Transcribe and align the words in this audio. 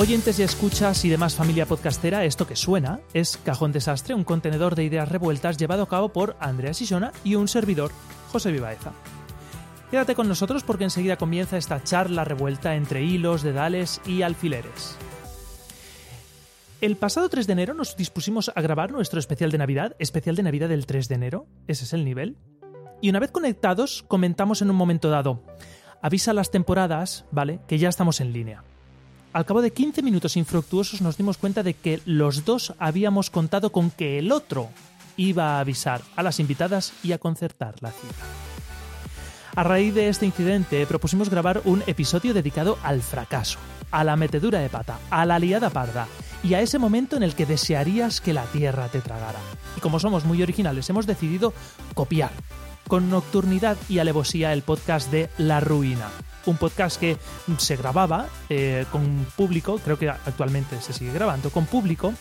Oyentes 0.00 0.38
y 0.38 0.44
escuchas 0.44 1.04
y 1.04 1.08
demás 1.08 1.34
familia 1.34 1.66
podcastera, 1.66 2.24
esto 2.24 2.46
que 2.46 2.54
suena 2.54 3.00
es 3.14 3.36
Cajón 3.36 3.72
Desastre, 3.72 4.14
un 4.14 4.22
contenedor 4.22 4.76
de 4.76 4.84
ideas 4.84 5.08
revueltas 5.08 5.56
llevado 5.56 5.82
a 5.82 5.88
cabo 5.88 6.10
por 6.10 6.36
Andrea 6.38 6.72
Sisona 6.72 7.10
y 7.24 7.34
un 7.34 7.48
servidor, 7.48 7.90
José 8.30 8.52
Vivaeza. 8.52 8.92
Quédate 9.90 10.14
con 10.14 10.28
nosotros 10.28 10.62
porque 10.62 10.84
enseguida 10.84 11.16
comienza 11.16 11.56
esta 11.56 11.82
charla 11.82 12.24
revuelta 12.24 12.76
entre 12.76 13.02
hilos, 13.02 13.42
dedales 13.42 14.00
y 14.06 14.22
alfileres. 14.22 14.96
El 16.80 16.94
pasado 16.94 17.28
3 17.28 17.48
de 17.48 17.54
enero 17.54 17.74
nos 17.74 17.96
dispusimos 17.96 18.52
a 18.54 18.62
grabar 18.62 18.92
nuestro 18.92 19.18
especial 19.18 19.50
de 19.50 19.58
Navidad, 19.58 19.96
especial 19.98 20.36
de 20.36 20.44
Navidad 20.44 20.68
del 20.68 20.86
3 20.86 21.08
de 21.08 21.14
enero, 21.16 21.46
ese 21.66 21.82
es 21.82 21.92
el 21.92 22.04
nivel. 22.04 22.36
Y 23.00 23.10
una 23.10 23.18
vez 23.18 23.32
conectados, 23.32 24.04
comentamos 24.06 24.62
en 24.62 24.70
un 24.70 24.76
momento 24.76 25.10
dado, 25.10 25.42
avisa 26.00 26.32
las 26.34 26.52
temporadas, 26.52 27.24
¿vale? 27.32 27.58
Que 27.66 27.78
ya 27.78 27.88
estamos 27.88 28.20
en 28.20 28.32
línea. 28.32 28.62
Al 29.38 29.46
cabo 29.46 29.62
de 29.62 29.70
15 29.70 30.02
minutos 30.02 30.36
infructuosos 30.36 31.00
nos 31.00 31.16
dimos 31.16 31.38
cuenta 31.38 31.62
de 31.62 31.74
que 31.74 32.00
los 32.06 32.44
dos 32.44 32.74
habíamos 32.80 33.30
contado 33.30 33.70
con 33.70 33.92
que 33.92 34.18
el 34.18 34.32
otro 34.32 34.68
iba 35.16 35.54
a 35.54 35.60
avisar 35.60 36.02
a 36.16 36.24
las 36.24 36.40
invitadas 36.40 36.92
y 37.04 37.12
a 37.12 37.18
concertar 37.18 37.76
la 37.80 37.92
cita. 37.92 38.24
A 39.54 39.62
raíz 39.62 39.94
de 39.94 40.08
este 40.08 40.26
incidente 40.26 40.84
propusimos 40.86 41.30
grabar 41.30 41.62
un 41.66 41.84
episodio 41.86 42.34
dedicado 42.34 42.78
al 42.82 43.00
fracaso, 43.00 43.60
a 43.92 44.02
la 44.02 44.16
metedura 44.16 44.58
de 44.58 44.70
pata, 44.70 44.98
a 45.08 45.24
la 45.24 45.38
liada 45.38 45.70
parda 45.70 46.08
y 46.42 46.54
a 46.54 46.60
ese 46.60 46.80
momento 46.80 47.16
en 47.16 47.22
el 47.22 47.36
que 47.36 47.46
desearías 47.46 48.20
que 48.20 48.32
la 48.32 48.44
tierra 48.46 48.88
te 48.88 49.00
tragara. 49.00 49.38
Y 49.76 49.80
como 49.80 50.00
somos 50.00 50.24
muy 50.24 50.42
originales, 50.42 50.90
hemos 50.90 51.06
decidido 51.06 51.54
copiar 51.94 52.32
con 52.88 53.08
nocturnidad 53.08 53.76
y 53.88 54.00
alevosía 54.00 54.52
el 54.52 54.62
podcast 54.62 55.12
de 55.12 55.30
La 55.38 55.60
Ruina. 55.60 56.08
Un 56.48 56.56
podcast 56.56 56.98
que 56.98 57.18
se 57.58 57.76
grababa 57.76 58.26
eh, 58.48 58.86
con 58.90 59.26
público, 59.36 59.78
creo 59.84 59.98
que 59.98 60.08
actualmente 60.08 60.80
se 60.80 60.94
sigue 60.94 61.12
grabando, 61.12 61.50
con 61.50 61.66
público, 61.66 62.14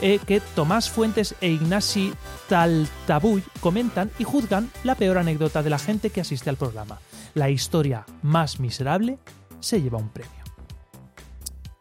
eh, 0.00 0.18
que 0.26 0.40
Tomás 0.40 0.88
Fuentes 0.88 1.34
e 1.40 1.48
Ignasi 1.48 2.12
Taltabuy 2.48 3.42
comentan 3.60 4.10
y 4.18 4.24
juzgan 4.24 4.70
la 4.84 4.94
peor 4.94 5.18
anécdota 5.18 5.62
de 5.62 5.70
la 5.70 5.78
gente 5.78 6.10
que 6.10 6.22
asiste 6.22 6.48
al 6.48 6.56
programa. 6.56 6.98
La 7.34 7.50
historia 7.50 8.06
más 8.22 8.58
miserable 8.58 9.18
se 9.60 9.82
lleva 9.82 9.98
un 9.98 10.08
premio. 10.08 10.43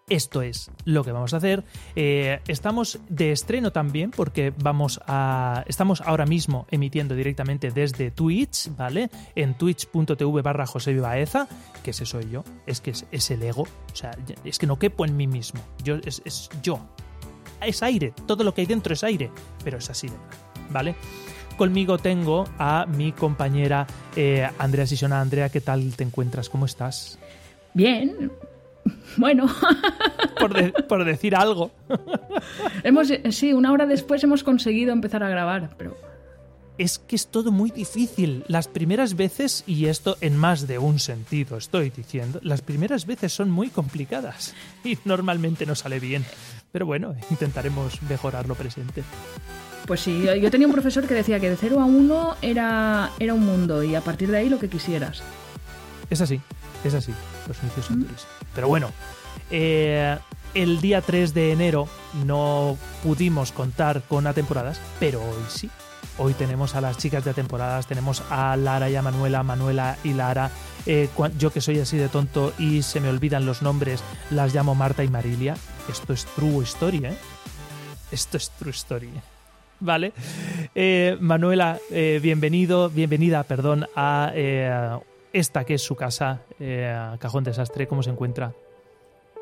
Esto 0.10 0.42
es 0.42 0.70
lo 0.84 1.04
que 1.04 1.14
vamos 1.14 1.34
a 1.34 1.38
hacer. 1.38 1.64
Eh, 1.96 2.40
estamos 2.48 3.00
de 3.08 3.32
estreno 3.32 3.72
también 3.72 4.12
porque 4.12 4.54
vamos 4.58 5.00
a. 5.08 5.64
Estamos 5.68 6.02
ahora 6.02 6.26
mismo 6.26 6.68
emitiendo 6.72 7.16
directamente 7.16 7.72
desde 7.72 8.12
Twitch, 8.12 8.76
¿vale? 8.76 9.10
En 9.36 9.58
twitch.tv 9.58 10.42
barra 10.42 10.66
José 10.66 10.92
Vivaeza, 10.92 11.48
que 11.84 11.92
ese 11.92 12.06
soy 12.06 12.30
yo. 12.30 12.44
Es 12.66 12.82
que 12.82 12.92
es, 12.92 13.32
el 13.32 13.44
ego. 13.44 13.64
O 13.64 13.96
sea, 13.96 14.12
es 14.44 14.60
que 14.60 14.68
no 14.68 14.78
quepo 14.78 15.06
en 15.06 15.16
mí 15.16 15.26
mismo. 15.26 15.62
Yo, 15.84 15.96
es, 16.04 16.22
es 16.26 16.50
yo. 16.62 16.80
Es 17.62 17.82
aire. 17.82 18.14
Todo 18.28 18.44
lo 18.44 18.54
que 18.54 18.62
hay 18.62 18.68
dentro 18.68 18.94
es 18.94 19.04
aire. 19.06 19.32
Pero 19.64 19.78
es 19.78 19.90
así 19.90 20.10
¿vale? 20.70 20.96
Conmigo 21.58 21.98
tengo 21.98 22.46
a 22.58 22.86
mi 22.88 23.12
compañera 23.14 23.88
eh, 24.16 24.50
Andrea 24.58 24.86
Sisona. 24.86 25.22
Andrea, 25.22 25.50
¿qué 25.50 25.62
tal 25.62 25.96
te 25.96 26.04
encuentras? 26.04 26.50
¿Cómo 26.50 26.66
estás? 26.66 27.20
Bien, 27.74 28.32
bueno. 29.18 29.48
por, 30.40 30.54
de, 30.54 30.72
por, 30.72 31.06
decir 31.06 31.36
algo. 31.36 31.72
hemos, 32.84 33.12
sí, 33.32 33.54
una 33.54 33.72
hora 33.72 33.86
después 33.86 34.24
hemos 34.24 34.44
conseguido 34.44 34.92
empezar 34.92 35.24
a 35.24 35.30
grabar, 35.30 35.72
pero... 35.78 35.96
Es 36.80 36.98
que 36.98 37.16
es 37.16 37.28
todo 37.28 37.52
muy 37.52 37.70
difícil. 37.70 38.44
Las 38.48 38.68
primeras 38.68 39.16
veces, 39.16 39.64
y 39.68 39.86
esto 39.86 40.18
en 40.22 40.36
más 40.36 40.68
de 40.68 40.80
un 40.80 40.98
sentido 40.98 41.58
estoy 41.58 41.92
diciendo, 41.92 42.40
las 42.42 42.62
primeras 42.62 43.06
veces 43.06 43.32
son 43.32 43.52
muy 43.52 43.70
complicadas 43.70 44.56
y 44.84 44.98
normalmente 45.06 45.68
no 45.68 45.76
sale 45.76 46.00
bien. 46.00 46.26
Pero 46.72 46.88
bueno, 46.88 47.14
intentaremos 47.30 48.02
mejorar 48.02 48.48
lo 48.48 48.56
presente. 48.56 49.04
Pues 49.86 50.00
sí, 50.00 50.26
yo 50.42 50.50
tenía 50.50 50.66
un 50.66 50.74
profesor 50.74 51.06
que 51.06 51.14
decía 51.14 51.40
que 51.40 51.50
de 51.50 51.58
0 51.58 51.80
a 51.80 51.86
1 51.86 52.38
era, 52.42 53.12
era 53.20 53.36
un 53.36 53.46
mundo 53.46 53.84
y 53.84 53.94
a 53.94 54.02
partir 54.02 54.32
de 54.32 54.38
ahí 54.38 54.50
lo 54.50 54.58
que 54.58 54.70
quisieras. 54.70 55.22
Es 56.10 56.22
así, 56.22 56.42
es 56.84 56.94
así. 56.96 57.14
Los 57.48 57.62
inicios 57.62 57.86
son 57.86 58.00
durísimos. 58.02 58.28
Pero 58.56 58.68
bueno, 58.68 58.92
eh, 59.52 60.18
el 60.54 60.82
día 60.82 61.02
3 61.02 61.34
de 61.34 61.52
enero 61.52 61.88
no 62.26 62.78
pudimos 63.02 63.52
contar 63.52 64.04
con 64.04 64.28
a 64.28 64.34
temporadas, 64.34 64.80
pero 65.00 65.22
hoy 65.22 65.44
sí. 65.48 65.70
Hoy 66.18 66.34
tenemos 66.34 66.76
a 66.76 66.82
las 66.82 66.98
chicas 66.98 67.26
de 67.26 67.34
temporadas, 67.34 67.88
tenemos 67.88 68.24
a 68.30 68.56
Lara 68.56 68.90
y 68.90 68.96
a 68.96 69.02
Manuela, 69.02 69.42
Manuela 69.42 69.98
y 70.04 70.14
Lara. 70.14 70.52
Eh, 70.86 71.10
yo 71.40 71.52
que 71.52 71.60
soy 71.60 71.80
así 71.80 71.98
de 71.98 72.08
tonto 72.08 72.54
y 72.60 72.84
se 72.84 73.00
me 73.00 73.10
olvidan 73.10 73.46
los 73.46 73.64
nombres, 73.64 74.04
las 74.30 74.54
llamo 74.54 74.76
Marta 74.76 75.04
y 75.04 75.08
Marilia. 75.08 75.56
Esto 75.90 76.14
es 76.14 76.26
true 76.36 76.64
story, 76.64 77.06
¿eh? 77.06 77.18
Esto 78.12 78.38
es 78.38 78.52
true 78.52 78.72
story. 78.72 79.10
¿Vale? 79.80 80.14
Eh, 80.76 81.18
Manuela, 81.20 81.80
bienvenido, 81.90 82.90
bienvenida, 82.90 83.44
perdón, 83.44 83.88
a 83.96 84.32
esta 85.34 85.66
que 85.66 85.74
es 85.74 85.82
su 85.82 85.96
casa, 85.96 86.42
Cajón 87.20 87.44
Desastre. 87.44 87.88
¿Cómo 87.88 88.04
se 88.04 88.12
encuentra? 88.12 88.54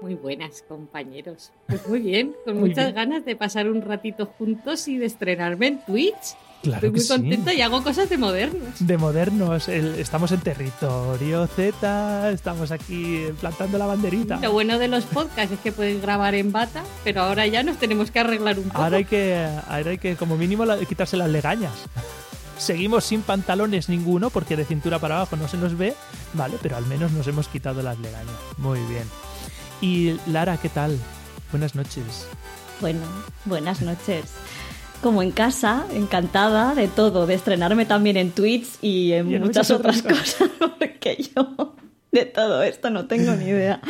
Muy 0.02 0.16
buenas, 0.16 0.64
compañeros. 0.68 1.52
Pues 1.68 1.88
muy 1.88 2.00
bien, 2.00 2.36
con 2.44 2.58
muy 2.60 2.70
muchas 2.70 2.86
bien. 2.86 2.96
ganas 2.96 3.26
de 3.26 3.36
pasar 3.36 3.70
un 3.70 3.84
ratito 3.84 4.26
juntos 4.26 4.88
y 4.88 4.98
de 4.98 5.06
estrenarme 5.06 5.68
en 5.68 5.86
Twitch. 5.86 6.36
Claro 6.64 6.88
Estoy 6.88 6.92
muy 6.92 7.08
contenta 7.08 7.52
sí. 7.52 7.58
y 7.58 7.62
hago 7.62 7.84
cosas 7.84 8.10
de 8.10 8.18
modernos. 8.18 8.76
De 8.80 8.98
modernos, 8.98 9.68
el, 9.68 9.96
estamos 10.00 10.32
en 10.32 10.42
territorio 10.42 11.46
Z, 11.48 12.32
estamos 12.32 12.72
aquí 12.72 13.26
plantando 13.40 13.78
la 13.78 13.86
banderita. 13.88 14.40
Lo 14.40 14.52
bueno 14.52 14.80
de 14.80 14.88
los 14.88 15.06
podcasts 15.06 15.54
es 15.54 15.60
que 15.60 15.72
puedes 15.72 16.02
grabar 16.02 16.34
en 16.36 16.52
bata, 16.52 16.84
pero 17.04 17.22
ahora 17.22 17.46
ya 17.48 17.62
nos 17.64 17.78
tenemos 17.78 18.10
que 18.12 18.20
arreglar 18.20 18.58
un 18.58 18.70
poco. 18.70 18.82
Ahora 18.82 18.98
hay 18.98 19.06
que, 19.06 19.36
ahora 19.68 19.92
hay 19.92 19.98
que 19.98 20.16
como 20.16 20.36
mínimo, 20.38 20.66
quitarse 20.88 21.18
las 21.18 21.30
legañas. 21.30 21.74
Seguimos 22.62 23.06
sin 23.06 23.24
pantalones 23.24 23.90
ninguno 23.90 24.30
porque 24.30 24.56
de 24.56 24.66
cintura 24.66 25.00
para 25.00 25.16
abajo 25.16 25.36
no 25.36 25.48
se 25.48 25.58
nos 25.58 25.76
ve, 25.76 25.96
vale, 26.34 26.60
pero 26.62 26.78
al 26.78 26.86
menos 26.86 27.12
nos 27.12 27.26
hemos 27.26 27.48
quitado 27.48 27.82
las 27.82 27.98
legañas. 27.98 28.36
Muy 28.58 28.80
bien. 28.82 29.04
Y 29.82 30.16
Lara, 30.30 30.58
¿qué 30.58 30.70
tal? 30.70 31.00
Buenas 31.50 31.74
noches. 31.74 32.28
Bueno, 32.80 33.00
buenas 33.46 33.82
noches. 33.82 34.26
Como 35.02 35.24
en 35.24 35.32
casa, 35.32 35.88
encantada 35.92 36.76
de 36.76 36.88
todo, 36.88 37.26
de 37.26 37.34
estrenarme 37.34 37.88
también 37.88 38.16
en 38.16 38.30
Twitch 38.30 38.68
y 38.80 39.14
en, 39.14 39.32
Y 39.32 39.36
en 39.36 39.42
muchas, 39.42 39.68
muchas 39.68 39.72
otras 39.72 40.00
otras 40.02 40.20
cosas, 40.20 40.50
porque 40.78 41.18
yo 41.36 41.74
de 42.22 42.26
todo 42.26 42.64
esto 42.64 42.90
no 42.90 43.06
tengo 43.06 43.34
ni 43.34 43.46
idea. 43.46 43.82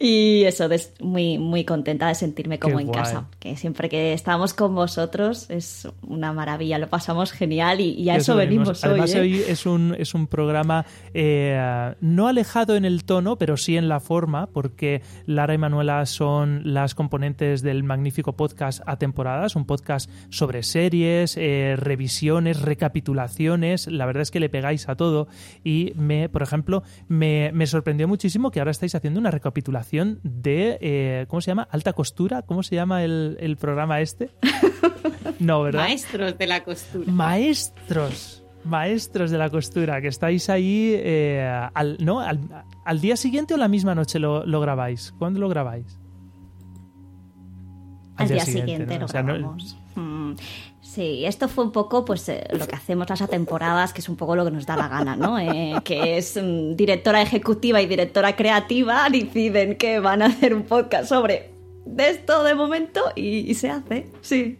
Y 0.00 0.44
eso, 0.44 0.68
muy, 1.00 1.38
muy 1.38 1.64
contenta 1.64 2.06
de 2.06 2.14
sentirme 2.14 2.60
como 2.60 2.76
Qué 2.76 2.82
en 2.82 2.88
guay. 2.88 3.00
casa. 3.00 3.26
Que 3.40 3.56
siempre 3.56 3.88
que 3.88 4.12
estamos 4.12 4.54
con 4.54 4.74
vosotros 4.74 5.50
es 5.50 5.88
una 6.06 6.32
maravilla, 6.32 6.78
lo 6.78 6.88
pasamos 6.88 7.32
genial 7.32 7.80
y, 7.80 7.94
y 7.94 8.08
a 8.10 8.16
eso 8.16 8.36
venimos 8.36 8.84
hoy. 8.84 8.90
Además, 8.90 9.14
¿eh? 9.14 9.20
hoy 9.20 9.42
es 9.46 9.66
un, 9.66 9.96
es 9.98 10.14
un 10.14 10.28
programa 10.28 10.86
eh, 11.14 11.94
no 12.00 12.28
alejado 12.28 12.76
en 12.76 12.84
el 12.84 13.04
tono, 13.04 13.38
pero 13.38 13.56
sí 13.56 13.76
en 13.76 13.88
la 13.88 13.98
forma, 13.98 14.46
porque 14.46 15.02
Lara 15.26 15.54
y 15.54 15.58
Manuela 15.58 16.06
son 16.06 16.62
las 16.64 16.94
componentes 16.94 17.62
del 17.62 17.82
magnífico 17.82 18.34
podcast 18.34 18.82
A 18.86 18.98
Temporadas, 18.98 19.56
un 19.56 19.64
podcast 19.64 20.08
sobre 20.30 20.62
series, 20.62 21.36
eh, 21.36 21.74
revisiones, 21.76 22.62
recapitulaciones. 22.62 23.88
La 23.88 24.06
verdad 24.06 24.22
es 24.22 24.30
que 24.30 24.38
le 24.38 24.48
pegáis 24.48 24.88
a 24.88 24.94
todo 24.94 25.26
y 25.64 25.92
me, 25.96 26.28
por 26.28 26.42
ejemplo, 26.42 26.84
me, 27.08 27.47
me 27.52 27.66
sorprendió 27.66 28.06
muchísimo 28.08 28.50
que 28.50 28.58
ahora 28.60 28.70
estáis 28.70 28.94
haciendo 28.94 29.20
una 29.20 29.30
recapitulación 29.30 30.20
de, 30.22 30.78
eh, 30.80 31.26
¿cómo 31.28 31.40
se 31.40 31.50
llama? 31.50 31.68
Alta 31.70 31.92
costura, 31.92 32.42
¿cómo 32.42 32.62
se 32.62 32.74
llama 32.74 33.02
el, 33.04 33.36
el 33.40 33.56
programa 33.56 34.00
este? 34.00 34.30
No, 35.40 35.62
¿verdad? 35.62 35.82
Maestros 35.82 36.36
de 36.36 36.46
la 36.48 36.64
costura. 36.64 37.12
Maestros, 37.12 38.42
maestros 38.64 39.30
de 39.30 39.38
la 39.38 39.48
costura, 39.50 40.00
que 40.00 40.08
estáis 40.08 40.50
ahí, 40.50 40.94
eh, 40.96 41.68
al, 41.74 41.96
¿no? 42.00 42.18
Al, 42.18 42.40
al 42.84 43.00
día 43.00 43.16
siguiente 43.16 43.54
o 43.54 43.56
la 43.56 43.68
misma 43.68 43.94
noche 43.94 44.18
lo, 44.18 44.44
lo 44.44 44.60
grabáis. 44.60 45.12
¿Cuándo 45.16 45.38
lo 45.38 45.48
grabáis? 45.48 45.96
Al 48.16 48.26
día 48.28 48.44
siguiente 48.44 48.98
lo 48.98 49.04
O 49.04 49.08
sea, 49.08 49.22
no- 49.22 49.34
grabamos. 49.34 49.77
Mm, 49.98 50.34
Sí, 50.88 51.26
esto 51.26 51.48
fue 51.48 51.64
un 51.64 51.70
poco 51.70 52.02
pues 52.04 52.26
eh, 52.30 52.46
lo 52.50 52.66
que 52.66 52.74
hacemos 52.74 53.10
las 53.10 53.28
temporadas, 53.28 53.92
que 53.92 54.00
es 54.00 54.08
un 54.08 54.16
poco 54.16 54.34
lo 54.34 54.44
que 54.46 54.50
nos 54.50 54.64
da 54.64 54.74
la 54.74 54.88
gana, 54.88 55.16
¿no? 55.16 55.38
Eh, 55.38 55.74
que 55.84 56.16
es 56.16 56.34
mm, 56.42 56.76
directora 56.76 57.20
ejecutiva 57.20 57.82
y 57.82 57.86
directora 57.86 58.34
creativa 58.34 59.06
deciden 59.10 59.76
que 59.76 60.00
van 60.00 60.22
a 60.22 60.26
hacer 60.26 60.54
un 60.54 60.62
podcast 60.62 61.10
sobre 61.10 61.50
esto 61.98 62.42
de 62.42 62.54
momento 62.54 63.02
y, 63.14 63.50
y 63.50 63.54
se 63.54 63.68
hace, 63.68 64.08
sí. 64.22 64.58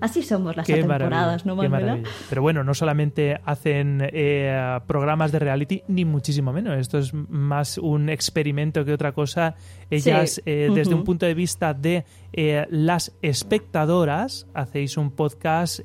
Así 0.00 0.22
somos 0.22 0.56
las 0.56 0.66
Qué 0.66 0.74
temporadas, 0.74 1.44
¿no, 1.46 1.58
qué 1.60 1.68
Manuela? 1.68 1.98
Pero 2.28 2.42
bueno, 2.42 2.64
no 2.64 2.74
solamente 2.74 3.38
hacen 3.44 4.00
eh, 4.12 4.78
programas 4.86 5.32
de 5.32 5.38
reality, 5.38 5.82
ni 5.88 6.04
muchísimo 6.04 6.52
menos. 6.52 6.78
Esto 6.78 6.98
es 6.98 7.12
más 7.14 7.78
un 7.78 8.08
experimento 8.08 8.84
que 8.84 8.92
otra 8.92 9.12
cosa. 9.12 9.54
Ellas, 9.90 10.34
Sí. 10.34 10.42
eh, 10.46 10.70
desde 10.74 10.94
un 10.94 11.04
punto 11.04 11.26
de 11.26 11.34
vista 11.34 11.74
de 11.74 12.04
eh, 12.32 12.66
las 12.70 13.12
espectadoras, 13.22 14.46
hacéis 14.54 14.96
un 14.96 15.10
podcast 15.10 15.80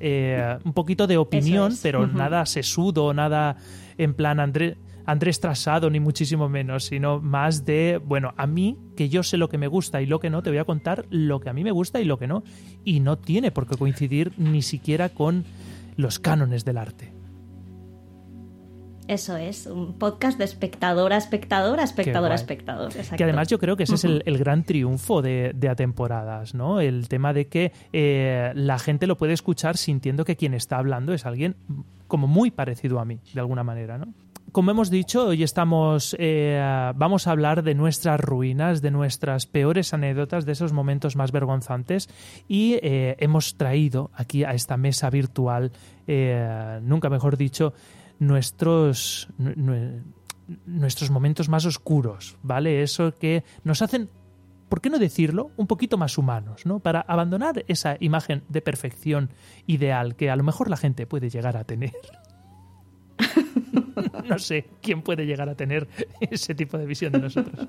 un 0.64 0.72
poquito 0.72 1.06
de 1.06 1.16
opinión, 1.16 1.72
es. 1.72 1.80
pero 1.82 2.06
nada 2.06 2.46
sesudo, 2.46 3.12
nada 3.12 3.56
en 3.98 4.14
plan 4.14 4.40
André, 4.40 4.76
Andrés 5.06 5.40
Trasado, 5.40 5.88
ni 5.88 6.00
muchísimo 6.00 6.48
menos, 6.48 6.84
sino 6.84 7.20
más 7.20 7.64
de, 7.64 8.00
bueno, 8.04 8.34
a 8.36 8.46
mí, 8.46 8.76
que 8.96 9.08
yo 9.08 9.22
sé 9.22 9.36
lo 9.36 9.48
que 9.48 9.56
me 9.56 9.68
gusta 9.68 10.02
y 10.02 10.06
lo 10.06 10.18
que 10.18 10.30
no, 10.30 10.42
te 10.42 10.50
voy 10.50 10.58
a 10.58 10.64
contar 10.64 11.06
lo 11.10 11.40
que 11.40 11.48
a 11.48 11.52
mí 11.52 11.62
me 11.62 11.70
gusta 11.70 12.00
y 12.00 12.04
lo 12.04 12.18
que 12.18 12.26
no. 12.26 12.42
Y 12.84 13.00
no 13.00 13.16
tiene 13.16 13.52
por 13.52 13.66
qué 13.66 13.76
coincidir 13.76 14.32
ni 14.36 14.62
siquiera 14.62 15.08
con 15.08 15.44
los 15.96 16.18
cánones 16.18 16.64
del 16.64 16.78
arte. 16.78 17.12
Eso 19.08 19.36
es, 19.36 19.66
un 19.66 19.96
podcast 19.98 20.36
de 20.36 20.44
espectadora, 20.44 21.16
espectadora, 21.16 21.84
espectadora, 21.84 22.34
guay. 22.34 22.40
espectador. 22.40 22.90
exacto. 22.90 23.16
Que 23.16 23.22
además 23.22 23.46
yo 23.46 23.60
creo 23.60 23.76
que 23.76 23.84
ese 23.84 23.94
es 23.94 24.04
el, 24.04 24.24
el 24.26 24.36
gran 24.36 24.64
triunfo 24.64 25.22
de, 25.22 25.52
de 25.54 25.68
a 25.68 25.76
temporadas, 25.76 26.54
¿no? 26.54 26.80
El 26.80 27.08
tema 27.08 27.32
de 27.32 27.46
que 27.46 27.72
eh, 27.92 28.50
la 28.56 28.80
gente 28.80 29.06
lo 29.06 29.16
puede 29.16 29.32
escuchar 29.32 29.76
sintiendo 29.76 30.24
que 30.24 30.34
quien 30.34 30.54
está 30.54 30.78
hablando 30.78 31.12
es 31.12 31.24
alguien 31.24 31.54
como 32.08 32.26
muy 32.26 32.50
parecido 32.50 32.98
a 32.98 33.04
mí, 33.04 33.20
de 33.32 33.40
alguna 33.40 33.62
manera, 33.62 33.96
¿no? 33.96 34.12
Como 34.52 34.70
hemos 34.70 34.90
dicho, 34.90 35.26
hoy 35.26 35.42
estamos, 35.42 36.16
eh, 36.18 36.92
vamos 36.94 37.26
a 37.26 37.32
hablar 37.32 37.62
de 37.62 37.74
nuestras 37.74 38.18
ruinas, 38.20 38.80
de 38.80 38.90
nuestras 38.90 39.44
peores 39.46 39.92
anécdotas, 39.92 40.46
de 40.46 40.52
esos 40.52 40.72
momentos 40.72 41.14
más 41.16 41.30
vergonzantes 41.30 42.08
y 42.48 42.78
eh, 42.82 43.16
hemos 43.18 43.56
traído 43.56 44.10
aquí 44.14 44.44
a 44.44 44.52
esta 44.54 44.76
mesa 44.78 45.10
virtual, 45.10 45.72
eh, 46.06 46.78
nunca 46.82 47.10
mejor 47.10 47.36
dicho, 47.36 47.74
nuestros, 48.18 49.28
nu- 49.36 49.52
nu- 49.56 50.02
nuestros 50.64 51.10
momentos 51.10 51.48
más 51.50 51.66
oscuros, 51.66 52.38
¿vale? 52.42 52.82
Eso 52.82 53.12
que 53.18 53.44
nos 53.62 53.82
hacen, 53.82 54.08
¿por 54.70 54.80
qué 54.80 54.88
no 54.88 54.98
decirlo? 54.98 55.50
Un 55.58 55.66
poquito 55.66 55.98
más 55.98 56.16
humanos, 56.16 56.64
¿no? 56.64 56.78
Para 56.78 57.00
abandonar 57.00 57.64
esa 57.68 57.96
imagen 58.00 58.42
de 58.48 58.62
perfección 58.62 59.28
ideal 59.66 60.16
que 60.16 60.30
a 60.30 60.36
lo 60.36 60.44
mejor 60.44 60.70
la 60.70 60.78
gente 60.78 61.06
puede 61.06 61.28
llegar 61.28 61.58
a 61.58 61.64
tener. 61.64 61.92
no 64.28 64.38
sé 64.38 64.66
quién 64.82 65.02
puede 65.02 65.26
llegar 65.26 65.48
a 65.48 65.54
tener 65.54 65.86
ese 66.20 66.54
tipo 66.54 66.76
de 66.78 66.86
visión 66.86 67.12
de 67.12 67.20
nosotros. 67.20 67.68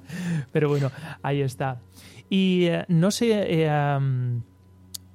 Pero 0.52 0.70
bueno, 0.70 0.92
ahí 1.24 1.42
está. 1.42 1.80
Y 2.30 2.66
eh, 2.66 2.86
no 2.90 3.12
sé, 3.12 3.62
eh, 3.62 3.70
am, 3.70 4.42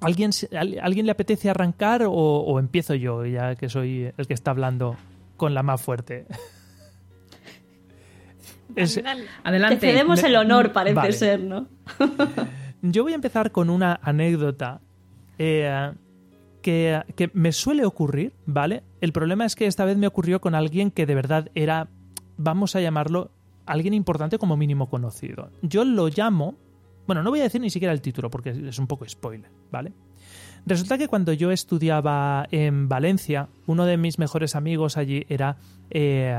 ¿alguien, 0.01 0.31
al- 0.57 0.79
¿alguien 0.81 1.05
le 1.05 1.11
apetece 1.11 1.49
arrancar 1.49 2.03
o, 2.03 2.11
o 2.11 2.59
empiezo 2.59 2.95
yo, 2.95 3.25
ya 3.25 3.55
que 3.55 3.69
soy 3.69 4.11
el 4.17 4.27
que 4.27 4.33
está 4.33 4.51
hablando 4.51 4.95
con 5.37 5.53
la 5.53 5.61
más 5.63 5.81
fuerte? 5.81 6.25
Es- 8.75 9.01
dale. 9.03 9.23
Te 9.23 9.29
Adelante. 9.43 9.79
cedemos 9.79 10.23
el 10.23 10.35
honor, 10.35 10.71
parece 10.71 10.95
Vale. 10.95 11.11
ser, 11.13 11.39
¿no? 11.41 11.67
Yo 12.81 13.03
voy 13.03 13.11
a 13.11 13.15
empezar 13.15 13.51
con 13.51 13.69
una 13.69 13.99
anécdota 14.01 14.81
eh, 15.37 15.91
que, 16.63 17.29
me 17.33 17.51
suele 17.51 17.85
ocurrir, 17.85 18.33
¿vale? 18.47 18.81
El 19.01 19.13
problema 19.13 19.45
es 19.45 19.55
que 19.55 19.67
esta 19.67 19.85
vez 19.85 19.97
me 19.97 20.07
ocurrió 20.07 20.41
con 20.41 20.55
alguien 20.55 20.89
que 20.89 21.05
de 21.05 21.13
verdad 21.13 21.51
era, 21.53 21.89
vamos 22.37 22.75
a 22.75 22.81
llamarlo, 22.81 23.29
alguien 23.67 23.93
importante 23.93 24.39
como 24.39 24.57
mínimo 24.57 24.89
conocido. 24.89 25.49
Yo 25.61 25.85
lo 25.85 26.07
llamo, 26.07 26.55
bueno, 27.05 27.21
no 27.21 27.29
voy 27.29 27.41
a 27.41 27.43
decir 27.43 27.61
ni 27.61 27.69
siquiera 27.69 27.93
el 27.93 28.01
título 28.01 28.31
porque 28.31 28.49
es 28.49 28.79
un 28.79 28.87
poco 28.87 29.07
spoiler, 29.07 29.51
¿vale? 29.71 29.93
Resulta 30.65 30.97
que 30.97 31.07
cuando 31.07 31.33
yo 31.33 31.51
estudiaba 31.51 32.47
en 32.49 32.89
Valencia, 32.89 33.49
uno 33.67 33.85
de 33.85 33.97
mis 33.97 34.17
mejores 34.17 34.55
amigos 34.55 34.97
allí 34.97 35.25
era... 35.29 35.57
eh, 35.91 36.35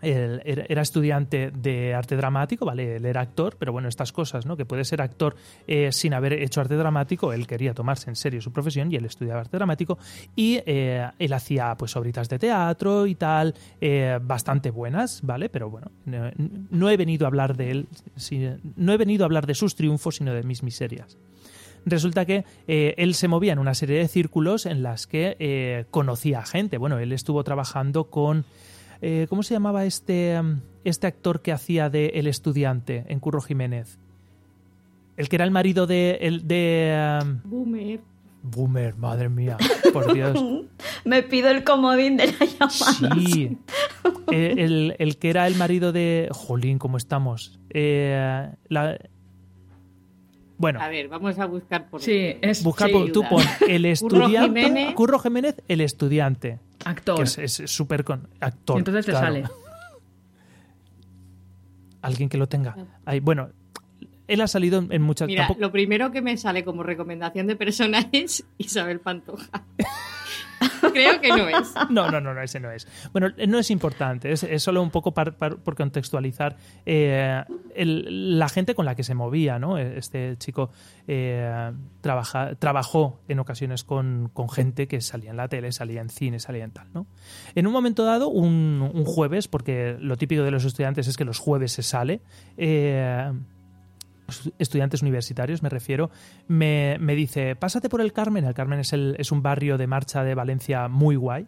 él 0.00 0.42
era 0.44 0.82
estudiante 0.82 1.50
de 1.50 1.94
arte 1.94 2.16
dramático, 2.16 2.64
¿vale? 2.64 2.96
Él 2.96 3.04
era 3.04 3.20
actor, 3.20 3.56
pero 3.58 3.72
bueno, 3.72 3.88
estas 3.88 4.12
cosas, 4.12 4.46
¿no? 4.46 4.56
Que 4.56 4.64
puede 4.64 4.84
ser 4.84 5.02
actor 5.02 5.34
eh, 5.66 5.90
sin 5.92 6.14
haber 6.14 6.34
hecho 6.34 6.60
arte 6.60 6.76
dramático, 6.76 7.32
él 7.32 7.46
quería 7.46 7.74
tomarse 7.74 8.10
en 8.10 8.16
serio 8.16 8.40
su 8.40 8.52
profesión 8.52 8.92
y 8.92 8.96
él 8.96 9.04
estudiaba 9.04 9.40
arte 9.40 9.56
dramático 9.56 9.98
y 10.36 10.60
eh, 10.66 11.08
él 11.18 11.32
hacía 11.32 11.74
pues 11.76 11.96
obritas 11.96 12.28
de 12.28 12.38
teatro 12.38 13.06
y 13.06 13.14
tal, 13.14 13.54
eh, 13.80 14.18
bastante 14.22 14.70
buenas, 14.70 15.20
¿vale? 15.22 15.48
Pero 15.48 15.70
bueno, 15.70 15.90
no, 16.04 16.90
he 16.90 16.96
venido 16.96 17.26
a 17.26 17.28
hablar 17.28 17.56
de 17.56 17.70
él, 17.70 17.88
no 18.76 18.92
he 18.92 18.96
venido 18.96 19.24
a 19.24 19.26
hablar 19.26 19.46
de 19.46 19.54
sus 19.54 19.74
triunfos, 19.74 20.16
sino 20.16 20.32
de 20.32 20.42
mis 20.42 20.62
miserias 20.62 21.16
resulta 21.86 22.26
que 22.26 22.44
él 22.66 23.14
se 23.14 23.28
movía 23.28 23.54
en 23.54 23.58
una 23.58 23.72
serie 23.72 23.98
de 23.98 24.08
círculos 24.08 24.66
en 24.66 24.82
las 24.82 25.06
que 25.06 25.86
conocía 25.90 26.40
a 26.40 26.44
gente. 26.44 26.76
Bueno, 26.76 26.98
él 26.98 27.12
estuvo 27.12 27.42
trabajando 27.44 28.10
con... 28.10 28.44
eh, 29.02 29.26
¿Cómo 29.28 29.42
se 29.42 29.54
llamaba 29.54 29.84
este, 29.84 30.40
mm, 30.40 30.60
este 30.84 31.06
actor 31.06 31.42
que 31.42 31.52
hacía 31.52 31.88
de 31.90 32.06
El 32.14 32.26
Estudiante 32.26 33.04
en 33.08 33.20
Curro 33.20 33.40
Jiménez? 33.40 33.98
El 35.16 35.28
que 35.28 35.36
era 35.36 35.44
el 35.44 35.50
marido 35.50 35.86
de... 35.86 36.18
El, 36.20 36.46
de 36.46 37.18
um, 37.22 37.40
Boomer. 37.44 38.00
Boomer, 38.42 38.94
madre 38.96 39.28
mía, 39.28 39.56
por 39.92 40.12
Dios. 40.14 40.38
Me 41.04 41.22
pido 41.24 41.50
el 41.50 41.64
comodín 41.64 42.16
de 42.16 42.26
la 42.28 42.46
llamada. 42.46 43.16
Sí. 43.26 43.58
El, 44.30 44.94
el 44.98 45.16
que 45.18 45.30
era 45.30 45.46
el 45.48 45.56
marido 45.56 45.90
de... 45.92 46.28
Jolín, 46.30 46.78
¿cómo 46.78 46.96
estamos? 46.96 47.58
Eh, 47.70 48.48
la- 48.68 48.96
Bueno, 50.56 50.80
A 50.80 50.88
ver, 50.88 51.08
vamos 51.08 51.36
a 51.38 51.46
buscar 51.46 51.88
por. 51.90 52.00
Sí, 52.00 52.36
es 52.40 52.62
Busca 52.62 52.86
sí, 52.86 52.92
por- 52.92 53.10
tú 53.12 53.22
pon 53.28 53.42
el 53.68 53.84
estudiante. 53.86 54.62
Jiménez. 54.62 54.94
Curro 54.94 55.18
Jiménez, 55.18 55.56
el 55.68 55.80
estudiante. 55.80 56.60
Actor. 56.88 57.24
Que 57.34 57.44
es- 57.44 57.62
súper 57.66 58.04
con 58.04 58.28
actor. 58.40 58.76
Y 58.76 58.78
entonces 58.80 59.06
te 59.06 59.12
claro. 59.12 59.26
sale. 59.26 59.44
Alguien 62.02 62.28
que 62.28 62.38
lo 62.38 62.48
tenga. 62.48 62.76
Ahí, 63.04 63.20
bueno, 63.20 63.50
él 64.28 64.40
ha 64.40 64.46
salido 64.46 64.78
en, 64.78 64.92
en 64.92 65.02
muchas. 65.02 65.26
Mira, 65.26 65.42
tampoco- 65.46 65.60
lo 65.60 65.72
primero 65.72 66.12
que 66.12 66.22
me 66.22 66.36
sale 66.36 66.64
como 66.64 66.82
recomendación 66.82 67.46
de 67.46 67.56
persona 67.56 68.08
es 68.12 68.44
Isabel 68.58 69.00
Pantoja. 69.00 69.64
Creo 70.92 71.20
que 71.20 71.28
no 71.28 71.48
es. 71.48 71.74
No, 71.90 72.10
no, 72.10 72.20
no, 72.20 72.34
no, 72.34 72.42
ese 72.42 72.58
no 72.60 72.70
es. 72.70 72.86
Bueno, 73.12 73.28
no 73.46 73.58
es 73.58 73.70
importante, 73.70 74.32
es, 74.32 74.46
solo 74.62 74.82
un 74.82 74.90
poco 74.90 75.12
par- 75.12 75.36
par- 75.36 75.58
por 75.58 75.74
contextualizar 75.76 76.56
eh, 76.86 77.42
la 77.76 78.48
gente 78.48 78.74
con 78.74 78.84
la 78.84 78.94
que 78.94 79.04
se 79.04 79.14
movía, 79.14 79.58
¿no? 79.58 79.78
Este 79.78 80.36
chico 80.38 80.70
eh, 81.06 81.72
trabajó 82.58 83.20
en 83.28 83.38
ocasiones 83.38 83.84
con, 83.84 84.30
con 84.32 84.48
gente 84.48 84.88
que 84.88 85.00
salía 85.00 85.30
en 85.30 85.36
la 85.36 85.48
tele, 85.48 85.72
salía 85.72 86.00
en 86.00 86.08
cine, 86.10 86.38
salía 86.40 86.64
en 86.64 86.70
tal, 86.72 86.88
¿no? 86.92 87.06
En 87.54 87.66
un 87.66 87.72
momento 87.72 88.04
dado, 88.04 88.28
un, 88.28 88.90
un 88.92 89.04
jueves, 89.04 89.48
porque 89.48 89.96
lo 90.00 90.16
típico 90.16 90.42
de 90.42 90.50
los 90.50 90.64
estudiantes 90.64 91.06
es 91.06 91.16
que 91.16 91.24
los 91.24 91.38
jueves 91.38 91.72
se 91.72 91.82
sale, 91.82 92.20
eh, 92.56 93.32
estudiantes 94.58 95.02
universitarios, 95.02 95.62
me 95.62 95.68
refiero, 95.68 96.10
me, 96.46 96.96
me 97.00 97.14
dice, 97.14 97.56
pásate 97.56 97.88
por 97.88 98.00
el 98.00 98.12
Carmen. 98.12 98.44
El 98.44 98.54
Carmen 98.54 98.80
es, 98.80 98.92
el, 98.92 99.16
es 99.18 99.32
un 99.32 99.42
barrio 99.42 99.78
de 99.78 99.86
marcha 99.86 100.24
de 100.24 100.34
Valencia 100.34 100.88
muy 100.88 101.16
guay, 101.16 101.46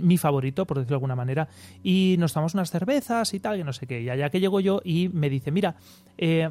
mi 0.00 0.16
favorito, 0.16 0.66
por 0.66 0.78
decirlo 0.78 0.94
de 0.94 0.96
alguna 0.96 1.16
manera, 1.16 1.48
y 1.82 2.16
nos 2.18 2.32
tomamos 2.32 2.54
unas 2.54 2.70
cervezas 2.70 3.34
y 3.34 3.40
tal, 3.40 3.58
que 3.58 3.64
no 3.64 3.72
sé 3.72 3.86
qué. 3.86 4.00
Y 4.02 4.08
allá 4.08 4.30
que 4.30 4.40
llego 4.40 4.60
yo 4.60 4.80
y 4.84 5.08
me 5.08 5.28
dice, 5.28 5.50
mira, 5.50 5.76
eh, 6.16 6.50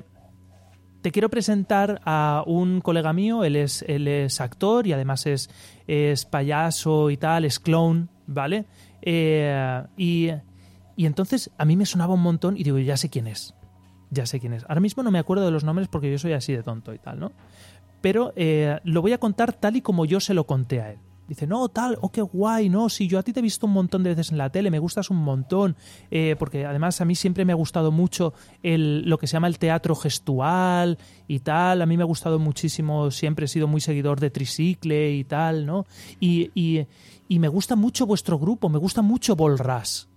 te 1.01 1.11
quiero 1.11 1.29
presentar 1.29 2.01
a 2.05 2.43
un 2.45 2.81
colega 2.81 3.13
mío, 3.13 3.43
él 3.43 3.55
es, 3.55 3.83
él 3.87 4.07
es 4.07 4.41
actor 4.41 4.85
y 4.85 4.93
además 4.93 5.25
es, 5.25 5.49
es 5.87 6.25
payaso 6.25 7.09
y 7.09 7.17
tal, 7.17 7.45
es 7.45 7.59
clown, 7.59 8.09
¿vale? 8.27 8.65
Eh, 9.01 9.83
y, 9.97 10.29
y 10.95 11.05
entonces 11.05 11.51
a 11.57 11.65
mí 11.65 11.75
me 11.77 11.85
sonaba 11.85 12.13
un 12.13 12.21
montón 12.21 12.57
y 12.57 12.63
digo, 12.63 12.77
ya 12.79 12.97
sé 12.97 13.09
quién 13.09 13.27
es. 13.27 13.55
Ya 14.11 14.25
sé 14.25 14.39
quién 14.39 14.53
es. 14.53 14.63
Ahora 14.67 14.81
mismo 14.81 15.03
no 15.03 15.11
me 15.11 15.19
acuerdo 15.19 15.45
de 15.45 15.51
los 15.51 15.63
nombres 15.63 15.87
porque 15.87 16.11
yo 16.11 16.17
soy 16.17 16.33
así 16.33 16.53
de 16.53 16.63
tonto 16.63 16.93
y 16.93 16.99
tal, 16.99 17.19
¿no? 17.19 17.31
Pero 18.01 18.33
eh, 18.35 18.79
lo 18.83 19.01
voy 19.01 19.13
a 19.13 19.17
contar 19.17 19.53
tal 19.53 19.75
y 19.75 19.81
como 19.81 20.05
yo 20.05 20.19
se 20.19 20.33
lo 20.33 20.45
conté 20.45 20.81
a 20.81 20.91
él. 20.91 20.99
Dice, 21.29 21.45
no, 21.45 21.69
tal, 21.69 21.95
oh, 22.01 22.09
qué 22.09 22.21
guay, 22.21 22.69
no, 22.69 22.89
si 22.89 23.07
yo 23.07 23.19
a 23.19 23.23
ti 23.23 23.33
te 23.33 23.39
he 23.39 23.43
visto 23.43 23.67
un 23.67 23.73
montón 23.73 24.01
de 24.01 24.09
veces 24.09 24.31
en 24.31 24.39
la 24.39 24.49
tele, 24.49 24.71
me 24.71 24.79
gustas 24.79 25.11
un 25.11 25.17
montón, 25.17 25.75
eh, 26.09 26.35
porque 26.39 26.65
además 26.65 27.01
a 27.01 27.05
mí 27.05 27.13
siempre 27.13 27.45
me 27.45 27.53
ha 27.53 27.55
gustado 27.55 27.91
mucho 27.91 28.33
el, 28.63 29.07
lo 29.07 29.19
que 29.19 29.27
se 29.27 29.33
llama 29.33 29.45
el 29.45 29.59
teatro 29.59 29.93
gestual 29.93 30.97
y 31.27 31.41
tal, 31.41 31.83
a 31.83 31.85
mí 31.85 31.97
me 31.97 32.01
ha 32.01 32.07
gustado 32.07 32.39
muchísimo, 32.39 33.11
siempre 33.11 33.45
he 33.45 33.47
sido 33.47 33.67
muy 33.67 33.79
seguidor 33.79 34.19
de 34.19 34.31
Tricicle 34.31 35.13
y 35.13 35.23
tal, 35.23 35.67
¿no? 35.67 35.85
Y, 36.19 36.49
y, 36.55 36.87
y 37.27 37.37
me 37.37 37.47
gusta 37.47 37.75
mucho 37.75 38.07
vuestro 38.07 38.39
grupo, 38.39 38.67
me 38.67 38.79
gusta 38.79 39.03
mucho 39.03 39.35
Bolras. 39.35 40.08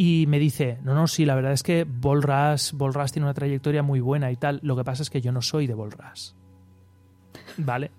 Y 0.00 0.26
me 0.28 0.38
dice, 0.38 0.78
no, 0.84 0.94
no, 0.94 1.08
sí, 1.08 1.24
la 1.24 1.34
verdad 1.34 1.50
es 1.50 1.64
que 1.64 1.82
Bolras, 1.84 2.72
Bolras 2.72 3.10
tiene 3.10 3.26
una 3.26 3.34
trayectoria 3.34 3.82
muy 3.82 3.98
buena 3.98 4.30
y 4.30 4.36
tal. 4.36 4.60
Lo 4.62 4.76
que 4.76 4.84
pasa 4.84 5.02
es 5.02 5.10
que 5.10 5.20
yo 5.20 5.32
no 5.32 5.42
soy 5.42 5.66
de 5.66 5.74
Bolras. 5.74 6.36
¿Vale? 7.56 7.90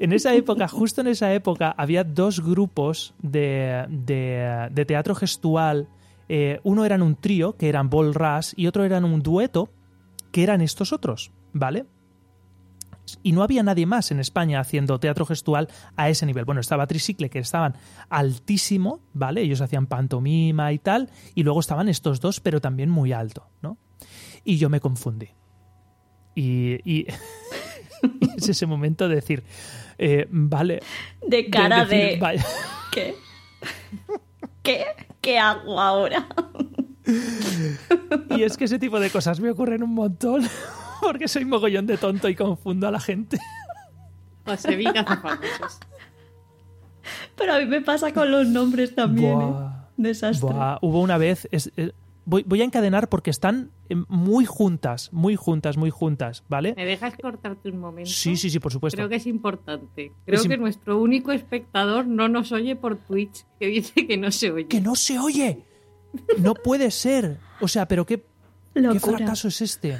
en 0.00 0.14
esa 0.14 0.34
época, 0.34 0.68
justo 0.68 1.02
en 1.02 1.08
esa 1.08 1.34
época, 1.34 1.74
había 1.76 2.04
dos 2.04 2.40
grupos 2.40 3.12
de, 3.20 3.84
de- 3.90 4.84
teatro 4.86 5.14
gestual. 5.14 5.88
Eh, 6.30 6.58
uno 6.62 6.86
eran 6.86 7.02
un 7.02 7.16
trío, 7.16 7.54
que 7.58 7.68
eran 7.68 7.90
Ball 7.90 8.14
Rush, 8.14 8.54
y 8.56 8.66
otro 8.66 8.84
eran 8.84 9.04
un 9.04 9.20
dueto, 9.22 9.68
que 10.30 10.42
eran 10.42 10.62
estos 10.62 10.94
otros, 10.94 11.32
¿vale? 11.52 11.84
Y 13.22 13.32
no 13.32 13.42
había 13.42 13.62
nadie 13.62 13.86
más 13.86 14.10
en 14.10 14.20
España 14.20 14.60
haciendo 14.60 14.98
teatro 14.98 15.26
gestual 15.26 15.68
a 15.96 16.08
ese 16.08 16.26
nivel. 16.26 16.44
Bueno, 16.44 16.60
estaba 16.60 16.86
Tricicle, 16.86 17.30
que 17.30 17.38
estaban 17.38 17.76
altísimo, 18.08 19.00
¿vale? 19.12 19.42
Ellos 19.42 19.60
hacían 19.60 19.86
pantomima 19.86 20.72
y 20.72 20.78
tal, 20.78 21.10
y 21.34 21.42
luego 21.42 21.60
estaban 21.60 21.88
estos 21.88 22.20
dos, 22.20 22.40
pero 22.40 22.60
también 22.60 22.90
muy 22.90 23.12
alto, 23.12 23.48
¿no? 23.60 23.78
Y 24.44 24.56
yo 24.58 24.70
me 24.70 24.80
confundí. 24.80 25.30
Y, 26.34 26.78
y 26.90 27.06
es 28.36 28.48
ese 28.48 28.66
momento 28.66 29.08
de 29.08 29.16
decir, 29.16 29.42
eh, 29.98 30.26
vale. 30.30 30.80
De 31.26 31.48
cara 31.50 31.84
decir, 31.84 32.14
de... 32.14 32.16
vaya. 32.20 32.46
¿Qué? 32.92 33.14
¿Qué? 34.62 34.84
¿Qué 35.20 35.38
hago 35.38 35.80
ahora? 35.80 36.26
Y 38.30 38.42
es 38.44 38.56
que 38.56 38.64
ese 38.64 38.78
tipo 38.78 39.00
de 39.00 39.10
cosas 39.10 39.40
me 39.40 39.50
ocurren 39.50 39.82
un 39.82 39.94
montón, 39.94 40.48
porque 41.02 41.28
soy 41.28 41.44
mogollón 41.44 41.86
de 41.86 41.98
tonto 41.98 42.28
y 42.28 42.34
confundo 42.34 42.88
a 42.88 42.90
la 42.90 43.00
gente. 43.00 43.38
José 44.46 44.74
hace 44.88 45.16
famosos. 45.16 45.78
Pero 47.36 47.54
a 47.54 47.58
mí 47.58 47.66
me 47.66 47.80
pasa 47.80 48.12
con 48.12 48.30
los 48.30 48.46
nombres 48.48 48.94
también, 48.94 49.38
Buah. 49.38 49.66
¿eh? 49.68 49.90
Desastre. 49.96 50.48
Buah, 50.54 50.78
hubo 50.82 51.00
una 51.00 51.18
vez. 51.18 51.48
es- 51.50 51.70
voy, 52.24 52.44
voy 52.46 52.60
a 52.60 52.64
encadenar 52.64 53.08
porque 53.08 53.30
están 53.30 53.70
eh, 53.88 53.96
muy 54.08 54.44
juntas, 54.44 55.12
muy 55.12 55.34
juntas, 55.36 55.76
muy 55.76 55.90
juntas, 55.90 56.44
¿vale? 56.48 56.74
¿Me 56.76 56.84
dejas 56.84 57.14
cortarte 57.20 57.68
un 57.70 57.78
momento? 57.78 58.10
Sí, 58.10 58.36
sí, 58.36 58.48
sí, 58.50 58.58
por 58.60 58.72
supuesto. 58.72 58.96
Creo 58.96 59.08
que 59.08 59.16
es 59.16 59.26
importante. 59.26 60.12
Creo 60.24 60.38
Es 60.40 60.46
im- 60.46 60.50
que 60.50 60.56
nuestro 60.58 60.98
único 61.00 61.32
espectador 61.32 62.06
no 62.06 62.28
nos 62.28 62.52
oye 62.52 62.76
por 62.76 62.96
Twitch, 62.96 63.44
que 63.58 63.66
dice 63.66 64.06
que 64.06 64.16
no 64.16 64.30
se 64.30 64.50
oye. 64.52 64.68
¡Que 64.68 64.80
no 64.80 64.94
se 64.94 65.18
oye! 65.18 65.64
No 66.38 66.54
puede 66.54 66.90
ser. 66.90 67.38
O 67.60 67.68
sea, 67.68 67.88
pero 67.88 68.04
qué, 68.06 68.22
qué 68.74 69.00
fracaso 69.00 69.48
es 69.48 69.60
este. 69.62 69.98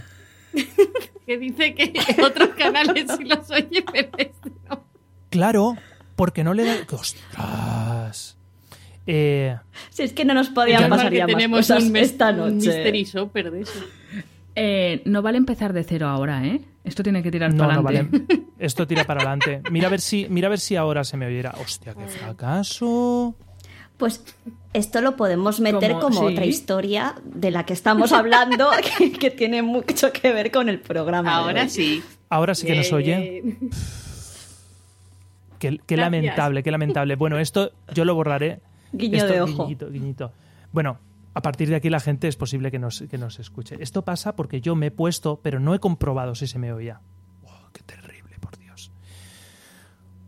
Que 1.27 1.39
dice 1.39 1.75
que 1.75 1.93
otros 2.23 2.49
canales 2.59 3.07
sí 3.17 3.25
los 3.25 3.49
oye, 3.51 3.85
pero 3.93 4.09
este 4.19 4.51
no. 4.69 4.83
Claro, 5.31 5.77
porque 6.17 6.43
no 6.43 6.53
le 6.53 6.65
da. 6.65 6.75
¡Ostras! 6.91 8.37
Eh, 9.07 9.57
Si 9.91 10.03
es 10.03 10.13
que 10.13 10.25
no 10.25 10.35
nos 10.35 10.49
podían 10.49 10.89
pasar 10.91 11.11
que 11.11 11.19
ya 11.19 11.27
más 11.27 11.35
tenemos 11.35 11.59
cosas 11.61 11.85
un, 11.85 11.93
mes- 11.93 12.11
esta 12.11 12.31
un 12.31 12.37
noche. 12.39 12.55
mystery 12.55 13.05
shopper 13.05 13.51
de 13.53 13.61
eso. 13.63 13.81
Eh, 14.55 15.03
no 15.07 15.23
vale 15.23 15.39
empezar 15.39 15.73
de 15.73 15.83
cero 15.85 16.09
ahora, 16.09 16.45
¿eh? 16.45 16.61
Esto 16.85 17.03
tiene 17.05 17.23
que 17.23 17.31
tirar 17.31 17.55
no, 17.55 17.65
para 17.67 17.81
no 17.81 17.89
adelante. 17.89 18.19
vale. 18.29 18.43
Esto 18.59 18.87
tira 18.87 19.05
para 19.05 19.21
adelante. 19.21 19.63
Mira 19.71 19.87
a 19.87 19.91
ver 19.91 20.01
si, 20.01 20.27
mira 20.29 20.49
a 20.49 20.51
ver 20.51 20.61
si 20.61 20.77
ahora 20.77 21.05
se 21.05 21.17
me 21.17 21.27
oyera. 21.27 21.55
¡Hostia, 21.61 21.95
qué 21.95 22.07
fracaso! 22.09 23.35
Pues 24.03 24.25
esto 24.73 25.01
lo 25.01 25.15
podemos 25.15 25.61
meter 25.61 25.93
Como- 25.93 26.01
como 26.17 26.21
sí. 26.29 26.33
otra 26.35 26.45
historia 26.45 27.15
de 27.25 27.53
la 27.53 27.65
que 27.65 27.73
estamos 27.73 28.11
hablando 28.13 28.69
que, 28.99 29.13
que 29.13 29.31
tiene 29.31 29.63
mucho 29.63 30.13
que 30.13 30.33
ver 30.33 30.51
con 30.51 30.69
el 30.69 30.81
programa. 30.81 31.37
Ahora 31.37 31.69
sí. 31.69 32.03
Ahora 32.29 32.57
sí 32.57 32.67
que 32.67 32.75
nos 32.75 32.93
oye. 32.93 33.43
Bien. 33.43 33.71
Qué, 35.87 35.97
lamentable, 35.97 36.65
qué 36.65 36.71
lamentable. 36.73 37.15
Bueno, 37.15 37.39
esto 37.39 37.71
yo 37.95 38.05
lo 38.05 38.17
borraré. 38.17 38.61
Guiño 38.93 39.19
Esto- 39.19 39.33
de 39.33 39.41
ojo. 39.43 39.63
Guiñito, 39.67 39.89
guiñito. 39.91 40.33
Bueno, 40.73 40.99
a 41.35 41.43
partir 41.43 41.69
de 41.69 41.77
aquí 41.77 41.89
la 41.89 42.01
gente 42.01 42.27
es 42.27 42.35
posible 42.35 42.73
que 42.73 42.81
nos, 42.81 43.03
que 43.09 43.19
nos 43.19 43.39
escuche. 43.39 43.77
Esto 43.79 44.03
pasa 44.03 44.35
porque 44.35 44.61
yo 44.61 44.75
me 44.75 44.87
he 44.87 44.91
puesto, 44.91 45.39
pero 45.43 45.61
no 45.61 45.75
he 45.75 45.79
comprobado 45.79 46.35
si 46.35 46.49
se 46.49 46.59
me 46.59 46.73
oía. 46.73 47.01
Qué 47.73 47.83
terrible. 47.85 48.02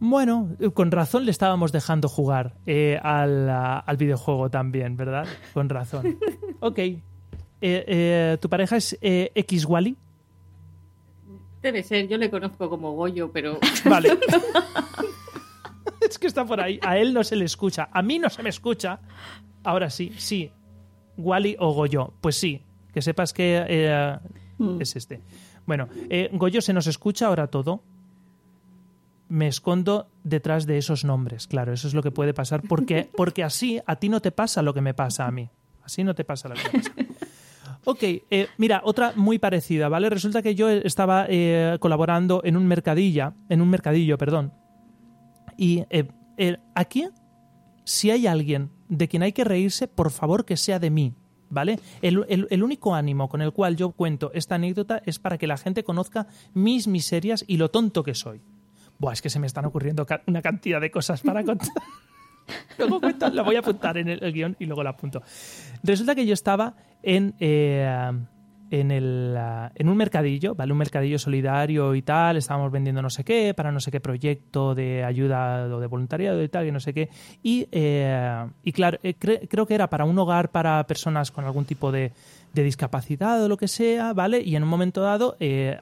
Bueno, 0.06 0.54
eh, 0.60 0.70
con 0.70 0.90
razón 0.90 1.24
le 1.24 1.30
estábamos 1.30 1.72
dejando 1.72 2.10
jugar 2.10 2.52
eh, 2.66 3.00
al, 3.02 3.48
al 3.48 3.96
videojuego 3.96 4.50
también, 4.50 4.98
¿verdad? 4.98 5.26
Con 5.54 5.68
razón. 5.68 6.18
Ok. 6.60 6.78
Eh, 6.78 7.00
eh, 7.60 8.38
¿Tu 8.40 8.48
pareja 8.48 8.76
es 8.76 8.96
eh, 9.02 9.30
X 9.34 9.66
Wally? 9.66 9.96
Debe 11.60 11.82
ser, 11.82 12.08
yo 12.08 12.16
le 12.16 12.30
conozco 12.30 12.70
como 12.70 12.92
Goyo, 12.92 13.32
pero 13.32 13.58
Vale. 13.84 14.18
es 16.08 16.18
que 16.18 16.26
está 16.26 16.44
por 16.44 16.60
ahí. 16.60 16.78
A 16.82 16.96
él 16.98 17.12
no 17.12 17.22
se 17.22 17.36
le 17.36 17.44
escucha. 17.44 17.88
A 17.92 18.00
mí 18.02 18.18
no 18.18 18.30
se 18.30 18.42
me 18.42 18.48
escucha. 18.48 18.98
Ahora 19.62 19.90
sí, 19.90 20.12
sí. 20.16 20.50
Wally 21.18 21.56
o 21.58 21.72
Goyo. 21.72 22.14
Pues 22.20 22.36
sí. 22.36 22.62
Que 22.92 23.02
sepas 23.02 23.32
que 23.34 23.62
eh, 23.68 24.18
es 24.80 24.96
este. 24.96 25.20
Bueno, 25.66 25.88
eh, 26.08 26.30
Goyo 26.32 26.60
se 26.62 26.72
nos 26.72 26.86
escucha 26.86 27.26
ahora 27.26 27.46
todo. 27.46 27.82
Me 29.28 29.48
escondo 29.48 30.08
detrás 30.22 30.66
de 30.66 30.78
esos 30.78 31.04
nombres. 31.04 31.46
Claro, 31.46 31.72
eso 31.72 31.88
es 31.88 31.94
lo 31.94 32.02
que 32.02 32.10
puede 32.10 32.34
pasar. 32.34 32.62
Porque, 32.68 33.08
porque 33.16 33.42
así 33.42 33.80
a 33.86 33.96
ti 33.96 34.08
no 34.08 34.20
te 34.20 34.30
pasa 34.32 34.62
lo 34.62 34.74
que 34.74 34.80
me 34.80 34.94
pasa 34.94 35.26
a 35.26 35.30
mí. 35.30 35.48
Así 35.82 36.04
no 36.04 36.14
te 36.14 36.24
pasa 36.24 36.48
lo 36.48 36.54
que 36.54 36.62
me 36.64 36.70
pasa. 36.78 36.92
Ok, 37.86 38.02
eh, 38.02 38.46
mira, 38.56 38.80
otra 38.84 39.12
muy 39.14 39.38
parecida, 39.38 39.88
¿vale? 39.90 40.08
Resulta 40.08 40.40
que 40.40 40.54
yo 40.54 40.70
estaba 40.70 41.26
eh, 41.28 41.76
colaborando 41.80 42.40
en 42.44 42.56
un 42.56 42.66
mercadilla, 42.66 43.34
en 43.50 43.60
un 43.60 43.68
mercadillo, 43.68 44.16
perdón. 44.16 44.52
Y 45.58 45.84
eh, 45.90 46.08
aquí, 46.74 47.08
si 47.84 48.10
hay 48.10 48.26
alguien 48.26 48.70
de 48.88 49.06
quien 49.08 49.22
hay 49.22 49.32
que 49.32 49.44
reírse, 49.44 49.86
por 49.88 50.10
favor 50.10 50.46
que 50.46 50.56
sea 50.56 50.78
de 50.78 50.88
mí, 50.90 51.14
¿vale? 51.50 51.78
El, 52.00 52.24
el- 52.28 52.46
el 52.50 52.62
único 52.62 52.94
ánimo 52.94 53.28
con 53.28 53.42
el 53.42 53.52
cual 53.52 53.76
yo 53.76 53.90
cuento 53.92 54.30
esta 54.32 54.54
anécdota 54.54 55.02
es 55.04 55.18
para 55.18 55.36
que 55.36 55.46
la 55.46 55.58
gente 55.58 55.84
conozca 55.84 56.26
mis 56.54 56.88
miserias 56.88 57.44
y 57.46 57.58
lo 57.58 57.70
tonto 57.70 58.02
que 58.02 58.14
soy. 58.14 58.40
Buah, 58.98 59.12
es 59.12 59.22
que 59.22 59.30
se 59.30 59.38
me 59.38 59.46
están 59.46 59.64
ocurriendo 59.64 60.06
ca- 60.06 60.22
una 60.26 60.40
cantidad 60.42 60.80
de 60.80 60.90
cosas 60.90 61.20
para 61.22 61.42
contar. 61.44 61.68
luego 62.78 63.00
cuento, 63.00 63.28
lo 63.30 63.44
voy 63.44 63.56
a 63.56 63.60
apuntar 63.60 63.96
en 63.98 64.08
el, 64.08 64.22
el 64.22 64.32
guion 64.32 64.56
y 64.58 64.66
luego 64.66 64.82
lo 64.82 64.90
apunto. 64.90 65.22
Resulta 65.82 66.14
que 66.14 66.26
yo 66.26 66.34
estaba 66.34 66.74
en, 67.02 67.34
eh, 67.40 68.12
en, 68.70 68.90
el, 68.90 69.34
ah, 69.38 69.70
en 69.74 69.88
un 69.88 69.96
mercadillo, 69.96 70.54
¿vale? 70.54 70.72
Un 70.72 70.78
mercadillo 70.78 71.18
solidario 71.18 71.94
y 71.94 72.02
tal. 72.02 72.36
Estábamos 72.36 72.70
vendiendo 72.70 73.00
no 73.02 73.08
sé 73.10 73.24
qué 73.24 73.54
para 73.54 73.72
no 73.72 73.80
sé 73.80 73.90
qué 73.90 74.00
proyecto 74.00 74.74
de 74.74 75.04
ayuda 75.04 75.64
o 75.74 75.80
de 75.80 75.86
voluntariado 75.86 76.42
y 76.42 76.48
tal, 76.48 76.66
y 76.66 76.72
no 76.72 76.80
sé 76.80 76.92
qué. 76.92 77.08
Y, 77.42 77.66
eh, 77.72 78.46
y 78.62 78.72
claro, 78.72 78.98
eh, 79.02 79.14
cre- 79.18 79.46
creo 79.48 79.66
que 79.66 79.74
era 79.74 79.88
para 79.88 80.04
un 80.04 80.18
hogar 80.18 80.50
para 80.50 80.86
personas 80.86 81.30
con 81.30 81.44
algún 81.44 81.64
tipo 81.64 81.90
de, 81.92 82.12
de 82.52 82.62
discapacidad 82.62 83.42
o 83.42 83.48
lo 83.48 83.56
que 83.56 83.68
sea, 83.68 84.12
¿vale? 84.12 84.40
Y 84.42 84.54
en 84.56 84.62
un 84.64 84.68
momento 84.68 85.00
dado 85.02 85.36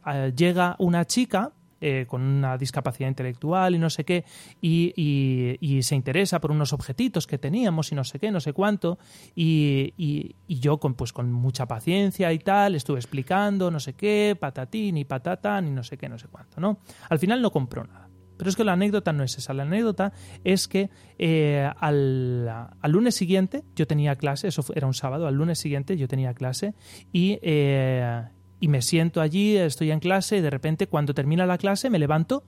ah, 0.05 0.29
llega 0.29 0.77
una 0.79 1.05
chica 1.07 1.51
eh, 1.83 2.07
con 2.09 2.23
una 2.23 2.57
discapacidad 2.57 3.09
intelectual 3.09 3.75
y 3.75 3.79
no 3.79 3.91
sé 3.91 4.05
qué, 4.05 4.25
y, 4.61 4.95
y- 4.97 5.83
se 5.83 5.95
interesa 5.97 6.41
por 6.41 6.53
unos 6.53 6.73
objetitos 6.73 7.27
que 7.27 7.37
teníamos 7.39 7.91
y 7.93 7.95
no 7.97 8.05
sé 8.05 8.19
qué, 8.19 8.31
no 8.31 8.41
sé 8.41 8.53
cuánto, 8.53 8.99
y, 9.35 9.93
y- 9.97 10.37
yo 10.61 10.79
con, 10.79 10.95
pues, 10.95 11.13
con 11.13 11.31
mucha 11.33 11.67
paciencia 11.67 12.33
y 12.33 12.39
tal, 12.39 12.75
estuve 12.77 12.99
explicando 12.99 13.71
no 13.71 13.81
sé 13.81 13.95
qué, 13.95 14.37
patatín 14.39 14.97
y 14.97 15.05
patatán 15.05 15.67
y 15.67 15.71
no 15.73 15.83
sé 15.83 15.99
qué, 15.99 16.09
no 16.09 16.19
sé 16.19 16.29
cuánto, 16.29 16.61
¿no? 16.61 16.79
Al 17.11 17.19
final 17.19 17.43
no 17.43 17.51
compró 17.51 17.85
nada. 17.85 18.09
Pero 18.39 18.49
es 18.51 18.57
que 18.57 18.65
la 18.65 18.73
anécdota 18.73 19.13
no 19.13 19.23
es 19.23 19.37
esa. 19.39 19.53
La 19.55 19.63
anécdota 19.63 20.13
es 20.43 20.67
que 20.67 20.91
eh, 21.19 21.71
al, 21.79 22.49
al 22.49 22.91
lunes 22.91 23.15
siguiente 23.15 23.63
yo 23.77 23.87
tenía 23.87 24.17
clase, 24.17 24.49
eso 24.49 24.65
era 24.75 24.87
un 24.87 24.95
sábado, 24.95 25.27
al 25.27 25.35
lunes 25.35 25.59
siguiente 25.59 25.97
yo 25.97 26.09
tenía 26.09 26.35
clase 26.35 26.75
y, 27.13 27.39
eh, 27.43 28.23
y 28.63 28.69
me 28.69 28.81
siento 28.81 29.21
allí, 29.21 29.57
estoy 29.57 29.91
en 29.91 29.99
clase 29.99 30.37
y 30.37 30.41
de 30.41 30.49
repente 30.49 30.87
cuando 30.87 31.15
termina 31.15 31.45
la 31.47 31.59
clase 31.59 31.91
me 31.91 31.99
levanto 31.99 32.45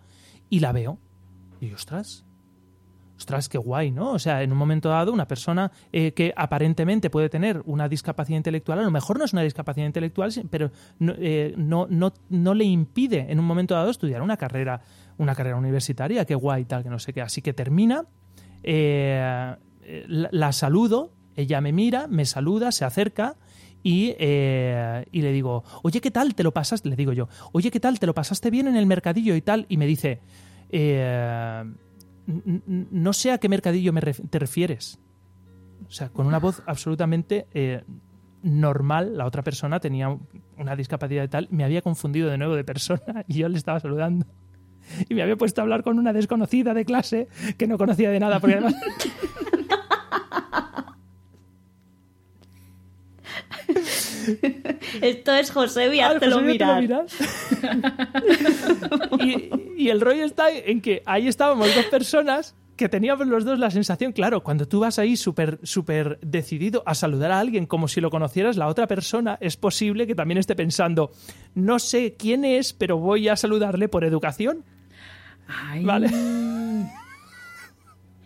y 0.48 0.60
la 0.60 0.70
veo. 0.70 1.00
Y 1.60 1.72
ostras, 1.72 2.24
ostras, 3.16 3.48
qué 3.48 3.58
guay, 3.58 3.90
¿no? 3.90 4.12
O 4.12 4.20
sea, 4.20 4.44
en 4.44 4.52
un 4.52 4.58
momento 4.58 4.90
dado 4.90 5.12
una 5.12 5.26
persona 5.26 5.72
eh, 5.90 6.12
que 6.12 6.32
aparentemente 6.36 7.10
puede 7.10 7.28
tener 7.28 7.62
una 7.66 7.88
discapacidad 7.88 8.36
intelectual, 8.36 8.78
a 8.78 8.82
lo 8.82 8.92
mejor 8.92 9.18
no 9.18 9.24
es 9.24 9.32
una 9.32 9.42
discapacidad 9.42 9.86
intelectual, 9.86 10.30
pero 10.50 10.70
no, 11.00 11.14
eh, 11.18 11.52
no, 11.56 11.88
no, 11.90 12.14
no 12.28 12.54
le 12.54 12.64
impide 12.64 13.26
en 13.28 13.40
un 13.40 13.44
momento 13.44 13.74
dado 13.74 13.90
estudiar 13.90 14.22
una 14.22 14.36
carrera, 14.36 14.82
una 15.18 15.34
carrera 15.34 15.56
universitaria, 15.56 16.24
qué 16.24 16.36
guay, 16.36 16.64
tal, 16.64 16.84
que 16.84 16.90
no 16.90 17.00
sé 17.00 17.12
qué. 17.12 17.22
Así 17.22 17.42
que 17.42 17.52
termina, 17.52 18.04
eh, 18.62 19.56
la 20.06 20.52
saludo, 20.52 21.10
ella 21.34 21.60
me 21.60 21.72
mira, 21.72 22.06
me 22.06 22.24
saluda, 22.24 22.70
se 22.70 22.84
acerca 22.84 23.34
y, 23.84 24.16
eh, 24.18 25.04
y 25.12 25.22
le 25.22 25.30
digo, 25.30 25.62
oye, 25.84 26.00
¿qué 26.00 26.10
tal? 26.10 26.34
¿Te 26.34 26.42
lo 26.42 26.52
pasaste? 26.52 26.88
Le 26.88 26.96
digo 26.96 27.12
yo, 27.12 27.28
oye, 27.52 27.70
¿qué 27.70 27.78
tal? 27.78 28.00
¿Te 28.00 28.06
lo 28.06 28.14
pasaste 28.14 28.50
bien 28.50 28.66
en 28.66 28.74
el 28.74 28.86
mercadillo 28.86 29.36
y 29.36 29.42
tal? 29.42 29.66
Y 29.68 29.76
me 29.76 29.86
dice, 29.86 30.18
eh, 30.70 31.62
no 32.26 33.12
sé 33.12 33.30
a 33.30 33.38
qué 33.38 33.48
mercadillo 33.48 33.92
me 33.92 34.00
ref- 34.00 34.28
te 34.28 34.40
refieres. 34.40 34.98
O 35.86 35.90
sea, 35.92 36.08
con 36.08 36.26
una 36.26 36.38
voz 36.38 36.62
absolutamente 36.66 37.46
eh, 37.52 37.82
normal, 38.42 39.18
la 39.18 39.26
otra 39.26 39.42
persona 39.42 39.80
tenía 39.80 40.16
una 40.56 40.76
discapacidad 40.76 41.24
y 41.24 41.28
tal, 41.28 41.48
me 41.50 41.64
había 41.64 41.82
confundido 41.82 42.30
de 42.30 42.38
nuevo 42.38 42.54
de 42.56 42.64
persona 42.64 43.24
y 43.28 43.34
yo 43.34 43.48
le 43.48 43.58
estaba 43.58 43.80
saludando. 43.80 44.26
Y 45.08 45.14
me 45.14 45.22
había 45.22 45.36
puesto 45.36 45.60
a 45.60 45.64
hablar 45.64 45.82
con 45.82 45.98
una 45.98 46.12
desconocida 46.12 46.72
de 46.74 46.84
clase 46.84 47.28
que 47.58 47.66
no 47.66 47.76
conocía 47.78 48.10
de 48.10 48.20
nada, 48.20 48.38
porque 48.40 48.56
además 48.56 48.74
Esto 55.00 55.32
es 55.32 55.50
José 55.50 55.94
y 55.94 56.00
Ah, 56.00 56.08
háztelo 56.10 56.36
José, 56.36 56.46
mirar. 56.46 56.82
mirar. 56.82 57.06
y, 59.20 59.50
y 59.84 59.88
el 59.88 60.00
rollo 60.00 60.24
está 60.24 60.50
en 60.50 60.80
que 60.80 61.02
ahí 61.06 61.28
estábamos 61.28 61.74
dos 61.74 61.84
personas 61.86 62.54
que 62.76 62.88
teníamos 62.88 63.28
los 63.28 63.44
dos 63.44 63.58
la 63.60 63.70
sensación, 63.70 64.10
claro, 64.12 64.42
cuando 64.42 64.66
tú 64.66 64.80
vas 64.80 64.98
ahí 64.98 65.16
súper 65.16 65.60
súper 65.62 66.18
decidido 66.22 66.82
a 66.86 66.96
saludar 66.96 67.30
a 67.30 67.38
alguien 67.38 67.66
como 67.66 67.86
si 67.86 68.00
lo 68.00 68.10
conocieras, 68.10 68.56
la 68.56 68.66
otra 68.66 68.88
persona 68.88 69.38
es 69.40 69.56
posible 69.56 70.08
que 70.08 70.16
también 70.16 70.38
esté 70.38 70.56
pensando, 70.56 71.12
no 71.54 71.78
sé 71.78 72.16
quién 72.18 72.44
es, 72.44 72.72
pero 72.72 72.98
voy 72.98 73.28
a 73.28 73.36
saludarle 73.36 73.88
por 73.88 74.04
educación. 74.04 74.64
Ay, 75.46 75.84
Vale. 75.84 76.10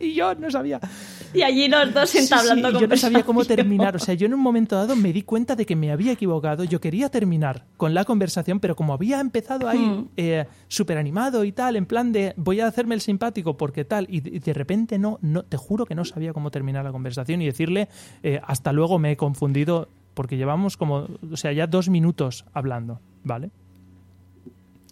Y 0.01 0.15
yo 0.15 0.33
no 0.37 0.49
sabía. 0.49 0.79
Y 1.35 1.43
allí 1.43 1.69
los 1.69 1.93
dos 1.93 2.11
Sí, 2.11 2.19
sí, 2.19 2.25
entablando 2.25 2.71
y 2.71 2.81
yo 2.81 2.87
no 2.87 2.97
sabía 2.97 3.23
cómo 3.23 3.45
terminar. 3.45 3.97
O 3.97 3.99
sea, 3.99 4.15
yo 4.15 4.27
en 4.27 4.35
un 4.35 4.41
momento 4.41 4.77
dado 4.77 4.97
me 4.97 5.13
di 5.13 5.23
cuenta 5.23 5.57
de 5.57 5.67
que 5.67 5.77
me 5.77 5.91
había 5.91 6.13
equivocado. 6.13 6.65
Yo 6.65 6.81
quería 6.81 7.09
terminar 7.09 7.67
con 7.77 7.95
la 7.95 8.05
conversación, 8.05 8.61
pero 8.61 8.77
como 8.77 8.93
había 8.93 9.21
empezado 9.21 9.69
ahí 9.69 9.79
Hmm. 9.79 10.09
eh, 10.17 10.47
súper 10.69 10.99
animado 10.99 11.45
y 11.45 11.53
tal, 11.53 11.77
en 11.77 11.87
plan 11.87 12.13
de 12.13 12.35
voy 12.37 12.61
a 12.61 12.67
hacerme 12.67 12.95
el 12.95 13.01
simpático 13.01 13.57
porque 13.57 13.85
tal, 13.85 14.07
y 14.11 14.21
de, 14.21 14.31
y 14.31 14.39
de 14.39 14.53
repente 14.53 14.99
no, 14.99 15.19
no, 15.23 15.45
te 15.45 15.57
juro 15.57 15.87
que 15.87 15.95
no 15.95 16.05
sabía 16.05 16.33
cómo 16.33 16.51
terminar 16.51 16.85
la 16.85 16.93
conversación 16.93 17.41
y 17.43 17.47
decirle 17.47 17.89
eh, 18.23 18.41
hasta 18.45 18.73
luego 18.73 18.99
me 18.99 19.13
he 19.13 19.17
confundido 19.17 19.89
porque 20.15 20.37
llevamos 20.37 20.77
como, 20.77 21.07
o 21.31 21.37
sea, 21.37 21.53
ya 21.53 21.67
dos 21.67 21.89
minutos 21.89 22.45
hablando, 22.53 23.01
¿vale? 23.23 23.51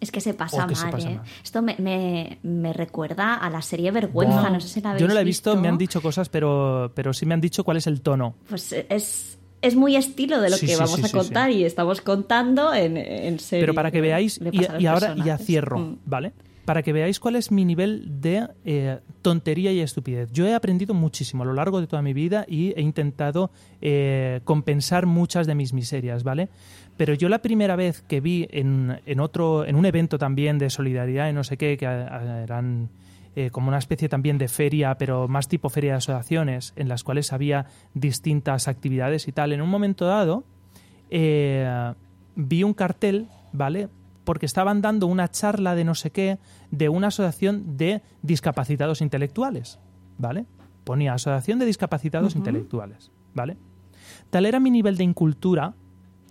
Es 0.01 0.11
que 0.11 0.21
se 0.21 0.35
pasa 0.35 0.65
Oh, 0.65 0.67
que 0.69 0.75
se 0.75 0.83
mal, 0.85 0.91
pasa 0.93 1.11
¿eh? 1.11 1.15
mal. 1.17 1.25
Esto 1.43 1.63
me, 1.63 1.75
me- 1.79 2.39
me 2.43 2.73
recuerda 2.73 3.35
a 3.35 3.49
la 3.49 3.63
serie 3.63 3.91
Vergüenza, 3.91 4.51
no 4.51 4.61
sé 4.61 4.69
si 4.69 4.81
la 4.83 4.91
habéis 4.91 5.01
Yo 5.01 5.09
no 5.09 5.15
la 5.15 5.23
he 5.23 5.25
visto, 5.25 5.57
me 5.57 5.69
han 5.69 5.79
dicho 5.79 6.03
cosas, 6.03 6.29
pero, 6.29 6.93
pero 6.95 7.13
sí 7.15 7.25
me 7.25 7.35
han 7.35 7.41
dicho 7.41 7.65
cuál 7.65 7.79
es 7.79 7.87
el 7.87 8.03
tono. 8.03 8.35
Pues 8.49 8.73
es, 8.73 9.39
es 9.63 9.75
muy 9.75 9.97
estilo 9.97 10.41
de 10.43 10.51
lo 10.51 10.57
Sí, 10.57 10.67
que 10.67 10.73
sí, 10.75 10.79
vamos 10.79 11.01
sí, 11.01 11.07
a 11.07 11.11
contar 11.11 11.51
y 11.51 11.65
estamos 11.65 12.03
contando 12.03 12.75
en, 12.75 12.99
en 12.99 13.39
serie. 13.41 13.63
Pero 13.63 13.75
para 13.75 13.91
que 13.91 14.01
veáis, 14.03 14.39
y, 14.79 14.87
ahora 14.87 15.15
ya 15.17 15.39
cierro, 15.39 15.79
Mm. 15.79 15.99
¿vale? 16.05 16.33
Para 16.67 16.83
que 16.83 16.93
veáis 16.93 17.21
cuál 17.21 17.37
es 17.37 17.53
mi 17.53 17.65
nivel 17.65 18.21
de 18.21 18.49
eh, 18.65 18.99
tontería 19.23 19.71
y 19.73 19.79
estupidez. 19.81 20.31
Yo 20.33 20.47
he 20.49 20.53
aprendido 20.55 20.95
muchísimo 20.95 21.45
a 21.45 21.47
lo 21.47 21.55
largo 21.55 21.81
de 21.81 21.87
toda 21.87 22.03
mi 22.03 22.13
vida 22.13 22.45
y 22.49 22.73
he 22.77 22.81
intentado 22.83 23.53
eh, 23.81 24.41
compensar 24.45 25.07
muchas 25.07 25.47
de 25.47 25.55
mis 25.55 25.73
miserias, 25.73 26.25
¿vale? 26.25 26.49
Pero 26.97 27.13
yo 27.15 27.29
la 27.29 27.39
primera 27.41 27.77
vez 27.77 28.03
que 28.03 28.21
vi 28.21 28.47
en, 28.51 29.01
en 29.07 29.21
otro, 29.21 29.65
en 29.67 29.77
un 29.77 29.85
evento 29.85 30.19
también 30.19 30.59
de 30.59 30.71
solidaridad 30.71 31.29
y 31.29 31.33
no 31.33 31.45
sé 31.45 31.57
qué, 31.57 31.77
que 31.77 31.87
a- 31.87 32.17
a- 32.17 32.43
eran 32.43 32.89
eh, 33.35 33.51
como 33.51 33.69
una 33.69 33.77
especie 33.79 34.09
también 34.09 34.39
de 34.39 34.49
feria, 34.49 34.97
pero 34.97 35.29
más 35.29 35.47
tipo 35.47 35.69
feria 35.69 35.93
de 35.93 35.97
asociaciones, 35.99 36.73
en 36.77 36.89
las 36.89 37.05
cuales 37.05 37.35
había 37.35 37.67
distintas 37.93 38.67
actividades 38.67 39.29
y 39.29 39.33
tal. 39.33 39.53
En 39.53 39.61
un 39.61 39.69
momento 39.69 40.07
dado, 40.07 40.45
eh, 41.11 41.93
vi 42.35 42.63
un 42.63 42.75
cartel, 42.75 43.27
¿vale? 43.53 43.89
Porque 44.25 44.47
estaban 44.47 44.81
dando 44.83 45.07
una 45.07 45.29
charla 45.29 45.75
de 45.75 45.85
no 45.85 45.95
sé 45.95 46.11
qué 46.11 46.39
de 46.71 46.89
una 46.89 47.09
asociación 47.09 47.77
de 47.77 48.03
discapacitados 48.23 49.01
intelectuales, 49.01 49.79
¿vale? 50.19 50.47
Ponía 50.85 51.15
Asociación 51.15 51.59
de 51.59 51.67
Discapacitados 51.67 52.37
Intelectuales, 52.37 53.11
¿vale? 53.35 53.57
Tal 54.31 54.47
era 54.47 54.61
mi 54.61 54.71
nivel 54.71 54.97
de 54.97 55.05
incultura 55.05 55.75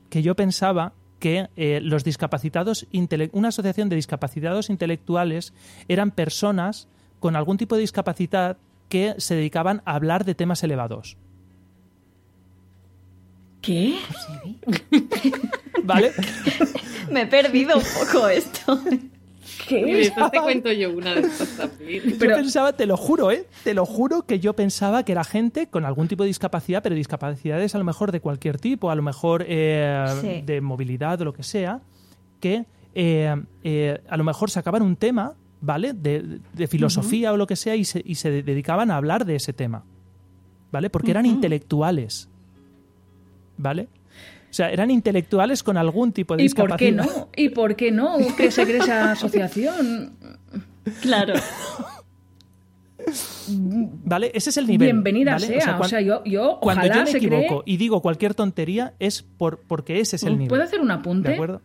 que 0.09 0.21
yo 0.21 0.35
pensaba 0.35 0.93
que 1.19 1.49
eh, 1.55 1.79
los 1.81 2.03
discapacitados, 2.03 2.87
intele- 2.91 3.29
una 3.33 3.47
asociación 3.49 3.89
de 3.89 3.95
discapacitados 3.95 4.69
intelectuales 4.69 5.53
eran 5.87 6.11
personas 6.11 6.87
con 7.19 7.35
algún 7.35 7.57
tipo 7.57 7.75
de 7.75 7.81
discapacidad 7.81 8.57
que 8.89 9.15
se 9.17 9.35
dedicaban 9.35 9.81
a 9.85 9.95
hablar 9.95 10.25
de 10.25 10.35
temas 10.35 10.61
elevados. 10.63 11.17
¿Qué? 13.61 13.97
¿Vale? 15.83 16.11
Me 17.11 17.21
he 17.21 17.27
perdido 17.27 17.77
un 17.77 17.83
poco 17.83 18.27
esto. 18.27 18.79
Y 19.69 19.91
después 19.93 20.31
te 20.31 20.39
cuento 20.41 20.71
yo 20.71 20.91
una 20.91 21.13
de 21.15 21.21
estas 21.21 21.49
también. 21.57 22.03
Pero- 22.19 22.31
yo 22.31 22.37
pensaba, 22.43 22.73
te 22.73 22.85
lo 22.85 22.97
juro, 22.97 23.31
¿eh? 23.31 23.45
Te 23.63 23.73
lo 23.73 23.85
juro 23.85 24.23
que 24.25 24.39
yo 24.39 24.53
pensaba 24.53 25.03
que 25.03 25.11
era 25.11 25.23
gente 25.23 25.67
con 25.67 25.85
algún 25.85 26.07
tipo 26.07 26.23
de 26.23 26.27
discapacidad, 26.27 26.83
pero 26.83 26.95
discapacidades 26.95 27.73
a 27.75 27.77
lo 27.77 27.83
mejor 27.83 28.11
de 28.11 28.19
cualquier 28.21 28.59
tipo, 28.59 28.91
a 28.91 28.95
lo 28.95 29.01
mejor 29.01 29.45
eh, 29.47 30.05
Sí. 30.21 30.43
de 30.45 30.61
movilidad 30.61 31.19
o 31.21 31.25
lo 31.25 31.33
que 31.33 31.43
sea, 31.43 31.81
que 32.39 32.65
eh, 32.93 33.35
eh, 33.63 34.01
a 34.09 34.17
lo 34.17 34.23
mejor 34.23 34.49
sacaban 34.51 34.81
un 34.81 34.95
tema, 34.95 35.33
¿vale? 35.61 35.93
De, 35.93 36.39
de 36.53 36.67
filosofía 36.67 37.33
o 37.33 37.37
lo 37.37 37.47
que 37.47 37.55
sea 37.55 37.75
y 37.75 37.83
se, 37.85 38.01
y 38.05 38.15
se 38.15 38.43
dedicaban 38.43 38.91
a 38.91 38.97
hablar 38.97 39.25
de 39.25 39.35
ese 39.35 39.51
tema, 39.53 39.83
¿vale? 40.71 40.89
Porque 40.89 41.11
eran 41.11 41.25
intelectuales, 41.25 42.29
¿vale? 43.57 43.87
O 44.55 44.57
sea, 44.57 44.69
eran 44.71 44.89
intelectuales 44.89 45.63
con 45.63 45.75
algún 45.75 46.13
tipo 46.13 46.37
de 46.37 46.43
¿Y 46.43 46.47
por 46.49 46.77
qué 46.77 46.85
discapacidad. 46.93 47.17
no? 47.25 47.29
¿Y 47.35 47.49
por 47.49 47.75
qué 47.75 47.91
no? 47.91 48.15
Que 48.37 48.51
se 48.51 48.63
cree 48.63 48.77
esa 48.77 49.11
asociación. 49.11 50.13
Claro. 51.01 51.33
¿Vale? 54.05 54.31
Ese 54.33 54.49
es 54.51 54.55
el 54.57 54.65
nivel. 54.67 54.87
Bienvenida 54.87 55.33
¿vale? 55.33 55.47
sea. 55.59 55.75
O 55.75 55.77
cuan- 55.79 55.89
sea, 55.89 55.99
yo, 55.99 56.23
yo 56.23 56.57
Cuando 56.61 56.83
ojalá 56.83 56.95
yo 56.95 57.01
me 57.03 57.11
se 57.11 57.17
equivoco 57.17 57.63
cree... 57.63 57.73
y 57.73 57.77
digo 57.77 58.01
cualquier 58.01 58.33
tontería 58.33 58.93
es 58.97 59.23
por, 59.23 59.59
porque 59.67 59.99
ese 59.99 60.15
es 60.15 60.23
el 60.23 60.33
nivel. 60.33 60.47
¿Puedo 60.47 60.63
hacer 60.63 60.79
un 60.79 60.89
apunte? 60.91 61.27
¿De 61.29 61.33
acuerdo? 61.35 61.61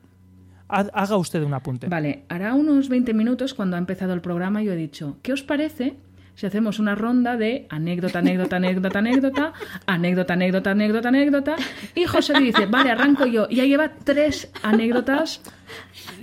Ha- 0.68 0.90
Haga 0.92 1.16
usted 1.16 1.42
un 1.44 1.54
apunte. 1.54 1.86
Vale, 1.86 2.24
hará 2.28 2.54
unos 2.54 2.88
20 2.88 3.14
minutos 3.14 3.54
cuando 3.54 3.76
ha 3.76 3.78
empezado 3.78 4.14
el 4.14 4.20
programa 4.20 4.62
yo 4.64 4.72
he 4.72 4.76
dicho, 4.76 5.16
¿qué 5.22 5.32
os 5.32 5.42
parece 5.44 5.94
si 6.40 6.46
hacemos 6.46 6.78
una 6.78 6.94
ronda 6.94 7.36
de 7.36 7.66
anécdota, 7.68 8.20
anécdota, 8.20 8.56
anécdota, 8.56 8.98
anécdota, 9.00 9.52
anécdota, 9.86 10.32
anécdota, 10.32 10.70
anécdota, 10.70 11.08
anécdota? 11.10 11.56
Y 11.94 12.04
José 12.06 12.32
dice, 12.40 12.64
vale, 12.64 12.90
arranco 12.90 13.26
yo. 13.26 13.46
Y 13.50 13.56
ya 13.56 13.64
lleva 13.66 13.90
tres 13.92 14.50
anécdotas 14.62 15.42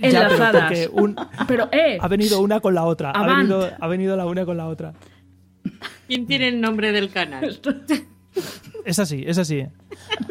pero 0.00 0.22
enlazadas. 0.24 0.62
porque 0.64 0.88
un- 0.92 1.16
Pero, 1.46 1.68
eh, 1.70 1.98
ha 2.00 2.08
venido 2.08 2.40
una 2.40 2.58
con 2.58 2.74
la 2.74 2.82
otra. 2.84 3.12
Ha 3.12 3.36
venido, 3.36 3.70
ha 3.78 3.86
venido 3.86 4.16
la 4.16 4.26
una 4.26 4.44
con 4.44 4.56
la 4.56 4.66
otra. 4.66 4.92
¿Quién 6.08 6.26
tiene 6.26 6.48
el 6.48 6.60
nombre 6.60 6.90
del 6.90 7.10
canal? 7.10 7.60
Es 8.84 8.98
así, 8.98 9.22
es 9.24 9.38
así. 9.38 9.64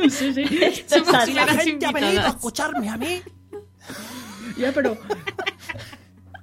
sí, 0.10 0.34
sí. 0.34 0.41
Esto 0.41 0.95
es 0.97 1.06
Somos 1.06 1.13
así. 1.13 1.32
señoras 1.32 1.65
invitadas. 1.65 2.28
escucharme 2.28 2.89
a 2.89 2.97
mí. 2.97 3.21
Ya, 4.58 4.73
pero... 4.73 4.97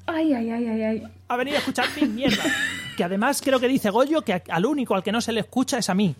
Ay, 0.06 0.32
ay, 0.34 0.50
ay, 0.50 0.66
ay, 0.68 0.82
ay. 0.82 1.02
Ha 1.28 1.36
venido 1.36 1.56
a 1.56 1.60
escuchar 1.60 1.88
mi 2.00 2.06
mierda. 2.06 2.42
Que 2.96 3.04
además 3.04 3.40
creo 3.42 3.58
que 3.58 3.68
dice 3.68 3.90
Goyo 3.90 4.22
que 4.22 4.42
al 4.48 4.66
único 4.66 4.94
al 4.94 5.02
que 5.02 5.12
no 5.12 5.20
se 5.20 5.32
le 5.32 5.40
escucha 5.40 5.78
es 5.78 5.88
a 5.90 5.94
mí. 5.94 6.14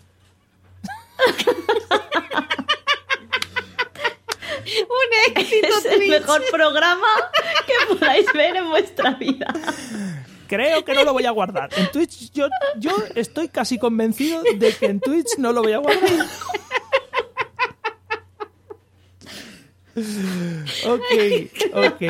Un 4.65 5.35
éxito 5.37 5.67
Es 5.67 5.85
el 5.85 5.97
Twitch. 5.97 6.09
mejor 6.09 6.41
programa 6.51 7.07
que 7.67 7.73
podáis 7.95 8.25
ver 8.33 8.55
en 8.57 8.69
vuestra 8.69 9.11
vida. 9.11 9.47
Creo 10.47 10.83
que 10.83 10.93
no 10.93 11.03
lo 11.03 11.13
voy 11.13 11.25
a 11.25 11.31
guardar. 11.31 11.69
En 11.77 11.91
Twitch 11.91 12.31
yo, 12.31 12.47
yo 12.77 12.91
estoy 13.15 13.47
casi 13.49 13.77
convencido 13.77 14.41
de 14.57 14.73
que 14.73 14.87
en 14.87 14.99
Twitch 14.99 15.37
no 15.37 15.51
lo 15.53 15.61
voy 15.61 15.73
a 15.73 15.77
guardar. 15.77 16.25
Ok, 20.87 21.01
ok. 21.73 22.01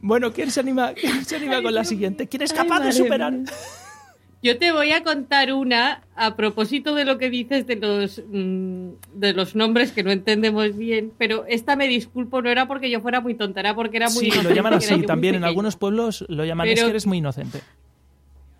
Bueno, 0.00 0.32
¿quién 0.32 0.50
se 0.50 0.60
anima, 0.60 0.92
quién 0.94 1.24
se 1.24 1.36
anima 1.36 1.62
con 1.62 1.74
la 1.74 1.84
siguiente? 1.84 2.28
¿Quién 2.28 2.42
es 2.42 2.52
Ay, 2.52 2.58
capaz 2.58 2.80
de 2.80 2.92
superar? 2.92 3.32
mía. 3.32 3.44
Yo 4.42 4.56
te 4.56 4.70
voy 4.70 4.92
a 4.92 5.02
contar 5.02 5.52
una 5.52 6.02
a 6.14 6.36
propósito 6.36 6.94
de 6.94 7.04
lo 7.04 7.18
que 7.18 7.28
dices 7.28 7.66
de 7.66 7.74
los 7.74 8.22
mm, 8.30 8.90
de 9.14 9.32
los 9.32 9.56
nombres 9.56 9.90
que 9.90 10.04
no 10.04 10.12
entendemos 10.12 10.76
bien, 10.76 11.12
pero 11.18 11.44
esta 11.48 11.74
me 11.74 11.88
disculpo, 11.88 12.40
no 12.40 12.48
era 12.48 12.68
porque 12.68 12.88
yo 12.88 13.00
fuera 13.00 13.20
muy 13.20 13.34
tonta, 13.34 13.58
era 13.58 13.74
porque 13.74 13.96
era 13.96 14.06
muy 14.10 14.20
Sí, 14.20 14.26
lo 14.28 14.34
inocente, 14.34 14.54
llaman 14.54 14.72
era 14.74 14.80
yo 14.82 14.94
así 14.94 15.02
también. 15.06 15.34
En 15.34 15.42
algunos 15.44 15.74
pueblos 15.74 16.24
lo 16.28 16.44
llaman 16.44 16.68
es 16.68 16.74
Pero- 16.74 16.86
que 16.86 16.90
eres 16.90 17.06
muy 17.06 17.18
inocente. 17.18 17.62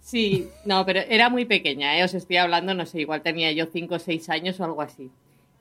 Sí, 0.00 0.48
no, 0.64 0.84
pero 0.84 0.98
era 1.08 1.28
muy 1.28 1.44
pequeña, 1.44 1.96
¿eh? 1.96 2.02
os 2.02 2.14
estoy 2.14 2.38
hablando, 2.38 2.74
no 2.74 2.84
sé, 2.86 3.00
igual 3.02 3.22
tenía 3.22 3.52
yo 3.52 3.66
5 3.72 3.94
o 3.96 3.98
6 4.00 4.28
años 4.30 4.58
o 4.58 4.64
algo 4.64 4.82
así. 4.82 5.10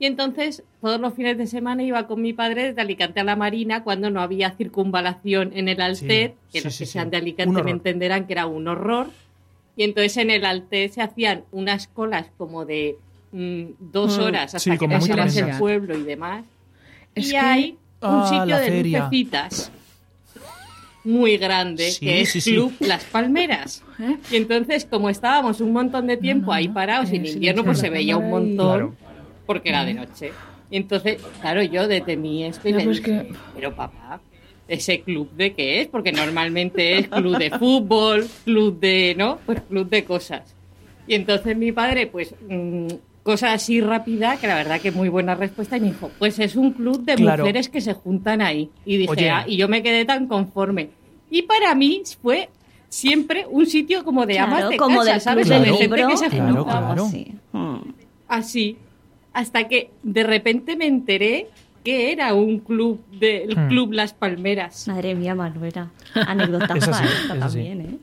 Y 0.00 0.06
entonces, 0.06 0.62
todos 0.80 1.00
los 1.00 1.14
fines 1.14 1.36
de 1.38 1.46
semana 1.48 1.82
iba 1.82 2.06
con 2.06 2.22
mi 2.22 2.32
padre 2.32 2.68
desde 2.68 2.80
Alicante 2.80 3.18
a 3.20 3.24
la 3.24 3.34
Marina 3.34 3.82
cuando 3.82 4.10
no 4.10 4.20
había 4.20 4.50
circunvalación 4.52 5.50
en 5.54 5.68
el 5.68 5.80
Altet, 5.80 6.34
Sí, 6.34 6.38
que 6.52 6.58
sí, 6.60 6.64
los 6.64 6.74
sí, 6.74 6.78
que 6.80 6.86
sí. 6.86 6.92
sean 6.92 7.10
de 7.10 7.16
Alicante 7.16 7.62
me 7.64 7.72
entenderán 7.72 8.26
que 8.26 8.34
era 8.34 8.46
un 8.46 8.68
horror. 8.68 9.08
Y 9.76 9.82
entonces 9.82 10.16
en 10.18 10.30
el 10.30 10.44
Altet 10.44 10.92
se 10.92 11.02
hacían 11.02 11.44
unas 11.50 11.88
colas 11.88 12.26
como 12.38 12.64
de 12.64 12.96
mm, 13.32 13.64
dos 13.80 14.18
Mm, 14.18 14.22
horas 14.22 14.54
hasta 14.54 14.58
sí, 14.72 14.78
que 14.78 14.88
pasabas 14.88 15.36
el 15.36 15.50
pueblo 15.58 15.96
y 15.98 16.02
demás. 16.02 16.44
Es 17.14 17.28
y 17.28 17.30
que- 17.32 17.38
hay 17.38 17.70
un 17.72 17.76
Ah, 18.00 18.26
sitio 18.28 18.56
de 18.56 18.66
feria. 18.68 18.98
lucecitas 19.00 19.72
muy 21.04 21.36
grande 21.38 21.90
Sí, 21.90 22.00
que 22.06 22.20
es 22.22 22.30
sí, 22.30 22.40
sí. 22.40 22.52
Club 22.52 22.72
Las 22.80 23.04
Palmeras. 23.04 23.82
¿Eh? 23.98 24.16
Y 24.30 24.36
entonces, 24.36 24.84
como 24.84 25.10
estábamos 25.10 25.60
un 25.60 25.72
montón 25.72 26.06
de 26.06 26.16
tiempo 26.16 26.46
No, 26.46 26.52
no, 26.52 26.52
ahí 26.54 26.68
no. 26.68 26.74
parados, 26.74 27.10
Eh, 27.10 27.16
en 27.16 27.26
invierno 27.26 27.62
sí, 27.62 27.66
pues 27.66 27.78
se 27.78 27.90
veía 27.90 28.16
un 28.16 28.26
y- 28.26 28.30
montón, 28.30 28.56
Claro. 28.78 28.94
Porque 29.48 29.70
era 29.70 29.82
de 29.86 29.94
noche. 29.94 30.30
Y 30.70 30.76
entonces, 30.76 31.16
claro, 31.40 31.62
yo 31.62 31.88
detemí 31.88 32.44
esto 32.44 32.68
y 32.68 32.72
Ya, 32.72 32.78
le 32.78 32.84
pues 32.84 33.02
dije, 33.02 33.22
que- 33.22 33.34
pero 33.54 33.74
papá, 33.74 34.20
¿ese 34.68 35.00
club 35.00 35.30
de 35.32 35.54
qué 35.54 35.80
es? 35.80 35.88
Porque 35.88 36.12
normalmente 36.12 36.98
es 36.98 37.08
club 37.08 37.38
de 37.38 37.50
fútbol, 37.50 38.28
club 38.44 38.78
de, 38.78 39.14
¿no? 39.16 39.38
Pues 39.46 39.62
club 39.62 39.88
de 39.88 40.04
cosas. 40.04 40.54
Y 41.06 41.14
entonces 41.14 41.56
mi 41.56 41.72
padre, 41.72 42.06
pues, 42.08 42.34
mm, 42.46 42.88
cosa 43.22 43.54
así 43.54 43.80
rápida, 43.80 44.36
que 44.36 44.46
la 44.46 44.56
verdad 44.56 44.80
que 44.82 44.92
muy 44.92 45.08
buena 45.08 45.34
respuesta, 45.34 45.78
y 45.78 45.80
me 45.80 45.86
dijo, 45.88 46.10
pues 46.18 46.38
es 46.38 46.54
un 46.54 46.72
club 46.72 47.02
de 47.06 47.14
Claro. 47.14 47.44
mujeres 47.44 47.70
que 47.70 47.80
se 47.80 47.94
juntan 47.94 48.42
ahí. 48.42 48.68
Y 48.84 48.98
dije, 48.98 49.10
Oye. 49.10 49.30
"Ah", 49.30 49.44
y 49.48 49.56
yo 49.56 49.66
me 49.68 49.82
quedé 49.82 50.04
tan 50.04 50.26
conforme. 50.26 50.90
Y 51.30 51.42
para 51.42 51.74
mí 51.74 52.02
fue 52.20 52.50
siempre 52.90 53.46
un 53.48 53.64
sitio 53.64 54.04
como 54.04 54.26
de 54.26 54.38
amas 54.38 54.56
Claro, 54.60 54.70
de 54.70 54.76
como 54.76 54.98
casa, 54.98 55.18
¿sabes? 55.20 55.48
De 55.48 55.54
gente 55.60 55.82
libro. 55.96 56.08
que 56.08 56.16
se 56.18 56.28
Claro, 56.28 56.54
juntaba 56.56 56.86
claro. 56.88 57.04
así. 57.06 57.32
Así. 58.28 58.76
Hasta 59.38 59.68
que 59.68 59.90
de 60.02 60.24
repente 60.24 60.74
me 60.74 60.86
enteré 60.88 61.46
que 61.84 62.10
era 62.10 62.34
un 62.34 62.58
club 62.58 63.00
del 63.20 63.56
Hmm. 63.56 63.68
Club 63.68 63.92
Las 63.92 64.12
Palmeras. 64.12 64.88
Madre 64.88 65.14
mía, 65.14 65.36
Manuela. 65.36 65.90
Anécdota 66.14 66.74
así. 66.74 67.28
también, 67.28 67.80
¿eh? 67.80 67.98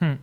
Hmm. 0.00 0.14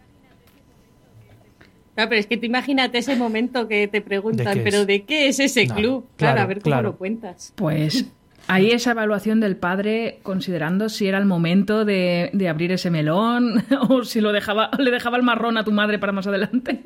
Claro, 1.93 2.10
pero 2.10 2.19
es 2.19 2.26
que 2.26 2.38
te 2.38 2.48
imagínate 2.48 2.98
ese 2.98 3.15
momento 3.15 3.67
que 3.67 3.88
te 3.88 4.02
preguntan, 4.02 4.48
¿De 4.48 4.54
qué 4.56 4.60
pero 4.63 4.78
es? 4.80 4.88
¿de 4.88 5.04
qué 5.04 5.28
es 5.28 5.39
ese 5.39 5.67
No, 5.67 5.76
club? 5.76 6.06
Claro, 6.17 6.34
claro, 6.34 6.41
a 6.41 6.46
ver 6.48 6.58
cómo 6.62 6.72
claro. 6.74 6.89
lo 6.89 6.98
cuentas. 6.98 7.54
Pues 7.56 8.08
ahí 8.48 8.72
esa 8.72 8.91
evaluación 8.91 9.39
del 9.39 9.56
padre 9.56 10.17
considerando 10.24 10.89
si 10.89 11.06
era 11.08 11.19
el 11.19 11.26
momento 11.26 11.86
de, 11.86 12.32
de 12.34 12.50
abrir 12.50 12.72
ese 12.72 12.89
melón 12.89 13.63
o 13.89 14.04
si 14.04 14.19
lo 14.19 14.32
dejaba, 14.32 14.72
le 14.80 14.89
dejaba 14.89 15.17
el 15.17 15.24
marrón 15.24 15.58
a 15.58 15.63
tu 15.63 15.72
madre 15.72 16.00
para 16.00 16.12
más 16.12 16.26
adelante. 16.26 16.82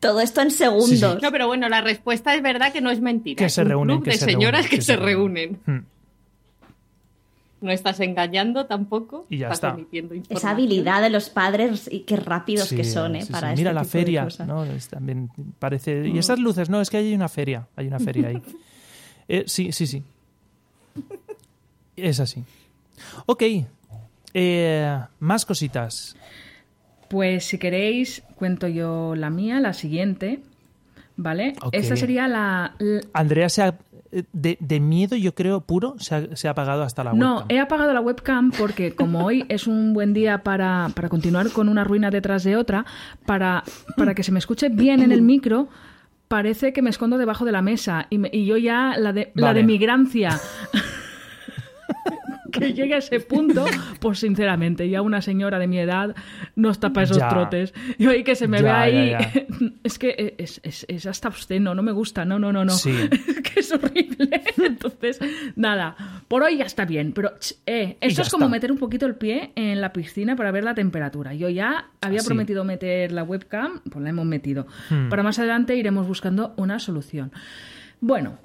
Todo 0.00 0.20
esto 0.20 0.42
en 0.42 0.50
segundos. 0.50 1.20
No, 1.22 1.32
pero 1.32 1.46
bueno, 1.46 1.68
la 1.68 1.80
respuesta 1.80 2.34
es 2.34 2.42
verdad 2.42 2.72
que 2.72 2.80
no 2.80 2.90
es 2.90 3.00
mentira. 3.00 3.44
Que 3.44 3.50
se 3.50 3.62
un 3.62 3.68
reúnen, 3.68 3.96
club 3.96 4.04
que 4.04 4.10
de 4.12 4.18
se 4.18 4.24
señoras 4.24 4.62
reúnen, 4.62 4.70
que, 4.70 4.76
que 4.76 4.82
se 4.82 4.92
se 4.92 4.96
reúnen. 4.96 5.60
Hmm. 5.66 5.78
No 7.60 7.72
estás 7.72 7.98
engañando 7.98 8.66
tampoco. 8.66 9.26
Y 9.28 9.38
ya 9.38 9.50
estás 9.50 9.76
está. 9.78 10.34
Esa 10.34 10.50
habilidad 10.50 11.02
de 11.02 11.10
los 11.10 11.28
padres 11.28 11.88
y 11.90 12.00
qué 12.00 12.16
rápidos 12.16 12.68
Sí, 12.68 12.76
que 12.76 12.84
son, 12.84 13.16
¿eh? 13.16 13.22
sí, 13.22 13.32
para 13.32 13.48
sí. 13.48 13.54
este 13.54 13.60
Mira 13.60 13.72
la 13.72 13.80
tipo 13.80 13.90
feria. 13.90 14.28
¿no? 14.46 14.64
Es 14.64 14.86
también 14.88 15.30
parece. 15.58 16.06
Y 16.06 16.18
esas 16.18 16.38
luces, 16.38 16.70
no, 16.70 16.80
es 16.80 16.88
que 16.88 16.98
hay 16.98 17.12
una 17.14 17.28
feria, 17.28 17.66
hay 17.74 17.88
una 17.88 17.98
feria 17.98 18.28
ahí. 18.28 18.42
Eh, 19.30 19.44
sí, 19.46 19.72
sí, 19.72 19.86
sí. 19.86 20.02
Es 21.96 22.18
así. 22.18 22.42
Ok. 23.26 23.42
Eh, 24.32 24.98
más 25.20 25.44
cositas. 25.44 26.16
Pues 27.08 27.44
si 27.44 27.58
queréis, 27.58 28.22
cuento 28.36 28.68
yo 28.68 29.14
la 29.16 29.30
mía, 29.30 29.60
la 29.60 29.72
siguiente. 29.72 30.40
¿Vale? 31.20 31.54
Ok. 31.62 31.70
Esta 31.74 31.96
sería 31.96 32.28
la, 32.28 32.74
la- 32.78 33.00
Andrea 33.12 33.48
se 33.48 33.62
ha, 33.62 33.74
eh, 34.12 34.22
de, 34.32 34.56
de 34.60 34.78
miedo, 34.78 35.16
yo 35.16 35.34
creo, 35.34 35.60
puro, 35.62 35.96
se 35.98 36.14
ha, 36.14 36.36
se 36.36 36.46
ha 36.46 36.52
apagado 36.52 36.84
hasta 36.84 37.02
la 37.02 37.12
No, 37.12 37.38
webcam. 37.38 37.46
he 37.48 37.58
apagado 37.58 37.92
la 37.92 38.00
webcam 38.00 38.52
porque 38.52 38.92
como 38.94 39.24
hoy 39.24 39.44
es 39.48 39.66
un 39.66 39.94
buen 39.94 40.12
día 40.14 40.44
para, 40.44 40.90
para 40.94 41.08
continuar 41.08 41.50
con 41.50 41.68
una 41.68 41.82
ruina 41.82 42.10
detrás 42.10 42.44
de 42.44 42.54
otra, 42.56 42.86
para, 43.26 43.64
para 43.96 44.14
que 44.14 44.22
se 44.22 44.30
me 44.30 44.38
escuche 44.38 44.68
bien 44.68 45.02
en 45.02 45.10
el 45.10 45.22
micro, 45.22 45.66
parece 46.28 46.72
que 46.72 46.82
me 46.82 46.90
escondo 46.90 47.18
debajo 47.18 47.44
de 47.44 47.50
la 47.50 47.62
mesa 47.62 48.06
y, 48.10 48.18
me- 48.18 48.30
y 48.32 48.46
yo 48.46 48.56
ya 48.56 48.94
la 48.96 49.12
de, 49.12 49.32
la 49.34 49.48
Vale. 49.48 49.60
de 49.60 49.66
migrancia. 49.66 50.38
que 52.52 52.72
llegue 52.72 52.94
a 52.94 52.98
ese 52.98 53.20
punto, 53.20 53.64
pues 54.00 54.18
sinceramente, 54.20 54.88
ya 54.88 55.02
una 55.02 55.20
señora 55.22 55.58
de 55.58 55.66
mi 55.66 55.78
edad 55.78 56.14
no 56.56 56.70
está 56.70 56.92
para 56.92 57.04
esos 57.04 57.18
Ya. 57.18 57.28
trotes. 57.28 57.74
Yo 57.98 58.10
ahí 58.10 58.24
que 58.24 58.34
se 58.36 58.48
me 58.48 58.58
Ya, 58.58 58.64
ve 58.64 58.70
ahí, 58.70 59.10
ya, 59.10 59.32
es 59.84 59.98
que 59.98 60.34
es, 60.38 60.60
es- 60.62 60.86
es 60.88 61.06
hasta 61.06 61.28
obsceno, 61.28 61.74
no 61.74 61.82
me 61.82 61.92
gusta, 61.92 62.24
no, 62.24 62.38
no, 62.38 62.52
no, 62.52 62.64
no. 62.64 62.72
Sí. 62.72 62.92
que 63.44 63.60
es 63.60 63.72
horrible. 63.72 64.42
Entonces, 64.64 65.20
nada, 65.56 65.96
por 66.28 66.42
hoy 66.42 66.58
ya 66.58 66.64
está 66.64 66.84
bien, 66.84 67.12
pero 67.12 67.32
eh, 67.66 67.96
Y 68.00 68.06
esto 68.06 68.22
ya 68.22 68.26
es 68.26 68.30
como 68.30 68.46
está. 68.46 68.52
meter 68.52 68.72
un 68.72 68.78
poquito 68.78 69.06
el 69.06 69.14
pie 69.16 69.52
en 69.54 69.80
la 69.80 69.92
piscina 69.92 70.36
para 70.36 70.50
ver 70.50 70.64
la 70.64 70.74
temperatura. 70.74 71.34
Yo 71.34 71.48
ya 71.48 71.88
había 72.00 72.20
Sí. 72.20 72.26
prometido 72.26 72.64
meter 72.64 73.12
la 73.12 73.22
webcam, 73.24 73.80
pues 73.90 74.02
la 74.02 74.10
hemos 74.10 74.26
metido. 74.26 74.66
Hmm. 74.90 75.08
Para 75.08 75.22
más 75.22 75.38
adelante 75.38 75.76
iremos 75.76 76.06
buscando 76.06 76.54
una 76.56 76.78
solución. 76.78 77.32
Bueno, 78.00 78.38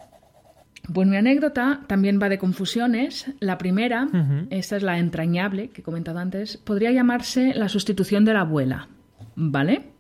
pues 0.92 1.08
mi 1.08 1.16
anécdota 1.16 1.82
también 1.88 2.20
va 2.22 2.30
de 2.30 2.38
confusiones. 2.38 3.32
La 3.40 3.58
primera, 3.58 4.08
esta 4.50 4.76
es 4.76 4.84
la 4.84 5.00
entrañable 5.00 5.70
que 5.70 5.82
he 5.82 5.84
comentado 5.84 6.20
antes, 6.20 6.58
podría 6.58 6.92
llamarse 6.92 7.54
la 7.54 7.70
sustitución 7.70 8.26
de 8.26 8.34
la 8.34 8.42
abuela. 8.42 8.88
¿Vale? 9.36 9.94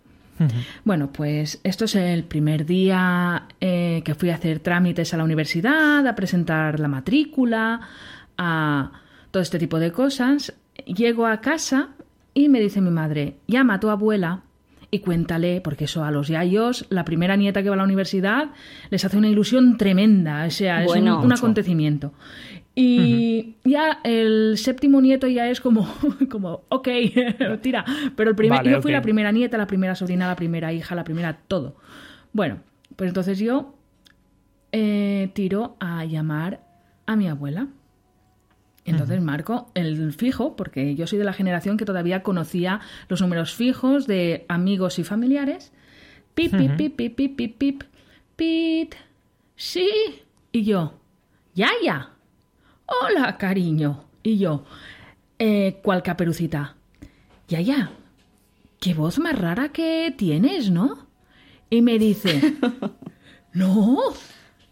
Bueno, 0.84 1.12
pues 1.12 1.60
esto 1.63 1.86
es 1.86 1.96
el 1.96 2.24
primer 2.24 2.65
día 2.65 3.48
eh, 3.62 4.02
que 4.04 4.15
fui 4.15 4.30
a 4.30 4.36
hacer 4.36 4.60
trámites 4.60 5.13
a 5.13 5.17
la 5.17 5.24
universidad, 5.24 6.06
a 6.06 6.15
presentar 6.15 6.80
la 6.80 6.88
matrícula, 6.88 7.80
a 8.38 8.91
todo 9.32 9.41
este 9.41 9.60
tipo 9.60 9.80
de 9.80 9.91
cosas. 9.91 10.54
Llego 10.86 11.28
a 11.28 11.39
casa 11.39 11.89
y 12.34 12.50
me 12.50 12.60
dice 12.60 12.82
mi 12.82 12.89
madre, 12.89 13.38
llama 13.48 13.76
a 13.76 13.80
tu 13.80 13.89
abuela 13.89 14.41
y 14.93 14.99
cuéntale, 14.99 15.60
porque 15.62 15.86
eso 15.86 16.03
a 16.03 16.12
los 16.12 16.27
yayos, 16.27 16.86
la 16.89 17.03
primera 17.03 17.36
nieta 17.36 17.63
que 17.63 17.69
va 17.69 17.73
a 17.75 17.77
la 17.77 17.84
universidad, 17.84 18.51
les 18.91 19.03
hace 19.03 19.17
una 19.17 19.27
ilusión 19.27 19.75
tremenda, 19.77 20.45
o 20.45 20.51
sea, 20.51 20.84
es 20.84 20.91
un- 21.01 21.32
acontecimiento. 21.32 22.13
Y 22.75 23.56
ya 23.63 23.99
el 24.03 24.53
séptimo 24.58 25.01
nieto 25.01 25.27
ya 25.27 25.49
es 25.49 25.62
como, 25.62 25.88
como 26.29 26.62
ok, 26.69 26.88
tira. 27.62 27.84
Pero 28.15 28.29
el 28.29 28.36
primer, 28.36 28.60
Vale, 28.60 28.71
yo 28.71 28.82
fui 28.82 28.91
la 28.91 29.01
primera 29.01 29.32
nieta, 29.32 29.58
la 29.58 29.65
primera 29.67 29.95
sobrina, 29.95 30.27
la 30.27 30.36
primera 30.36 30.71
hija, 30.73 30.93
la 30.95 31.03
primera 31.03 31.39
todo. 31.47 31.75
Bueno, 32.32 32.60
pues 32.95 33.08
entonces 33.08 33.39
yo 33.39 33.75
eh, 34.71 35.29
tiro 35.34 35.75
a 35.79 36.06
llamar 36.06 36.62
a 37.06 37.15
mi 37.15 37.27
abuela. 37.27 37.67
Entonces 38.86 39.22
marco 39.22 39.72
el 39.76 40.12
fijo, 40.13 40.56
porque 40.56 40.96
yo 40.96 41.08
soy 41.08 41.17
de 41.17 41.24
la 41.24 41.34
generación 41.34 41.78
que 41.78 41.86
todavía 41.86 42.22
conocía 42.22 42.82
los 43.08 43.22
números 43.22 43.54
fijos 43.54 44.08
de 44.08 44.46
amigos 44.50 45.00
y 45.00 45.04
familiares. 45.04 45.72
Pip, 46.34 46.56
pip, 46.56 46.76
pip, 46.76 46.96
pip, 46.96 47.15
pip, 47.15 47.36
pip, 47.38 47.58
pip, 47.58 47.84
pip. 48.36 48.93
Sí. 49.56 49.89
Y 50.52 50.63
yo, 50.63 50.93
ya, 51.54 51.69
ya. 51.84 52.10
Hola, 52.86 53.38
cariño. 53.38 54.04
Y 54.22 54.38
yo, 54.38 54.65
eh, 55.39 55.80
¿cuál 55.82 56.04
caperucita? 56.04 56.76
Ya, 57.48 57.62
ya. 57.62 57.91
Qué 58.80 58.93
voz 58.93 59.19
más 59.19 59.38
rara 59.38 59.69
que 59.69 60.13
tienes, 60.17 60.69
¿no? 60.69 61.08
Y 61.69 61.82
me 61.82 61.98
dice, 62.00 62.56
no. 63.54 64.00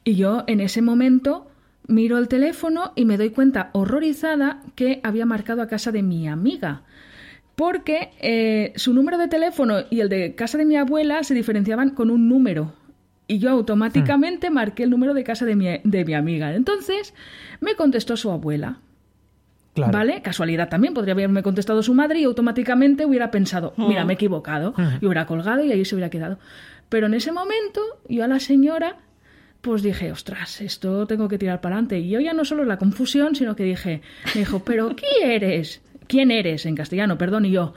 Y 0.04 0.16
yo 0.16 0.44
en 0.48 0.60
ese 0.60 0.82
momento 0.82 1.51
miro 1.92 2.18
el 2.18 2.28
teléfono 2.28 2.94
y 2.96 3.06
me 3.06 3.18
doy 3.18 3.30
cuenta 3.30 3.70
horrorizada 3.74 4.62
que 4.76 5.00
había 5.04 5.26
marcado 5.26 5.62
a 5.62 5.68
casa 5.68 5.92
de 5.92 6.04
mi 6.04 6.28
amiga. 6.28 6.84
Porque 7.56 8.12
eh, 8.20 8.74
su 8.76 8.94
número 8.94 9.18
de 9.18 9.28
teléfono 9.28 9.80
y 9.90 10.00
el 10.00 10.10
de 10.10 10.36
casa 10.36 10.58
de 10.58 10.66
mi 10.66 10.78
abuela 10.78 11.24
se 11.24 11.34
diferenciaban 11.34 11.92
con 11.92 12.10
un 12.10 12.28
número. 12.28 12.74
Y 13.28 13.40
yo 13.40 13.50
automáticamente 13.52 14.50
marqué 14.50 14.84
el 14.84 14.90
número 14.90 15.14
de 15.14 15.24
casa 15.24 15.46
de 15.46 15.56
mi, 15.56 15.68
de 15.84 16.06
mi 16.06 16.14
amiga. 16.14 16.54
Entonces 16.54 17.14
me 17.60 17.76
contestó 17.76 18.18
su 18.18 18.32
abuela. 18.32 18.80
Claro. 19.74 19.94
¿Vale? 19.94 20.22
Casualidad 20.22 20.70
también. 20.70 20.94
Podría 20.94 21.14
haberme 21.14 21.44
contestado 21.44 21.82
su 21.82 21.94
madre 21.94 22.20
y 22.20 22.26
automáticamente 22.26 23.06
hubiera 23.06 23.32
pensado, 23.32 23.74
mira, 23.78 24.04
me 24.04 24.14
he 24.14 24.16
equivocado. 24.16 24.74
Y 25.00 25.06
hubiera 25.06 25.26
colgado 25.26 25.64
y 25.64 25.72
ahí 25.72 25.86
se 25.86 25.96
hubiera 25.96 26.10
quedado. 26.10 26.40
Pero 26.90 27.08
en 27.08 27.14
ese 27.14 27.32
momento, 27.32 27.80
yo 28.10 28.26
a 28.26 28.28
la 28.28 28.42
señora, 28.42 28.98
pues 29.62 29.84
dije, 29.84 30.12
ostras, 30.12 30.62
esto 30.62 31.06
tengo 31.08 31.28
que 31.28 31.38
tirar 31.38 31.62
para 31.62 31.76
adelante. 31.76 32.00
Y 32.00 32.10
yo 32.10 32.20
ya 32.20 32.34
no 32.34 32.46
solo 32.46 32.66
la 32.66 32.78
confusión, 32.78 33.36
sino 33.36 33.56
que 33.56 33.64
dije, 33.64 34.02
me 34.34 34.42
dijo, 34.42 34.64
¿pero 34.64 34.96
quién 34.96 35.32
eres? 35.32 35.82
¿Quién 36.08 36.32
eres? 36.32 36.66
En 36.66 36.76
castellano, 36.76 37.18
perdón, 37.18 37.46
y 37.46 37.52
yo. 37.52 37.74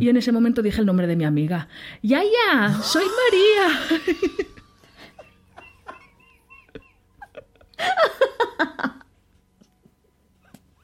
Y 0.00 0.08
en 0.08 0.16
ese 0.16 0.32
momento 0.32 0.62
dije 0.62 0.80
el 0.80 0.86
nombre 0.86 1.06
de 1.06 1.14
mi 1.14 1.24
amiga. 1.24 1.68
Ya, 2.02 2.20
ya, 2.20 2.74
soy 2.82 3.04
María. 3.04 4.06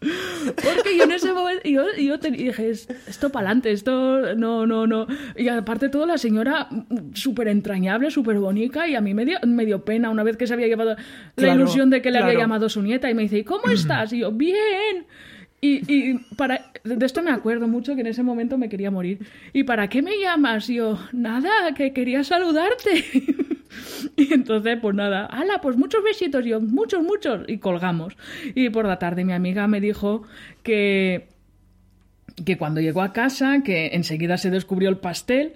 Porque 0.03 0.97
yo 0.97 1.05
en 1.05 1.13
ese 1.13 1.33
momento, 1.33 1.63
yo, 1.69 1.85
yo 1.99 2.19
te 2.19 2.31
dije, 2.31 2.71
"Es- 2.71 2.89
esto 3.07 3.31
para 3.31 3.47
adelante, 3.49 3.71
esto 3.73 4.35
no, 4.35 4.67
no, 4.67 4.87
no. 4.87 5.07
Y 5.37 5.49
aparte 5.49 5.89
todo, 5.89 6.07
la 6.07 6.19
señora 6.19 6.69
súper 7.15 7.49
entrañable, 7.49 8.11
súper 8.11 8.39
bonita, 8.39 8.89
y 8.89 8.95
a 8.95 9.01
mí 9.01 9.15
me 9.15 9.25
dio, 9.25 9.39
me 9.47 9.65
dio 9.67 9.85
pena 9.85 10.11
una 10.11 10.23
vez 10.23 10.37
que 10.37 10.47
se 10.47 10.55
había 10.55 10.67
llevado 10.67 10.97
la 11.37 11.55
ilusión 11.55 11.91
de 11.91 12.03
que 12.03 12.11
le 12.11 12.19
había 12.19 12.35
llamado 12.43 12.69
su 12.69 12.83
nieta, 12.83 13.11
y 13.11 13.15
me 13.15 13.23
dice, 13.23 13.39
¿y 13.39 13.45
cómo 13.45 13.65
estás? 13.73 14.13
Y 14.13 14.19
yo, 14.19 14.33
bien. 14.33 15.07
Y, 15.65 15.81
y 15.95 16.19
para, 16.37 16.73
de 16.83 17.07
esto 17.07 17.23
me 17.23 17.31
acuerdo 17.31 17.69
mucho 17.69 17.95
que 17.95 18.01
en 18.01 18.09
ese 18.09 18.25
momento 18.25 18.59
me 18.59 18.69
quería 18.69 18.91
morir. 18.91 19.21
¿Y 19.53 19.63
para 19.63 19.89
qué 19.89 20.03
me 20.03 20.19
llamas? 20.21 20.69
Y 20.69 20.75
yo, 20.75 20.99
nada, 21.13 21.73
que 21.77 21.93
quería 21.93 22.25
saludarte. 22.25 23.05
Y 24.17 24.33
entonces, 24.33 24.79
pues 24.81 24.95
nada, 24.95 25.27
ala, 25.27 25.61
pues 25.61 25.77
muchos 25.77 26.03
besitos, 26.03 26.45
Y 26.45 26.51
yo, 26.51 26.61
muchos, 26.61 27.03
muchos, 27.03 27.43
y 27.49 27.59
colgamos. 27.59 28.17
Y 28.55 28.71
por 28.71 28.87
la 28.87 28.99
tarde 28.99 29.25
mi 29.25 29.33
amiga 29.33 29.67
me 29.67 29.81
dijo 29.81 30.23
que, 30.63 31.29
que 32.45 32.57
cuando 32.59 32.81
llegó 32.81 33.03
a 33.03 33.13
casa, 33.13 33.63
que 33.65 33.89
enseguida 33.95 34.37
se 34.39 34.51
descubrió 34.51 34.89
el 34.89 34.99
pastel 34.99 35.53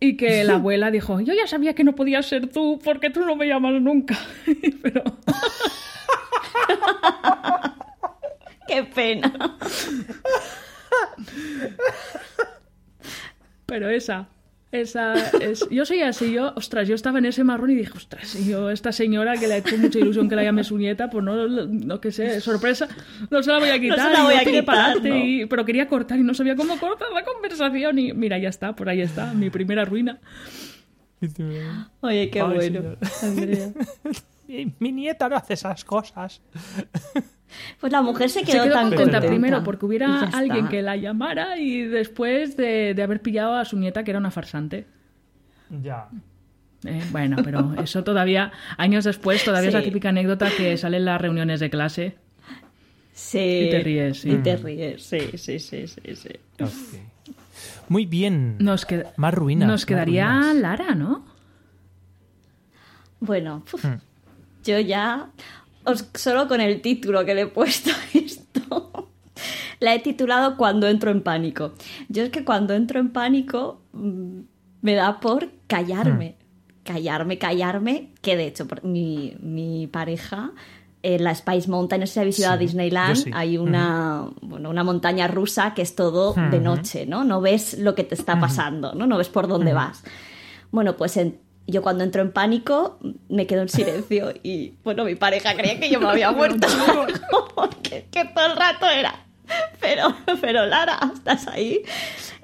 y 0.00 0.16
que 0.16 0.44
la 0.44 0.54
abuela 0.56 0.90
dijo, 0.90 1.20
yo 1.20 1.34
ya 1.34 1.46
sabía 1.46 1.74
que 1.74 1.84
no 1.84 1.94
podías 1.94 2.26
ser 2.26 2.48
tú 2.48 2.78
porque 2.82 3.10
tú 3.10 3.20
no 3.20 3.36
me 3.36 3.46
llamas 3.46 3.80
nunca. 3.80 4.18
Pero 4.82 5.02
Qué 8.68 8.84
pena. 8.84 9.56
Pero 13.64 13.88
esa, 13.88 14.28
Esa 14.70 15.14
es, 15.40 15.66
yo 15.70 15.86
soy 15.86 16.02
así, 16.02 16.30
yo, 16.32 16.52
ostras, 16.54 16.86
yo 16.86 16.94
estaba 16.94 17.18
en 17.20 17.24
ese 17.24 17.42
marrón 17.42 17.70
y 17.70 17.74
dije, 17.74 17.92
ostras, 17.96 18.34
y 18.34 18.50
yo, 18.50 18.68
esta 18.70 18.92
señora 18.92 19.34
que 19.38 19.48
le 19.48 19.54
ha 19.54 19.56
hecho 19.58 19.78
mucha 19.78 19.98
ilusión 19.98 20.28
que 20.28 20.36
la 20.36 20.42
llame 20.42 20.62
su 20.62 20.76
nieta, 20.76 21.08
pues 21.08 21.24
no, 21.24 21.46
no 21.48 22.00
que 22.02 22.12
sé, 22.12 22.40
sorpresa, 22.42 22.86
no 23.30 23.42
se 23.42 23.50
la 23.50 23.60
voy 23.60 23.70
a 23.70 23.78
quitar, 23.80 24.12
la 24.12 24.18
y 24.20 24.22
voy 24.24 24.34
yo 24.34 24.40
a 24.40 24.44
quitar, 24.44 25.02
¿no? 25.02 25.16
y- 25.16 25.46
pero 25.46 25.64
quería 25.64 25.88
cortar 25.88 26.18
y 26.18 26.22
no 26.22 26.34
sabía 26.34 26.54
cómo 26.54 26.78
cortar 26.78 27.08
la 27.14 27.24
conversación 27.24 27.98
y 27.98 28.12
mira, 28.12 28.36
ya 28.36 28.50
está, 28.50 28.76
por 28.76 28.90
ahí 28.90 29.00
está, 29.00 29.32
mi 29.32 29.48
primera 29.48 29.86
ruina. 29.86 30.18
Oye, 32.00 32.28
qué 32.30 32.40
Ay, 32.40 32.46
bueno, 32.46 32.60
señor. 32.60 32.98
Andrea. 33.22 33.72
Mi, 34.48 34.72
mi 34.78 34.92
nieta 34.92 35.28
no 35.28 35.36
hace 35.36 35.52
esas 35.54 35.84
cosas. 35.84 36.40
Pues 37.80 37.92
la 37.92 38.02
mujer 38.02 38.28
se 38.30 38.40
Se 38.40 38.46
quedó, 38.46 38.64
quedó 38.64 38.74
tan 38.74 38.82
contenta 38.88 39.04
contenta. 39.12 39.28
primero 39.28 39.64
porque 39.64 39.86
hubiera 39.86 40.06
ya 40.30 40.38
alguien 40.38 40.68
que 40.68 40.82
la 40.82 40.96
llamara 40.96 41.58
y 41.58 41.82
después 41.82 42.56
de, 42.56 42.94
de 42.94 43.02
haber 43.02 43.20
pillado 43.22 43.54
a 43.54 43.64
su 43.64 43.78
nieta 43.78 44.04
que 44.04 44.10
era 44.10 44.18
una 44.20 44.30
farsante. 44.30 44.86
Ya. 45.82 46.08
Eh, 46.84 47.02
bueno, 47.10 47.36
pero 47.42 47.74
eso 47.82 48.04
todavía, 48.04 48.52
años 48.76 49.04
después, 49.04 49.42
todavía 49.44 49.68
es 49.68 49.74
la 49.74 49.80
Sí. 49.80 49.86
típica 49.86 50.10
anécdota 50.10 50.48
que 50.56 50.76
sale 50.76 50.98
en 50.98 51.04
las 51.06 51.20
reuniones 51.20 51.60
de 51.60 51.70
clase. 51.70 52.16
Sí. 53.12 53.38
Y 53.66 53.70
te 53.70 53.80
ríes, 53.80 54.20
sí. 54.20 54.30
Y 54.30 54.36
te 54.36 54.56
ríes, 54.56 55.02
sí, 55.02 55.18
sí, 55.36 55.58
sí, 55.58 55.86
sí. 55.88 56.14
sí. 56.14 56.28
Ok. 56.60 56.70
Muy 57.88 58.06
bien. 58.06 58.56
Nos, 58.58 58.86
queda- 58.86 59.12
Más 59.16 59.34
ruinas. 59.34 59.66
nos 59.66 59.84
quedaría 59.86 60.26
ruinas. 60.30 60.56
Lara, 60.56 60.94
¿no? 60.94 61.24
Bueno, 63.20 63.64
puf, 63.68 63.84
Hmm. 63.84 63.98
yo 64.64 64.78
ya, 64.78 65.28
os- 65.90 66.08
solo 66.14 66.48
con 66.48 66.60
el 66.60 66.80
título 66.80 67.24
que 67.24 67.34
le 67.34 67.42
he 67.42 67.46
puesto 67.46 67.90
a 67.90 68.18
esto, 68.18 69.08
la 69.80 69.94
he 69.94 69.98
titulado 70.00 70.56
Cuando 70.56 70.88
entro 70.88 71.10
en 71.10 71.22
pánico. 71.22 71.72
Yo 72.08 72.22
es 72.24 72.30
que 72.30 72.44
cuando 72.44 72.74
entro 72.74 72.98
en 73.00 73.10
pánico 73.10 73.80
mm, 73.92 74.40
me 74.82 74.94
da 74.94 75.20
por 75.20 75.48
callarme, 75.66 76.36
callarme, 76.84 77.38
callarme, 77.38 78.12
que 78.22 78.36
de 78.36 78.46
hecho 78.46 78.66
por- 78.66 78.84
mi, 78.84 79.36
mi 79.40 79.86
pareja... 79.86 80.52
En 81.00 81.22
la 81.22 81.32
Spice 81.32 81.70
Mountain, 81.70 82.00
no 82.00 82.06
sé 82.08 82.14
si 82.14 82.18
habéis 82.18 82.38
ido 82.40 82.50
a 82.50 82.56
Disneyland, 82.56 83.16
sí. 83.16 83.30
hay 83.32 83.56
una, 83.56 84.26
bueno, 84.42 84.68
una 84.68 84.82
montaña 84.82 85.28
rusa 85.28 85.72
que 85.72 85.80
es 85.82 85.94
todo 85.94 86.34
de 86.50 86.58
noche, 86.58 87.06
¿no? 87.06 87.22
No 87.22 87.40
ves 87.40 87.78
lo 87.78 87.94
que 87.94 88.02
te 88.02 88.16
está 88.16 88.34
pasando, 88.40 88.94
¿no? 88.94 89.06
No 89.06 89.16
ves 89.16 89.28
por 89.28 89.46
dónde 89.46 89.72
vas. 89.74 90.02
Bueno, 90.72 90.96
pues 90.96 91.16
en- 91.16 91.38
yo 91.72 91.82
cuando 91.82 92.02
entro 92.04 92.22
en 92.22 92.32
pánico 92.32 92.98
me 93.28 93.46
quedo 93.46 93.62
en 93.62 93.68
silencio 93.68 94.32
y, 94.42 94.74
bueno, 94.84 95.04
mi 95.04 95.14
pareja 95.14 95.54
creía 95.54 95.78
que 95.78 95.90
yo 95.90 96.00
me 96.00 96.08
había 96.08 96.32
muerto. 96.32 96.66
que, 97.82 98.06
que 98.10 98.24
todo 98.26 98.46
el 98.46 98.56
rato 98.56 98.86
era. 98.86 99.24
Pero, 99.80 100.14
pero 100.42 100.66
Lara, 100.66 100.98
¿estás 101.14 101.46
ahí? 101.48 101.82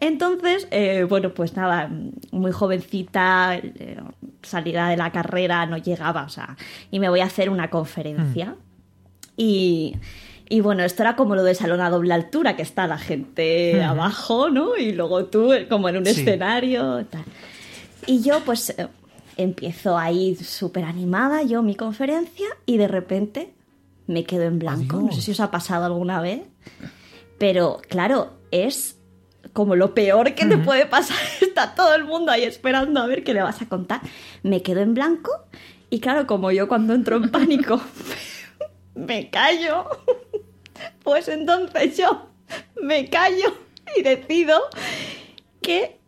Entonces, 0.00 0.66
eh, 0.70 1.04
bueno, 1.08 1.34
pues 1.34 1.54
nada, 1.56 1.90
muy 2.30 2.50
jovencita, 2.52 3.56
eh, 3.56 3.98
salida 4.42 4.88
de 4.88 4.96
la 4.96 5.10
carrera, 5.12 5.66
no 5.66 5.76
llegaba, 5.76 6.22
o 6.24 6.28
sea, 6.30 6.56
y 6.90 7.00
me 7.00 7.08
voy 7.10 7.20
a 7.20 7.24
hacer 7.26 7.50
una 7.50 7.68
conferencia. 7.70 8.54
Y, 9.36 9.96
y 10.48 10.60
bueno, 10.60 10.82
esto 10.82 11.02
era 11.02 11.14
como 11.16 11.34
lo 11.34 11.42
de 11.42 11.54
salón 11.54 11.80
a 11.80 11.90
doble 11.90 12.14
altura, 12.14 12.56
que 12.56 12.62
está 12.62 12.86
la 12.86 12.98
gente 12.98 13.82
abajo, 13.82 14.48
¿no? 14.50 14.76
Y 14.76 14.92
luego 14.92 15.26
tú, 15.26 15.52
eh, 15.52 15.68
como 15.68 15.88
en 15.90 15.98
un 15.98 16.06
Sí. 16.06 16.20
escenario, 16.22 17.04
tal. 17.06 17.24
Y 18.06 18.22
yo, 18.22 18.40
pues, 18.44 18.74
empiezo 19.36 19.98
ahí 19.98 20.34
súper 20.36 20.84
animada, 20.84 21.42
yo 21.42 21.62
mi 21.62 21.74
conferencia, 21.74 22.46
y 22.66 22.76
de 22.76 22.88
repente 22.88 23.54
me 24.06 24.24
quedo 24.24 24.44
en 24.44 24.58
blanco. 24.58 25.00
No 25.00 25.12
sé 25.12 25.20
si 25.22 25.30
os 25.30 25.40
ha 25.40 25.50
pasado 25.50 25.84
alguna 25.84 26.20
vez, 26.20 26.42
pero 27.38 27.80
claro, 27.88 28.34
es 28.50 28.98
como 29.52 29.76
lo 29.76 29.94
peor 29.94 30.34
que 30.34 30.46
te 30.46 30.58
puede 30.58 30.86
pasar. 30.86 31.18
Está 31.40 31.74
todo 31.74 31.94
el 31.94 32.04
mundo 32.04 32.32
ahí 32.32 32.44
esperando 32.44 33.00
a 33.00 33.06
ver 33.06 33.24
qué 33.24 33.34
le 33.34 33.42
vas 33.42 33.62
a 33.62 33.66
contar. 33.66 34.00
Me 34.42 34.62
quedo 34.62 34.80
en 34.80 34.94
blanco, 34.94 35.30
y 35.90 36.00
claro, 36.00 36.26
como 36.26 36.50
yo 36.50 36.68
cuando 36.68 36.94
entro 36.94 37.16
en 37.16 37.30
pánico 37.30 37.80
me 38.94 39.30
callo, 39.30 39.88
pues 41.02 41.28
entonces 41.28 41.96
yo 41.96 42.26
me 42.82 43.08
callo 43.08 43.54
y 43.96 44.02
decido 44.02 44.60
que 45.62 45.98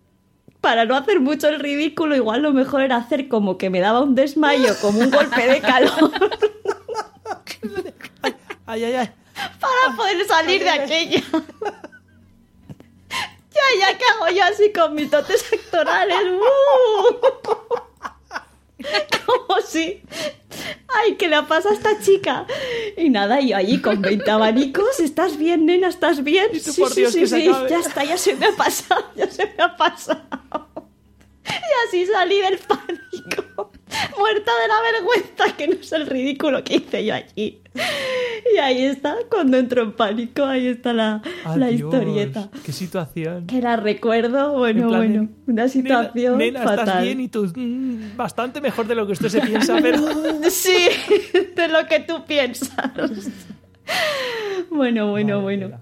para 0.67 0.85
no 0.85 0.97
hacer 0.97 1.21
mucho 1.21 1.47
el 1.47 1.61
ridículo, 1.61 2.17
igual 2.17 2.43
lo 2.43 2.53
mejor 2.53 2.81
era 2.83 2.97
hacer 2.97 3.29
como 3.29 3.57
que 3.57 3.71
me 3.71 3.79
daba 3.79 4.01
un 4.01 4.17
desmayo, 4.17 4.75
como 4.81 4.99
un 4.99 5.13
golpe 5.13 5.47
de 5.47 5.61
calor, 5.61 5.93
Ay, 8.67 8.83
ay, 8.83 8.95
ay. 8.95 9.11
para 9.61 9.97
poder 9.97 10.27
salir 10.27 10.65
de 10.65 10.71
aquella. 10.71 11.23
Ya, 13.53 13.63
ya 13.81 13.97
que 13.97 14.05
hago 14.05 14.29
yo 14.37 14.43
así 14.43 14.73
con 14.73 14.97
mis 14.97 15.09
dotes 15.09 15.45
actorales. 15.53 16.19
¡uh! 16.33 17.77
Como 19.27 19.61
si. 19.61 20.03
Ay, 20.89 21.17
¿qué 21.17 21.29
le 21.29 21.43
pasa 21.45 21.71
a 21.71 21.73
esta 21.73 21.99
chica? 22.01 22.47
Y 22.97 23.11
nada, 23.11 23.41
yo 23.41 23.57
allí 23.57 23.81
con 23.81 24.01
20 24.01 24.31
abanicos. 24.31 25.01
¿Estás 25.01 25.37
bien, 25.39 25.67
nena? 25.67 25.89
¿Estás 25.89 26.23
bien? 26.23 26.49
Tú, 26.53 26.73
sí, 26.73 26.81
por 26.81 26.91
sí, 26.91 27.01
Dios, 27.01 27.13
sí, 27.13 27.21
que 27.21 27.27
se 27.27 27.41
sí. 27.41 27.49
acabe. 27.49 27.71
Ya 27.71 27.79
está, 27.81 28.05
ya 28.05 28.19
se 28.19 28.35
me 28.35 28.47
ha 28.47 28.53
pasado. 28.53 29.05
Ya 29.17 29.31
se 29.31 29.47
me 29.47 29.63
ha 29.63 29.77
pasado. 29.77 30.23
Y 31.47 31.89
así 31.89 32.07
salí 32.07 32.41
del 32.41 32.59
pánico. 32.59 33.71
Muerta 34.19 34.53
de 34.61 34.69
la 34.69 34.81
vergüenza, 34.93 35.57
que 35.57 35.69
no 35.69 35.75
es 35.75 35.93
el 35.93 36.07
ridículo 36.07 36.63
que 36.65 36.77
hice 36.77 37.05
yo 37.05 37.15
allí. 37.15 37.61
Y 38.55 38.59
ahí 38.59 38.85
está, 38.85 39.17
cuando 39.29 39.59
entro 39.59 39.83
en 39.83 39.93
pánico, 39.93 40.45
ahí 40.45 40.69
está 40.69 40.93
la, 40.93 41.21
la 41.57 41.71
historieta. 41.71 42.49
Qué 42.65 42.73
situación. 42.73 43.47
Que 43.47 43.61
la 43.61 43.77
recuerdo, 43.77 44.57
bueno, 44.57 44.89
de, 44.91 44.97
bueno, 44.97 45.29
una 45.49 45.69
situación 45.69 46.39
Nena, 46.39 46.61
nena, 46.61 46.63
fatal. 46.63 46.89
estás 46.89 47.03
bien 47.03 47.21
y 47.21 47.29
tú 47.29 47.53
mm, 47.55 48.17
bastante 48.17 48.61
mejor 48.61 48.87
de 48.87 48.95
lo 48.95 49.05
que 49.05 49.13
usted 49.13 49.29
se 49.29 49.41
piensa, 49.41 49.77
pero 49.83 49.99
Sí, 50.49 50.89
de 51.57 51.69
lo 51.69 51.87
que 51.89 52.01
tú 52.01 52.25
piensas. 52.25 52.71
Bueno, 54.71 55.11
bueno, 55.11 55.41
Madre 55.43 55.43
bueno. 55.67 55.81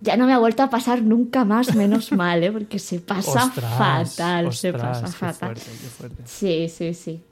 Ya 0.00 0.16
no 0.16 0.26
me 0.26 0.32
ha 0.32 0.38
vuelto 0.38 0.62
a 0.62 0.70
pasar 0.70 1.02
nunca 1.02 1.44
más, 1.44 1.74
menos 1.76 2.10
mal, 2.12 2.42
¿eh? 2.42 2.50
Porque 2.50 2.78
se 2.78 3.00
pasa 3.00 3.44
Ostras, 3.44 3.74
fatal, 4.16 4.52
se 4.54 4.72
pasa 4.72 5.04
qué 5.04 5.12
fatal. 5.12 5.56
fuerte, 5.56 5.70
qué 5.70 5.88
fuerte. 5.88 6.22
Sí, 6.24 6.68
sí, 6.70 6.94
sí. 6.94 7.22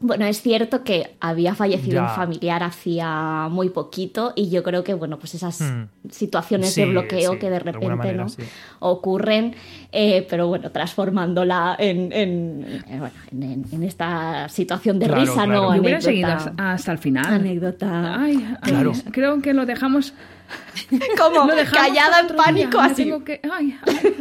Bueno, 0.00 0.26
es 0.26 0.40
cierto 0.42 0.84
que 0.84 1.16
había 1.20 1.56
fallecido 1.56 1.94
Ya. 1.96 2.02
un 2.04 2.08
familiar 2.10 2.62
hacía 2.62 3.48
muy 3.50 3.68
poquito 3.70 4.32
y 4.36 4.48
yo 4.48 4.62
creo 4.62 4.84
que, 4.84 4.94
bueno, 4.94 5.18
pues 5.18 5.34
esas 5.34 5.60
Hmm. 5.60 5.86
situaciones 6.08 6.72
Sí, 6.72 6.82
de 6.82 6.86
bloqueo 6.90 7.32
sí, 7.32 7.38
que 7.40 7.50
de 7.50 7.58
repente 7.58 7.88
manera, 7.96 8.22
¿no? 8.22 8.28
sí. 8.28 8.42
ocurren, 8.78 9.56
eh, 9.90 10.24
pero 10.30 10.46
bueno, 10.46 10.70
transformándola 10.70 11.74
en, 11.80 12.12
en, 12.12 12.82
eh, 12.88 12.96
bueno, 12.98 13.14
en, 13.32 13.42
en- 13.42 13.64
en 13.72 13.82
esta 13.82 14.48
situación 14.48 15.00
de 15.00 15.06
Claro, 15.06 15.20
risa, 15.22 15.34
claro. 15.34 15.50
¿no? 15.52 15.74
Yo 15.74 15.80
Anécdota- 15.82 16.00
seguido 16.02 16.28
hasta, 16.28 16.72
hasta 16.72 16.92
el 16.92 16.98
final. 16.98 17.26
Anécdota. 17.26 18.22
Ay, 18.22 18.36
ay, 18.62 18.70
Claro. 18.70 18.92
creo 19.10 19.42
que 19.42 19.52
lo 19.52 19.66
dejamos. 19.66 20.14
Como 21.18 21.46
callada 21.72 22.20
en 22.20 22.36
pánico, 22.36 22.78
así. 22.80 23.04
tengo 23.04 23.24
que- 23.24 23.40
ay, 23.52 23.78
ay. 23.86 24.16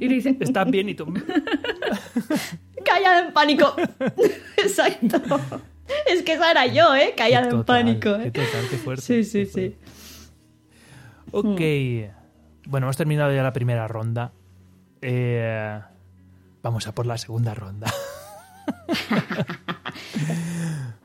Y 0.00 0.08
le 0.08 0.14
dice, 0.16 0.36
Estás 0.40 0.70
bien 0.70 0.88
y 0.88 0.94
tú. 0.94 1.06
Callada 2.84 3.26
en 3.26 3.32
pánico. 3.32 3.74
Exacto. 4.56 5.20
Es 6.06 6.22
que 6.22 6.32
esa 6.34 6.50
era 6.50 6.66
yo, 6.66 6.94
¿eh? 6.94 7.14
Callada 7.16 7.48
en 7.50 7.64
pánico, 7.64 8.16
Qué 8.18 8.28
¿eh? 8.28 8.30
total, 8.30 8.66
qué 8.70 8.76
fuerte. 8.76 9.02
Sí, 9.02 9.24
sí, 9.24 9.46
sí. 9.46 9.76
Ok. 11.30 11.60
Bueno, 12.66 12.86
hemos 12.86 12.96
terminado 12.96 13.32
ya 13.34 13.42
la 13.42 13.52
primera 13.52 13.86
ronda. 13.88 14.32
Eh, 15.00 15.80
vamos 16.62 16.86
a 16.86 16.94
por 16.94 17.06
la 17.06 17.18
segunda 17.18 17.54
ronda. 17.54 17.92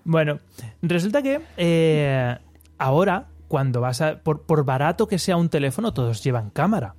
bueno, 0.03 0.39
resulta 0.81 1.21
que 1.21 1.41
eh, 1.57 2.37
ahora, 2.77 3.25
cuando 3.47 3.81
vas 3.81 4.01
a. 4.01 4.19
Por, 4.23 4.43
por 4.45 4.63
barato 4.65 5.07
que 5.07 5.19
sea 5.19 5.37
un 5.37 5.49
teléfono, 5.49 5.93
todos 5.93 6.23
llevan 6.23 6.49
cámara. 6.49 6.95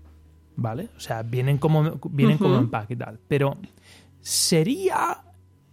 ¿Vale? 0.56 0.88
O 0.96 1.00
sea, 1.00 1.22
vienen 1.22 1.58
como, 1.58 2.00
vienen 2.10 2.36
como 2.38 2.56
en 2.58 2.68
pack 2.68 2.90
y 2.90 2.96
tal. 2.96 3.20
Pero, 3.28 3.56
¿sería 4.20 5.22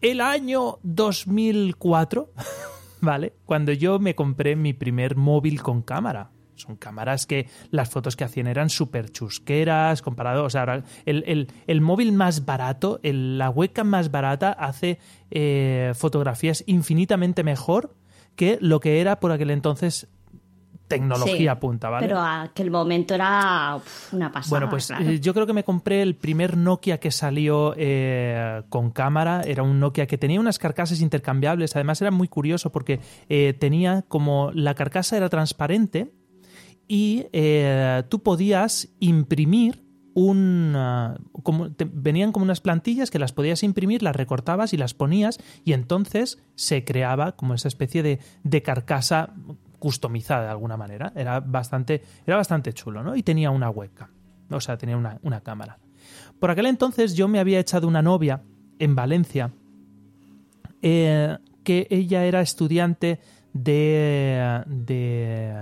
el 0.02 0.22
año 0.22 0.78
2004? 0.84 2.32
¿Vale? 3.02 3.34
Cuando 3.46 3.72
yo 3.72 4.00
me 4.00 4.16
compré 4.16 4.56
mi 4.56 4.74
primer 4.74 5.16
móvil 5.16 5.62
con 5.62 5.82
cámara. 5.82 6.32
Son 6.56 6.78
cámaras 6.78 7.26
que 7.26 7.50
las 7.70 7.90
fotos 7.90 8.16
que 8.16 8.24
hacían 8.24 8.48
eran 8.48 8.70
súper 8.70 9.10
chusqueras, 9.12 10.02
comparado, 10.02 10.46
o 10.46 10.50
sea, 10.50 10.62
ahora 10.62 10.84
el, 11.06 11.24
el- 11.28 11.52
el 11.68 11.82
móvil 11.82 12.14
más 12.14 12.46
barato, 12.46 13.02
el- 13.04 13.38
la 13.38 13.50
webcam 13.50 13.88
más 13.88 14.10
barata 14.10 14.54
hace 14.54 14.98
eh, 15.32 15.92
fotografías 15.96 16.64
infinitamente 16.66 17.44
mejor 17.44 17.94
que 18.38 18.58
lo 18.62 18.80
que 18.80 19.02
era 19.02 19.20
por 19.20 19.34
aquel 19.34 19.50
entonces 19.50 20.08
tecnología 20.88 21.54
Sí, 21.56 21.60
punta, 21.60 21.90
¿vale? 21.90 22.08
Pero 22.08 22.20
aquel 22.20 22.70
momento 22.72 23.14
era 23.16 23.76
uf, 23.78 24.14
una 24.14 24.32
pasada. 24.32 24.50
Bueno, 24.50 24.70
pues 24.70 24.88
claro. 24.88 25.06
eh, 25.10 25.20
yo 25.20 25.34
creo 25.34 25.46
que 25.48 25.54
me 25.54 25.64
compré 25.64 26.02
el 26.02 26.16
primer 26.16 26.58
Nokia 26.58 27.00
que 27.00 27.12
salió 27.12 27.74
eh, 27.78 28.62
con 28.70 28.92
cámara. 28.92 29.42
Era 29.42 29.64
un 29.64 29.80
Nokia 29.80 30.06
que 30.08 30.18
tenía 30.18 30.40
unas 30.40 30.60
carcasas 30.60 31.02
intercambiables. 31.02 31.76
Además 31.76 32.02
era 32.02 32.12
muy 32.12 32.28
curioso 32.28 32.72
porque 32.72 33.00
eh, 33.30 33.54
tenía 33.60 34.04
como 34.08 34.52
la 34.54 34.76
carcasa 34.76 35.18
era 35.18 35.30
transparente 35.30 36.12
y 36.88 37.26
eh, 37.34 38.04
tú 38.10 38.22
podías 38.22 38.90
imprimir 39.00 39.84
un... 40.14 40.74
ah, 40.76 41.18
como, 41.44 41.72
te- 41.72 41.90
venían 41.92 42.32
como 42.32 42.44
unas 42.46 42.62
plantillas 42.62 43.12
que 43.12 43.20
las 43.20 43.34
podías 43.34 43.64
imprimir, 43.64 44.02
las 44.04 44.16
recortabas 44.16 44.72
y 44.74 44.78
las 44.78 44.94
ponías 44.94 45.40
y 45.66 45.74
entonces 45.74 46.38
se 46.56 46.86
creaba 46.86 47.34
como 47.34 47.54
esa 47.54 47.68
especie 47.68 48.02
de, 48.04 48.20
de 48.44 48.62
carcasa 48.62 49.34
customizada 49.86 50.46
de 50.46 50.50
alguna 50.50 50.78
manera. 50.78 51.14
Era 51.16 51.40
bastante, 51.42 52.02
era 52.26 52.38
bastante 52.38 52.74
chulo, 52.74 53.04
¿no? 53.04 53.16
Y 53.16 53.22
tenía 53.22 53.52
una 53.52 53.70
webcam, 53.70 54.10
o 54.50 54.60
sea, 54.60 54.78
tenía 54.78 54.98
una, 54.98 55.20
una 55.22 55.42
cámara. 55.42 55.78
Por 56.40 56.50
aquel 56.50 56.66
entonces 56.66 57.14
yo 57.16 57.28
me 57.28 57.38
había 57.40 57.60
echado 57.60 57.88
una 57.88 58.02
novia 58.02 58.42
en 58.80 58.96
Valencia 58.96 59.52
eh, 60.82 61.38
que 61.64 61.86
ella 61.92 62.26
era 62.26 62.42
estudiante 62.42 63.20
de, 63.54 64.64
de 64.66 65.54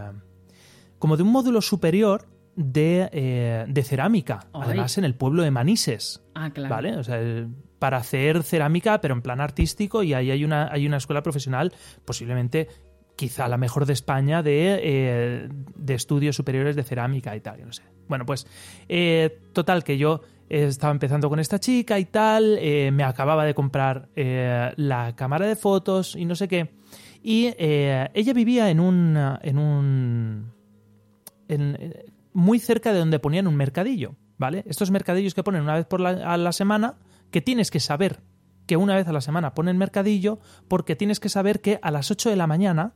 como 0.99 1.17
de 1.17 1.23
un 1.23 1.29
módulo 1.33 1.62
superior 1.62 2.25
de, 2.55 3.09
eh, 3.12 3.65
de 3.67 3.83
cerámica, 3.83 4.47
Ay. 4.53 4.62
además 4.67 4.97
en 4.97 5.03
el 5.03 5.15
pueblo 5.15 5.43
de 5.43 5.51
Manises. 5.51 6.23
Ah, 6.33 6.49
claro. 6.51 6.73
¿Vale? 6.73 6.95
O 6.97 7.03
sea, 7.03 7.19
el- 7.19 7.49
para 7.77 7.97
hacer 7.97 8.43
cerámica, 8.43 9.01
pero 9.01 9.13
en 9.13 9.21
plan 9.21 9.41
artístico, 9.41 10.03
y 10.03 10.13
ahí 10.13 10.31
hay 10.31 10.45
una, 10.45 10.71
hay 10.71 10.88
una 10.88 10.95
escuela 10.95 11.21
profesional, 11.21 11.73
posiblemente 12.05 12.69
quizá 13.15 13.47
la 13.47 13.58
mejor 13.58 13.86
de 13.86 13.93
España, 13.93 14.41
de, 14.43 14.80
eh, 14.84 15.49
de 15.76 15.93
estudios 15.93 16.36
superiores 16.36 16.76
de 16.76 16.84
cerámica 16.84 17.36
y 17.36 17.41
tal, 17.41 17.60
yo 17.60 17.65
no 17.65 17.73
sé. 17.73 17.84
Bueno, 18.08 18.26
pues 18.26 18.47
eh, 18.89 19.39
total, 19.54 19.84
que 19.84 19.97
yo 19.97 20.21
eh, 20.49 20.65
estaba 20.65 20.91
empezando 20.91 21.30
con 21.30 21.39
esta 21.39 21.60
chica 21.60 21.99
y 21.99 22.06
tal, 22.06 22.60
me 22.91 23.04
acababa 23.04 23.45
de 23.45 23.54
comprar 23.54 24.10
la 24.15 25.13
cámara 25.15 25.45
de 25.47 25.56
fotos 25.56 26.15
y 26.15 26.26
no 26.26 26.36
sé 26.36 26.47
qué, 26.47 26.71
y 27.21 27.54
ella 27.58 28.34
vivía 28.34 28.69
en 28.69 28.80
un... 28.80 29.17
En 29.41 29.58
un 29.58 30.52
en- 31.47 31.93
muy 32.34 32.58
cerca 32.58 32.91
de 32.91 32.97
donde 32.99 33.19
ponían 33.19 33.45
un 33.45 33.56
mercadillo, 33.56 34.15
¿vale? 34.39 34.63
Estos 34.67 34.89
mercadillos 34.89 35.36
que 35.36 35.43
ponen 35.43 35.62
una 35.62 35.76
vez 35.76 35.86
a 36.26 36.36
la 36.38 36.52
semana, 36.52 36.95
que 37.30 37.41
tienes 37.41 37.69
que 37.69 37.80
saber 37.80 38.21
que 38.65 38.76
una 38.76 38.95
vez 38.95 39.08
a 39.08 39.13
la 39.13 39.21
semana 39.21 39.54
ponen 39.54 39.78
mercadillo, 39.78 40.39
porque 40.67 40.95
tienes 40.95 41.19
que 41.19 41.30
saber 41.30 41.62
que 41.62 41.80
a 41.84 41.91
las 41.91 42.10
8 42.10 42.32
de 42.32 42.36
la 42.36 42.47
mañana 42.47 42.95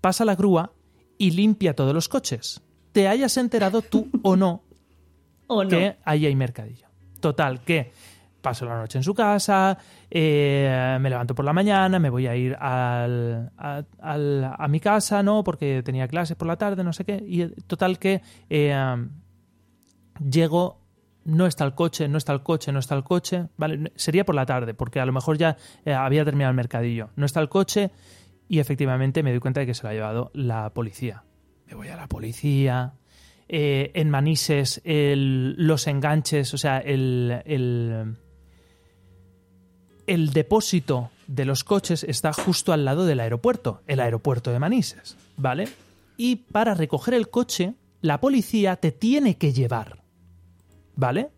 pasa 0.00 0.24
la 0.24 0.34
grúa 0.34 0.72
y 1.18 1.30
limpia 1.32 1.74
todos 1.74 1.94
los 1.94 2.08
coches. 2.08 2.62
Te 2.92 3.06
hayas 3.08 3.36
enterado 3.36 3.82
tú 3.82 4.08
o 4.22 4.36
no 4.36 4.62
¿O 5.46 5.62
no? 5.64 5.70
que 5.70 5.96
ahí 6.04 6.26
hay 6.26 6.34
mercadillo. 6.34 6.86
Total, 7.20 7.60
que 7.62 7.92
paso 8.40 8.64
la 8.64 8.78
noche 8.78 8.96
en 8.98 9.04
su 9.04 9.12
casa, 9.14 9.76
eh, 10.10 10.96
me 11.00 11.10
levanto 11.10 11.34
por 11.34 11.44
la 11.44 11.52
mañana, 11.52 11.98
me 11.98 12.08
voy 12.08 12.26
a 12.26 12.34
ir 12.34 12.54
al- 12.58 13.52
a, 13.58 13.82
al- 14.00 14.54
a 14.56 14.68
mi 14.68 14.80
casa, 14.80 15.22
¿no? 15.22 15.44
Porque 15.44 15.82
tenía 15.84 16.08
clases 16.08 16.36
por 16.36 16.48
la 16.48 16.56
tarde, 16.56 16.82
no 16.82 16.92
sé 16.94 17.04
qué. 17.04 17.22
Y 17.26 17.46
total 17.66 17.98
que 17.98 18.22
eh, 18.48 18.96
llego, 20.26 20.80
no 21.24 21.46
está 21.46 21.64
el 21.64 21.74
coche, 21.74 22.08
no 22.08 22.18
está 22.18 22.32
el 22.32 22.42
coche, 22.42 22.72
no 22.72 22.78
está 22.78 22.94
el 22.94 23.04
coche. 23.04 23.48
Vale, 23.56 23.92
sería 23.96 24.24
por 24.24 24.34
la 24.34 24.46
tarde, 24.46 24.74
porque 24.74 25.00
a 25.00 25.06
lo 25.06 25.12
mejor 25.12 25.36
ya 25.36 25.56
eh, 25.84 25.92
había 25.92 26.24
terminado 26.24 26.50
el 26.50 26.56
mercadillo. 26.56 27.10
No 27.16 27.26
está 27.26 27.40
el 27.40 27.48
coche 27.48 27.90
y 28.50 28.58
efectivamente 28.58 29.22
me 29.22 29.30
doy 29.30 29.38
cuenta 29.38 29.60
de 29.60 29.66
que 29.66 29.74
se 29.74 29.84
lo 29.84 29.90
ha 29.90 29.92
llevado 29.92 30.32
la 30.34 30.70
policía. 30.70 31.22
Me 31.68 31.74
voy 31.76 31.86
a 31.86 31.94
la 31.94 32.08
policía, 32.08 32.94
eh, 33.48 33.92
en 33.94 34.10
Manises 34.10 34.82
los 34.84 35.86
enganches, 35.86 36.52
o 36.52 36.58
sea, 36.58 36.78
el, 36.78 37.42
el, 37.44 38.16
el 40.08 40.32
depósito 40.32 41.10
de 41.28 41.44
los 41.44 41.62
coches 41.62 42.02
está 42.02 42.32
justo 42.32 42.72
al 42.72 42.84
lado 42.84 43.06
del 43.06 43.20
aeropuerto, 43.20 43.82
el 43.86 44.00
aeropuerto 44.00 44.50
de 44.50 44.58
Manises, 44.58 45.16
¿vale? 45.36 45.68
Y 46.16 46.34
para 46.34 46.74
recoger 46.74 47.14
el 47.14 47.30
coche, 47.30 47.74
la 48.00 48.18
policía 48.18 48.74
te 48.74 48.90
tiene 48.90 49.36
que 49.36 49.52
llevar, 49.52 50.02
¿vale? 50.96 51.30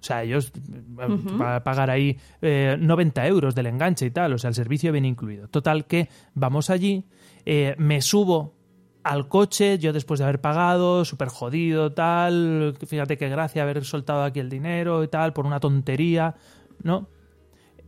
O 0.00 0.02
sea, 0.02 0.22
ellos 0.22 0.50
van 0.88 1.42
a 1.42 1.62
pagar 1.62 1.90
ahí 1.90 2.16
eh, 2.40 2.76
90 2.80 3.26
euros 3.26 3.54
del 3.54 3.66
enganche 3.66 4.06
y 4.06 4.10
tal, 4.10 4.32
o 4.32 4.38
sea, 4.38 4.48
el 4.48 4.54
servicio 4.54 4.92
viene 4.92 5.08
incluido. 5.08 5.48
Total 5.48 5.86
que 5.86 6.08
vamos 6.34 6.70
allí, 6.70 7.04
eh, 7.44 7.74
me 7.78 8.00
subo 8.00 8.54
al 9.02 9.28
coche, 9.28 9.78
yo 9.78 9.92
después 9.92 10.18
de 10.18 10.24
haber 10.24 10.40
pagado, 10.40 11.04
súper 11.04 11.28
jodido, 11.28 11.92
tal, 11.92 12.74
fíjate 12.86 13.16
qué 13.18 13.28
gracia 13.28 13.62
haber 13.62 13.84
soltado 13.84 14.22
aquí 14.24 14.40
el 14.40 14.48
dinero 14.50 15.04
y 15.04 15.08
tal, 15.08 15.32
por 15.34 15.44
una 15.46 15.60
tontería, 15.60 16.34
¿no? 16.82 17.08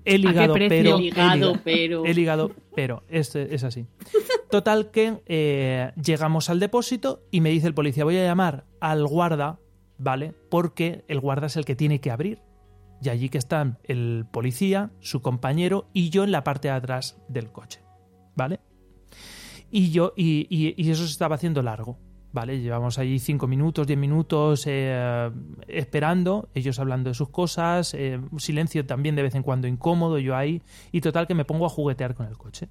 He 0.04 0.18
ligado, 0.18 0.54
precio? 0.54 0.68
pero... 0.68 0.98
He 0.98 1.00
ligado, 1.00 1.48
liga- 1.52 1.60
pero- 1.64 2.04
He 2.06 2.12
ligado, 2.14 2.50
pero... 2.74 3.04
Es, 3.08 3.36
es 3.36 3.62
así. 3.62 3.86
Total 4.50 4.90
que 4.90 5.22
eh, 5.26 5.92
llegamos 6.02 6.50
al 6.50 6.58
depósito 6.60 7.22
y 7.30 7.40
me 7.40 7.50
dice 7.50 7.68
el 7.68 7.74
policía, 7.74 8.04
voy 8.04 8.16
a 8.18 8.24
llamar 8.24 8.64
al 8.80 9.06
guarda, 9.06 9.60
¿vale? 9.98 10.34
Porque 10.50 11.04
el 11.08 11.20
guarda 11.20 11.46
es 11.46 11.56
el 11.56 11.64
que 11.64 11.76
tiene 11.76 12.00
que 12.00 12.10
abrir. 12.10 12.40
Y 13.02 13.08
allí 13.08 13.28
que 13.28 13.38
están 13.38 13.78
el 13.84 14.26
policía, 14.30 14.90
su 15.00 15.22
compañero 15.22 15.88
y 15.92 16.10
yo 16.10 16.22
en 16.24 16.30
la 16.30 16.44
parte 16.44 16.68
de 16.68 16.74
atrás 16.74 17.16
del 17.28 17.50
coche, 17.50 17.80
¿vale? 18.36 18.60
Y 19.70 19.90
yo, 19.90 20.12
y, 20.16 20.46
y- 20.50 20.74
y 20.76 20.90
eso 20.90 21.04
se 21.04 21.10
estaba 21.10 21.34
haciendo 21.36 21.62
largo, 21.62 21.98
¿vale? 22.32 22.60
Llevamos 22.60 22.98
allí 22.98 23.18
cinco 23.18 23.46
minutos, 23.48 23.86
diez 23.86 23.98
minutos 23.98 24.64
eh, 24.66 25.30
esperando, 25.66 26.48
ellos 26.54 26.78
hablando 26.78 27.10
de 27.10 27.14
sus 27.14 27.30
cosas, 27.30 27.94
eh, 27.94 28.20
un 28.30 28.38
silencio 28.38 28.84
también 28.86 29.16
de 29.16 29.22
vez 29.22 29.34
en 29.34 29.42
cuando 29.42 29.66
incómodo, 29.66 30.18
yo 30.18 30.36
ahí, 30.36 30.62
y 30.92 31.00
total 31.00 31.26
que 31.26 31.34
me 31.34 31.44
pongo 31.44 31.66
a 31.66 31.70
juguetear 31.70 32.14
con 32.14 32.26
el 32.26 32.36
coche. 32.36 32.68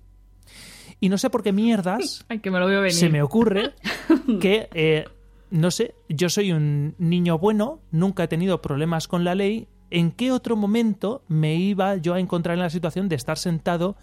Y 1.00 1.10
no 1.10 1.18
sé 1.18 1.30
por 1.32 1.42
qué 1.44 1.52
mierdas 1.52 2.24
Ay, 2.30 2.40
que 2.40 2.52
me 2.52 2.60
lo 2.60 2.68
veo 2.68 2.80
venir. 2.82 2.94
se 2.94 3.10
me 3.10 3.22
ocurre 3.24 3.74
que, 4.40 4.70
eh, 4.74 5.06
no 5.52 5.70
sé, 5.70 5.96
yo 6.08 6.30
soy 6.30 6.54
un 6.54 6.96
niño 6.98 7.38
bueno, 7.38 7.82
nunca 7.92 8.24
he 8.24 8.28
tenido 8.28 8.62
problemas 8.62 9.08
con 9.08 9.24
la 9.24 9.36
ley. 9.36 9.68
¿En 9.90 10.12
qué 10.12 10.32
otro 10.32 10.56
momento 10.56 11.24
me 11.28 11.56
iba 11.56 11.98
yo 11.98 12.14
a 12.14 12.20
encontrar 12.20 12.56
en 12.56 12.64
la 12.64 12.70
situación 12.70 13.10
de 13.10 13.18
estar 13.18 13.38
sentado 13.38 13.98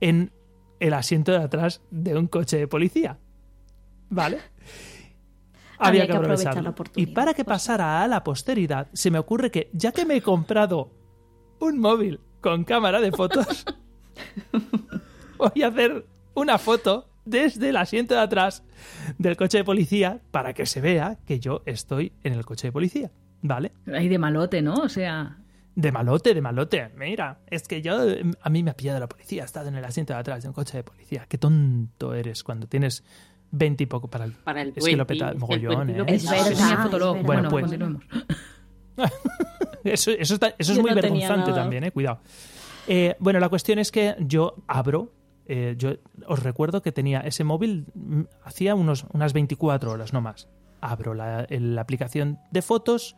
en 0.00 0.32
el 0.80 0.94
asiento 0.94 1.32
de 1.32 1.38
atrás 1.38 1.82
de 1.90 2.16
un 2.16 2.26
coche 2.26 2.56
de 2.56 2.66
policía? 2.66 3.18
¿Vale? 4.08 4.38
Había 5.78 6.06
que 6.06 6.14
aprovechar 6.14 6.62
la 6.62 6.70
oportunidad, 6.70 7.10
Y 7.10 7.14
para 7.14 7.34
que 7.34 7.44
pasara 7.44 8.02
a 8.02 8.08
la 8.08 8.24
posteridad, 8.24 8.88
se 8.94 9.10
me 9.10 9.18
ocurre 9.18 9.50
que, 9.50 9.68
ya 9.74 9.92
que 9.92 10.06
me 10.06 10.16
he 10.16 10.22
comprado 10.22 10.90
un 11.60 11.78
móvil 11.78 12.20
con 12.40 12.64
cámara 12.64 13.00
de 13.00 13.12
fotos, 13.12 13.66
voy 15.36 15.62
a 15.62 15.68
hacer 15.68 16.06
una 16.34 16.56
foto 16.56 17.08
desde 17.24 17.70
el 17.70 17.76
asiento 17.76 18.14
de 18.14 18.20
atrás 18.20 18.62
del 19.18 19.36
coche 19.36 19.58
de 19.58 19.64
policía 19.64 20.20
para 20.30 20.52
que 20.52 20.66
se 20.66 20.80
vea 20.80 21.18
que 21.26 21.38
yo 21.40 21.62
estoy 21.66 22.12
en 22.22 22.32
el 22.34 22.44
coche 22.44 22.68
de 22.68 22.72
policía. 22.72 23.10
¿Vale? 23.42 23.72
Ahí 23.92 24.08
de 24.08 24.18
malote, 24.18 24.62
¿no? 24.62 24.74
O 24.74 24.88
sea, 24.88 25.36
De 25.74 25.92
malote, 25.92 26.32
de 26.34 26.40
malote. 26.40 26.90
Mira, 26.96 27.40
es 27.50 27.68
que 27.68 27.82
yo, 27.82 27.96
a 28.40 28.50
mí 28.50 28.62
me 28.62 28.70
ha 28.70 28.76
pillado 28.76 28.98
la 29.00 29.08
policía, 29.08 29.42
he 29.42 29.44
estado 29.44 29.68
en 29.68 29.74
el 29.74 29.84
asiento 29.84 30.12
de 30.14 30.18
atrás 30.20 30.42
de 30.42 30.48
un 30.48 30.54
coche 30.54 30.78
de 30.78 30.82
policía. 30.84 31.26
Qué 31.28 31.36
tonto 31.36 32.14
eres 32.14 32.42
cuando 32.42 32.66
tienes 32.68 33.04
20 33.50 33.84
y 33.84 33.86
poco 33.86 34.08
para 34.08 34.24
el... 34.24 34.32
Para 34.32 34.62
el 34.62 34.72
es 34.74 34.84
que 34.84 34.96
lo 34.96 35.06
peta 35.06 35.34
mogollón, 35.34 35.90
¿eh? 35.90 36.04
Es 36.08 36.28
verdad. 36.30 36.88
Bueno, 36.90 37.22
Bueno, 37.22 37.48
pues- 37.50 37.62
continuemos. 37.64 38.02
Eso, 39.84 40.12
eso, 40.12 40.34
está- 40.34 40.54
eso 40.58 40.72
es 40.72 40.78
muy 40.78 40.90
no 40.90 40.96
vergonzante 40.96 41.52
también, 41.52 41.84
eh. 41.84 41.90
Cuidado. 41.90 42.20
Eh, 42.88 43.16
bueno, 43.18 43.38
la 43.38 43.48
cuestión 43.50 43.78
es 43.78 43.90
que 43.90 44.14
yo 44.20 44.56
abro. 44.66 45.12
Eh, 45.46 45.74
yo 45.76 45.94
os 46.26 46.42
recuerdo 46.42 46.82
que 46.82 46.92
tenía 46.92 47.20
ese 47.20 47.44
móvil 47.44 47.86
mm, 47.94 48.22
hacía 48.42 48.74
unos, 48.74 49.06
unas 49.12 49.32
24 49.32 49.90
horas, 49.90 50.12
no 50.12 50.20
más. 50.20 50.48
Abro 50.80 51.14
la, 51.14 51.46
la 51.48 51.80
aplicación 51.80 52.38
de 52.50 52.62
fotos, 52.62 53.16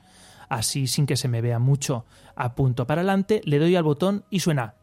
así 0.48 0.86
sin 0.86 1.06
que 1.06 1.16
se 1.16 1.28
me 1.28 1.40
vea 1.40 1.58
mucho, 1.58 2.04
apunto 2.34 2.86
para 2.86 3.00
adelante, 3.00 3.40
le 3.44 3.58
doy 3.58 3.76
al 3.76 3.82
botón 3.84 4.24
y 4.30 4.40
suena. 4.40 4.74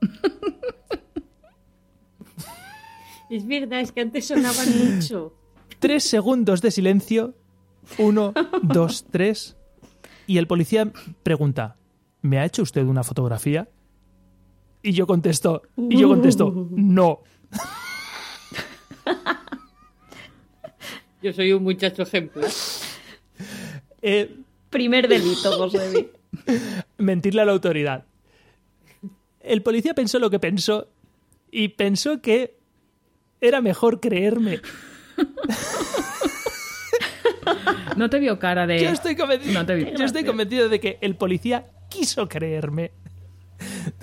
Es 3.30 3.46
verdad, 3.46 3.80
es 3.80 3.92
que 3.92 4.00
antes 4.00 4.26
sonaban 4.26 4.68
mucho. 4.76 5.32
Tres 5.78 6.02
segundos 6.02 6.60
de 6.60 6.72
silencio. 6.72 7.36
Uno, 7.96 8.34
dos, 8.60 9.06
tres. 9.08 9.56
Y 10.26 10.38
el 10.38 10.48
policía 10.48 10.92
pregunta: 11.22 11.76
¿Me 12.22 12.38
ha 12.40 12.44
hecho 12.44 12.62
usted 12.62 12.84
una 12.84 13.04
fotografía? 13.04 13.68
Y 14.82 14.92
yo 14.92 15.06
contesto, 15.06 15.62
y 15.76 15.98
yo 15.98 16.08
contesto, 16.08 16.68
no. 16.70 17.20
Yo 21.22 21.34
soy 21.34 21.52
un 21.52 21.62
muchacho 21.62 22.02
ejemplar. 22.02 22.50
Eh, 24.00 24.36
Primer 24.70 25.06
delito, 25.08 25.52
José. 25.52 26.10
mentirle 26.98 27.42
a 27.42 27.44
la 27.44 27.52
autoridad. 27.52 28.06
El 29.40 29.62
policía 29.62 29.92
pensó 29.94 30.18
lo 30.18 30.30
que 30.30 30.38
pensó 30.38 30.88
y 31.50 31.68
pensó 31.68 32.22
que 32.22 32.56
era 33.40 33.60
mejor 33.60 34.00
creerme. 34.00 34.60
No 37.96 38.08
te 38.08 38.18
vio 38.18 38.38
cara 38.38 38.66
de. 38.66 38.80
Yo 38.80 38.90
estoy 38.90 39.16
convencido, 39.16 39.52
No 39.52 39.66
te 39.66 39.74
vi. 39.74 39.84
yo 39.96 40.04
estoy 40.04 40.24
convencido 40.24 40.68
de 40.68 40.80
que 40.80 40.96
el 41.02 41.16
policía 41.16 41.66
quiso 41.90 42.28
creerme. 42.28 42.92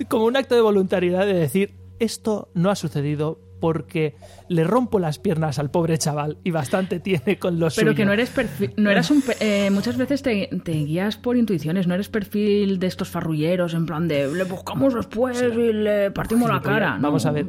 Como 0.08 0.24
un 0.24 0.36
acto 0.36 0.54
de 0.54 0.60
voluntariedad 0.60 1.26
de 1.26 1.34
decir, 1.34 1.74
esto 1.98 2.50
no 2.54 2.70
ha 2.70 2.76
sucedido 2.76 3.40
porque 3.60 4.14
le 4.48 4.62
rompo 4.62 5.00
las 5.00 5.18
piernas 5.18 5.58
al 5.58 5.70
pobre 5.70 5.98
chaval 5.98 6.38
y 6.44 6.52
bastante 6.52 7.00
tiene 7.00 7.38
con 7.40 7.58
los 7.58 7.74
Pero 7.74 7.92
que 7.94 8.04
no 8.04 8.12
eres 8.12 8.30
perfil, 8.30 8.72
no 8.76 8.88
eras 8.90 9.10
un 9.10 9.22
eh, 9.40 9.70
muchas 9.72 9.96
veces 9.96 10.22
te, 10.22 10.48
te 10.62 10.72
guías 10.72 11.16
por 11.16 11.36
intuiciones, 11.36 11.88
no 11.88 11.94
eres 11.94 12.08
perfil 12.08 12.78
de 12.78 12.86
estos 12.86 13.08
farrulleros 13.08 13.74
en 13.74 13.84
plan 13.86 14.06
de 14.06 14.32
le 14.32 14.44
buscamos 14.44 14.94
después 14.94 15.42
y 15.42 15.72
le 15.72 16.10
partimos 16.12 16.48
la 16.48 16.62
cara. 16.62 16.96
No. 16.98 17.02
Vamos 17.08 17.26
a 17.26 17.32
ver. 17.32 17.46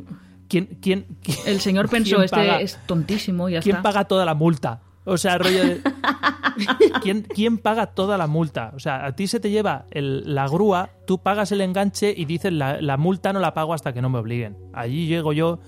¿Quién, 0.48 0.80
quién, 0.82 1.06
quién- 1.22 1.38
El 1.46 1.60
señor 1.60 1.88
pensó, 1.92 2.24
este 2.24 2.64
es 2.64 2.80
tontísimo 2.88 3.48
y 3.48 3.54
ya 3.54 3.62
¿Quién 3.62 3.76
está. 3.76 3.84
paga 3.84 4.06
toda 4.06 4.26
la 4.26 4.34
multa? 4.34 4.82
O 5.10 5.18
sea, 5.18 5.38
rollo 5.38 5.64
de... 5.64 5.82
¿Quién, 7.02 7.24
quién 7.24 7.58
paga 7.58 7.88
toda 7.88 8.18
la 8.18 8.28
multa? 8.28 8.72
O 8.76 8.80
sea, 8.80 9.06
a 9.06 9.16
ti 9.16 9.28
se 9.28 9.40
te 9.40 9.50
lleva 9.50 9.86
el- 9.92 10.34
la 10.36 10.48
grúa, 10.48 10.90
tú 11.08 11.20
pagas 11.20 11.52
el 11.52 11.62
enganche 11.62 12.14
y 12.16 12.26
dices 12.26 12.52
la, 12.54 12.82
la 12.82 12.98
multa 12.98 13.32
no 13.34 13.40
la 13.40 13.54
pago 13.54 13.74
hasta 13.74 13.94
que 13.94 14.02
no 14.02 14.10
me 14.10 14.20
obliguen. 14.20 14.58
Allí 14.74 15.08
llego 15.08 15.32
yo, 15.34 15.60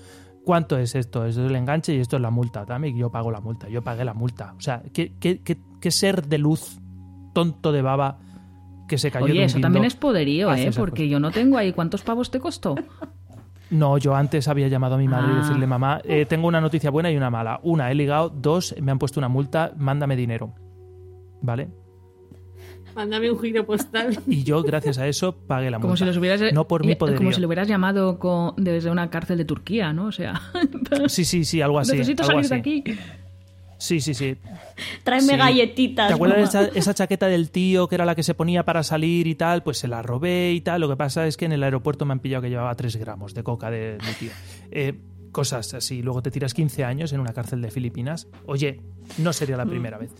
¿cuánto 0.44 0.78
es 0.78 0.94
esto? 0.94 1.24
Esto 1.24 1.44
es 1.44 1.50
el 1.50 1.56
enganche 1.56 1.94
y 1.94 2.00
esto 2.00 2.16
es 2.16 2.22
la 2.22 2.30
multa. 2.30 2.64
Dame 2.64 2.92
que 2.92 2.98
yo 2.98 3.10
pago 3.10 3.30
la 3.30 3.40
multa, 3.40 3.68
yo 3.68 3.82
pagué 3.82 4.04
la 4.04 4.14
multa. 4.14 4.54
O 4.56 4.60
sea, 4.60 4.82
¿qué, 4.92 5.12
qué, 5.18 5.40
qué- 5.42 5.58
qué 5.80 5.90
ser 5.90 6.26
de 6.28 6.38
luz 6.38 6.78
tonto 7.32 7.72
de 7.72 7.80
baba 7.82 8.18
que 8.88 8.98
se 8.98 9.10
cayó 9.10 9.26
de 9.26 9.32
Oye, 9.32 9.44
eso 9.44 9.58
también 9.60 9.84
es 9.86 9.94
poderío, 9.96 10.52
¿eh? 10.52 10.70
Porque 10.76 11.08
yo 11.08 11.18
no 11.18 11.30
tengo 11.30 11.56
ahí. 11.56 11.72
¿Cuántos 11.72 12.02
pavos 12.02 12.30
te 12.30 12.40
costó? 12.40 12.74
No, 13.72 13.98
yo 13.98 14.14
antes 14.14 14.46
había 14.48 14.68
llamado 14.68 14.94
a 14.94 14.98
mi 14.98 15.08
madre 15.08 15.32
y 15.32 15.36
Ah. 15.36 15.38
decirle, 15.40 15.66
mamá, 15.66 16.00
eh, 16.04 16.26
tengo 16.28 16.46
una 16.46 16.60
noticia 16.60 16.90
buena 16.90 17.10
y 17.10 17.16
una 17.16 17.30
mala. 17.30 17.58
Una, 17.62 17.90
he 17.90 17.94
ligado. 17.94 18.28
Dos, 18.30 18.74
me 18.80 18.92
han 18.92 18.98
puesto 18.98 19.18
una 19.18 19.28
multa, 19.28 19.72
mándame 19.76 20.14
dinero. 20.14 20.54
¿Vale? 21.40 21.68
Mándame 22.94 23.30
un 23.30 23.38
giro 23.40 23.64
postal. 23.64 24.18
Y 24.26 24.42
yo, 24.44 24.62
gracias 24.62 24.98
a 24.98 25.08
eso, 25.08 25.34
pagué 25.46 25.70
la 25.70 25.78
multa. 25.78 25.86
Como 26.04 26.12
si 26.12 26.18
hubieras, 26.18 26.52
No 26.52 26.68
por 26.68 26.84
mi 26.84 26.92
eh, 26.92 26.96
poderío. 26.96 27.18
como 27.18 27.32
si 27.32 27.40
le 27.40 27.46
hubieras 27.46 27.66
llamado 27.66 28.18
desde 28.58 28.90
una 28.90 29.08
cárcel 29.08 29.38
de 29.38 29.46
Turquía, 29.46 29.92
¿no? 29.94 30.06
O 30.06 30.12
sea, 30.12 30.40
Sí, 31.08 31.24
sí, 31.24 31.44
sí, 31.46 31.62
algo 31.62 31.78
así. 31.78 31.92
necesito 31.92 32.22
algo 32.24 32.42
salir 32.44 32.50
de 32.50 32.56
aquí. 32.56 32.84
Sí, 33.82 34.00
sí, 34.00 34.14
sí. 34.14 34.36
Tráeme 35.02 35.32
Sí. 35.32 35.38
galletitas. 35.38 36.06
¿Te 36.06 36.14
acuerdas 36.14 36.38
de 36.38 36.44
esa, 36.44 36.64
esa 36.78 36.94
chaqueta 36.94 37.26
del 37.26 37.50
tío 37.50 37.88
que 37.88 37.96
era 37.96 38.04
la 38.04 38.14
que 38.14 38.22
se 38.22 38.32
ponía 38.32 38.64
para 38.64 38.84
salir 38.84 39.26
y 39.26 39.34
tal? 39.34 39.64
Pues 39.64 39.78
se 39.78 39.88
la 39.88 40.02
robé 40.02 40.52
y 40.52 40.60
tal. 40.60 40.80
Lo 40.82 40.88
que 40.88 40.96
pasa 40.96 41.26
es 41.26 41.36
que 41.36 41.46
en 41.46 41.52
el 41.52 41.64
aeropuerto 41.64 42.04
me 42.04 42.12
han 42.12 42.20
pillado 42.20 42.42
que 42.42 42.48
llevaba 42.50 42.72
3 42.76 42.94
gramos 42.96 43.34
de 43.34 43.42
coca 43.42 43.72
de 43.72 43.98
mi 44.06 44.12
tío. 44.14 44.30
Eh, 44.70 45.00
cosas 45.32 45.74
así. 45.74 46.00
Luego 46.00 46.22
te 46.22 46.30
tiras 46.30 46.54
15 46.54 46.84
años 46.84 47.12
en 47.12 47.18
una 47.18 47.32
cárcel 47.32 47.60
de 47.60 47.72
Filipinas. 47.72 48.28
Oye, 48.46 48.80
no 49.18 49.32
sería 49.32 49.56
la 49.56 49.66
primera 49.66 49.98
vez. 49.98 50.10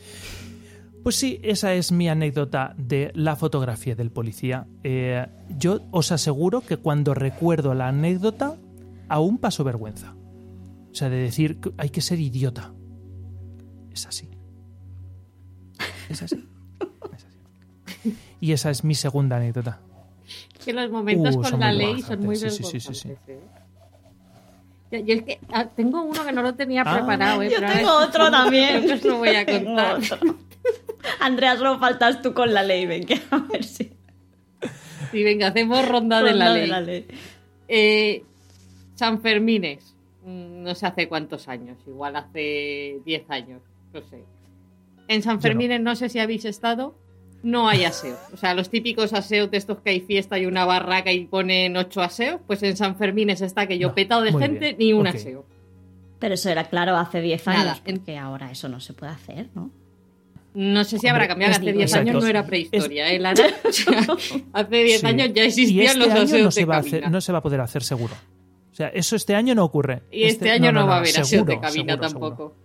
Pues 1.05 1.15
sí, 1.15 1.39
esa 1.45 1.73
es 1.75 1.93
mi 1.93 2.09
anécdota 2.09 2.75
de 2.77 3.13
la 3.15 3.37
fotografía 3.37 3.95
del 3.95 4.11
policía. 4.11 4.67
Eh, 4.83 5.25
yo 5.57 5.83
os 5.93 6.11
aseguro 6.11 6.63
que 6.63 6.79
cuando 6.79 7.15
recuerdo 7.15 7.75
la 7.75 7.89
anécdota, 7.89 8.57
aún 9.09 9.39
paso 9.39 9.63
vergüenza. 9.63 10.15
O 10.91 10.95
sea, 10.95 11.09
de 11.11 11.17
decir, 11.17 11.59
hay 11.77 11.91
que 11.91 12.01
ser 12.01 12.19
idiota. 12.19 12.73
Es 13.93 14.07
así. 14.07 14.29
Es 16.09 16.23
así. 16.23 16.49
Es 17.15 17.25
así. 17.25 18.17
Y 18.41 18.53
esa 18.53 18.71
es 18.71 18.85
mi 18.85 18.95
segunda 18.95 19.37
anécdota. 19.37 19.81
Que 20.65 20.73
los 20.73 20.91
momentos 20.91 21.37
Uh, 21.37 21.43
con 21.43 21.61
la 21.61 21.73
ley 21.73 22.01
son 22.03 22.21
muy 22.21 22.37
sí, 22.37 22.49
sí, 22.51 22.63
sí, 22.65 22.81
sí, 22.81 22.89
vergonzosos. 22.89 22.99
sí. 22.99 23.33
¿eh? 24.93 25.05
Yo 25.05 25.15
es 25.15 25.23
que 25.23 25.41
ah, 25.53 25.67
tengo 25.75 26.03
uno 26.03 26.25
que 26.25 26.33
no 26.33 26.43
lo 26.43 26.55
tenía 26.55 26.83
Ah, 26.85 26.95
preparado, 26.99 27.43
¿eh? 27.43 27.51
yo 27.51 27.57
pero 27.61 27.73
tengo 27.73 27.97
otro 27.99 28.31
también. 28.31 28.85
Que 28.87 28.93
os 28.95 29.05
lo 29.05 29.19
voy 29.19 29.31
a 29.31 29.47
contar. 29.47 30.01
Andrea, 31.21 31.57
solo 31.57 31.79
faltas 31.79 32.21
tú 32.23 32.35
con 32.35 32.53
la 32.53 32.63
ley, 32.63 32.87
venga, 32.87 33.17
a 33.31 33.39
ver 33.39 33.65
si. 33.65 33.91
Sí, 35.11 35.25
venga, 35.25 35.49
hacemos 35.49 35.87
ronda 35.89 36.23
de 36.23 36.33
la 36.35 36.57
Ronda 36.57 36.81
ley. 36.81 37.07
Eh, 37.69 38.25
San 38.95 39.21
Fermines, 39.23 39.97
mm, 40.25 40.63
no 40.63 40.75
sé 40.75 40.87
hace 40.87 41.09
cuántos 41.09 41.49
años, 41.49 41.79
igual 41.87 42.15
hace 42.17 43.01
10 43.05 43.31
años, 43.31 43.63
no 43.93 44.01
sé. 44.03 44.25
En 45.09 45.23
San 45.23 45.37
no. 45.37 45.41
Fermines 45.43 45.81
no. 45.81 45.95
sé 45.97 46.09
si 46.09 46.19
habéis 46.19 46.45
estado, 46.45 46.97
no 47.43 47.69
hay 47.69 47.85
aseo. 47.85 48.17
O 48.33 48.37
sea, 48.37 48.55
los 48.55 48.71
típicos 48.71 49.13
aseos 49.13 49.51
de 49.51 49.57
estos 49.59 49.81
que 49.81 49.91
hay 49.91 50.01
fiesta 50.01 50.39
y 50.39 50.47
una 50.47 50.65
barraca 50.65 51.13
y 51.13 51.25
ponen 51.27 51.77
ocho 51.77 52.01
aseos, 52.03 52.41
pues 52.47 52.63
en 52.63 52.77
San 52.77 52.97
Fermines 52.97 53.41
está 53.41 53.67
que 53.67 53.79
yo 53.79 53.89
No, 53.89 53.95
petado 53.95 54.23
de 54.23 54.33
gente 54.33 54.59
bien, 54.75 54.77
ni 54.79 54.93
un 54.93 55.07
aseo. 55.07 55.45
Pero 56.19 56.35
eso 56.35 56.49
era 56.51 56.65
claro 56.65 56.97
hace 56.97 57.21
10 57.21 57.49
años, 57.49 57.65
Nada, 57.65 57.81
en- 57.85 57.97
porque 57.97 58.17
ahora 58.17 58.51
eso 58.51 58.69
no 58.69 58.79
se 58.79 58.93
puede 58.93 59.13
hacer, 59.13 59.49
¿no? 59.55 59.71
No 60.55 60.85
sé 60.85 60.99
si 60.99 61.09
habrá 61.09 61.27
cambiado, 61.27 61.51
es- 61.53 61.59
hace 61.59 61.73
10 61.73 61.83
exacto. 61.91 62.11
años 62.11 62.23
no 62.23 62.29
era 62.29 62.47
prehistoria, 62.47 63.11
¿eh, 63.11 63.19
Lara? 63.19 63.45
O 63.65 63.73
sea, 63.73 64.07
hace 64.53 64.85
10 64.85 65.01
Sí. 65.01 65.07
años 65.07 65.31
ya 65.35 65.43
Y 65.43 65.47
existían 65.49 65.87
este 65.87 65.99
los 65.99 66.09
año 66.11 66.23
aseos 66.23 66.43
no 66.45 66.51
se, 66.53 66.61
de 66.61 66.67
va 66.67 66.75
a 66.77 66.79
cabina. 66.79 66.99
hacer- 66.99 67.11
no 67.11 67.21
se 67.21 67.33
va 67.33 67.39
a 67.39 67.43
poder 67.43 67.61
hacer 67.61 67.83
seguro. 67.83 68.15
O 68.71 68.75
sea, 68.75 68.89
eso 68.89 69.17
este 69.17 69.35
año 69.35 69.55
no 69.57 69.65
ocurre. 69.65 70.03
Y 70.13 70.25
este, 70.25 70.51
año 70.51 70.71
no, 70.73 70.87
va 70.87 70.95
a 70.95 70.99
haber 70.99 71.19
aseos 71.19 71.45
de 71.45 71.59
cabina 71.59 71.95
seguro, 71.95 72.09
tampoco. 72.09 72.37
seguro. 72.37 72.57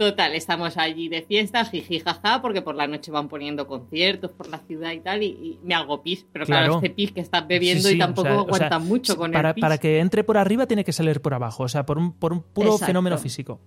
Total, 0.00 0.34
estamos 0.34 0.78
allí 0.78 1.10
de 1.10 1.20
fiesta, 1.20 1.62
jiji, 1.62 2.00
jaja, 2.00 2.40
porque 2.40 2.62
por 2.62 2.74
la 2.74 2.86
noche 2.86 3.10
van 3.10 3.28
poniendo 3.28 3.66
conciertos 3.66 4.30
por 4.30 4.48
la 4.48 4.56
ciudad 4.60 4.92
y 4.92 5.00
tal, 5.00 5.22
y, 5.22 5.26
y 5.26 5.58
me 5.62 5.74
hago 5.74 6.02
pis. 6.02 6.24
Pero 6.32 6.46
claro, 6.46 6.64
Claro. 6.68 6.76
este 6.76 6.88
pis 6.88 7.12
que 7.12 7.20
estás 7.20 7.46
bebiendo 7.46 7.82
Sí, 7.82 7.90
sí, 7.90 7.96
y 7.96 7.98
tampoco 7.98 8.28
o 8.28 8.30
sea, 8.32 8.38
o 8.40 8.44
aguantan 8.46 8.68
sea, 8.70 8.88
mucho 8.88 9.16
con 9.18 9.30
para, 9.30 9.50
el 9.50 9.54
pis. 9.56 9.60
para 9.60 9.76
que 9.76 9.98
entre 9.98 10.24
por 10.24 10.38
arriba 10.38 10.64
tiene 10.66 10.84
que 10.84 10.92
salir 10.94 11.20
por 11.20 11.34
abajo, 11.34 11.64
o 11.64 11.68
sea, 11.68 11.84
por 11.84 11.98
un, 11.98 12.14
por 12.14 12.32
un 12.32 12.40
puro 12.42 12.68
Exacto. 12.68 12.86
fenómeno 12.86 13.18
físico. 13.18 13.60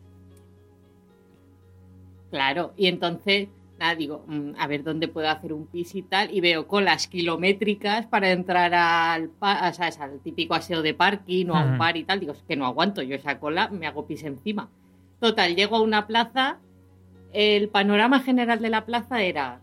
Claro, 2.31 2.73
y 2.77 2.87
entonces, 2.87 3.49
nada, 3.77 3.93
digo, 3.93 4.25
mm, 4.27 4.53
a 4.57 4.65
ver 4.65 4.83
dónde 4.83 5.07
puedo 5.07 5.29
hacer 5.29 5.53
un 5.53 5.67
pis 5.67 5.93
y 5.93 6.01
tal, 6.01 6.33
y 6.35 6.41
veo 6.41 6.65
colas 6.65 7.07
kilométricas 7.07 8.07
para 8.07 8.31
entrar 8.31 8.73
al, 8.73 9.29
o 9.39 9.73
sea, 9.73 9.91
al 9.99 10.19
típico 10.21 10.55
aseo 10.55 10.81
de 10.81 10.95
parking 10.95 11.45
o 11.49 11.55
a 11.55 11.63
un 11.63 11.77
bar 11.77 11.95
y 11.95 12.05
tal. 12.05 12.19
Digo, 12.19 12.31
es 12.31 12.41
que 12.47 12.55
no 12.55 12.65
aguanto, 12.65 13.03
yo 13.03 13.15
esa 13.15 13.37
cola 13.39 13.67
me 13.69 13.85
hago 13.85 14.07
pis 14.07 14.23
encima. 14.23 14.67
Total, 15.23 15.55
llego 15.55 15.77
a 15.77 15.81
una 15.81 16.05
plaza, 16.05 16.57
el 17.31 17.69
panorama 17.69 18.19
general 18.19 18.59
de 18.61 18.69
la 18.69 18.83
plaza 18.85 19.21
era 19.23 19.61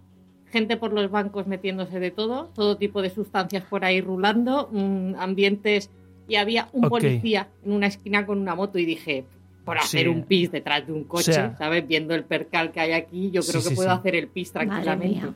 gente 0.51 0.79
por 0.79 0.95
los 0.95 1.11
bancos 1.11 1.47
metiéndose 1.47 2.01
de 2.01 2.11
todo, 2.11 2.47
todo 2.55 2.79
tipo 2.79 3.03
de 3.03 3.11
sustancias 3.11 3.63
por 3.69 3.85
ahí 3.85 4.01
rulando, 4.01 4.71
mm, 4.73 5.17
ambientes, 5.19 5.91
y 6.27 6.37
había 6.37 6.69
un 6.73 6.89
policía 6.89 7.49
en 7.63 7.73
una 7.75 7.89
esquina 7.89 8.25
con 8.25 8.39
una 8.41 8.55
moto 8.55 8.79
y 8.79 8.87
dije, 8.87 9.27
por 9.67 9.77
hacer 9.77 10.05
Sí. 10.05 10.09
un 10.09 10.23
pis 10.23 10.51
detrás 10.51 10.87
de 10.87 10.95
un 10.95 11.05
coche, 11.05 11.31
O 11.33 11.35
sea- 11.35 11.57
¿sabes? 11.59 11.87
Viendo 11.87 12.15
el 12.15 12.25
percal 12.25 12.73
que 12.73 12.81
hay 12.81 12.93
aquí, 12.93 13.31
yo 13.31 13.43
creo 13.43 13.61
Sí, 13.61 13.65
que 13.69 13.69
sí, 13.69 13.75
puedo 13.77 13.91
sí. 13.91 13.97
hacer 13.99 14.15
el 14.15 14.29
pis 14.29 14.53
tranquilamente. 14.53 15.27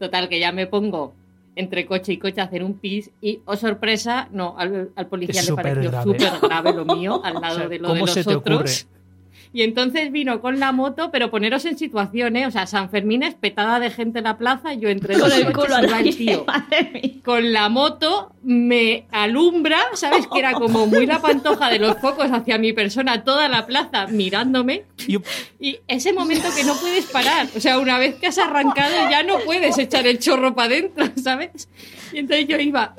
Total, 0.00 0.28
que 0.28 0.40
ya 0.40 0.50
me 0.50 0.66
pongo 0.66 1.14
entre 1.54 1.86
coche 1.86 2.14
y 2.14 2.16
coche 2.18 2.40
a 2.40 2.44
hacer 2.44 2.64
un 2.64 2.74
pis 2.74 3.12
y, 3.20 3.38
oh 3.44 3.54
sorpresa, 3.54 4.28
no, 4.32 4.56
al, 4.58 4.90
al 4.96 5.06
policía 5.06 5.40
Es 5.42 5.48
le 5.48 5.54
pareció 5.54 6.02
súper 6.02 6.32
grave 6.42 6.72
lo 6.72 6.84
mío 6.84 7.20
al 7.22 7.34
lado 7.40 7.54
O 7.54 7.58
sea, 7.60 7.68
de 7.68 7.78
lo 7.78 7.84
¿cómo 7.88 7.94
de 7.94 8.00
los 8.00 8.10
se 8.10 8.24
te 8.24 8.34
otros. 8.34 8.56
ocurre? 8.58 8.99
Y 9.52 9.62
entonces 9.62 10.12
vino 10.12 10.40
con 10.40 10.60
la 10.60 10.70
moto, 10.70 11.10
pero 11.10 11.28
poneros 11.30 11.64
en 11.64 11.76
situación, 11.76 12.36
¿eh? 12.36 12.46
O 12.46 12.52
sea, 12.52 12.66
San 12.68 12.88
Fermín 12.88 13.24
es 13.24 13.34
petada 13.34 13.80
de 13.80 13.90
gente 13.90 14.18
en 14.18 14.24
la 14.24 14.38
plaza, 14.38 14.74
yo 14.74 14.88
entre 14.88 15.14
Con 15.18 15.28
dos 15.28 15.38
el 15.38 15.52
culo 15.52 15.74
al 15.74 15.86
tío 16.04 16.44
madre 16.46 16.90
mía. 17.02 17.12
con 17.24 17.52
la 17.52 17.68
moto 17.68 18.32
me 18.44 19.06
alumbra, 19.10 19.78
¿sabes? 19.94 20.28
Que 20.28 20.38
era 20.38 20.52
como 20.52 20.86
muy 20.86 21.04
la 21.04 21.20
pantoja 21.20 21.68
de 21.68 21.80
los 21.80 21.98
focos 21.98 22.30
hacia 22.30 22.58
mi 22.58 22.72
persona, 22.72 23.24
toda 23.24 23.48
la 23.48 23.66
plaza 23.66 24.06
mirándome. 24.06 24.84
Y- 25.08 25.18
Y 25.58 25.78
ese 25.88 26.12
momento 26.12 26.48
que 26.56 26.62
no 26.64 26.74
puedes 26.76 27.06
parar, 27.06 27.48
o 27.56 27.60
sea, 27.60 27.78
una 27.80 27.98
vez 27.98 28.14
que 28.16 28.28
has 28.28 28.38
arrancado 28.38 28.94
ya 29.10 29.22
no 29.24 29.40
puedes 29.40 29.76
echar 29.78 30.06
el 30.06 30.18
chorro 30.20 30.54
para 30.54 30.68
adentro, 30.68 31.06
¿sabes? 31.22 31.68
Y 32.12 32.18
entonces 32.18 32.46
yo 32.48 32.58
iba 32.58 32.94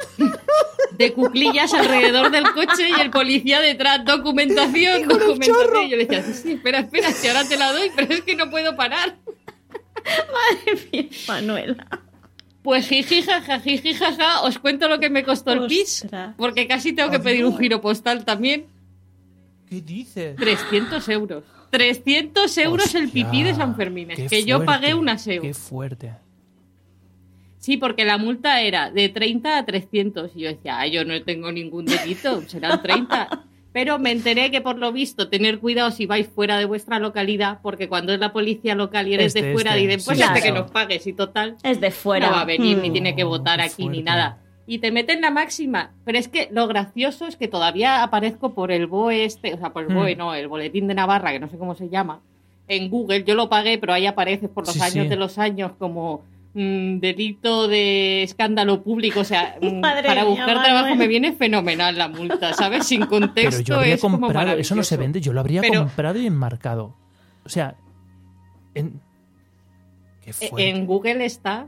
de 0.97 1.14
cuclillas 1.14 1.74
alrededor 1.74 2.32
del 2.32 2.43
coche 2.51 2.89
y 2.89 3.01
el 3.01 3.09
policía 3.09 3.62
detrás, 3.62 4.05
documentación, 4.05 5.07
documentación. 5.07 5.86
Y 5.86 5.89
yo 5.89 5.97
le 5.97 6.05
decía, 6.05 6.24
sí, 6.24 6.34
sí, 6.34 6.51
espera, 6.53 6.80
espera, 6.80 7.12
si 7.12 7.28
ahora 7.28 7.47
te 7.47 7.57
la 7.57 7.72
doy, 7.72 7.91
pero 7.95 8.14
es 8.14 8.22
que 8.22 8.36
no 8.36 8.49
puedo 8.49 8.76
parar. 8.76 9.18
Madre 10.05 10.89
mía, 10.91 11.09
Manuela. 11.28 11.88
Pues 12.64 12.88
jiji, 12.88 13.24
jaja, 13.24 13.59
jiji, 13.59 13.93
jaja, 13.95 14.41
os 14.41 14.59
cuento 14.59 14.88
lo 14.88 14.99
que 14.99 15.09
me 15.09 15.24
costó 15.24 15.51
el 15.53 15.66
pis, 15.66 16.05
porque 16.38 16.68
casi 16.68 16.93
tengo 16.93 17.09
que 17.09 17.20
pedir 17.20 17.43
un 17.45 17.57
giro 17.57 17.82
postal 17.82 18.24
también. 18.24 18.68
¿Qué 19.68 19.82
dices? 19.82 20.36
300 20.36 21.09
euros. 21.09 21.43
300 21.72 22.57
euros 22.57 22.93
el 22.93 23.09
pipí 23.09 23.43
de 23.43 23.55
San 23.55 23.76
Fermín. 23.76 24.09
Que 24.09 24.43
yo 24.43 24.64
pagué 24.64 24.93
un 24.93 25.09
aseo. 25.09 25.41
Qué 25.41 25.53
fuerte. 25.53 26.14
Sí, 27.62 27.78
porque 27.78 28.05
la 28.05 28.18
multa 28.18 28.62
era 28.62 28.89
de 28.89 29.07
30 29.09 29.57
a 29.59 29.66
300. 29.66 30.32
Y 30.36 30.41
yo 30.41 30.49
decía, 30.49 30.80
"Ay, 30.80 30.91
yo 30.91 31.05
no 31.05 31.22
tengo 31.22 31.51
ningún 31.51 31.86
delito, 31.86 32.41
serán 32.47 32.82
30. 32.82 33.30
Pero 33.72 33.99
me 33.99 34.12
enteré 34.12 34.51
que 34.51 34.59
por 34.62 34.78
lo 34.80 34.91
visto 34.91 35.30
tener 35.30 35.59
cuidado 35.59 35.91
si 35.91 36.05
vais 36.07 36.28
fuera 36.28 36.57
de 36.57 36.66
vuestra 36.66 36.99
localidad, 36.99 37.59
porque 37.62 37.88
cuando 37.88 38.14
es 38.14 38.20
la 38.20 38.34
policía 38.34 38.76
local 38.76 39.07
y 39.07 39.14
eres 39.14 39.28
Este, 39.28 39.43
de 39.43 39.53
fuera, 39.53 39.78
este, 39.78 39.82
dicen, 39.88 40.01
pues 40.03 40.18
sí, 40.18 40.24
este 40.24 40.41
claro. 40.41 40.55
que 40.55 40.59
nos 40.64 40.72
pagues 40.72 41.07
y 41.07 41.14
total. 41.14 41.55
Es 41.64 41.80
de 41.80 41.91
fuera. 41.91 42.28
No 42.28 42.34
va 42.34 42.41
a 42.41 42.45
venir, 42.45 42.80
ni 42.80 42.89
Mm. 42.89 42.93
tiene 42.93 43.16
que 43.16 43.24
votar 43.24 43.62
aquí, 43.62 43.88
ni 43.88 44.01
nada. 44.01 44.39
Y 44.68 44.80
te 44.80 44.91
meten 44.91 45.22
la 45.22 45.30
máxima. 45.32 45.91
Pero 46.03 46.18
es 46.18 46.28
que 46.28 46.49
lo 46.51 46.68
gracioso 46.68 47.28
es 47.28 47.36
que 47.38 47.47
todavía 47.47 48.03
aparezco 48.03 48.53
por 48.53 48.72
el 48.72 48.88
BOE 48.88 49.24
este, 49.24 49.53
o 49.53 49.57
sea, 49.57 49.70
por 49.72 49.84
el 49.84 49.89
Hmm. 49.89 49.95
BOE, 49.95 50.16
no, 50.18 50.34
el 50.36 50.47
Boletín 50.49 50.88
de 50.88 50.93
Navarra, 50.95 51.32
que 51.32 51.39
no 51.39 51.47
sé 51.47 51.57
cómo 51.57 51.76
se 51.76 51.88
llama, 51.89 52.20
en 52.68 52.89
Google. 52.89 53.24
Yo 53.24 53.36
lo 53.36 53.47
pagué, 53.49 53.78
pero 53.78 53.93
ahí 53.93 54.05
aparece 54.05 54.49
por 54.49 54.66
los 54.66 54.74
Sí, 54.76 54.82
años 54.82 55.03
sí. 55.05 55.07
de 55.07 55.16
los 55.16 55.38
años 55.38 55.72
como 55.80 56.24
mm, 56.54 56.99
delito 56.99 57.68
de 57.68 58.24
escándalo 58.24 58.84
público, 58.84 59.22
o 59.22 59.24
sea, 59.24 59.56
mm, 59.62 59.82
para 59.82 60.02
mía, 60.02 60.24
buscar 60.26 60.47
Manuel. 60.47 60.64
trabajo 60.66 60.95
me 60.95 61.08
viene 61.08 61.34
fenomenal 61.34 61.97
la 61.97 62.08
multa, 62.08 62.54
¿sabes? 62.54 62.86
Sin 62.88 62.99
Pero 63.02 63.10
contexto 63.10 63.62
yo 63.64 63.76
habría 63.78 63.95
es 63.95 64.02
como 64.02 64.20
comprado, 64.20 64.54
eso 64.54 64.76
no 64.76 64.84
se 64.84 64.97
vende, 64.97 65.22
yo 65.22 65.34
lo 65.34 65.39
habría 65.39 65.62
Pero- 65.62 65.80
comprado 65.82 66.20
y 66.20 66.26
enmarcado. 66.28 66.95
O 67.45 67.49
sea, 67.49 67.76
en... 68.76 68.99
Qué 70.24 70.34
fuerte. 70.34 70.70
En 70.70 70.86
Google 70.86 71.26
está. 71.26 71.68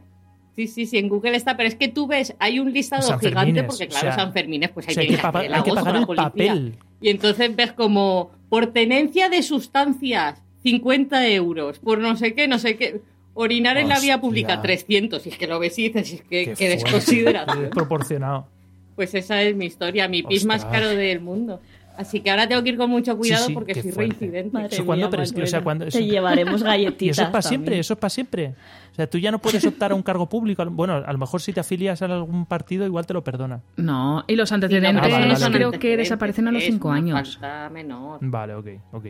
Sí, 0.56 0.68
sí, 0.68 0.86
sí, 0.86 1.00
en 1.00 1.10
Google 1.10 1.36
está, 1.36 1.58
pero 1.58 1.68
es 1.68 1.74
que 1.74 1.88
tú 1.88 2.06
ves, 2.06 2.36
hay 2.38 2.60
un 2.60 2.72
listado 2.72 3.02
San 3.02 3.20
gigante 3.20 3.40
Fermines, 3.40 3.64
porque 3.66 3.84
o 3.86 3.88
claro, 3.88 4.02
sea, 4.06 4.16
San 4.16 4.34
pues 4.72 4.86
o 4.86 4.90
hay 4.90 4.94
sea, 4.94 5.02
hay 5.02 5.08
que 5.10 5.16
que 5.16 5.22
pagar- 5.22 5.42
hacer 5.46 5.56
hay 5.56 5.64
que 5.64 5.72
pagar 5.74 5.94
la 5.94 6.00
el 6.02 6.06
policía. 6.06 6.24
papel. 6.30 6.76
Y 7.02 7.10
entonces 7.10 7.56
ves 7.56 7.72
como, 7.72 8.30
por 8.50 8.68
tenencia 8.68 9.30
de 9.30 9.42
sustancias, 9.42 10.44
50 10.62 11.28
euros, 11.30 11.80
por 11.80 11.98
no 11.98 12.16
sé 12.16 12.36
qué, 12.36 12.48
no 12.48 12.60
sé 12.60 12.78
qué. 12.78 13.02
Orinar 13.36 13.78
en 13.78 13.90
la 13.90 14.00
vía 14.00 14.22
pública, 14.22 14.62
300. 14.62 15.26
Y 15.26 15.30
es 15.30 15.38
que 15.38 15.48
lo 15.48 15.60
ves 15.60 15.78
y 15.80 15.90
dices, 15.90 16.14
es 16.14 16.22
que, 16.22 16.54
Qué 16.58 16.70
desconsideración. 16.70 17.62
desproporcionado. 17.62 18.48
Pues 18.96 19.14
esa 19.16 19.42
es 19.42 19.56
mi 19.56 19.66
historia, 19.66 20.08
mi 20.08 20.22
pis 20.24 20.46
más 20.46 20.66
caro 20.66 20.90
del 20.90 21.20
mundo. 21.20 21.60
Así 21.96 22.22
que 22.22 22.32
ahora 22.32 22.48
tengo 22.48 22.64
que 22.64 22.70
ir 22.70 22.78
con 22.78 22.90
mucho 22.90 23.16
cuidado 23.16 23.44
Sí, 23.44 23.48
sí, 23.50 23.54
porque 23.54 23.74
soy 23.76 23.84
fuerte. 23.92 24.00
reincidente. 24.20 24.50
Madre 24.52 24.70
Eso 24.76 24.84
cuando, 24.84 25.06
mía, 25.06 25.12
pero 25.12 25.22
es 25.24 25.32
que, 25.32 25.44
o 25.44 25.48
sea, 25.48 25.62
cuando- 25.64 25.86
Te 25.88 26.04
llevaremos 26.04 26.62
Y 26.62 26.64
galletitas. 26.64 27.18
eso 27.18 27.24
es 27.24 27.30
para 27.30 27.42
siempre, 27.44 27.78
eso 27.80 27.94
es 27.94 28.00
para 28.00 28.10
siempre. 28.10 28.56
O 28.92 28.96
sea, 28.96 29.08
tú 29.08 29.20
ya 29.20 29.32
no 29.32 29.38
puedes 29.38 29.64
optar 29.66 29.92
a 29.92 29.96
un 29.96 30.02
cargo 30.02 30.28
público. 30.28 30.66
Bueno, 30.72 30.94
a 31.06 31.12
lo 31.12 31.18
mejor 31.20 31.40
si 31.42 31.54
te 31.54 31.60
afilias 31.60 32.02
a 32.02 32.06
algún 32.06 32.48
partido, 32.48 32.84
igual 32.88 33.06
te 33.06 33.14
lo 33.14 33.24
perdonan. 33.24 33.62
No, 33.78 34.24
y 34.28 34.36
los 34.36 34.50
Sí, 34.50 34.54
no, 34.54 34.56
antecedentes 34.66 35.06
eso 35.08 35.20
no 35.28 35.36
son 35.36 35.54
creo 35.54 35.72
que 35.72 35.96
desaparecen 35.98 36.48
a 36.48 36.52
los 36.52 36.64
es 36.64 36.70
5 36.70 36.88
una 36.88 36.98
años. 36.98 37.38
falta 37.38 37.70
menor. 37.70 38.18
Vale, 38.22 38.56
ok, 38.56 38.68
ok. 38.92 39.06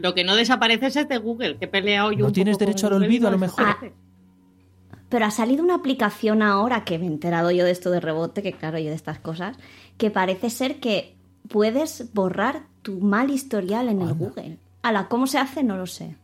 Lo 0.00 0.14
que 0.14 0.24
no 0.24 0.34
desaparece 0.36 0.86
es 0.86 1.08
de 1.08 1.18
Google, 1.18 1.56
que 1.58 1.66
he 1.66 1.68
peleado 1.68 2.10
yo 2.12 2.18
No 2.20 2.26
un 2.26 2.32
tienes 2.32 2.54
poco 2.56 2.66
derecho 2.66 2.86
al 2.86 2.94
olvido, 2.94 3.28
a 3.28 3.30
lo 3.30 3.38
mejor. 3.38 3.64
desaparece. 3.66 3.94
Pero 5.08 5.24
ha 5.26 5.30
salido 5.30 5.64
una 5.64 5.74
aplicación 5.74 6.40
ahora 6.42 6.84
que 6.84 6.98
me 6.98 7.04
he 7.04 7.08
enterado 7.08 7.50
yo 7.50 7.64
de 7.64 7.72
esto 7.72 7.90
de 7.90 7.98
rebote, 8.00 8.42
que 8.42 8.52
claro, 8.52 8.78
yo 8.78 8.90
de 8.90 8.94
estas 8.94 9.18
cosas, 9.18 9.56
que 9.98 10.10
parece 10.10 10.50
ser 10.50 10.78
que 10.80 11.16
puedes 11.48 12.12
borrar 12.14 12.62
tu 12.82 13.00
mal 13.00 13.30
historial 13.30 13.88
en 13.88 14.00
el 14.02 14.14
Google. 14.14 14.58
A 14.82 14.92
la 14.92 15.08
cómo 15.08 15.26
se 15.26 15.38
hace 15.38 15.62
no 15.64 15.76
lo 15.76 15.86
sé. 15.86 16.16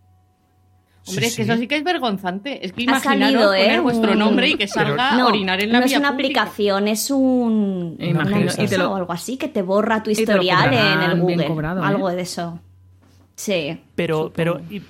Hombre, 1.09 1.23
Sí, 1.23 1.29
es 1.29 1.37
que 1.37 1.45
sí. 1.45 1.51
eso 1.51 1.61
sí 1.61 1.69
que 1.69 1.77
es 1.77 1.85
vergonzante. 1.85 2.65
Es 2.67 2.73
que 2.73 2.83
imaginaros 2.83 3.21
salido, 3.43 3.51
poner 3.51 3.73
¿eh? 3.73 3.81
vuestro 3.81 4.13
Un- 4.13 4.19
nombre 4.19 4.49
y 4.51 4.55
que 4.57 4.67
salga 4.67 5.17
no, 5.17 5.29
orinar 5.29 5.61
en 5.63 5.71
la 5.73 5.79
no 5.81 5.85
es 5.85 5.91
vía 5.93 5.99
una 6.01 6.11
pública. 6.13 6.43
aplicación, 6.43 6.89
es 6.89 7.11
un 7.13 7.97
una 7.99 8.07
imagino, 8.07 8.37
empresa 8.39 8.63
y 8.63 8.67
te 8.69 8.79
lo- 8.79 8.93
o 8.93 8.97
algo 8.97 9.13
así 9.13 9.37
que 9.37 9.47
te 9.49 9.63
borra 9.63 10.03
tu 10.03 10.11
historial 10.11 10.73
en 10.73 11.11
el 11.11 11.21
Google. 11.21 11.47
cobrado, 11.47 11.81
¿eh? 11.83 11.87
Algo 11.87 12.09
de 12.11 12.21
eso. 12.23 12.59
Sí. 13.37 13.81
Pero, 13.95 14.33
pero, 14.35 14.61
y- 14.71 14.81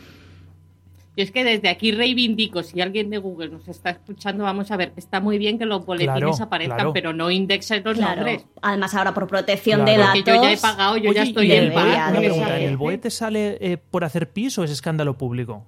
Yo 1.18 1.22
es 1.22 1.30
que 1.30 1.44
desde 1.44 1.70
aquí 1.70 1.92
reivindico, 1.92 2.62
si 2.62 2.78
alguien 2.82 3.08
de 3.08 3.16
Google 3.16 3.48
nos 3.48 3.66
está 3.68 3.88
escuchando, 3.88 4.44
vamos 4.44 4.70
a 4.70 4.76
ver, 4.76 4.92
está 4.96 5.18
muy 5.18 5.38
bien 5.38 5.58
que 5.58 5.64
los 5.64 5.86
boletines 5.86 6.18
Claro, 6.20 6.34
aparezcan, 6.44 6.76
claro. 6.76 6.92
pero 6.92 7.14
no 7.14 7.30
indexen 7.30 7.82
los 7.84 7.96
Claro. 7.96 8.16
nombres. 8.16 8.44
Además 8.60 8.94
ahora 8.94 9.14
por 9.14 9.26
protección 9.26 9.82
Claro. 9.84 9.98
de 10.02 10.06
Porque 10.08 10.18
datos. 10.30 10.34
yo 10.34 10.42
ya 10.42 10.52
he 10.52 10.58
pagado, 10.58 10.96
yo 10.98 11.12
ya 11.14 11.22
estoy 11.22 11.50
en 11.52 11.58
el 11.64 11.70
debería, 11.70 11.82
BOE- 11.84 11.94
paz. 11.96 12.10
una 12.10 12.20
debería. 12.20 12.30
pregunta, 12.44 12.60
¿en 12.60 12.68
el 12.68 12.76
BOE 12.76 12.98
te 12.98 13.10
sale 13.10 13.56
eh, 13.62 13.78
por 13.78 14.04
hacer 14.04 14.28
pis 14.30 14.58
o 14.58 14.64
es 14.64 14.70
escándalo 14.70 15.16
público? 15.16 15.64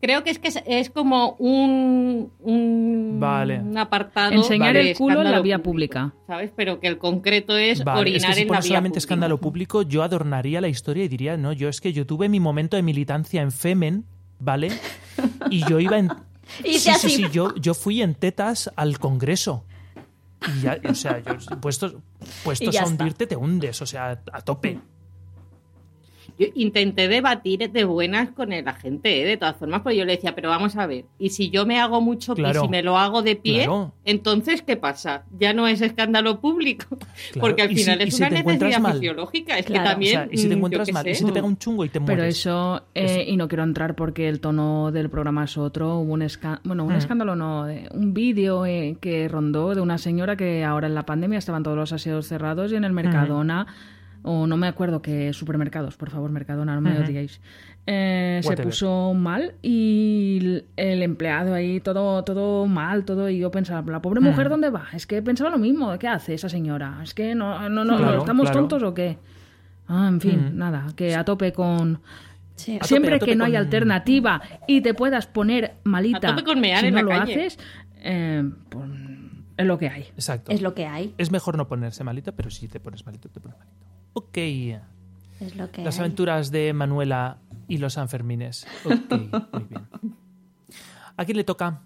Creo 0.00 0.22
que 0.22 0.30
es 0.30 0.38
que 0.38 0.48
es, 0.48 0.62
es 0.64 0.90
como 0.90 1.32
un, 1.40 2.30
un, 2.40 3.16
Vale. 3.18 3.58
un 3.58 3.76
apartado. 3.76 4.32
Enseñar 4.32 4.74
de 4.74 4.90
el 4.92 4.96
culo 4.96 5.22
en 5.22 5.30
la 5.30 5.40
vía 5.40 5.58
público, 5.58 5.98
pública. 5.98 6.14
¿Sabes? 6.26 6.52
Pero 6.54 6.78
que 6.78 6.86
el 6.86 6.98
concreto 6.98 7.56
es 7.56 7.82
Vale, 7.82 8.16
es 8.16 8.22
orinar 8.24 8.30
que 8.30 8.34
si 8.34 8.42
en 8.42 8.48
la 8.48 8.54
vía 8.54 8.62
solamente 8.62 8.88
pública. 8.90 8.98
escándalo 8.98 9.38
público, 9.38 9.82
yo 9.82 10.04
adornaría 10.04 10.60
la 10.60 10.68
historia 10.68 11.04
y 11.04 11.08
diría, 11.08 11.36
no, 11.36 11.52
yo 11.52 11.68
es 11.68 11.80
que 11.80 11.92
yo 11.92 12.06
tuve 12.06 12.28
mi 12.28 12.38
momento 12.38 12.76
de 12.76 12.82
militancia 12.82 13.42
en 13.42 13.50
Femen, 13.50 14.04
¿vale? 14.38 14.70
Y 15.50 15.68
yo 15.68 15.80
iba 15.80 15.98
en... 15.98 16.10
Y 16.62 16.78
sí, 16.78 16.92
sí, 16.96 17.10
sí, 17.10 17.26
yo, 17.32 17.54
yo 17.56 17.74
fui 17.74 18.00
en 18.00 18.14
tetas 18.14 18.70
al 18.76 19.00
Congreso. 19.00 19.64
Y 20.46 20.60
ya, 20.60 20.78
o 20.88 20.94
sea, 20.94 21.18
yo, 21.18 21.60
puestos, 21.60 21.96
puestos 22.44 22.72
ya 22.72 22.82
a 22.82 22.84
está. 22.84 23.02
hundirte 23.02 23.26
te 23.26 23.34
hundes, 23.34 23.82
o 23.82 23.86
sea, 23.86 24.22
a 24.32 24.40
tope. 24.42 24.78
Yo 26.38 26.46
intenté 26.54 27.08
debatir 27.08 27.70
de 27.70 27.84
buenas 27.84 28.30
con 28.30 28.52
el 28.52 28.68
agente, 28.68 29.22
¿eh? 29.22 29.24
de 29.26 29.36
todas 29.36 29.56
formas, 29.56 29.80
porque 29.82 29.96
yo 29.98 30.04
le 30.04 30.12
decía, 30.12 30.34
pero 30.34 30.48
vamos 30.50 30.76
a 30.76 30.86
ver, 30.86 31.04
y 31.18 31.30
si 31.30 31.50
yo 31.50 31.66
me 31.66 31.80
hago 31.80 32.00
mucho 32.00 32.34
pis 32.34 32.44
Claro. 32.44 32.64
y 32.64 32.68
me 32.68 32.82
lo 32.82 32.96
hago 32.96 33.22
de 33.22 33.34
pie, 33.36 33.64
Claro. 33.64 33.92
entonces 34.04 34.62
¿qué 34.62 34.76
pasa? 34.76 35.24
Ya 35.38 35.52
no 35.52 35.66
es 35.66 35.80
escándalo 35.80 36.40
público, 36.40 36.86
porque 37.40 37.62
al 37.62 37.68
si- 37.70 37.76
final 37.76 38.00
es 38.02 38.14
si 38.14 38.22
una 38.22 38.38
encuentras 38.38 38.68
necesidad 38.70 38.80
mal. 38.82 38.92
fisiológica, 38.94 39.58
es 39.58 39.66
Claro. 39.66 39.82
que 39.82 39.88
O 39.88 39.90
también... 39.92 40.12
sea, 40.12 40.28
y 40.30 40.36
si 40.38 40.48
te 40.48 40.54
mm, 40.54 40.58
encuentras 40.58 40.92
mal, 40.92 41.04
sé. 41.04 41.10
y 41.10 41.14
si 41.16 41.24
te 41.24 41.32
pega 41.32 41.46
un 41.46 41.58
chungo 41.58 41.84
y 41.84 41.88
te 41.88 42.00
Pero 42.00 42.16
mueres. 42.18 42.36
eso, 42.38 42.82
eh, 42.94 43.24
y 43.26 43.36
no 43.36 43.48
quiero 43.48 43.64
entrar 43.64 43.96
porque 43.96 44.28
el 44.28 44.40
tono 44.40 44.92
del 44.92 45.10
programa 45.10 45.44
es 45.44 45.58
otro, 45.58 45.98
hubo 45.98 46.12
un, 46.12 46.22
esca- 46.22 46.60
bueno, 46.62 46.84
un 46.84 46.92
Mm. 46.92 46.98
escándalo, 46.98 47.34
no, 47.36 47.64
de- 47.64 47.88
un 47.92 48.14
vídeo 48.14 48.64
eh, 48.64 48.96
que 49.00 49.26
rondó 49.28 49.74
de 49.74 49.80
una 49.80 49.98
señora 49.98 50.36
que 50.36 50.64
ahora 50.64 50.86
en 50.86 50.94
la 50.94 51.04
pandemia 51.04 51.38
estaban 51.38 51.64
todos 51.64 51.76
los 51.76 51.92
aseos 51.92 52.26
cerrados 52.28 52.70
y 52.72 52.76
en 52.76 52.84
el 52.84 52.92
Mercadona, 52.92 53.66
o 54.30 54.46
no 54.46 54.56
me 54.58 54.66
acuerdo 54.68 55.00
qué 55.00 55.32
supermercados, 55.32 55.96
por 55.96 56.10
favor, 56.10 56.30
Mercadona, 56.30 56.74
no 56.74 56.80
me 56.82 56.92
Ujú. 56.92 57.02
odiéis. 57.04 57.40
eh, 57.90 58.40
se 58.42 58.56
puso 58.58 59.14
mal 59.14 59.54
y 59.62 60.62
el- 60.76 61.02
empleado 61.02 61.54
ahí 61.54 61.80
todo 61.80 62.22
todo 62.22 62.66
mal 62.66 63.06
todo 63.06 63.30
y 63.30 63.38
yo 63.38 63.50
pensaba 63.50 63.90
la 63.90 64.02
pobre 64.02 64.20
mujer 64.20 64.50
dónde 64.50 64.68
va 64.68 64.88
es 64.92 65.06
que 65.06 65.22
pensaba 65.22 65.48
lo 65.48 65.56
mismo 65.56 65.98
qué 65.98 66.06
hace 66.06 66.34
esa 66.34 66.50
señora 66.50 67.00
es 67.02 67.14
que 67.14 67.34
no 67.34 67.66
no 67.70 67.84
no 67.86 67.96
Claro, 67.96 68.18
estamos 68.18 68.50
claro. 68.50 68.58
tontos 68.68 68.82
o 68.82 68.92
qué 68.92 69.16
ah 69.86 70.06
en 70.12 70.20
fin 70.20 70.38
Ujú. 70.48 70.54
nada 70.56 70.86
que 70.96 71.14
a 71.14 71.24
tope 71.24 71.52
con 71.54 72.00
Sí. 72.56 72.72
A 72.74 72.78
tope, 72.80 72.88
Siempre 72.88 73.18
tope 73.20 73.30
que 73.30 73.36
no 73.36 73.44
hay 73.44 73.54
alternativa 73.56 74.42
y 74.66 74.80
te 74.82 74.92
puedas 74.92 75.26
poner 75.28 75.76
malita 75.84 76.18
A 76.28 76.34
tope 76.34 76.42
con 76.44 76.60
mear 76.60 76.80
si 76.80 76.86
en 76.88 76.94
no 76.94 77.02
la 77.02 77.02
lo 77.04 77.20
calle. 77.20 77.32
haces, 77.46 77.58
eh, 78.02 78.50
pues, 78.68 78.84
es 79.56 79.64
lo 79.66 79.78
que 79.78 79.88
hay. 79.88 80.02
Exacto. 80.02 80.50
Es 80.50 80.60
lo 80.60 80.74
que 80.74 80.84
hay. 80.84 81.14
Es 81.18 81.30
mejor 81.30 81.56
no 81.56 81.68
ponerse 81.68 82.02
malito, 82.04 82.32
pero 82.34 82.50
si 82.50 82.66
te 82.68 82.80
pones 82.80 83.06
malito, 83.06 83.28
te 83.28 83.38
pones 83.40 83.56
malito. 83.58 83.76
Ok. 84.14 84.36
Es 85.40 85.54
lo 85.56 85.70
que 85.70 85.82
Las 85.84 85.96
hay. 85.96 86.00
aventuras 86.00 86.50
de 86.50 86.72
Manuela 86.72 87.38
y 87.68 87.78
los 87.78 87.92
Sanfermines. 87.94 88.66
Ok, 88.84 88.92
muy 89.52 89.64
bien. 89.68 89.86
¿A 91.16 91.24
quién 91.24 91.36
le 91.36 91.44
toca? 91.44 91.82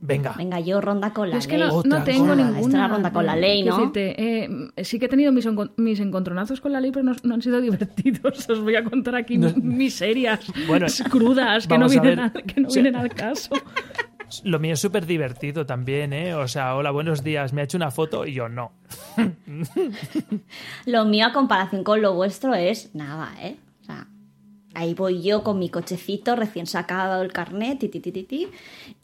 Venga. 0.00 0.34
Venga, 0.38 0.60
yo 0.60 0.80
ronda 0.80 1.12
con 1.12 1.28
la 1.30 1.38
es 1.38 1.48
que 1.48 1.58
ley. 1.58 1.66
no, 1.68 1.82
no 1.82 2.04
tengo 2.04 2.36
ninguna. 2.36 2.60
Esta 2.60 2.68
es 2.68 2.72
la 2.74 2.86
ronda 2.88 3.12
con 3.12 3.26
la 3.26 3.34
ley, 3.34 3.64
¿no? 3.64 3.76
decirte, 3.76 4.44
eh, 4.44 4.84
sí 4.84 5.00
que 5.00 5.06
he 5.06 5.08
tenido 5.08 5.32
mis, 5.32 5.44
mis 5.76 5.98
encontronazos 5.98 6.60
con 6.60 6.72
la 6.72 6.80
ley, 6.80 6.92
pero 6.92 7.02
no, 7.04 7.16
no 7.24 7.34
han 7.34 7.42
sido 7.42 7.60
divertidos. 7.60 8.48
Os 8.48 8.60
voy 8.60 8.76
a 8.76 8.84
contar 8.84 9.16
aquí 9.16 9.38
No- 9.38 9.52
miserias 9.56 10.40
Bueno, 10.68 10.86
crudas 11.10 11.66
que 11.66 11.76
no, 11.78 11.86
a 11.86 11.88
vienen, 11.88 12.20
al, 12.20 12.32
que 12.32 12.60
no 12.60 12.70
sea- 12.70 12.82
vienen 12.82 13.00
al 13.00 13.08
caso. 13.12 13.50
Lo 14.44 14.58
mío 14.58 14.74
es 14.74 14.80
súper 14.80 15.06
divertido 15.06 15.64
también, 15.66 16.12
¿eh? 16.12 16.34
O 16.34 16.46
sea, 16.48 16.74
hola, 16.76 16.90
buenos 16.90 17.22
días. 17.24 17.52
Me 17.52 17.60
ha 17.60 17.64
hecho 17.64 17.76
una 17.76 17.90
foto 17.90 18.26
y 18.26 18.34
yo 18.34 18.48
no. 18.48 18.72
Lo 20.86 21.04
mío 21.04 21.26
a 21.26 21.32
comparación 21.32 21.84
con 21.84 22.02
lo 22.02 22.14
vuestro 22.14 22.54
es 22.54 22.94
nada, 22.94 23.32
¿eh? 23.40 23.56
O 23.82 23.84
sea, 23.84 24.06
ahí 24.74 24.94
voy 24.94 25.22
yo 25.22 25.42
con 25.42 25.58
mi 25.58 25.68
cochecito 25.70 26.36
recién 26.36 26.66
sacado 26.66 27.22
el 27.22 27.32
carnet, 27.32 27.78
ti, 27.78 27.88
ti, 27.88 28.00
ti, 28.00 28.12
ti, 28.12 28.22
ti, 28.24 28.48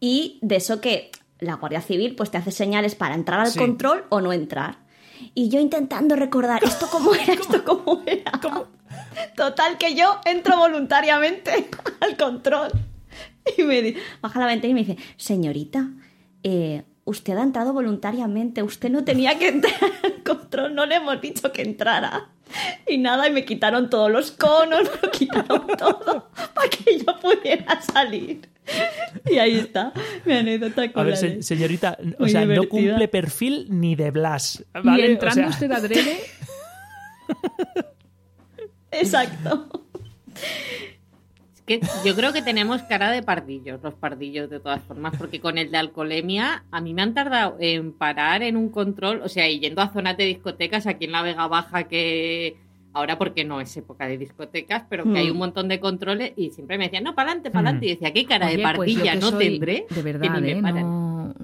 y 0.01 0.39
de 0.43 0.57
eso 0.57 0.81
que 0.81 1.11
la 1.41 1.55
Guardia 1.55 1.81
Civil 1.81 2.15
pues 2.15 2.31
te 2.31 2.39
hace 2.39 2.51
señales 2.51 2.95
para 2.95 3.15
entrar 3.15 3.41
al 3.41 3.49
Sí. 3.51 3.59
control 3.59 4.05
o 4.11 4.21
no 4.21 4.33
entrar. 4.33 4.79
Y 5.35 5.49
yo 5.49 5.59
intentando 5.61 6.17
recordar 6.17 6.63
esto 6.65 6.87
cómo 6.91 7.15
era, 7.15 7.33
esto 7.35 7.65
cómo 7.65 8.03
era. 8.07 8.33
Total 9.37 9.79
que 9.79 9.95
yo 9.95 10.21
entro 10.25 10.57
voluntariamente 10.57 11.69
al 12.01 12.17
control. 12.17 12.71
Y 13.59 13.63
me 13.63 13.95
baja 14.21 14.41
la 14.41 14.47
ventana 14.47 14.71
y 14.71 14.75
me 14.75 14.85
dice, 14.85 14.97
señorita, 15.17 15.91
eh, 16.43 16.83
usted 17.05 17.37
ha 17.37 17.43
entrado 17.43 17.73
voluntariamente, 17.73 18.63
usted 18.63 18.91
no 18.91 19.05
tenía 19.05 19.39
que 19.39 19.49
entrar 19.49 19.75
al 20.03 20.23
control, 20.23 20.75
no 20.75 20.87
le 20.87 20.95
hemos 20.97 21.21
dicho 21.21 21.53
que 21.53 21.63
entrara. 21.63 22.31
Y 22.89 22.99
nada, 22.99 23.29
y 23.29 23.33
me 23.33 23.45
quitaron 23.45 23.91
todos 23.91 24.11
los 24.11 24.31
conos, 24.31 24.83
me 24.85 25.01
lo 25.03 25.11
quitaron 25.11 25.67
todo 25.79 26.31
para 26.55 26.69
que 26.71 26.99
yo 26.99 27.19
pudiera 27.21 27.81
salir. 27.83 28.49
Y 29.31 29.37
ahí 29.39 29.57
está, 29.59 29.93
mi 30.25 30.33
anécdota 30.33 30.91
con 30.93 31.03
A 31.03 31.05
ver, 31.05 31.17
se- 31.19 31.43
señorita, 31.43 31.99
o 32.19 32.23
Muy 32.23 32.31
sea, 32.31 32.47
no 32.47 32.67
cumple 32.69 33.09
perfil 33.09 33.67
ni 33.69 33.95
de 33.95 34.11
Blas. 34.11 34.65
Y 34.75 34.87
¿vale? 34.87 35.03
O 35.03 35.07
entrando 35.07 35.35
sea, 35.43 35.49
usted 35.49 35.71
adrede, 35.71 36.19
Exacto. 38.91 39.69
Que 41.67 41.81
yo 42.05 42.15
creo 42.15 42.33
que 42.35 42.43
tenemos 42.43 42.83
cara 42.83 43.11
de 43.11 43.23
pardillos, 43.23 43.83
los 43.83 43.95
pardillos 43.95 44.51
de 44.51 44.61
todas 44.61 44.83
formas, 44.83 45.15
porque 45.17 45.41
con 45.41 45.57
el 45.57 45.71
de 45.71 45.79
alcoholemia 45.79 46.65
a 46.71 46.81
mí 46.83 46.93
me 46.93 47.01
han 47.01 47.15
tardado 47.15 47.57
en 47.59 47.93
parar 47.93 48.43
en 48.43 48.57
un 48.59 48.69
control, 48.69 49.23
o 49.25 49.29
sea, 49.31 49.49
y 49.49 49.61
yendo 49.61 49.81
a 49.81 49.89
zonas 49.89 50.17
de 50.19 50.25
discotecas 50.25 50.87
aquí 50.87 51.07
en 51.07 51.13
la 51.13 51.23
Vega 51.23 51.47
Baja 51.49 51.85
que 51.85 52.57
ahora 52.93 53.17
porque 53.19 53.45
no 53.45 53.61
es 53.63 53.75
época 53.79 54.07
de 54.07 54.19
discotecas, 54.19 54.85
pero 54.91 55.05
que 55.05 55.11
Mm. 55.11 55.17
hay 55.17 55.31
un 55.31 55.39
montón 55.39 55.69
de 55.69 55.81
controles 55.81 56.33
y 56.37 56.51
siempre 56.51 56.77
me 56.79 56.85
decían, 56.85 57.03
no, 57.05 57.15
para 57.15 57.31
adelante, 57.31 57.51
para 57.51 57.61
adelante, 57.71 57.87
y 57.87 57.89
decía, 57.91 58.13
¿qué 58.13 58.27
cara 58.27 58.47
Oye, 58.47 58.57
de 58.59 58.63
pues 58.63 58.77
pardilla 58.77 59.13
que 59.15 59.19
no 59.21 59.31
soy- 59.31 59.49
tendré? 59.49 59.75
De 59.89 59.95
que 59.95 60.03
verdad, 60.03 60.41
me 60.41 60.51
¿eh? 60.53 60.59
paran. 60.63 60.83
No, 60.83 61.35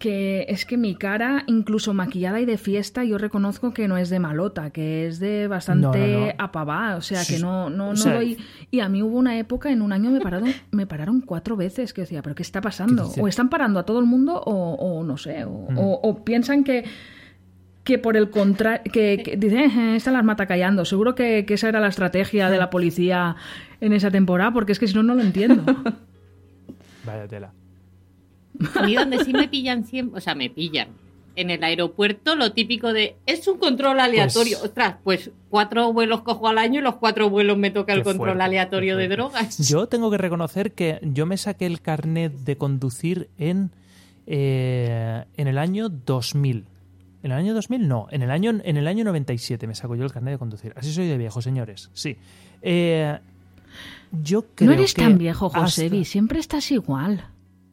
que 0.00 0.46
es 0.48 0.64
que 0.64 0.78
mi 0.78 0.94
cara, 0.94 1.44
incluso 1.46 1.92
maquillada 1.92 2.40
y 2.40 2.46
de 2.46 2.56
fiesta, 2.56 3.04
yo 3.04 3.18
reconozco 3.18 3.74
que 3.74 3.86
no 3.86 3.98
es 3.98 4.08
de 4.08 4.18
malota, 4.18 4.70
que 4.70 5.06
es 5.06 5.20
de 5.20 5.46
bastante 5.46 5.86
No, 5.86 5.92
no, 6.20 6.26
no. 6.26 6.32
apavá, 6.38 6.96
o 6.96 7.02
sea, 7.02 7.22
que 7.28 7.38
no, 7.38 7.68
no, 7.68 7.76
no 7.86 7.90
o 7.90 7.96
sea- 7.96 8.14
doy... 8.14 8.38
Y 8.70 8.80
a 8.80 8.88
mí 8.88 9.02
hubo 9.02 9.18
una 9.18 9.38
época, 9.38 9.70
en 9.70 9.82
un 9.82 9.92
año 9.92 10.10
me 10.10 10.20
pararon, 10.22 10.48
me 10.70 10.86
pararon 10.86 11.20
cuatro 11.20 11.54
veces, 11.54 11.92
que 11.92 12.00
decía, 12.00 12.22
¿pero 12.22 12.34
qué 12.34 12.42
está 12.42 12.62
pasando? 12.62 13.10
O 13.20 13.28
están 13.28 13.50
parando 13.50 13.78
a 13.78 13.84
todo 13.84 13.98
el 14.00 14.06
mundo 14.06 14.40
o, 14.42 14.72
o 14.74 15.04
no 15.04 15.18
sé, 15.18 15.44
o, 15.44 15.66
Mm. 15.70 15.78
o- 15.78 16.00
o 16.02 16.24
piensan 16.24 16.64
que 16.64 16.84
que 17.84 17.98
por 17.98 18.16
el 18.16 18.30
contrario, 18.30 18.82
que, 18.92 19.20
que 19.24 19.36
dicen, 19.36 19.70
"Eh, 19.70 19.96
esta 19.96 20.10
las 20.12 20.24
mata 20.24 20.46
callando. 20.46 20.84
Seguro 20.84 21.14
que, 21.14 21.44
que 21.46 21.54
esa 21.54 21.68
era 21.68 21.80
la 21.80 21.88
estrategia 21.88 22.48
de 22.50 22.56
la 22.58 22.70
policía 22.70 23.36
en 23.80 23.92
esa 23.92 24.10
temporada, 24.10 24.52
porque 24.52 24.72
es 24.72 24.78
que 24.78 24.86
si 24.86 24.94
no, 24.94 25.02
no 25.02 25.14
lo 25.14 25.22
entiendo. 25.22 25.62
Vaya 27.06 27.26
tela. 27.28 27.52
A 28.74 28.82
mí 28.82 28.94
donde 28.94 29.24
sí 29.24 29.32
me 29.32 29.48
pillan 29.48 29.84
siempre, 29.86 30.18
o 30.18 30.20
sea, 30.20 30.34
me 30.34 30.50
pillan. 30.50 30.88
En 31.36 31.48
el 31.50 31.62
aeropuerto 31.62 32.34
lo 32.36 32.52
típico 32.52 32.92
de, 32.92 33.16
es 33.24 33.46
un 33.48 33.58
control 33.58 34.00
aleatorio. 34.00 34.58
Pues- 34.58 34.68
Ostras, 34.68 34.96
pues 35.04 35.30
cuatro 35.48 35.92
vuelos 35.92 36.22
cojo 36.22 36.48
al 36.48 36.58
año 36.58 36.80
y 36.80 36.82
los 36.82 36.96
cuatro 36.96 37.30
vuelos 37.30 37.56
me 37.56 37.70
toca 37.70 37.92
el 37.92 38.02
control 38.02 38.26
fuerte, 38.28 38.42
aleatorio 38.44 38.96
de 38.96 39.08
drogas. 39.08 39.68
Yo 39.68 39.86
tengo 39.86 40.10
que 40.10 40.18
reconocer 40.18 40.72
que 40.72 40.98
yo 41.02 41.26
me 41.26 41.36
saqué 41.36 41.66
el 41.66 41.80
carnet 41.80 42.32
de 42.32 42.56
conducir 42.56 43.28
en, 43.38 43.70
eh, 44.26 45.24
en 45.36 45.48
el 45.48 45.58
año 45.58 45.88
2000. 45.88 46.64
¿En 47.22 47.32
el 47.32 47.38
año 47.38 47.54
2000? 47.54 47.86
No, 47.86 48.06
en 48.10 48.22
el 48.22 48.30
año, 48.30 48.50
en 48.62 48.76
el 48.76 48.86
año 48.86 49.04
97 49.04 49.66
me 49.66 49.74
saco 49.74 49.94
yo 49.94 50.04
el 50.04 50.12
carnet 50.12 50.32
de 50.34 50.38
conducir. 50.38 50.72
Así 50.76 50.92
soy 50.92 51.06
de 51.06 51.16
viejo, 51.18 51.40
señores. 51.42 51.90
Sí. 51.92 52.16
Eh, 52.62 53.18
yo 54.22 54.46
creo 54.54 54.70
no 54.70 54.74
eres 54.74 54.94
que 54.94 55.02
tan 55.02 55.16
viejo, 55.18 55.46
hasta- 55.46 55.60
Josebi, 55.60 56.04
siempre 56.04 56.38
estás 56.40 56.70
igual. 56.72 57.24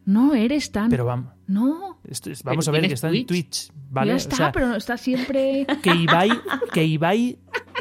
No 0.07 0.33
eres 0.33 0.71
tan... 0.71 0.89
Pero 0.89 1.05
vamos, 1.05 1.33
No, 1.47 1.99
esto 2.05 2.31
es- 2.31 2.41
vamos 2.41 2.67
a 2.67 2.71
Pero 2.71 2.81
ver 2.81 2.87
que 2.89 2.93
está 2.95 3.07
en 3.09 3.13
Twitch. 3.25 3.27
Twitch, 3.27 3.71
¿vale? 3.91 4.07
ya 4.09 4.13
O 4.15 4.17
está, 4.17 4.35
sea, 4.37 4.51
pero 4.51 4.75
estás 4.75 5.01
siempre... 5.01 5.67
que 5.83 5.93
Ibai, 5.93 6.31
que 6.73 6.83
Ibai 6.85 7.39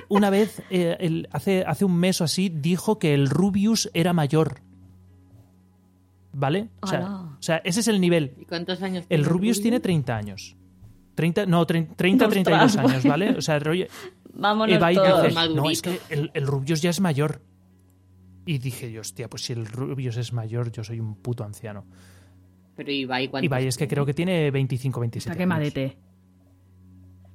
una 0.09 0.29
vez, 0.29 0.61
eh, 0.71 0.97
el- 1.01 1.29
hace, 1.33 1.65
hace 1.67 1.85
un 1.85 1.97
mes 1.97 2.21
o 2.21 2.25
así, 2.25 2.49
dijo 2.49 2.99
que 2.99 3.15
el 3.15 3.31
Rubius 3.31 3.89
era 3.95 4.13
mayor. 4.13 4.61
¿Vale? 6.33 6.69
O 6.83 6.87
sea, 6.87 7.07
o 7.09 7.37
sea, 7.43 7.57
ese 7.65 7.81
es 7.81 7.89
el 7.89 8.01
nivel. 8.01 8.35
¿Y 8.39 8.45
cuántos 8.45 8.83
años 8.83 9.05
El 9.09 9.21
tiene 9.21 9.29
Rubius 9.29 9.63
tiene 9.63 9.81
30 9.81 10.17
años. 10.17 10.57
30, 11.15 11.47
no, 11.47 11.65
30, 11.67 11.95
32 11.97 12.63
Ostras, 12.63 12.77
años, 12.77 13.05
¿vale? 13.05 13.31
O 13.39 13.41
sea, 13.41 13.59
rollo, 13.59 13.87
Vámonos 14.35 14.77
Ibai 14.77 14.95
todos. 14.97 15.23
dice, 15.29 15.49
no, 15.55 15.71
es 15.71 15.81
que 15.81 15.99
el, 16.11 16.31
el 16.35 16.47
Rubius 16.47 16.83
ya 16.83 16.91
es 16.91 17.01
mayor. 17.01 17.41
Y 18.45 18.59
dije 18.59 18.99
hostia, 19.01 19.29
pues 19.31 19.45
si 19.45 19.55
el 19.55 19.65
Rubius 19.67 20.19
es 20.19 20.33
mayor, 20.35 20.71
yo 20.71 20.85
soy 20.85 21.01
un 21.01 21.15
puto 21.17 21.43
anciano. 21.43 21.87
Pero 22.77 22.93
Ibai, 22.93 23.29
¿cuántos 23.29 23.47
Ibai 23.47 23.67
es 23.67 23.77
que 23.77 23.89
creo 23.89 24.05
que 24.07 24.15
tiene 24.15 24.51
25, 24.51 25.01
27 25.01 25.19
Está 25.19 25.31
años. 25.33 25.39
quemadete. 25.39 25.97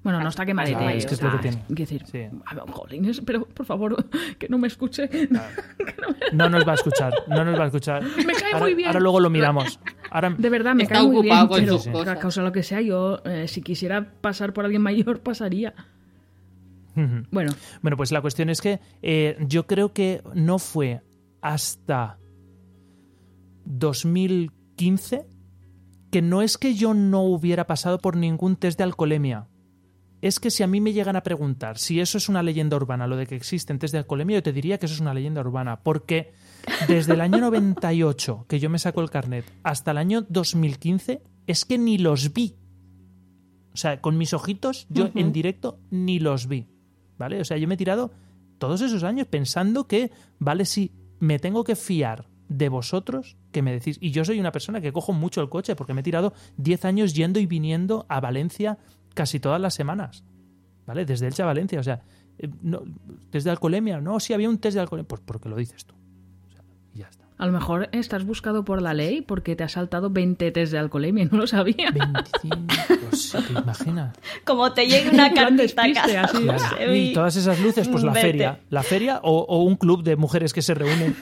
Bueno, 0.03 0.19
no 0.19 0.29
está 0.29 0.45
quemadete. 0.47 0.77
Claro, 0.77 0.89
es 0.97 1.05
que 1.05 1.13
es 1.13 1.21
lo 1.21 1.31
que 1.31 1.37
tiene. 1.37 1.57
Quiero 1.67 1.75
decir, 1.81 2.05
Sí. 2.07 2.19
a 2.45 2.55
ver, 2.55 2.63
jolines, 2.71 3.21
pero 3.21 3.45
por 3.45 3.65
favor, 3.67 4.03
que 4.39 4.49
no 4.49 4.57
me 4.57 4.67
escuche. 4.67 5.09
No 6.33 6.47
nos 6.49 6.65
va 6.65 6.71
a 6.71 6.75
escuchar, 6.75 7.13
no 7.27 7.43
nos 7.43 7.59
va 7.59 7.63
a 7.63 7.67
escuchar. 7.67 8.03
Me 8.25 8.33
cae 8.33 8.53
ahora, 8.53 8.59
muy 8.65 8.73
bien. 8.73 8.87
ahora 8.87 8.99
luego 9.01 9.19
lo 9.19 9.29
miramos. 9.29 9.79
Ahora, 10.09 10.29
De 10.29 10.49
verdad, 10.49 10.73
me 10.75 10.83
Está 10.83 10.95
cae 10.95 11.07
muy 11.07 11.23
bien, 11.23 11.49
pero 11.49 11.77
sus 11.77 11.87
cosas. 11.91 12.15
a 12.17 12.19
causa 12.19 12.41
de 12.41 12.47
lo 12.47 12.53
que 12.53 12.63
sea, 12.63 12.79
yo, 12.81 13.21
eh, 13.25 13.47
si 13.49 13.61
quisiera 13.61 14.13
pasar 14.21 14.53
por 14.53 14.63
alguien 14.63 14.81
mayor, 14.81 15.19
pasaría. 15.21 15.73
Bueno, 17.31 17.51
Bueno, 17.81 17.97
pues 17.97 18.11
la 18.11 18.21
cuestión 18.21 18.49
es 18.49 18.61
que 18.61 18.79
eh, 19.01 19.35
yo 19.47 19.65
creo 19.67 19.91
que 19.93 20.21
no 20.33 20.57
fue 20.59 21.01
hasta 21.41 22.17
2015 23.65 25.25
que 26.11 26.21
no 26.21 26.41
es 26.41 26.57
que 26.57 26.75
yo 26.75 26.93
no 26.93 27.21
hubiera 27.23 27.65
pasado 27.65 27.97
por 27.97 28.17
ningún 28.17 28.57
test 28.57 28.77
de 28.77 28.83
alcoholemia. 28.83 29.47
Es 30.21 30.39
que 30.39 30.51
si 30.51 30.61
a 30.61 30.67
mí 30.67 30.81
me 30.81 30.93
llegan 30.93 31.15
a 31.15 31.23
preguntar 31.23 31.79
si 31.79 31.99
eso 31.99 32.17
es 32.17 32.29
una 32.29 32.43
leyenda 32.43 32.75
urbana, 32.75 33.07
lo 33.07 33.15
de 33.15 33.25
que 33.25 33.35
existen 33.35 33.79
test 33.79 33.93
de 33.93 33.99
alcoholemia, 33.99 34.37
yo 34.37 34.43
te 34.43 34.53
diría 34.53 34.77
que 34.77 34.85
eso 34.85 34.93
es 34.93 35.01
una 35.01 35.13
leyenda 35.13 35.41
urbana. 35.41 35.79
Porque 35.81 36.33
desde 36.87 37.13
el 37.13 37.21
año 37.21 37.39
98 37.39 38.45
que 38.47 38.59
yo 38.59 38.69
me 38.69 38.77
saco 38.77 39.01
el 39.01 39.09
carnet 39.09 39.45
hasta 39.63 39.91
el 39.91 39.97
año 39.97 40.21
2015 40.29 41.23
es 41.47 41.65
que 41.65 41.77
ni 41.77 41.97
los 41.97 42.33
vi. 42.33 42.55
O 43.73 43.77
sea, 43.77 44.01
con 44.01 44.17
mis 44.17 44.33
ojitos, 44.33 44.85
yo 44.89 45.09
en 45.15 45.31
directo 45.31 45.79
ni 45.89 46.19
los 46.19 46.47
vi. 46.47 46.67
¿Vale? 47.17 47.39
O 47.39 47.45
sea, 47.45 47.57
yo 47.57 47.67
me 47.67 47.75
he 47.75 47.77
tirado 47.77 48.11
todos 48.57 48.81
esos 48.81 49.03
años 49.03 49.27
pensando 49.27 49.87
que, 49.87 50.11
vale, 50.39 50.65
sí, 50.65 50.91
me 51.19 51.39
tengo 51.39 51.63
que 51.63 51.75
fiar 51.75 52.27
de 52.51 52.67
vosotros 52.67 53.37
que 53.53 53.61
me 53.61 53.71
decís. 53.71 53.97
Y 54.01 54.11
yo 54.11 54.25
soy 54.25 54.39
una 54.39 54.51
persona 54.51 54.81
que 54.81 54.91
cojo 54.91 55.13
mucho 55.13 55.41
el 55.41 55.47
coche 55.47 55.75
porque 55.75 55.93
me 55.93 56.01
he 56.01 56.03
tirado 56.03 56.33
10 56.57 56.85
años 56.85 57.13
yendo 57.13 57.39
y 57.39 57.45
viniendo 57.45 58.05
a 58.09 58.19
Valencia 58.19 58.77
casi 59.13 59.39
todas 59.39 59.61
las 59.61 59.73
semanas. 59.73 60.25
¿Vale? 60.85 61.05
Desde 61.05 61.27
Elche 61.27 61.43
a 61.43 61.45
Valencia. 61.45 61.79
O 61.79 61.83
sea, 61.83 62.01
eh, 62.37 62.49
no, 62.61 62.83
test 63.29 63.45
de 63.45 63.51
alcoholemia. 63.51 64.01
No, 64.01 64.19
si 64.19 64.33
había 64.33 64.49
un 64.49 64.57
test 64.57 64.75
de 64.75 64.81
alcoholemia. 64.81 65.07
Pues 65.07 65.21
porque 65.23 65.47
lo 65.47 65.55
dices 65.55 65.85
tú. 65.85 65.95
O 65.95 66.51
sea, 66.51 66.61
y 66.93 66.99
ya 66.99 67.07
está. 67.07 67.25
a 67.37 67.45
lo 67.45 67.53
mejor 67.53 67.87
estás 67.93 68.25
buscado 68.25 68.65
por 68.65 68.81
la 68.81 68.93
ley 68.93 69.21
porque 69.21 69.55
te 69.55 69.63
has 69.63 69.71
saltado 69.71 70.09
20 70.09 70.51
test 70.51 70.73
de 70.73 70.77
alcoholemia, 70.77 71.25
no 71.31 71.37
lo 71.37 71.47
sabía. 71.47 71.89
25, 71.91 73.15
sí, 73.15 73.37
¿te 73.47 73.59
imaginas? 73.59 74.13
Como 74.43 74.73
te 74.73 74.87
llegue 74.87 75.09
una 75.11 75.31
cartita 75.33 75.83
a 75.83 75.85
despiste, 75.85 75.93
casa, 75.93 76.21
así. 76.23 76.43
Claro. 76.43 76.59
Josebi. 76.59 76.99
Y 77.11 77.13
todas 77.13 77.33
esas 77.37 77.61
luces, 77.61 77.87
pues 77.87 78.03
la 78.03 78.13
feria. 78.13 78.59
La 78.69 78.83
feria 78.83 79.21
o, 79.23 79.39
o 79.39 79.63
un 79.63 79.77
club 79.77 80.03
de 80.03 80.17
mujeres 80.17 80.51
que 80.51 80.61
se 80.61 80.73
reúnen. 80.73 81.15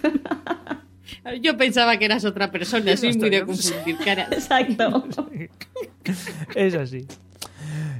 Yo 1.41 1.57
pensaba 1.57 1.97
que 1.97 2.05
eras 2.05 2.25
otra 2.25 2.51
persona, 2.51 2.95
soy 2.97 3.13
muy 3.17 3.29
de 3.29 3.45
confundir 3.45 3.97
caras. 3.97 4.31
Exacto. 4.31 5.05
Es 6.55 6.75
así. 6.75 7.05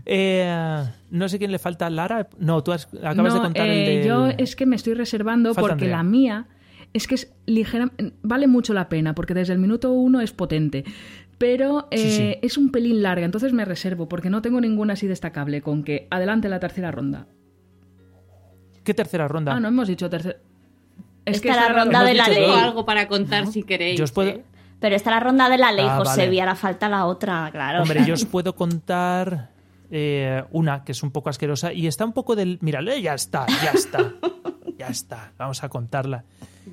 Eh, 0.06 0.84
no 1.12 1.30
sé 1.30 1.38
quién 1.38 1.52
le 1.52 1.60
falta. 1.60 1.90
Lara. 1.90 2.28
No, 2.40 2.64
tú 2.64 2.72
has- 2.72 2.88
acabas 3.04 3.34
de 3.34 3.40
contar 3.40 3.68
eh, 3.68 3.96
el 3.98 4.02
de. 4.02 4.08
Yo 4.08 4.28
es 4.28 4.56
que 4.56 4.66
me 4.66 4.76
estoy 4.76 4.94
reservando 4.96 5.50
Falta 5.54 5.62
porque 5.62 5.74
Andrea. 5.86 5.98
la 5.98 6.04
mía 6.04 6.48
es 6.94 7.08
que 7.08 7.16
es 7.16 7.32
ligera, 7.46 7.92
vale 8.24 8.48
mucho 8.48 8.74
la 8.74 8.90
pena 8.90 9.14
porque 9.14 9.34
desde 9.36 9.54
el 9.54 9.60
minuto 9.60 9.92
uno 9.92 10.22
es 10.22 10.32
potente. 10.32 10.84
Pero 11.38 11.88
eh, 11.92 11.98
Sí, 11.98 12.10
sí. 12.12 12.36
es 12.42 12.58
un 12.58 12.72
pelín 12.72 13.02
larga, 13.04 13.26
entonces 13.26 13.54
me 13.54 13.64
reservo 13.64 14.10
porque 14.10 14.30
no 14.30 14.42
tengo 14.42 14.60
ninguna 14.60 14.94
así 14.94 15.08
destacable 15.08 15.62
con 15.62 15.84
que 15.84 16.08
adelante 16.10 16.50
la 16.50 16.60
tercera 16.60 16.92
ronda. 16.92 17.28
¿Qué 18.84 18.94
tercera 18.94 19.28
ronda? 19.28 19.54
Ah, 19.54 19.60
no 19.60 19.68
hemos 19.68 19.88
dicho 19.88 20.10
tercera. 20.10 20.38
Esta 21.26 21.52
esa 21.52 21.70
la 21.70 21.84
ronda 21.84 22.04
de 22.04 22.14
la 22.14 22.28
ley. 22.28 22.44
Tengo 22.46 22.56
algo 22.56 22.86
para 22.86 23.08
contar 23.08 23.48
si 23.48 23.64
queréis. 23.64 23.98
Yo 23.98 24.04
os 24.06 24.12
puedo. 24.12 24.30
¿eh? 24.30 24.44
Pero 24.80 24.96
está 24.96 25.12
la 25.12 25.20
ronda 25.20 25.50
de 25.50 25.58
la 25.58 25.72
ley, 25.72 25.86
Ah, 25.88 25.98
José, 25.98 26.22
vale. 26.22 26.36
y 26.36 26.40
ahora 26.40 26.56
falta 26.56 26.88
la 26.90 27.06
otra, 27.06 27.50
claro. 27.52 27.82
Hombre, 27.84 28.06
yo 28.06 28.14
os 28.14 28.26
puedo 28.32 28.56
contar 28.56 29.52
eh, 29.92 30.44
una 30.52 30.84
que 30.84 30.94
es 30.94 31.04
un 31.04 31.12
poco 31.12 31.30
asquerosa 31.30 31.74
y 31.74 31.86
está 31.88 32.06
un 32.06 32.14
poco 32.14 32.36
del. 32.36 32.58
Mira, 32.62 32.80
eh, 32.82 33.02
ya 33.02 33.14
está, 33.14 33.46
ya 33.64 33.72
está. 33.72 34.14
Ya 34.78 34.88
está. 34.88 35.34
Vamos 35.38 35.62
a 35.64 35.70
contarla. 35.70 36.24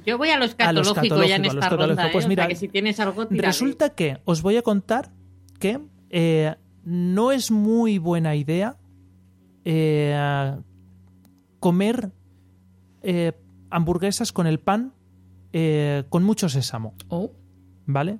Yo 0.05 0.17
voy 0.19 0.31
a 0.31 0.39
los 0.39 0.55
catológicos 0.55 1.27
ya 1.29 1.37
en 1.37 1.47
esta 1.47 1.69
ronda. 1.71 2.07
¿eh? 2.07 2.09
Pues 2.13 2.17
O 2.17 2.21
sea, 2.21 2.29
mira, 2.29 2.47
que 2.47 2.55
si 2.55 2.69
tienes 2.69 3.01
algo, 3.01 3.27
tírale. 3.27 3.49
Resulta 3.49 3.91
que 3.91 4.19
os 4.25 4.43
voy 4.43 4.57
a 4.57 4.63
contar 4.63 5.11
que 5.59 5.81
eh, 6.11 6.55
no 6.85 7.33
es 7.33 7.51
muy 7.51 7.99
buena 7.99 8.37
idea 8.37 8.77
eh, 9.65 10.55
comer 11.59 12.13
eh, 13.03 13.33
hamburguesas 13.71 14.33
con 14.33 14.47
el 14.47 14.59
pan 14.61 14.93
eh, 15.53 16.05
con 16.09 16.23
mucho 16.25 16.49
sésamo, 16.49 16.95
Oh, 17.09 17.33
¿vale? 17.87 18.19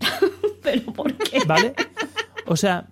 Pero 0.62 0.92
¿por 0.92 1.14
qué? 1.16 1.40
¿Vale? 1.46 1.74
O 2.46 2.56
sea, 2.56 2.88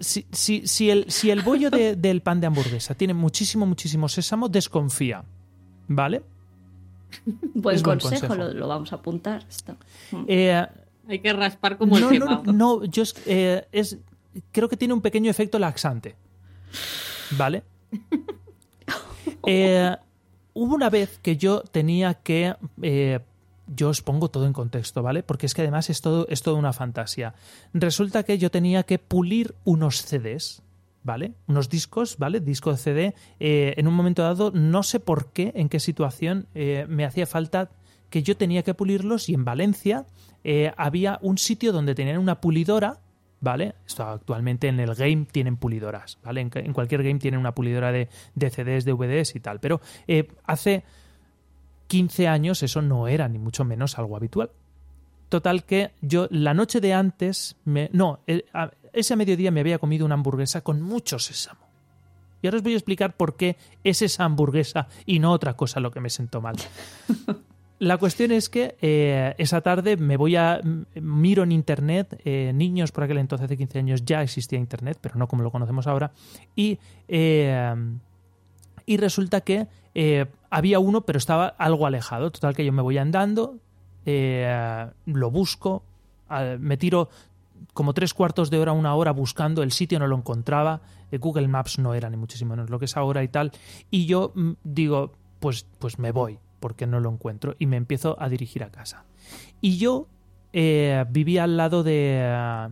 si, 0.00 0.26
si, 0.32 0.66
si 0.66 0.90
el, 0.90 1.10
si 1.10 1.30
el 1.30 1.42
bollo 1.42 1.70
de- 1.70 1.96
del 1.96 2.20
pan 2.22 2.40
de 2.40 2.46
hamburguesa 2.48 2.94
tiene 2.94 3.14
muchísimo, 3.14 3.66
muchísimo 3.66 4.08
sésamo, 4.08 4.48
desconfía, 4.48 5.24
¿vale? 5.88 6.22
Buen 7.54 7.76
Es 7.76 7.82
buen 7.82 7.98
consejo, 8.00 8.26
consejo. 8.28 8.34
Lo, 8.52 8.52
lo 8.58 8.68
vamos 8.68 8.92
a 8.92 8.96
apuntar. 8.96 9.44
Esto. 9.48 9.76
Eh, 10.26 10.64
Hay 11.08 11.18
que 11.20 11.32
raspar 11.32 11.78
como 11.78 11.98
no, 11.98 12.10
el 12.10 12.18
no, 12.18 12.26
quemado. 12.26 12.52
no, 12.52 12.84
yo 12.84 13.02
es, 13.02 13.14
eh, 13.26 13.66
es- 13.72 13.98
creo 14.52 14.68
que 14.68 14.76
tiene 14.76 14.94
un 14.94 15.00
pequeño 15.00 15.30
efecto 15.30 15.58
laxante. 15.58 16.16
¿Vale? 17.36 17.62
Eh, 19.46 19.96
hubo 20.58 20.74
una 20.74 20.90
vez 20.90 21.18
que 21.22 21.36
yo 21.36 21.60
tenía 21.60 22.14
que. 22.14 22.54
eh, 22.82 23.20
yo 23.76 23.90
os 23.90 24.00
pongo 24.00 24.30
todo 24.30 24.46
en 24.46 24.54
contexto, 24.54 25.02
¿vale? 25.02 25.22
Porque 25.22 25.44
es 25.44 25.52
que 25.52 25.60
además 25.60 25.90
es 25.90 26.00
todo, 26.00 26.26
es 26.30 26.42
todo 26.42 26.56
una 26.56 26.72
fantasía. 26.72 27.34
Resulta 27.74 28.22
que 28.22 28.38
yo 28.38 28.50
tenía 28.50 28.82
que 28.84 28.98
pulir 28.98 29.54
unos 29.64 30.02
CDs, 30.02 30.62
¿vale? 31.04 31.34
Unos 31.46 31.68
discos, 31.68 32.16
¿vale? 32.16 32.40
Disco 32.40 32.70
de 32.70 32.78
CD. 32.78 33.14
eh, 33.40 33.74
en 33.76 33.86
un 33.86 33.94
momento 33.94 34.22
dado, 34.22 34.50
no 34.52 34.82
sé 34.82 35.00
por 35.00 35.32
qué, 35.32 35.52
en 35.54 35.68
qué 35.68 35.80
situación, 35.80 36.46
eh, 36.54 36.86
me 36.88 37.04
hacía 37.04 37.26
falta 37.26 37.70
que 38.08 38.22
yo 38.22 38.38
tenía 38.38 38.62
que 38.62 38.72
pulirlos 38.72 39.28
y 39.28 39.34
en 39.34 39.44
Valencia 39.44 40.06
eh, 40.44 40.72
había 40.78 41.18
un 41.20 41.36
sitio 41.36 41.72
donde 41.72 41.94
tenían 41.94 42.18
una 42.18 42.40
pulidora, 42.40 43.00
¿vale? 43.40 43.74
Esto 43.86 44.04
actualmente 44.04 44.68
en 44.68 44.80
el 44.80 44.94
game 44.94 45.26
tienen 45.30 45.56
pulidoras, 45.56 46.18
¿vale? 46.22 46.40
En, 46.40 46.72
cualquier 46.72 47.02
game 47.02 47.18
tienen 47.18 47.40
una 47.40 47.54
pulidora 47.54 47.92
de, 47.92 48.08
de 48.34 48.50
CDs, 48.50 48.84
DVDs 48.84 49.34
y 49.36 49.40
tal, 49.40 49.60
pero 49.60 49.80
eh, 50.06 50.28
hace 50.44 50.84
15 51.88 52.28
años 52.28 52.62
eso 52.62 52.82
no 52.82 53.08
era 53.08 53.28
ni 53.28 53.38
mucho 53.38 53.64
menos 53.64 53.98
algo 53.98 54.16
habitual. 54.16 54.50
Total 55.28 55.64
que 55.64 55.90
yo 56.00 56.26
la 56.30 56.54
noche 56.54 56.80
de 56.80 56.94
antes, 56.94 57.56
me, 57.64 57.90
no, 57.92 58.20
ese 58.92 59.16
mediodía 59.16 59.50
me 59.50 59.60
había 59.60 59.78
comido 59.78 60.06
una 60.06 60.14
hamburguesa 60.14 60.62
con 60.62 60.80
mucho 60.80 61.18
sésamo. 61.18 61.68
Y 62.40 62.46
ahora 62.46 62.58
os 62.58 62.62
voy 62.62 62.74
a 62.74 62.76
explicar 62.76 63.16
por 63.16 63.36
qué 63.36 63.56
es 63.84 64.00
esa 64.00 64.24
hamburguesa 64.24 64.88
y 65.04 65.18
no 65.18 65.32
otra 65.32 65.54
cosa 65.54 65.80
lo 65.80 65.90
que 65.90 66.00
me 66.00 66.08
sentó 66.08 66.40
mal. 66.40 66.56
La 67.80 67.96
cuestión 67.96 68.32
es 68.32 68.48
que 68.48 68.76
eh, 68.82 69.34
esa 69.38 69.60
tarde 69.60 69.96
me 69.96 70.16
voy 70.16 70.34
a. 70.34 70.56
m- 70.62 70.84
miro 71.00 71.44
en 71.44 71.52
internet, 71.52 72.20
eh, 72.24 72.50
niños 72.54 72.90
por 72.90 73.04
aquel 73.04 73.18
entonces 73.18 73.48
de 73.48 73.56
15 73.56 73.78
años 73.78 74.04
ya 74.04 74.20
existía 74.22 74.58
internet, 74.58 74.98
pero 75.00 75.14
no 75.16 75.28
como 75.28 75.44
lo 75.44 75.52
conocemos 75.52 75.86
ahora, 75.86 76.10
y, 76.56 76.78
eh, 77.06 77.74
y 78.84 78.96
resulta 78.96 79.40
que 79.42 79.66
había 80.50 80.78
uno, 80.78 81.00
pero 81.02 81.18
estaba 81.18 81.46
algo 81.48 81.86
alejado. 81.86 82.30
Total, 82.30 82.54
que 82.54 82.64
yo 82.64 82.72
me 82.72 82.82
voy 82.82 82.98
andando, 82.98 83.58
lo 85.06 85.30
busco, 85.30 85.82
eh, 86.30 86.56
me 86.60 86.76
tiro 86.76 87.08
como 87.74 87.94
tres 87.94 88.14
cuartos 88.14 88.50
de 88.50 88.58
hora, 88.58 88.72
una 88.72 88.94
hora 88.94 89.10
buscando, 89.12 89.62
el 89.62 89.72
sitio 89.72 89.98
no 89.98 90.06
lo 90.06 90.16
encontraba, 90.16 90.80
Google 91.12 91.48
Maps 91.48 91.78
no 91.78 91.94
era 91.94 92.08
ni 92.10 92.16
muchísimo 92.16 92.50
menos 92.54 92.70
lo 92.70 92.78
que 92.78 92.84
es 92.86 92.96
ahora 92.96 93.22
y 93.24 93.28
tal, 93.28 93.50
y 93.90 94.06
yo 94.06 94.32
mm, 94.34 94.52
digo, 94.64 95.12
pues, 95.40 95.66
pues 95.78 95.98
me 95.98 96.12
voy, 96.12 96.38
porque 96.60 96.86
no 96.86 97.00
lo 97.00 97.10
encuentro, 97.10 97.56
y 97.58 97.66
me 97.66 97.76
empiezo 97.76 98.16
a 98.20 98.28
dirigir 98.28 98.62
a 98.62 98.70
casa. 98.70 99.04
Y 99.60 99.78
yo 99.78 100.08
eh, 100.52 101.04
vivía 101.10 101.44
al 101.44 101.56
lado 101.56 101.82
de... 101.82 102.20
eh, 102.22 102.68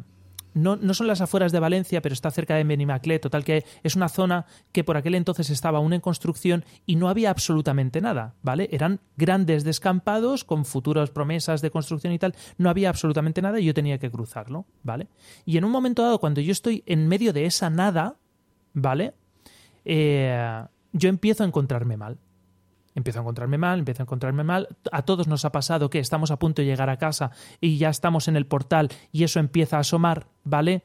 no, 0.55 0.77
no 0.77 0.95
son 0.95 1.07
las 1.07 1.21
afueras 1.21 1.53
de 1.53 1.61
Valencia, 1.61 2.01
pero 2.01 2.15
está 2.15 2.31
cerca 2.31 2.57
de 2.57 2.65
Benimaclet, 2.65 3.21
total 3.21 3.45
que 3.45 3.67
es 3.83 3.95
una 3.95 4.09
zona 4.09 4.47
que 4.73 4.85
por 4.85 4.97
aquel 4.97 5.15
entonces 5.15 5.51
estaba 5.51 5.79
aún 5.79 5.93
en 5.93 6.01
construcción 6.01 6.65
y 6.87 6.97
no 6.97 7.11
había 7.11 7.29
absolutamente 7.29 8.01
nada, 8.01 8.37
¿vale? 8.43 8.71
Eran 8.73 9.01
grandes 9.19 9.65
descampados 9.65 10.45
con 10.45 10.65
futuras 10.65 11.11
promesas 11.11 11.61
de 11.61 11.71
construcción 11.71 12.15
y 12.15 12.19
tal, 12.19 12.35
no 12.57 12.71
había 12.71 12.89
absolutamente 12.89 13.43
nada 13.43 13.61
y 13.61 13.67
yo 13.67 13.75
tenía 13.75 13.99
que 13.99 14.11
cruzarlo, 14.11 14.65
¿vale? 14.83 15.09
Y 15.45 15.59
en 15.59 15.65
un 15.67 15.71
momento 15.71 16.03
dado, 16.03 16.21
cuando 16.21 16.41
yo 16.41 16.53
estoy 16.53 16.83
en 16.87 17.07
medio 17.07 17.35
de 17.35 17.45
esa 17.45 17.69
nada, 17.69 18.17
¿vale? 18.73 19.13
Eh, 19.85 20.65
yo 20.93 21.11
empiezo 21.11 21.45
a 21.45 21.47
encontrarme 21.47 21.99
mal. 21.99 22.17
Empiezo 22.97 23.21
a 23.21 23.23
encontrarme 23.23 23.59
mal, 23.59 23.79
empiezo 23.79 24.03
a 24.03 24.05
encontrarme 24.05 24.43
mal. 24.43 24.69
A 24.91 25.03
todos 25.03 25.29
nos 25.29 25.45
ha 25.45 25.53
pasado 25.53 25.89
que 25.91 26.01
estamos 26.01 26.33
a 26.33 26.39
punto 26.39 26.63
de 26.63 26.67
llegar 26.67 26.91
a 26.91 26.97
casa 26.97 27.31
y 27.61 27.77
ya 27.79 27.91
estamos 27.91 28.27
en 28.27 28.35
el 28.37 28.47
portal 28.47 28.89
y 29.13 29.23
eso 29.23 29.39
empieza 29.39 29.77
a 29.77 29.81
asomar, 29.81 30.27
¿vale? 30.43 30.83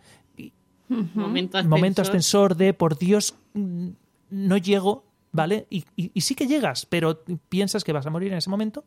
Momento 0.90 1.58
ascensor. 1.58 1.70
Momento 1.70 2.02
ascensor 2.02 2.56
de, 2.58 2.74
por 2.74 2.98
Dios, 2.98 3.34
mm, 3.54 3.88
no 4.32 4.58
llego, 4.58 5.06
¿vale? 5.32 5.66
Y, 5.70 5.86
y- 5.96 6.12
y 6.14 6.22
sí 6.22 6.36
que 6.36 6.48
llegas, 6.48 6.86
pero 6.86 7.24
piensas 7.48 7.84
que 7.86 7.94
vas 7.94 8.06
a 8.06 8.10
morir 8.10 8.32
en 8.34 8.38
ese 8.40 8.50
momento. 8.50 8.84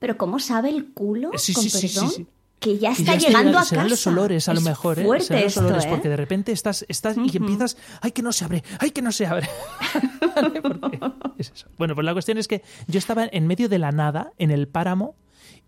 Pero 0.00 0.18
¿cómo 0.18 0.40
sabe 0.40 0.70
el 0.70 0.92
culo, 0.92 1.30
Sí, 1.36 1.52
con 1.54 1.62
sí, 1.62 1.70
sí, 1.70 1.88
sí, 1.88 1.94
perdón, 1.94 2.10
sí. 2.10 2.26
Que 2.62 2.78
ya 2.78 2.92
está 2.92 3.04
ya 3.04 3.14
está 3.16 3.28
llegando 3.28 3.58
a 3.58 3.64
serán 3.64 3.84
casa? 3.84 3.90
los 3.90 4.06
olores, 4.06 4.48
a 4.48 4.54
lo 4.54 4.60
mejor, 4.62 4.98
¿eh? 4.98 5.04
fuerte 5.04 5.24
Serán 5.26 5.42
los 5.42 5.52
esto, 5.52 5.60
olores, 5.66 5.84
¿eh? 5.84 5.88
porque 5.90 6.08
de 6.08 6.16
repente 6.16 6.52
estás, 6.52 6.86
estás 6.88 7.16
y 7.18 7.36
empiezas, 7.36 7.76
¡ay, 8.00 8.12
que 8.12 8.22
no 8.22 8.32
se 8.32 8.44
abre! 8.44 8.62
¡ay, 8.78 8.90
que 8.92 9.02
no 9.02 9.12
se 9.12 9.26
abre! 9.26 9.48
Es 11.38 11.50
eso. 11.54 11.68
Bueno, 11.78 11.94
pues 11.94 12.04
la 12.04 12.12
cuestión 12.12 12.38
es 12.38 12.48
que 12.48 12.62
yo 12.86 12.98
estaba 12.98 13.26
en 13.30 13.46
medio 13.46 13.68
de 13.68 13.78
la 13.78 13.90
nada, 13.92 14.32
en 14.38 14.50
el 14.50 14.68
páramo, 14.68 15.16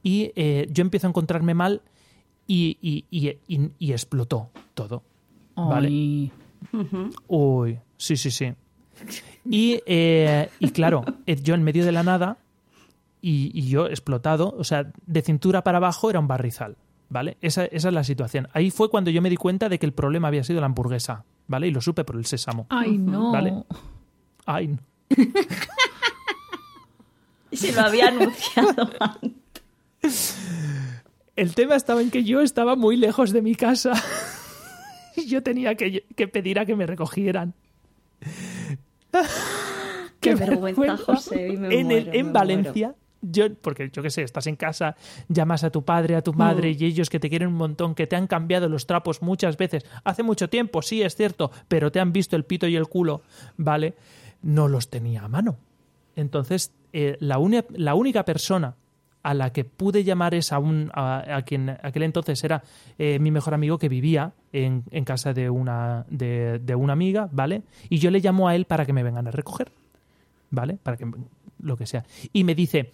y 0.03 0.33
eh, 0.37 0.67
yo 0.71 0.83
empiezo 0.83 1.07
a 1.07 1.11
encontrarme 1.11 1.55
mal 1.55 1.83
y, 2.47 2.79
y- 2.81 3.05
y- 3.11 3.39
y- 3.49 3.71
y 3.79 3.93
explotó 3.93 4.51
todo. 4.75 5.03
Vale. 5.57 5.89
Ay, 5.89 6.33
Uy, 7.29 7.79
sí, 7.97 8.17
sí, 8.17 8.31
sí. 8.31 8.53
Y, 9.45 9.81
eh, 9.87 10.49
y 10.61 10.71
claro, 10.71 11.05
yo 11.27 11.55
en 11.55 11.63
medio 11.63 11.85
de 11.85 11.93
la 11.93 12.03
nada 12.03 12.39
y, 13.21 13.51
y 13.59 13.69
yo 13.69 13.87
explotado, 13.87 14.55
o 14.57 14.65
sea, 14.65 14.91
de 15.07 15.23
cintura 15.23 15.63
para 15.65 15.79
abajo 15.79 16.11
era 16.11 16.21
un 16.21 16.29
barrizal, 16.29 16.77
¿vale? 17.15 17.39
Esa, 17.41 17.65
esa 17.67 17.89
es 17.89 17.95
la 17.95 18.03
situación. 18.03 18.49
Ahí 18.53 18.71
fue 18.73 18.91
cuando 18.91 19.09
yo 19.13 19.23
me 19.23 19.31
di 19.31 19.37
cuenta 19.37 19.69
de 19.69 19.79
que 19.79 19.87
el 19.87 19.93
problema 19.93 20.27
había 20.29 20.43
sido 20.43 20.59
la 20.61 20.67
hamburguesa, 20.67 21.25
¿vale? 21.47 21.69
Y 21.69 21.71
lo 21.71 21.81
supe 21.81 22.03
por 22.05 22.17
el 22.17 22.27
sésamo. 22.27 22.67
ay, 22.71 22.99
no. 22.99 23.31
Vale. 23.31 23.55
Ay, 24.45 24.67
no. 24.69 24.79
Se 27.53 27.73
lo 27.73 27.83
había 27.83 28.09
anunciado 28.09 28.91
antes. 28.99 30.37
El 31.37 31.55
tema 31.55 31.75
estaba 31.77 32.01
en 32.03 32.11
que 32.11 32.23
yo 32.25 32.41
estaba 32.41 32.75
muy 32.77 32.97
lejos 32.97 33.31
de 33.33 33.43
mi 33.43 33.55
casa 33.55 33.93
y 35.17 35.27
yo 35.29 35.43
tenía 35.43 35.75
que, 35.77 36.05
que 36.17 36.27
pedir 36.29 36.59
a 36.59 36.67
que 36.67 36.75
me 36.77 36.87
recogieran. 36.87 37.55
Qué 40.21 40.35
vergüenza, 40.35 40.97
José, 40.97 41.49
y 41.49 41.57
me 41.57 41.81
en, 41.81 41.91
el- 41.91 42.15
en 42.15 42.27
me 42.27 42.33
Valencia, 42.33 42.95
yo, 43.31 43.53
porque 43.55 43.91
yo 43.93 44.03
qué 44.03 44.11
sé, 44.11 44.23
estás 44.23 44.47
en 44.47 44.57
casa, 44.57 44.97
llamas 45.29 45.65
a 45.65 45.71
tu 45.71 45.85
padre, 45.85 46.17
a 46.17 46.23
tu 46.23 46.33
madre 46.33 46.71
Mm. 46.73 46.77
y 46.79 46.85
ellos 46.87 47.11
que 47.11 47.21
te 47.21 47.29
quieren 47.29 47.49
un 47.49 47.55
montón, 47.55 47.95
que 47.95 48.07
te 48.07 48.17
han 48.17 48.27
cambiado 48.27 48.69
los 48.69 48.87
trapos 48.87 49.23
muchas 49.23 49.57
veces, 49.57 49.85
hace 50.05 50.23
mucho 50.23 50.49
tiempo, 50.49 50.83
sí, 50.83 51.03
es 51.03 51.17
cierto, 51.17 51.51
pero 51.69 51.91
te 51.91 52.01
han 52.01 52.13
visto 52.13 52.37
el 52.37 52.45
pito 52.45 52.67
y 52.67 52.77
el 52.77 52.87
culo, 52.89 53.23
¿vale? 53.57 53.95
No 54.43 54.69
los 54.69 54.89
tenía 54.91 55.25
a 55.25 55.29
mano. 55.29 55.57
Entonces, 56.17 56.73
eh, 56.93 57.17
la, 57.21 57.39
la 57.71 57.95
única 57.95 58.25
persona 58.25 58.77
a 59.23 59.33
la 59.33 59.53
que 59.53 59.65
pude 59.65 60.05
llamar 60.05 60.35
es 60.35 60.53
a, 60.53 60.59
un, 60.59 60.91
a, 60.93 61.37
a 61.37 61.43
quien 61.43 61.71
aquel 61.71 62.03
entonces 62.03 62.45
era 62.45 62.63
eh, 62.99 63.19
mi 63.19 63.31
mejor 63.31 63.55
amigo 63.55 63.79
que 63.79 63.89
vivía 63.89 64.33
en, 64.53 64.85
en 64.91 65.05
casa 65.05 65.33
de 65.33 65.49
una, 65.49 66.05
de, 66.11 66.59
de 66.59 66.75
una 66.75 66.93
amiga, 66.93 67.29
¿vale? 67.33 67.63
Y 67.89 67.99
yo 67.99 68.11
le 68.11 68.21
llamo 68.21 68.49
a 68.49 68.55
él 68.55 68.67
para 68.67 68.85
que 68.85 68.93
me 68.93 69.03
vengan 69.03 69.27
a 69.27 69.31
recoger. 69.31 69.73
¿vale? 70.51 70.79
Para 70.81 70.97
que 70.97 71.07
lo 71.65 71.77
que 71.77 71.87
sea. 71.87 72.05
Y 72.33 72.45
me 72.45 72.55
dice, 72.55 72.93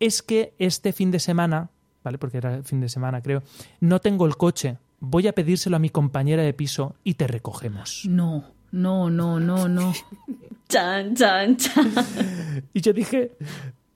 es 0.00 0.22
que 0.22 0.54
este 0.58 0.92
fin 0.92 1.10
de 1.10 1.18
semana, 1.18 1.70
¿vale? 2.04 2.18
Porque 2.18 2.38
era 2.38 2.62
fin 2.62 2.80
de 2.80 2.88
semana, 2.88 3.20
creo, 3.22 3.42
no 3.80 4.00
tengo 4.00 4.26
el 4.26 4.36
coche. 4.36 4.78
Voy 5.00 5.26
a 5.26 5.32
pedírselo 5.32 5.76
a 5.76 5.80
mi 5.80 5.90
compañera 5.90 6.42
de 6.42 6.52
piso 6.54 6.94
y 7.04 7.14
te 7.14 7.26
recogemos. 7.26 8.04
No, 8.08 8.44
no, 8.70 9.10
no, 9.10 9.38
no, 9.40 9.68
no. 9.68 9.92
Chan, 10.68 11.14
chan, 11.14 11.56
chan. 11.58 11.92
Y 12.72 12.80
yo 12.80 12.92
dije, 12.94 13.32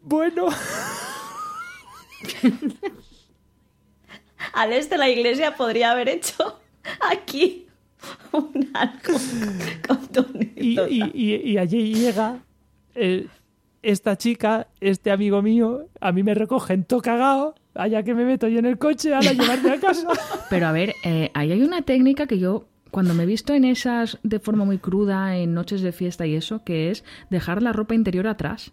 bueno, 0.03 0.49
Alex 4.53 4.91
de 4.91 4.99
la 4.99 5.09
iglesia 5.09 5.57
podría 5.57 5.93
haber 5.93 6.09
hecho 6.09 6.61
aquí 7.11 7.67
un 8.33 8.71
algo 8.75 9.19
con 9.87 10.07
tu 10.09 10.27
y, 10.57 10.79
anécdota. 10.79 10.91
y- 11.15 11.33
y- 11.35 11.51
y 11.53 11.59
allí 11.59 11.95
llega 11.95 12.39
eh, 12.95 13.27
esta 13.87 14.17
chica, 14.17 14.67
este 14.81 15.11
amigo 15.11 15.43
mío, 15.43 15.87
a 16.01 16.11
mí 16.13 16.23
me 16.23 16.35
recogen 16.35 16.85
todo 16.85 17.01
cagado, 17.01 17.55
allá 17.75 18.03
que 18.03 18.15
me 18.15 18.25
meto 18.25 18.49
yo 18.49 18.59
en 18.59 18.67
el 18.67 18.79
coche 18.79 19.15
a 19.15 19.21
llevarme 19.21 19.71
a 19.71 19.81
casa. 19.81 20.09
Pero 20.51 20.67
a 20.67 20.73
ver, 20.73 20.95
eh, 21.05 21.31
ahí 21.35 21.53
hay 21.53 21.63
una 21.63 21.83
técnica 21.83 22.27
que 22.27 22.39
yo, 22.39 22.67
cuando 22.91 23.15
me 23.15 23.23
he 23.23 23.27
visto 23.27 23.55
en 23.55 23.65
esas 23.65 24.19
de 24.25 24.41
forma 24.41 24.65
muy 24.65 24.79
cruda, 24.79 25.37
en 25.37 25.55
noches 25.55 25.83
de 25.83 25.93
fiesta 25.93 26.27
y 26.27 26.35
eso, 26.35 26.65
que 26.65 26.91
es 26.91 27.05
dejar 27.31 27.63
la 27.63 27.73
ropa 27.73 27.95
interior 27.95 28.27
atrás. 28.27 28.73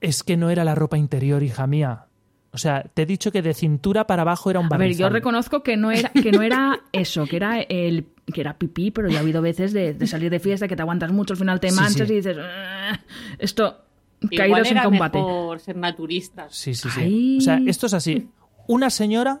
Es 0.00 0.22
que 0.22 0.36
no 0.36 0.50
era 0.50 0.64
la 0.64 0.74
ropa 0.74 0.98
interior, 0.98 1.42
hija 1.42 1.66
mía. 1.66 2.06
O 2.52 2.58
sea, 2.58 2.82
te 2.82 3.02
he 3.02 3.06
dicho 3.06 3.30
que 3.30 3.42
de 3.42 3.54
cintura 3.54 4.08
para 4.08 4.22
abajo 4.22 4.50
era 4.50 4.58
un 4.58 4.66
A 4.66 4.70
ver, 4.70 4.88
yo 4.88 5.04
barrizal. 5.04 5.12
reconozco 5.12 5.62
que 5.62 5.76
no 5.76 5.92
era, 5.92 6.08
que 6.10 6.32
no 6.32 6.42
era 6.42 6.80
eso, 6.92 7.26
que 7.26 7.36
era 7.36 7.60
el 7.60 8.06
que 8.32 8.40
era 8.40 8.58
pipí, 8.58 8.90
pero 8.90 9.08
ya 9.08 9.18
ha 9.18 9.20
habido 9.20 9.42
veces 9.42 9.72
de, 9.72 9.94
de 9.94 10.06
salir 10.06 10.30
de 10.30 10.40
fiesta 10.40 10.68
que 10.68 10.76
te 10.76 10.82
aguantas 10.82 11.12
mucho, 11.12 11.32
al 11.34 11.38
final 11.38 11.60
te 11.60 11.70
manchas 11.72 12.06
sí. 12.08 12.12
y 12.14 12.16
dices, 12.16 12.36
"Ah, 12.40 13.00
esto, 13.38 13.84
Igual 14.30 14.62
caídos 14.62 14.70
en 14.72 14.78
combate. 14.82 15.18
mejor 15.18 15.60
ser 15.60 15.76
naturistas. 15.76 16.54
Sí, 16.54 16.74
sí, 16.74 16.88
sí. 16.90 17.00
Ay. 17.00 17.38
O 17.38 17.40
sea, 17.40 17.60
esto 17.66 17.86
es 17.86 17.94
así. 17.94 18.28
Una 18.66 18.90
señora, 18.90 19.40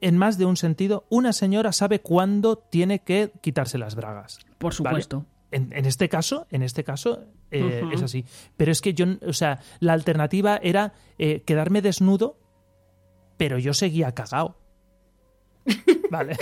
en 0.00 0.16
más 0.16 0.38
de 0.38 0.44
un 0.44 0.56
sentido, 0.56 1.04
una 1.10 1.32
señora 1.32 1.72
sabe 1.72 2.00
cuándo 2.00 2.56
tiene 2.56 3.00
que 3.00 3.32
quitarse 3.40 3.78
las 3.78 3.94
bragas. 3.96 4.38
Por 4.58 4.72
supuesto. 4.74 5.26
En, 5.50 5.72
en 5.72 5.84
este 5.86 6.08
caso, 6.08 6.46
en 6.50 6.62
este 6.62 6.84
caso, 6.84 7.24
eh, 7.50 7.82
es 7.92 8.02
así. 8.02 8.24
Pero 8.56 8.70
es 8.70 8.80
que 8.80 8.94
yo, 8.94 9.06
o 9.26 9.32
sea, 9.32 9.58
la 9.80 9.92
alternativa 9.94 10.58
era 10.62 10.92
eh, 11.18 11.42
quedarme 11.44 11.82
desnudo, 11.82 12.38
pero 13.36 13.58
yo 13.58 13.74
seguía 13.74 14.12
cagao. 14.14 14.56
Vale. 16.10 16.36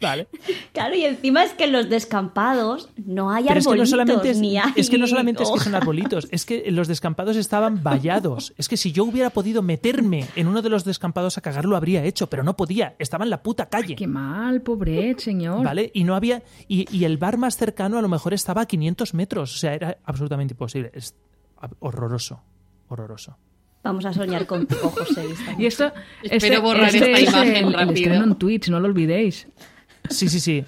Vale. 0.00 0.28
Claro, 0.72 0.94
y 0.94 1.04
encima 1.04 1.42
es 1.44 1.52
que 1.52 1.64
en 1.64 1.72
los 1.72 1.88
descampados 1.88 2.90
no 3.04 3.30
hay 3.30 3.44
Pero 3.44 3.58
es 3.60 3.64
que 3.64 3.70
arbolitos, 3.70 3.90
no 3.90 3.90
solamente 3.90 4.30
es, 4.30 4.38
ni 4.38 4.58
hay 4.58 4.72
es 4.76 4.90
que 4.90 4.98
no 4.98 5.06
solamente 5.06 5.42
es 5.42 5.50
que 5.50 5.58
son 5.58 5.68
hojas. 5.74 5.82
arbolitos, 5.82 6.28
es 6.30 6.44
que 6.46 6.70
los 6.70 6.88
descampados 6.88 7.36
estaban 7.36 7.82
vallados. 7.82 8.52
Es 8.56 8.68
que 8.68 8.76
si 8.76 8.92
yo 8.92 9.04
hubiera 9.04 9.30
podido 9.30 9.62
meterme 9.62 10.26
en 10.36 10.48
uno 10.48 10.62
de 10.62 10.68
los 10.68 10.84
descampados 10.84 11.38
a 11.38 11.40
cagar 11.40 11.64
lo 11.64 11.76
habría 11.76 12.04
hecho, 12.04 12.28
pero 12.28 12.42
no 12.42 12.56
podía. 12.56 12.94
Estaba 12.98 13.24
en 13.24 13.30
la 13.30 13.42
puta 13.42 13.66
calle. 13.68 13.96
Qué 13.96 14.06
mal, 14.06 14.62
pobre 14.62 15.14
señor. 15.18 15.64
¿Vale? 15.64 15.90
Y 15.94 16.04
no 16.04 16.14
había. 16.14 16.42
Y, 16.68 16.86
y 16.96 17.04
el 17.04 17.16
bar 17.18 17.38
más 17.38 17.56
cercano 17.56 17.98
a 17.98 18.02
lo 18.02 18.08
mejor 18.08 18.34
estaba 18.34 18.62
a 18.62 18.66
500 18.66 19.14
metros. 19.14 19.54
O 19.54 19.58
sea, 19.58 19.74
era 19.74 19.98
absolutamente 20.04 20.54
imposible. 20.54 20.90
Es 20.94 21.14
horroroso. 21.80 22.40
Horroroso. 22.88 23.36
Vamos 23.82 24.04
a 24.04 24.12
soñar 24.12 24.46
contigo, 24.46 24.90
José. 24.90 25.24
esta 25.30 25.54
Y 25.58 25.66
esto, 25.66 25.92
Espero 26.22 26.54
este, 26.56 26.58
borrar 26.58 26.86
este 26.94 26.98
esta 27.12 27.18
es 27.18 27.28
imagen 27.28 27.56
el, 27.56 27.64
el 27.66 27.72
rápido. 27.72 27.92
estreno 27.94 28.24
en 28.24 28.34
Twitch, 28.34 28.68
no 28.68 28.80
lo 28.80 28.86
olvidéis. 28.88 29.46
Sí, 30.10 30.28
sí, 30.28 30.40
sí. 30.40 30.64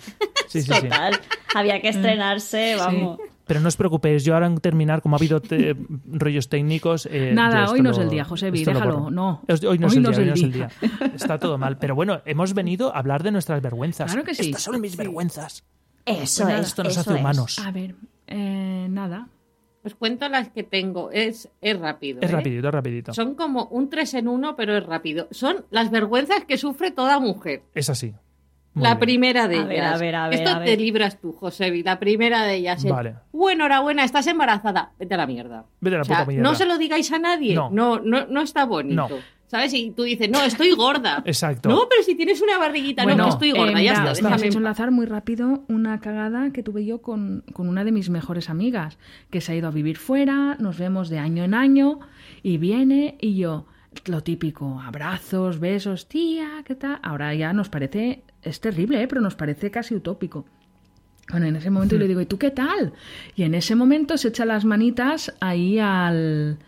Sí, 0.49 0.63
sí, 0.63 0.73
sí. 0.73 0.81
Total, 0.83 1.19
había 1.55 1.81
que 1.81 1.89
estrenarse, 1.89 2.77
vamos. 2.77 3.19
Pero 3.47 3.61
no 3.61 3.69
os 3.69 3.77
preocupéis, 3.77 4.25
yo 4.25 4.35
ahora 4.35 4.47
en 4.47 4.59
terminar, 4.59 5.01
como 5.01 5.17
ha 5.17 5.19
habido 5.19 5.41
te- 5.41 5.75
rollos 6.07 6.49
técnicos. 6.51 7.09
eh, 7.11 7.33
Nada, 7.35 7.71
hoy 7.71 7.81
no 7.81 7.91
es 7.93 7.99
el 7.99 8.11
día, 8.11 8.25
Josebi, 8.25 8.63
déjalo, 8.65 9.11
no. 9.11 9.43
Es- 9.49 9.65
Hoy 9.65 9.79
no 9.79 9.87
es 9.87 9.97
el 9.97 10.03
no 10.03 10.11
día, 10.11 10.13
es 10.13 10.19
hoy 10.19 10.27
no 10.27 10.35
es 10.35 10.43
el 10.43 10.53
día. 10.53 10.71
Está 11.15 11.39
todo 11.39 11.57
mal. 11.57 11.79
Pero 11.79 11.95
bueno, 11.95 12.21
hemos 12.27 12.53
venido 12.53 12.95
a 12.95 12.99
hablar 12.99 13.23
de 13.23 13.31
nuestras 13.31 13.63
vergüenzas. 13.63 14.11
Claro 14.11 14.25
que 14.27 14.35
sí. 14.35 14.47
Estas 14.47 14.63
son 14.63 14.81
mis 14.81 14.97
vergüenzas. 14.97 15.65
Eso 16.05 16.17
Pues 16.17 16.39
nada, 16.41 16.61
es. 16.61 16.67
Esto 16.69 16.83
nos 16.85 16.93
eso 16.93 17.01
hace 17.01 17.15
es. 17.15 17.21
humanos. 17.21 17.59
A 17.65 17.71
ver, 17.71 17.95
eh, 18.27 18.87
nada. 18.91 19.29
Os 19.85 19.95
cuento 19.95 20.29
las 20.29 20.49
que 20.51 20.63
tengo. 20.65 21.11
Es, 21.11 21.49
es 21.63 21.79
rápido. 21.79 22.21
Es 22.21 22.31
¿eh? 22.31 22.33
rapidito, 22.35 22.69
es 22.69 22.75
rapidito. 22.75 23.15
Son 23.15 23.35
como 23.35 23.65
un 23.67 23.89
3 23.89 24.13
en 24.15 24.29
1, 24.29 24.57
pero 24.57 24.77
es 24.77 24.85
rápido. 24.85 25.29
Son 25.31 25.65
las 25.71 25.91
vergüenzas 25.91 26.45
que 26.45 26.59
sufre 26.59 26.91
toda 26.91 27.19
mujer. 27.21 27.63
Es 27.75 27.89
así. 27.89 28.13
Muy 28.75 28.85
la 28.85 28.91
bien. 28.91 29.01
primera 29.01 29.49
de 29.49 29.57
A 29.59 29.63
ellas. 29.63 29.71
ver, 29.73 29.83
a 29.85 29.97
ver, 29.99 30.15
a 30.15 30.29
ver, 30.29 30.39
Esto 30.39 30.51
a 30.51 30.65
te 30.65 30.77
libras 30.77 31.21
tú, 31.21 31.33
Josebi. 31.33 31.83
La 31.83 31.99
primera 31.99 32.45
de 32.45 32.57
ellas 32.57 32.85
es. 32.85 32.91
Vale. 32.91 33.15
Bueno, 33.33 33.65
enhorabuena, 33.65 34.05
estás 34.05 34.27
embarazada. 34.27 34.93
Vete 34.99 35.15
a 35.15 35.17
la 35.17 35.27
mierda. 35.27 35.65
Vete 35.81 35.97
a 35.97 35.99
la 35.99 36.03
O 36.03 36.05
sea, 36.05 36.17
puta 36.19 36.27
mierda. 36.29 36.49
No 36.49 36.55
se 36.55 36.67
lo 36.67 36.79
digáis 36.79 37.11
a 37.13 37.19
nadie. 37.19 37.55
No. 37.55 37.71
No, 37.71 37.99
no, 37.99 38.27
no, 38.27 38.41
está 38.43 38.65
bonito. 38.67 39.09
No. 39.09 39.17
¿Sabes? 39.47 39.73
Y 39.73 39.93
tú 39.93 40.03
dices, 40.03 40.29
no, 40.29 40.43
estoy 40.45 40.73
gorda. 40.73 41.23
Exacto. 41.25 41.71
No, 41.71 41.87
pero 41.89 42.03
si 42.03 42.15
tienes 42.15 42.43
una 42.43 42.59
barriguita, 42.59 43.07
no, 43.07 43.25
que 43.25 43.31
estoy 43.31 43.53
gorda, 43.53 43.81
eh, 43.81 43.85
ya 43.85 43.93
mira, 43.93 43.93
está. 43.93 44.03
me 44.05 44.11
has 44.11 44.23
déjame 44.23 44.47
hecho 44.49 44.59
enlazar 44.59 44.91
muy 44.91 45.07
rápido 45.07 45.65
una 45.69 46.01
cagada 46.01 46.51
que 46.53 46.63
tuve 46.63 46.85
yo 46.85 47.01
con, 47.01 47.45
con 47.55 47.67
una 47.67 47.83
de 47.83 47.91
mis 47.91 48.11
mejores 48.11 48.51
amigas, 48.51 48.99
que 49.31 49.41
se 49.41 49.53
ha 49.53 49.55
ido 49.57 49.69
a 49.69 49.71
vivir 49.71 49.97
fuera, 49.97 50.57
nos 50.59 50.77
vemos 50.77 51.09
de 51.09 51.19
año 51.19 51.45
en 51.45 51.55
año, 51.55 51.99
y 52.43 52.59
viene 52.59 53.17
y 53.23 53.37
yo, 53.39 53.65
lo 54.07 54.23
típico, 54.23 54.81
abrazos, 54.81 55.59
besos, 55.61 56.09
tía, 56.09 56.63
¿qué 56.65 56.75
tal? 56.75 56.99
Ahora 57.03 57.35
ya 57.35 57.53
nos 57.53 57.69
parece, 57.69 58.23
es 58.43 58.61
terrible, 58.61 59.03
¿eh? 59.03 59.09
pero 59.09 59.21
nos 59.21 59.35
parece 59.35 59.71
casi 59.71 59.95
utópico. 59.95 60.45
Bueno, 61.31 61.47
en 61.47 61.57
ese 61.57 61.71
momento 61.71 61.95
yo 61.97 62.01
le 62.01 62.09
digo, 62.09 62.21
¿y 62.23 62.27
tú 62.27 62.39
qué 62.39 62.51
tal? 62.51 62.93
Y 63.37 63.43
en 63.43 63.55
ese 63.55 63.75
momento 63.75 64.17
se 64.17 64.29
echa 64.29 64.45
las 64.47 64.65
manitas 64.65 65.35
ahí 65.41 65.79
al, 65.79 66.59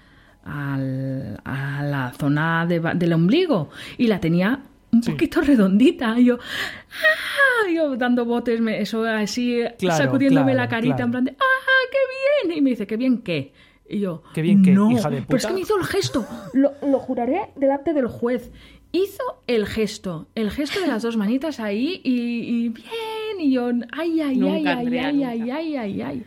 al- 0.45 1.41
a 1.45 1.83
la 1.83 2.13
zona 2.19 2.67
de 2.67 2.81
del 2.95 3.13
ombligo 3.15 3.71
y 3.97 4.07
la 4.07 4.21
tenía 4.21 4.61
un 4.93 5.03
Sí. 5.03 5.13
poquito 5.13 5.41
redondita. 5.41 6.19
Y 6.19 6.27
yo, 6.27 6.39
¡ah! 6.39 7.71
yo 7.75 7.97
dando 7.97 8.25
botes, 8.27 8.61
me- 8.61 8.81
eso 8.81 9.05
así, 9.05 9.63
Claro, 9.79 10.05
sacudiéndome 10.05 10.53
claro, 10.53 10.65
la 10.65 10.69
carita 10.69 10.97
claro. 10.97 11.05
en 11.07 11.11
plan 11.13 11.25
de, 11.25 11.31
¡ah, 11.33 11.89
qué 11.91 12.49
bien! 12.49 12.59
Y 12.59 12.61
me 12.61 12.71
dice, 12.71 12.87
¿qué 12.87 12.97
bien 12.99 13.19
qué? 13.23 13.53
Y 13.91 13.99
yo, 13.99 14.23
¿Qué 14.35 14.41
bien 14.41 14.63
qué, 14.63 14.71
no, 14.71 14.91
hija 14.93 15.11
de 15.11 15.23
pero 15.23 15.37
es 15.37 15.47
que 15.47 15.53
me 15.53 15.61
hizo 15.61 15.77
el 15.77 15.85
gesto, 15.85 16.25
lo, 16.53 16.73
lo 16.81 16.99
juraré 17.01 17.51
delante 17.57 17.93
del 17.93 18.07
juez. 18.07 18.53
Hizo 18.93 19.23
el 19.47 19.67
gesto, 19.67 20.29
el 20.35 20.51
gesto 20.51 20.81
de 20.81 20.87
las 20.87 21.03
dos 21.03 21.17
manitas 21.17 21.59
ahí 21.61 22.01
y, 22.05 22.65
y 22.65 22.69
bien, 22.69 23.41
y 23.41 23.53
yo, 23.53 23.67
ay, 23.67 23.83
ay, 23.93 24.21
ay, 24.21 24.37
Nunca, 24.37 24.55
ay, 24.55 24.67
Andrea, 24.67 25.09
ay, 25.09 25.25
ay, 25.25 25.51
ay, 25.51 25.77
ay, 25.77 26.03
ay. 26.03 26.25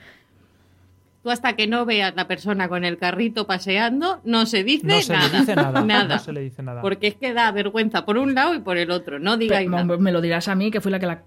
Tú 1.23 1.29
hasta 1.31 1.53
que 1.55 1.67
no 1.67 1.85
veas 1.85 2.13
la 2.17 2.27
persona 2.27 2.67
con 2.67 2.83
el 2.83 2.97
carrito 2.97 3.47
paseando, 3.47 4.19
no 4.25 4.45
se 4.45 4.65
dice 4.65 4.85
No 4.85 4.99
se 4.99 5.13
nada. 5.13 5.29
le 5.29 5.39
dice 5.39 5.55
nada. 5.55 5.81
Nada. 5.85 6.15
No 6.15 6.19
se 6.21 6.33
le 6.33 6.41
dice 6.41 6.61
nada. 6.61 6.81
Porque 6.81 7.07
es 7.07 7.15
que 7.15 7.33
da 7.33 7.49
vergüenza 7.51 8.03
por 8.05 8.17
un 8.17 8.35
lado 8.35 8.53
y 8.53 8.59
por 8.59 8.77
el 8.77 8.91
otro. 8.91 9.19
No 9.19 9.37
digáis 9.37 9.69
Pero, 9.71 9.85
nada. 9.85 9.97
me 9.99 10.11
lo 10.11 10.19
dirás 10.19 10.49
a 10.49 10.55
mí, 10.55 10.69
que 10.69 10.81
fui 10.81 10.91
la 10.91 10.99
que 10.99 11.05
la, 11.05 11.23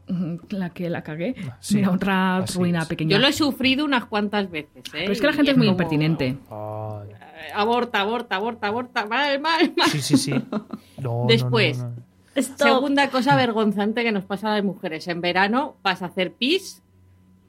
la 0.50 0.70
que 0.70 0.90
la 0.90 1.02
cagué. 1.02 1.34
Sí, 1.60 1.76
Mira, 1.76 1.92
otra 1.92 2.44
ruina 2.54 2.80
es. 2.82 2.88
pequeña. 2.88 3.12
Yo 3.12 3.18
lo 3.18 3.26
he 3.26 3.32
sufrido 3.32 3.86
unas 3.86 4.04
cuantas 4.04 4.50
veces. 4.50 4.76
¿eh? 4.76 4.82
Pero 4.92 5.12
es 5.12 5.20
que 5.20 5.26
la 5.28 5.32
Y 5.32 5.36
gente 5.36 5.50
es 5.52 5.56
muy 5.56 5.66
como, 5.66 5.72
impertinente. 5.78 6.26
Eh, 6.26 7.52
Aborta, 7.54 8.00
aborta, 8.00 8.36
aborta, 8.36 8.66
aborta. 8.66 9.06
Mal, 9.06 9.40
mal, 9.40 9.72
mal. 9.76 9.88
Sí, 9.88 10.00
sí, 10.02 10.16
sí. 10.16 10.32
No, 10.52 10.66
no, 10.98 11.22
no, 11.22 11.26
Después. 11.26 11.78
no, 11.78 11.88
no. 11.90 11.96
Stop. 12.34 12.68
Segunda 12.68 13.08
cosa 13.08 13.34
vergonzante 13.34 14.02
que 14.02 14.12
nos 14.12 14.24
pasa 14.24 14.50
a 14.52 14.56
las 14.56 14.64
mujeres. 14.64 15.08
En 15.08 15.22
verano 15.22 15.76
vas 15.82 16.02
a 16.02 16.06
hacer 16.06 16.32
pis 16.34 16.82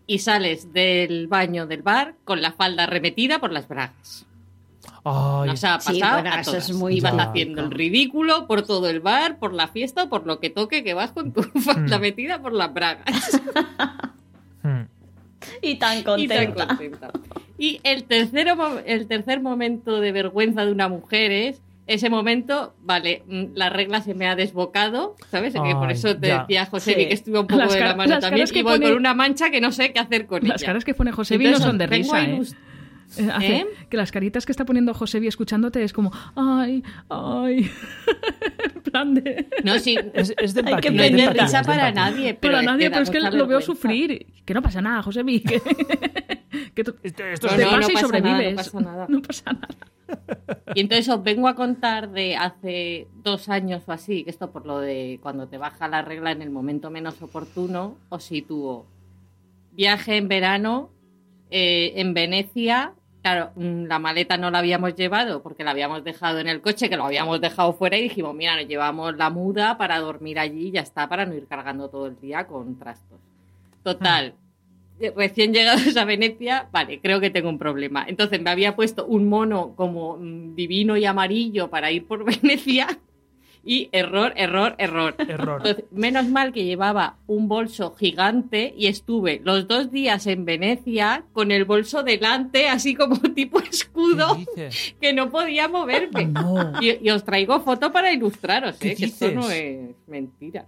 y 0.07 0.19
sales 0.19 0.71
del 0.73 1.27
baño 1.27 1.67
del 1.67 1.81
bar 1.83 2.15
con 2.23 2.41
la 2.41 2.53
falda 2.53 2.85
remetida 2.85 3.39
por 3.39 3.51
las 3.51 3.67
bragas. 3.67 4.25
Ay, 5.03 5.49
Nos 5.49 5.63
ha 5.63 5.79
Sí, 5.79 5.99
pasado 5.99 6.21
bueno, 6.21 6.35
a 6.35 6.41
eso 6.41 6.51
todas. 6.51 6.69
es 6.69 6.75
muy 6.75 6.97
y 6.97 7.01
vas 7.01 7.11
típico. 7.13 7.29
haciendo 7.29 7.61
el 7.63 7.71
ridículo 7.71 8.47
por 8.47 8.61
todo 8.65 8.89
el 8.89 8.99
bar, 9.01 9.37
por 9.37 9.53
la 9.53 9.67
fiesta 9.67 10.03
o 10.03 10.09
por 10.09 10.25
lo 10.25 10.39
que 10.39 10.49
toque 10.49 10.83
que 10.83 10.93
vas 10.93 11.11
con 11.11 11.31
tu 11.33 11.43
falda 11.61 11.97
Mm. 11.97 12.01
metida 12.01 12.41
por 12.41 12.53
las 12.53 12.73
bragas. 12.73 13.41
hmm. 14.63 14.81
Y 15.61 15.75
tan 15.75 15.99
y 15.99 16.03
tan 16.27 16.53
contenta. 16.53 17.11
Y 17.57 17.79
el, 17.83 18.03
tercero, 18.03 18.79
el 18.85 19.07
tercer 19.07 19.41
momento 19.41 19.99
de 20.01 20.11
vergüenza 20.11 20.65
de 20.65 20.71
una 20.71 20.89
mujer 20.89 21.31
es 21.31 21.61
ese 21.87 22.09
momento, 22.09 22.75
vale, 22.81 23.23
mm, 23.27 23.45
la 23.55 23.69
regla 23.69 24.01
se 24.01 24.13
me 24.13 24.27
ha 24.27 24.35
desbocado, 24.35 25.15
¿sabes? 25.31 25.53
que 25.53 25.59
por 25.59 25.87
Ay, 25.87 25.93
eso 25.93 26.15
te 26.17 26.27
ya. 26.27 26.39
decía 26.41 26.65
José 26.65 26.91
Sí. 26.93 27.07
que 27.07 27.13
estuve 27.13 27.39
un 27.39 27.47
poco 27.47 27.61
Las 27.63 27.73
de 27.73 27.79
la 27.79 27.95
mano 27.95 28.09
las 28.15 28.21
también 28.21 28.47
que 28.47 28.59
y 28.59 28.61
voy 28.61 28.73
pone- 28.73 28.89
con 28.89 28.97
una 28.97 29.13
mancha 29.13 29.49
que 29.49 29.61
no 29.61 29.71
sé 29.71 29.93
qué 29.93 29.99
hacer 29.99 30.27
con 30.27 30.45
Las 30.47 30.61
ella. 30.61 30.67
caras 30.67 30.85
que 30.85 30.93
pone 30.93 31.11
Josebi 31.11 31.45
no 31.47 31.57
son 31.59 31.77
de 31.77 31.87
risa, 31.87 32.23
¿eh? 32.23 32.41
Eh, 33.17 33.29
hace- 33.33 33.55
¿Eh? 33.55 33.67
Que 33.89 33.95
las 33.95 34.11
caritas 34.11 34.45
que 34.45 34.51
está 34.51 34.65
poniendo 34.65 34.93
Josebi 34.93 35.27
escuchándote 35.27 35.81
es 35.81 35.93
como, 35.93 36.11
ay, 36.35 36.83
ay. 37.09 37.71
en 38.75 38.81
plan 38.81 39.13
de... 39.13 39.47
No, 39.63 39.79
sí, 39.79 39.97
Es, 40.13 40.33
es 40.37 40.53
de 40.53 40.61
Ay, 40.65 40.73
empatía. 40.73 40.91
no 40.91 41.03
es 41.03 41.11
de 41.13 41.19
empatía, 41.21 41.43
risa 41.43 41.61
para 41.63 41.91
nadie, 41.93 42.33
pero 42.33 42.39
Pero 42.41 42.57
a 42.57 42.59
es 42.59 42.65
nadie, 42.65 42.83
que 42.85 42.89
pero 42.91 43.03
es 43.03 43.09
que 43.09 43.19
lo 43.21 43.47
veo 43.47 43.61
sufrir. 43.61 44.25
Que 44.43 44.53
no 44.53 44.61
pasa 44.61 44.81
nada, 44.81 45.01
Josebi. 45.03 45.39
Que, 45.39 45.61
que 46.75 46.83
tú- 46.83 46.95
Esto, 47.01 47.23
esto 47.23 47.47
No, 47.47 47.53
es 47.53 47.59
te 47.59 47.63
no, 47.65 47.71
pasa 47.71 47.91
y 47.91 47.93
pasa 47.95 48.07
nada, 48.07 48.19
sobrevives. 48.19 48.55
no 48.55 48.57
pasa 48.57 48.81
nada. 48.81 49.05
No 49.07 49.21
pasa 49.21 49.53
nada. 49.53 49.67
Y 50.75 50.81
entonces 50.81 51.09
os 51.09 51.23
vengo 51.23 51.47
a 51.47 51.55
contar 51.55 52.11
de 52.11 52.35
hace 52.35 53.07
dos 53.23 53.49
años 53.49 53.83
o 53.87 53.91
así, 53.91 54.23
que 54.23 54.29
esto 54.29 54.51
por 54.51 54.65
lo 54.65 54.79
de 54.79 55.19
cuando 55.21 55.47
te 55.47 55.57
baja 55.57 55.87
la 55.87 56.01
regla 56.01 56.31
en 56.31 56.41
el 56.41 56.49
momento 56.49 56.89
menos 56.89 57.21
oportuno, 57.21 57.97
os 58.09 58.23
sitúo. 58.23 58.85
Viaje 59.71 60.17
en 60.17 60.27
verano 60.27 60.89
eh, 61.49 61.93
en 61.95 62.13
Venecia. 62.13 62.93
Claro, 63.21 63.51
mm, 63.55 63.85
la 63.85 63.99
maleta 63.99 64.37
no 64.37 64.51
la 64.51 64.59
habíamos 64.59 64.95
llevado 64.95 65.41
porque 65.41 65.63
la 65.63 65.71
habíamos 65.71 66.03
dejado 66.03 66.39
en 66.39 66.47
el 66.47 66.61
coche, 66.61 66.89
que 66.89 66.97
lo 66.97 67.05
habíamos 67.05 67.41
dejado 67.41 67.73
fuera 67.73 67.97
y 67.97 68.03
dijimos, 68.03 68.35
mira, 68.35 68.55
nos 68.55 68.67
llevamos 68.67 69.15
la 69.17 69.29
muda 69.29 69.77
para 69.77 69.99
dormir 69.99 70.39
allí 70.39 70.67
y 70.67 70.71
ya 70.71 70.81
está, 70.81 71.09
para 71.09 71.25
no 71.25 71.33
ir 71.33 71.47
cargando 71.47 71.89
todo 71.89 72.07
el 72.07 72.19
día 72.19 72.45
con 72.47 72.77
trastos. 72.77 73.19
Total, 73.83 74.33
recién 75.15 75.53
llegados 75.53 75.95
a 75.97 76.05
Venecia, 76.05 76.67
vale, 76.71 76.99
creo 77.01 77.19
que 77.19 77.29
tengo 77.29 77.49
un 77.49 77.59
problema. 77.59 78.05
Entonces 78.07 78.41
me 78.41 78.49
había 78.49 78.75
puesto 78.75 79.05
un 79.05 79.29
mono 79.29 79.73
como 79.75 80.17
mm, 80.17 80.55
divino 80.55 80.97
y 80.97 81.05
amarillo 81.05 81.69
para 81.69 81.91
ir 81.91 82.05
por 82.05 82.25
Venecia 82.41 82.99
y 83.67 83.89
error, 83.91 84.31
error, 84.37 84.75
error. 84.77 85.15
Error. 85.19 85.57
Entonces, 85.57 85.85
menos 85.91 86.25
mal 86.29 86.53
que 86.53 86.63
llevaba 86.63 87.17
un 87.27 87.49
bolso 87.49 87.93
gigante 87.95 88.73
y 88.77 88.87
estuve 88.87 89.41
los 89.43 89.67
dos 89.67 89.91
días 89.91 90.25
en 90.25 90.45
Venecia 90.45 91.25
con 91.33 91.51
el 91.51 91.65
bolso 91.65 92.01
delante, 92.01 92.69
así 92.69 92.95
como 92.95 93.17
tipo 93.35 93.59
escudo, 93.59 94.37
que 95.01 95.11
no 95.11 95.29
podía 95.29 95.67
moverme. 95.67 96.27
No. 96.27 96.81
Y, 96.81 97.05
y 97.05 97.09
os 97.09 97.25
traigo 97.25 97.59
foto 97.59 97.91
para 97.91 98.13
ilustraros, 98.13 98.77
¿Qué 98.77 98.91
¿eh? 98.91 98.95
que 98.95 99.05
esto 99.05 99.31
no 99.31 99.51
es 99.51 99.95
mentira. 100.07 100.65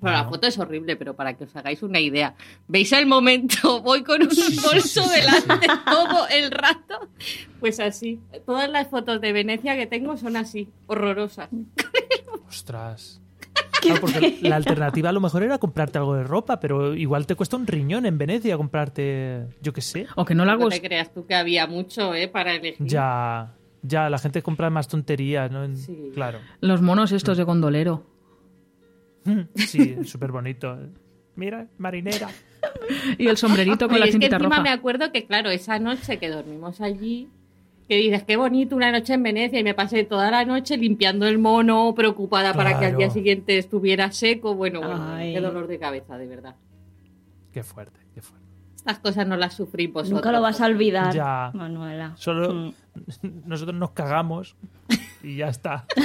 Bueno, 0.00 0.16
la 0.16 0.24
foto 0.28 0.46
es 0.46 0.58
horrible, 0.58 0.96
pero 0.96 1.14
para 1.14 1.34
que 1.34 1.44
os 1.44 1.54
hagáis 1.56 1.82
una 1.82 2.00
idea. 2.00 2.34
¿Veis 2.68 2.92
el 2.92 3.06
momento? 3.06 3.80
Voy 3.82 4.02
con 4.02 4.22
un 4.22 4.28
bolso 4.28 5.06
delante 5.08 5.66
todo 5.84 6.26
el 6.28 6.50
rato. 6.50 7.08
Pues 7.58 7.80
así. 7.80 8.20
Todas 8.46 8.70
las 8.70 8.88
fotos 8.88 9.20
de 9.20 9.32
Venecia 9.32 9.76
que 9.76 9.86
tengo 9.86 10.16
son 10.16 10.36
así, 10.36 10.68
horrorosas. 10.86 11.50
Ostras. 12.48 13.20
Claro, 13.80 14.02
porque 14.02 14.38
la 14.42 14.56
alternativa 14.56 15.08
a 15.08 15.12
lo 15.12 15.22
mejor 15.22 15.42
era 15.42 15.56
comprarte 15.56 15.96
algo 15.96 16.14
de 16.14 16.22
ropa, 16.22 16.60
pero 16.60 16.94
igual 16.94 17.26
te 17.26 17.34
cuesta 17.34 17.56
un 17.56 17.66
riñón 17.66 18.04
en 18.04 18.18
Venecia 18.18 18.58
comprarte, 18.58 19.46
yo 19.62 19.72
qué 19.72 19.80
sé. 19.80 20.06
O 20.16 20.26
que 20.26 20.34
no 20.34 20.44
la 20.44 20.56
No 20.56 20.68
te 20.68 20.82
creas 20.82 21.14
tú 21.14 21.24
que 21.24 21.34
había 21.34 21.66
mucho 21.66 22.14
¿eh? 22.14 22.28
para 22.28 22.54
elegir. 22.54 22.86
Ya, 22.86 23.54
ya, 23.80 24.10
la 24.10 24.18
gente 24.18 24.42
compra 24.42 24.68
más 24.68 24.86
tonterías, 24.86 25.50
¿no? 25.50 25.74
Sí. 25.74 26.10
Claro. 26.12 26.40
Los 26.60 26.82
monos 26.82 27.10
estos 27.12 27.38
de 27.38 27.44
gondolero. 27.44 28.04
Sí, 29.56 29.96
súper 30.04 30.32
bonito. 30.32 30.76
Mira, 31.36 31.66
marinera. 31.78 32.28
Y 33.18 33.26
el 33.28 33.36
sombrerito 33.36 33.86
con 33.86 33.94
Oye, 33.96 34.00
la 34.00 34.06
es 34.06 34.16
que 34.18 34.26
encima 34.26 34.38
roja. 34.50 34.62
me 34.62 34.70
acuerdo 34.70 35.12
que, 35.12 35.24
claro, 35.26 35.50
esa 35.50 35.78
noche 35.78 36.18
que 36.18 36.28
dormimos 36.28 36.80
allí, 36.80 37.28
que 37.88 37.96
dices, 37.96 38.24
qué 38.24 38.36
bonito 38.36 38.76
una 38.76 38.92
noche 38.92 39.14
en 39.14 39.22
Venecia, 39.22 39.58
y 39.58 39.64
me 39.64 39.74
pasé 39.74 40.04
toda 40.04 40.30
la 40.30 40.44
noche 40.44 40.76
limpiando 40.76 41.26
el 41.26 41.38
mono, 41.38 41.94
preocupada 41.94 42.52
para 42.52 42.78
que 42.78 42.86
al 42.86 42.92
día 42.92 43.06
Claro. 43.06 43.12
siguiente 43.14 43.56
estuviera 43.58 44.12
seco. 44.12 44.54
Bueno, 44.54 44.80
bueno, 44.80 45.12
Ay. 45.14 45.32
qué 45.34 45.40
dolor 45.40 45.66
de 45.66 45.78
cabeza, 45.78 46.18
de 46.18 46.26
verdad. 46.26 46.56
Qué 47.52 47.62
fuerte, 47.62 48.00
qué 48.14 48.20
fuerte. 48.22 48.46
Estas 48.76 48.98
cosas 48.98 49.26
no 49.26 49.36
las 49.36 49.54
sufrí 49.54 49.86
vosotros. 49.86 50.12
Nunca 50.12 50.32
lo 50.32 50.40
vas 50.42 50.60
a 50.60 50.66
olvidar, 50.66 51.14
Ya. 51.14 51.50
Manuela. 51.54 52.12
Solo 52.16 52.52
Mm. 52.54 52.72
nosotros 53.46 53.76
nos 53.76 53.90
cagamos 53.92 54.56
y 55.22 55.36
ya 55.36 55.48
está. 55.48 55.86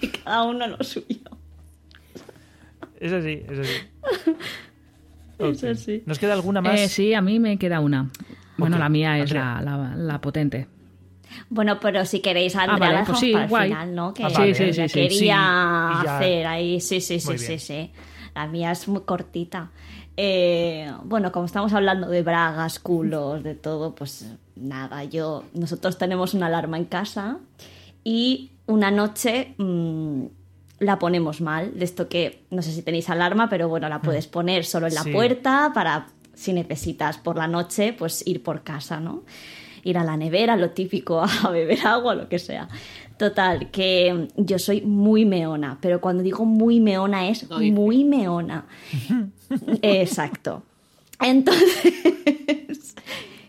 Que 0.00 0.10
cada 0.26 0.42
uno 0.44 0.66
lo 0.66 0.82
suyo. 0.84 1.06
Es 3.00 3.12
así, 3.12 3.42
es 3.48 3.58
así. 3.58 3.72
Es 5.38 5.62
Ok. 5.62 5.70
así. 5.70 6.02
¿Nos 6.06 6.18
queda 6.18 6.32
alguna 6.32 6.62
más? 6.62 6.80
Eh, 6.80 6.88
sí, 6.88 7.12
a 7.12 7.20
mí 7.20 7.38
me 7.38 7.58
queda 7.58 7.80
una. 7.80 8.10
Bueno, 8.56 8.78
la 8.78 8.88
mía 8.88 9.18
es 9.18 9.32
la, 9.32 9.60
la, 9.60 9.94
la 9.94 10.18
potente. 10.22 10.66
Bueno, 11.50 11.78
pero 11.78 12.06
si 12.06 12.20
queréis, 12.20 12.56
Andrea, 12.56 12.78
vale, 12.78 12.94
la 13.00 13.04
pues 13.04 13.18
sí, 13.18 13.32
para 13.32 13.44
el 13.44 13.50
guay. 13.50 13.68
final, 13.68 13.94
¿no? 13.94 14.14
Que 14.14 14.24
Ah, 14.24 14.28
vale, 14.30 14.52
que 14.54 14.54
sí, 14.54 14.72
sí, 14.72 14.88
sí. 14.88 14.94
quería 14.94 15.08
Sí, 15.92 16.00
y 16.00 16.04
ya- 16.04 16.16
hacer 16.16 16.46
ahí. 16.46 16.80
Sí, 16.80 17.00
sí, 17.02 17.20
sí, 17.20 17.36
sí, 17.36 17.58
sí. 17.58 17.90
La 18.34 18.46
mía 18.46 18.70
es 18.72 18.88
muy 18.88 19.02
cortita. 19.02 19.70
Eh, 20.16 20.90
bueno, 21.04 21.30
como 21.32 21.44
estamos 21.44 21.74
hablando 21.74 22.08
de 22.08 22.22
bragas, 22.22 22.78
culos, 22.78 23.42
de 23.42 23.54
todo, 23.56 23.94
pues 23.94 24.32
nada, 24.54 25.04
yo, 25.04 25.44
nosotros 25.52 25.98
tenemos 25.98 26.32
una 26.32 26.46
alarma 26.46 26.78
en 26.78 26.86
casa 26.86 27.36
y 28.04 28.52
una 28.66 28.90
noche 28.90 29.54
mm, 29.58 30.24
la 30.80 30.98
ponemos 30.98 31.40
mal, 31.40 31.78
de 31.78 31.84
esto 31.84 32.08
que 32.08 32.44
no 32.50 32.62
sé 32.62 32.72
si 32.72 32.82
tenéis 32.82 33.08
alarma, 33.08 33.48
pero 33.48 33.68
bueno, 33.68 33.88
la 33.88 34.00
puedes 34.02 34.26
poner 34.26 34.64
solo 34.64 34.86
en 34.86 34.94
la 34.94 35.02
Sí. 35.02 35.12
puerta 35.12 35.70
para 35.74 36.08
si 36.34 36.52
necesitas 36.52 37.16
por 37.18 37.36
la 37.36 37.46
noche, 37.48 37.94
pues 37.94 38.26
ir 38.26 38.42
por 38.42 38.62
casa, 38.62 39.00
¿no? 39.00 39.24
Ir 39.84 39.96
a 39.98 40.04
la 40.04 40.16
nevera, 40.18 40.56
lo 40.56 40.70
típico, 40.70 41.22
a 41.44 41.50
beber 41.50 41.86
agua, 41.86 42.14
lo 42.14 42.28
que 42.28 42.38
sea. 42.38 42.68
Total, 43.16 43.70
que 43.70 44.28
yo 44.36 44.58
soy 44.58 44.82
muy 44.82 45.24
meona, 45.24 45.78
pero 45.80 46.02
cuando 46.02 46.22
digo 46.22 46.44
muy 46.44 46.80
meona 46.80 47.28
es 47.30 47.48
muy 47.50 48.04
meona. 48.04 48.66
Exacto. 49.80 50.62
Entonces, 51.18 52.94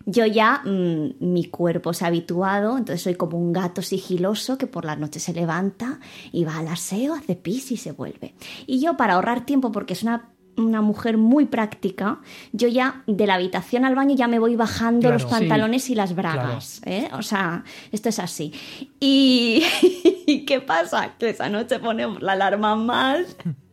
yo 0.09 0.25
ya, 0.25 0.61
mm, 0.63 1.15
mi 1.19 1.45
cuerpo 1.49 1.93
se 1.93 2.05
ha 2.05 2.07
habituado, 2.07 2.77
entonces 2.77 3.01
soy 3.01 3.15
como 3.15 3.37
un 3.37 3.51
gato 3.51 3.81
sigiloso 3.81 4.57
que 4.57 4.65
por 4.65 4.85
la 4.85 4.95
noche 4.95 5.19
se 5.19 5.33
levanta 5.33 5.99
y 6.31 6.45
va 6.45 6.57
al 6.59 6.69
aseo, 6.69 7.13
hace 7.13 7.35
pis 7.35 7.71
y 7.73 7.77
se 7.77 7.91
vuelve. 7.91 8.33
Y 8.65 8.79
yo, 8.79 8.95
para 8.95 9.15
ahorrar 9.15 9.45
tiempo, 9.45 9.69
porque 9.73 9.91
es 9.91 10.03
una, 10.03 10.29
una 10.55 10.81
mujer 10.81 11.17
muy 11.17 11.45
práctica, 11.45 12.21
yo 12.53 12.69
ya 12.69 13.03
de 13.05 13.27
la 13.27 13.33
habitación 13.35 13.83
al 13.83 13.95
baño 13.95 14.15
ya 14.15 14.29
me 14.29 14.39
voy 14.39 14.55
bajando 14.55 15.01
Claro, 15.01 15.15
los 15.15 15.23
sí. 15.23 15.29
pantalones 15.29 15.89
y 15.89 15.95
las 15.95 16.15
bragas. 16.15 16.81
¿eh? 16.85 17.09
O 17.11 17.21
sea, 17.21 17.65
esto 17.91 18.07
es 18.07 18.19
así. 18.19 18.53
Y, 19.01 19.61
¿y 20.25 20.45
qué 20.45 20.61
pasa? 20.61 21.15
Que 21.19 21.31
esa 21.31 21.49
noche 21.49 21.79
ponemos 21.79 22.21
la 22.21 22.31
alarma 22.31 22.77
mal. 22.77 23.27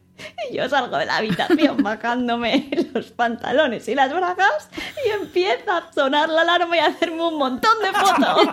Y 0.51 0.57
yo 0.57 0.69
salgo 0.69 0.97
de 0.97 1.07
la 1.07 1.17
habitación 1.17 1.77
bajándome 1.83 2.69
los 2.93 3.07
pantalones 3.13 3.89
y 3.89 3.95
las 3.95 4.13
bragas 4.15 4.69
y 5.05 5.11
empieza 5.11 5.79
a 5.79 5.93
sonar 5.93 6.29
la 6.29 6.43
alarma 6.43 6.77
y 6.77 6.81
a 6.81 6.87
hacerme 6.87 7.23
un 7.27 7.37
montón 7.37 7.73
de 7.81 7.93
fotos. 7.93 8.49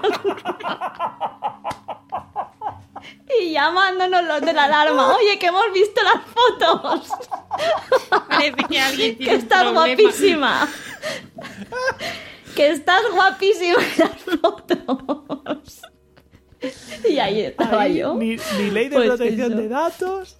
Y 3.40 3.52
llamándonos 3.54 4.24
los 4.26 4.42
de 4.42 4.54
la 4.54 4.66
alarma, 4.66 5.16
oye, 5.16 5.40
que 5.40 5.48
hemos 5.48 5.72
visto 5.74 6.02
las 6.04 6.22
fotos, 6.26 7.10
Parece 8.28 8.56
que 8.70 8.80
alguien 8.80 9.12
que 9.12 9.24
tiene 9.24 9.34
estás 9.38 9.72
guapísima, 9.72 10.68
que 12.56 12.70
estás 12.70 13.02
guapísima 13.12 13.78
en 13.82 14.00
las 14.00 14.40
fotos. 14.42 15.82
Y 17.10 17.18
ahí 17.18 17.42
estaba 17.42 17.88
yo. 17.88 18.14
Ni, 18.16 18.36
ni 18.58 18.70
ley 18.70 18.90
de 18.90 18.96
Pues 18.98 19.08
protección 19.10 19.54
eso. 19.54 19.62
de 19.62 19.68
datos. 19.70 20.38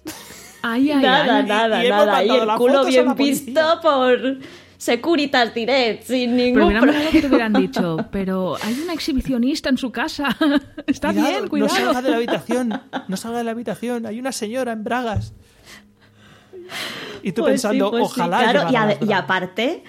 Ay, 0.62 0.90
ay, 0.92 1.02
Nada, 1.02 1.36
ay. 1.38 1.46
nada, 1.46 1.84
y 1.84 1.88
nada. 1.88 2.24
Y 2.24 2.30
el 2.30 2.48
culo 2.56 2.84
bien 2.84 3.14
visto 3.14 3.60
por 3.82 4.38
Securitas 4.78 5.54
Direct, 5.54 6.04
sin 6.04 6.30
Pero 6.30 6.36
ningún 6.36 6.62
hubiera 6.64 6.80
problema. 6.80 7.10
que 7.10 7.20
te 7.20 7.26
hubieran 7.28 7.52
dicho, 7.52 7.96
pero 8.10 8.56
hay 8.62 8.80
una 8.80 8.92
exhibicionista 8.94 9.68
en 9.68 9.78
su 9.78 9.90
casa. 9.92 10.36
Está 10.86 11.12
bien, 11.12 11.48
cuidado. 11.48 11.72
No 11.72 11.76
salga 11.84 12.02
de 12.02 12.10
la 12.10 12.16
habitación. 12.16 12.80
No 13.08 13.16
salga 13.16 13.38
de 13.38 13.44
la 13.44 13.50
habitación. 13.52 14.06
Hay 14.06 14.18
una 14.18 14.32
señora 14.32 14.72
en 14.72 14.82
bragas. 14.84 15.32
Y 17.22 17.32
tú 17.32 17.42
Pues 17.42 17.52
pensando, 17.52 17.86
sí, 17.86 17.90
pues 17.90 18.04
sí, 18.12 18.20
ojalá. 18.20 18.38
claro, 18.68 18.96
y, 19.06 19.12
a- 19.12 19.18
aparte, 19.18 19.84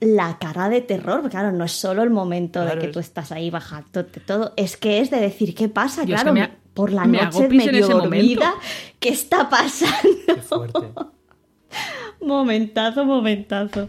la 0.00 0.38
cara 0.38 0.68
de 0.68 0.80
terror, 0.80 1.20
porque 1.22 1.36
claro, 1.36 1.52
no 1.52 1.64
es 1.64 1.72
solo 1.72 2.02
el 2.02 2.10
momento 2.10 2.60
Claro, 2.60 2.74
de 2.76 2.80
que 2.80 2.86
es- 2.86 2.92
tú 2.92 2.98
estás 3.00 3.32
ahí 3.32 3.50
bajándote 3.50 4.20
todo, 4.20 4.52
es 4.56 4.76
que 4.76 5.00
es 5.00 5.10
de 5.10 5.20
decir, 5.20 5.54
¿qué 5.54 5.68
pasa? 5.68 6.04
Yo 6.04 6.14
es 6.14 6.22
claro, 6.22 6.34
que 6.34 6.40
me 6.40 6.44
ha- 6.46 6.56
por 6.76 6.92
la 6.92 7.06
me 7.06 7.22
noche 7.22 7.48
medio 7.48 7.88
dormida, 7.88 8.50
momento. 8.50 8.66
¿qué 9.00 9.08
está 9.08 9.48
pasando? 9.48 9.96
Qué 10.26 10.36
fuerte. 10.36 10.78
momentazo, 12.20 13.06
momentazo. 13.06 13.88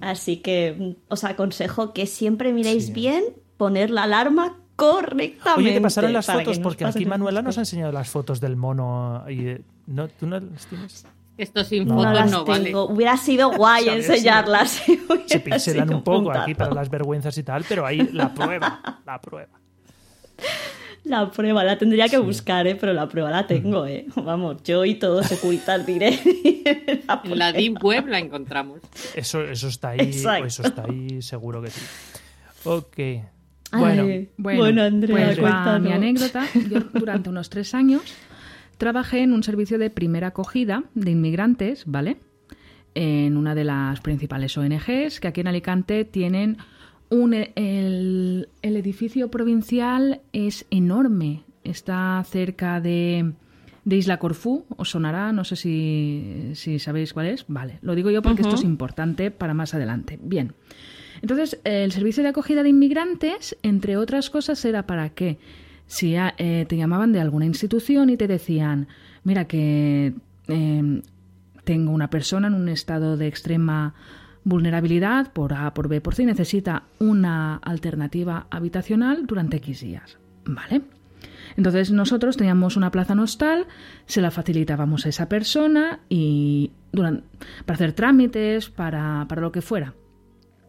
Así 0.00 0.36
que 0.36 0.76
mm, 0.78 1.12
os 1.12 1.24
aconsejo 1.24 1.92
que 1.92 2.06
siempre 2.06 2.52
miréis 2.52 2.86
Sí. 2.86 2.92
bien, 2.92 3.24
poner 3.56 3.90
la 3.90 4.04
alarma 4.04 4.56
correctamente. 4.76 5.60
Oye, 5.60 5.72
te 5.74 5.80
pasaron 5.80 6.12
las 6.12 6.26
fotos 6.26 6.60
porque 6.60 6.84
aquí 6.84 7.04
Manuela 7.04 7.42
nos 7.42 7.58
ha 7.58 7.62
enseñado 7.62 7.90
las 7.90 8.08
fotos 8.08 8.40
del 8.40 8.56
mono. 8.56 9.24
Y, 9.28 9.56
¿no, 9.88 10.06
¿Tú 10.08 10.28
no 10.28 10.38
las 10.38 10.66
tienes? 10.66 11.04
Esto 11.36 11.64
sin 11.64 11.88
No. 11.88 11.96
No 11.96 12.02
fotos 12.02 12.14
las 12.14 12.30
no 12.30 12.44
vale. 12.44 12.76
Hubiera 12.76 13.16
sido 13.16 13.50
guay 13.50 13.88
enseñarlas. 13.88 14.82
Se 15.26 15.40
sido 15.58 15.82
un 15.96 16.04
poco 16.04 16.30
aquí 16.30 16.54
para 16.54 16.74
las 16.74 16.88
vergüenzas 16.88 17.36
y 17.36 17.42
tal, 17.42 17.64
pero 17.68 17.84
ahí 17.84 18.08
la 18.12 18.32
prueba, 18.32 19.00
la 19.04 19.20
prueba. 19.20 19.58
La 21.10 21.28
prueba 21.30 21.64
la 21.64 21.76
tendría 21.76 22.08
que 22.08 22.18
buscar, 22.18 22.66
¿eh? 22.68 22.76
pero 22.76 22.92
la 22.92 23.08
prueba 23.08 23.30
la 23.30 23.46
tengo. 23.46 23.84
¿eh? 23.86 24.06
Vamos, 24.14 24.62
yo 24.62 24.84
y 24.84 24.94
todo 24.94 25.22
Securitas 25.24 25.84
Direct. 25.84 26.24
La 27.08 27.20
En 27.24 27.38
la. 27.38 27.52
Deep 27.52 27.82
Web 27.82 28.06
la 28.06 28.18
encontramos. 28.20 28.80
Eso, 29.16 29.42
eso 29.42 29.66
está 29.68 29.90
ahí, 29.90 30.00
Exacto. 30.00 30.46
eso 30.46 30.62
está 30.62 30.84
ahí, 30.84 31.20
seguro 31.20 31.60
que 31.62 31.70
sí. 31.70 31.80
Ok. 32.64 32.98
Ay, 33.72 34.28
Bueno, 34.36 34.58
bueno, 34.58 34.82
Andrea, 34.82 35.26
pues 35.26 35.38
va 35.38 35.42
cuéntanos. 35.42 35.80
mi 35.82 35.92
anécdota. 35.92 36.46
Yo 36.70 36.80
durante 36.92 37.28
unos 37.28 37.50
tres 37.50 37.74
años 37.74 38.02
trabajé 38.78 39.22
en 39.22 39.32
un 39.32 39.42
servicio 39.42 39.78
de 39.78 39.90
primera 39.90 40.28
acogida 40.28 40.84
de 40.94 41.10
inmigrantes, 41.10 41.84
¿vale? 41.86 42.18
En 42.94 43.36
una 43.36 43.54
de 43.54 43.64
las 43.64 44.00
principales 44.00 44.56
ONGs 44.56 45.20
que 45.20 45.28
aquí 45.28 45.40
en 45.40 45.48
Alicante 45.48 46.04
tienen 46.04 46.56
un... 47.10 47.34
El, 47.34 48.48
el 48.62 48.76
edificio 48.76 49.30
provincial 49.30 50.20
es 50.32 50.66
enorme. 50.70 51.42
Está 51.64 52.24
cerca 52.26 52.80
de, 52.80 53.32
de 53.84 53.96
Isla 53.96 54.18
Corfú, 54.18 54.64
os 54.76 54.90
sonará, 54.90 55.32
no 55.32 55.44
sé 55.44 55.56
si, 55.56 56.52
si 56.54 56.78
sabéis 56.78 57.12
cuál 57.12 57.26
es. 57.26 57.44
Vale, 57.48 57.78
lo 57.82 57.94
digo 57.94 58.10
yo 58.10 58.22
porque 58.22 58.42
esto 58.42 58.54
es 58.54 58.64
importante 58.64 59.30
para 59.30 59.54
más 59.54 59.74
adelante. 59.74 60.18
Bien. 60.22 60.54
Entonces, 61.22 61.60
el 61.64 61.92
servicio 61.92 62.22
de 62.22 62.30
acogida 62.30 62.62
de 62.62 62.70
inmigrantes, 62.70 63.56
entre 63.62 63.96
otras 63.96 64.30
cosas, 64.30 64.64
era 64.64 64.86
para 64.86 65.10
que 65.10 65.38
si 65.86 66.16
ah, 66.16 66.34
eh, 66.38 66.64
te 66.68 66.76
llamaban 66.76 67.12
de 67.12 67.20
alguna 67.20 67.44
institución 67.44 68.10
y 68.10 68.16
te 68.16 68.26
decían, 68.26 68.88
mira 69.24 69.46
que 69.46 70.14
eh, 70.48 71.02
tengo 71.64 71.92
una 71.92 72.08
persona 72.08 72.46
en 72.46 72.54
un 72.54 72.68
estado 72.68 73.16
de 73.16 73.26
extrema 73.26 73.94
vulnerabilidad 74.44 75.32
por 75.32 75.52
A, 75.54 75.72
por 75.74 75.88
B, 75.88 76.00
por 76.00 76.14
C, 76.14 76.24
necesita 76.24 76.84
una 76.98 77.56
alternativa 77.56 78.46
habitacional 78.50 79.26
durante 79.26 79.58
X 79.58 79.80
días. 79.82 80.18
¿Vale? 80.44 80.82
Entonces 81.56 81.90
nosotros 81.90 82.36
teníamos 82.36 82.76
una 82.76 82.90
plaza 82.90 83.12
en 83.12 83.18
hostal, 83.18 83.66
se 84.06 84.20
la 84.22 84.30
facilitábamos 84.30 85.04
a 85.04 85.08
esa 85.10 85.28
persona 85.28 86.00
y 86.08 86.70
duran- 86.92 87.24
para 87.66 87.74
hacer 87.74 87.92
trámites, 87.92 88.70
para, 88.70 89.26
para 89.28 89.42
lo 89.42 89.52
que 89.52 89.60
fuera. 89.60 89.94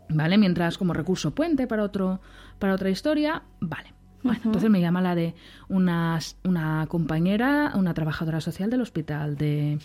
¿Vale? 0.09 0.37
Mientras 0.37 0.77
como 0.77 0.93
recurso 0.93 1.31
puente 1.33 1.67
para, 1.67 1.83
otro, 1.83 2.19
para 2.59 2.73
otra 2.73 2.89
historia, 2.89 3.43
vale. 3.61 3.93
Bueno, 4.23 4.41
entonces 4.45 4.69
me 4.69 4.81
llama 4.81 5.01
la 5.01 5.15
de 5.15 5.33
una, 5.69 6.19
una 6.43 6.85
compañera, 6.87 7.71
una 7.75 7.93
trabajadora 7.93 8.41
social 8.41 8.69
del 8.69 8.81
hospital 8.81 9.37
de, 9.37 9.79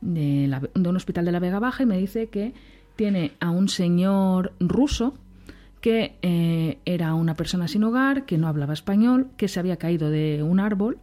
de, 0.00 0.46
la- 0.48 0.60
de 0.74 0.88
un 0.88 0.96
hospital 0.96 1.24
de 1.24 1.32
la 1.32 1.38
Vega 1.38 1.60
Baja 1.60 1.84
y 1.84 1.86
me 1.86 1.96
dice 1.98 2.28
que 2.28 2.52
tiene 3.00 3.32
a 3.40 3.48
un 3.48 3.70
señor 3.70 4.52
ruso 4.60 5.14
que 5.80 6.18
eh, 6.20 6.80
era 6.84 7.14
una 7.14 7.34
persona 7.34 7.66
sin 7.66 7.82
hogar, 7.82 8.26
que 8.26 8.36
no 8.36 8.46
hablaba 8.46 8.74
español, 8.74 9.28
que 9.38 9.48
se 9.48 9.58
había 9.58 9.78
caído 9.78 10.10
de 10.10 10.42
un 10.42 10.60
árbol 10.60 10.98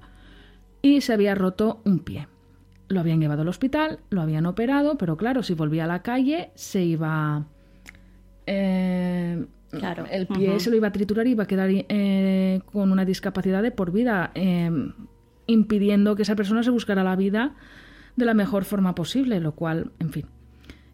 y 0.84 1.02
se 1.02 1.14
había 1.14 1.34
roto 1.34 1.82
un 1.86 1.98
pie. 1.98 2.28
Lo 2.88 3.00
habían 3.00 3.20
llevado 3.20 3.42
al 3.42 3.48
hospital, 3.48 3.98
lo 4.12 4.22
habían 4.22 4.46
operado, 4.46 4.96
pero 5.00 5.18
claro, 5.18 5.42
si 5.42 5.56
volvía 5.56 5.86
a 5.86 5.88
la 5.88 6.04
calle 6.04 6.52
se 6.54 6.84
iba... 6.84 7.48
eh, 8.46 9.44
Claro. 9.72 10.06
El 10.12 10.28
pie 10.28 10.60
se 10.60 10.70
lo 10.70 10.76
iba 10.76 10.90
a 10.90 10.92
triturar 10.92 11.26
y 11.26 11.32
iba 11.32 11.46
a 11.46 11.48
quedar 11.48 11.72
eh, 11.72 12.62
con 12.72 12.92
una 12.92 13.06
discapacidad 13.06 13.64
de 13.64 13.72
por 13.72 13.92
vida, 13.92 14.30
eh, 14.36 14.70
impidiendo 15.48 16.16
que 16.16 16.22
esa 16.22 16.36
persona 16.36 16.62
se 16.62 16.70
buscara 16.70 17.04
la 17.04 17.16
vida 17.16 17.56
de 18.16 18.26
la 18.26 18.36
mejor 18.36 18.66
forma 18.66 18.94
posible, 18.94 19.40
lo 19.40 19.54
cual, 19.54 19.94
en 19.98 20.12
fin. 20.12 20.37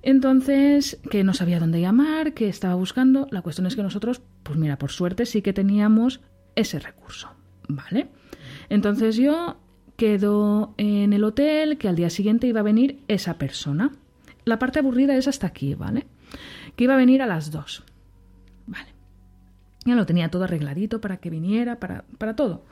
Entonces, 0.04 1.00
que 1.10 1.24
no 1.24 1.34
sabía 1.34 1.62
dónde 1.62 1.80
llamar, 1.80 2.34
que 2.34 2.50
estaba 2.50 2.76
buscando. 2.76 3.28
La 3.32 3.42
cuestión 3.42 3.66
es 3.66 3.76
que 3.76 3.84
nosotros, 3.84 4.22
pues 4.44 4.60
mira, 4.60 4.78
por 4.78 4.92
suerte 4.92 5.26
sí 5.26 5.42
que 5.42 5.54
teníamos 5.54 6.20
ese 6.56 6.78
recurso, 6.80 7.30
¿vale? 7.70 8.10
Entonces 8.70 9.16
yo 9.16 9.58
quedo 9.96 10.76
en 10.78 11.14
el 11.14 11.24
hotel 11.24 11.78
que 11.78 11.88
al 11.88 11.96
día 11.96 12.10
siguiente 12.10 12.48
iba 12.48 12.60
a 12.60 12.64
venir 12.64 13.00
esa 13.08 13.38
persona. 13.38 13.92
La 14.44 14.60
parte 14.60 14.80
aburrida 14.80 15.16
es 15.16 15.30
hasta 15.30 15.48
aquí, 15.48 15.74
¿vale? 15.74 16.06
Que 16.76 16.84
iba 16.84 16.96
a 16.96 16.98
venir 16.98 17.22
a 17.22 17.26
las 17.26 17.52
dos. 17.52 17.84
Vale. 18.68 18.90
Ya 19.86 19.96
lo 19.96 20.06
tenía 20.06 20.30
todo 20.30 20.44
arregladito 20.44 21.00
para 21.00 21.18
que 21.18 21.30
viniera, 21.30 21.80
para, 21.80 22.04
para 22.18 22.36
todo. 22.36 22.66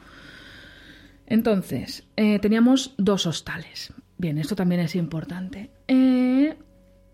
Entonces, 1.28 2.06
eh, 2.18 2.40
teníamos 2.40 2.94
dos 2.98 3.26
hostales. 3.26 3.94
Bien, 4.18 4.38
esto 4.38 4.56
también 4.56 4.82
es 4.82 4.96
importante. 4.96 5.72
Eh, 5.88 6.58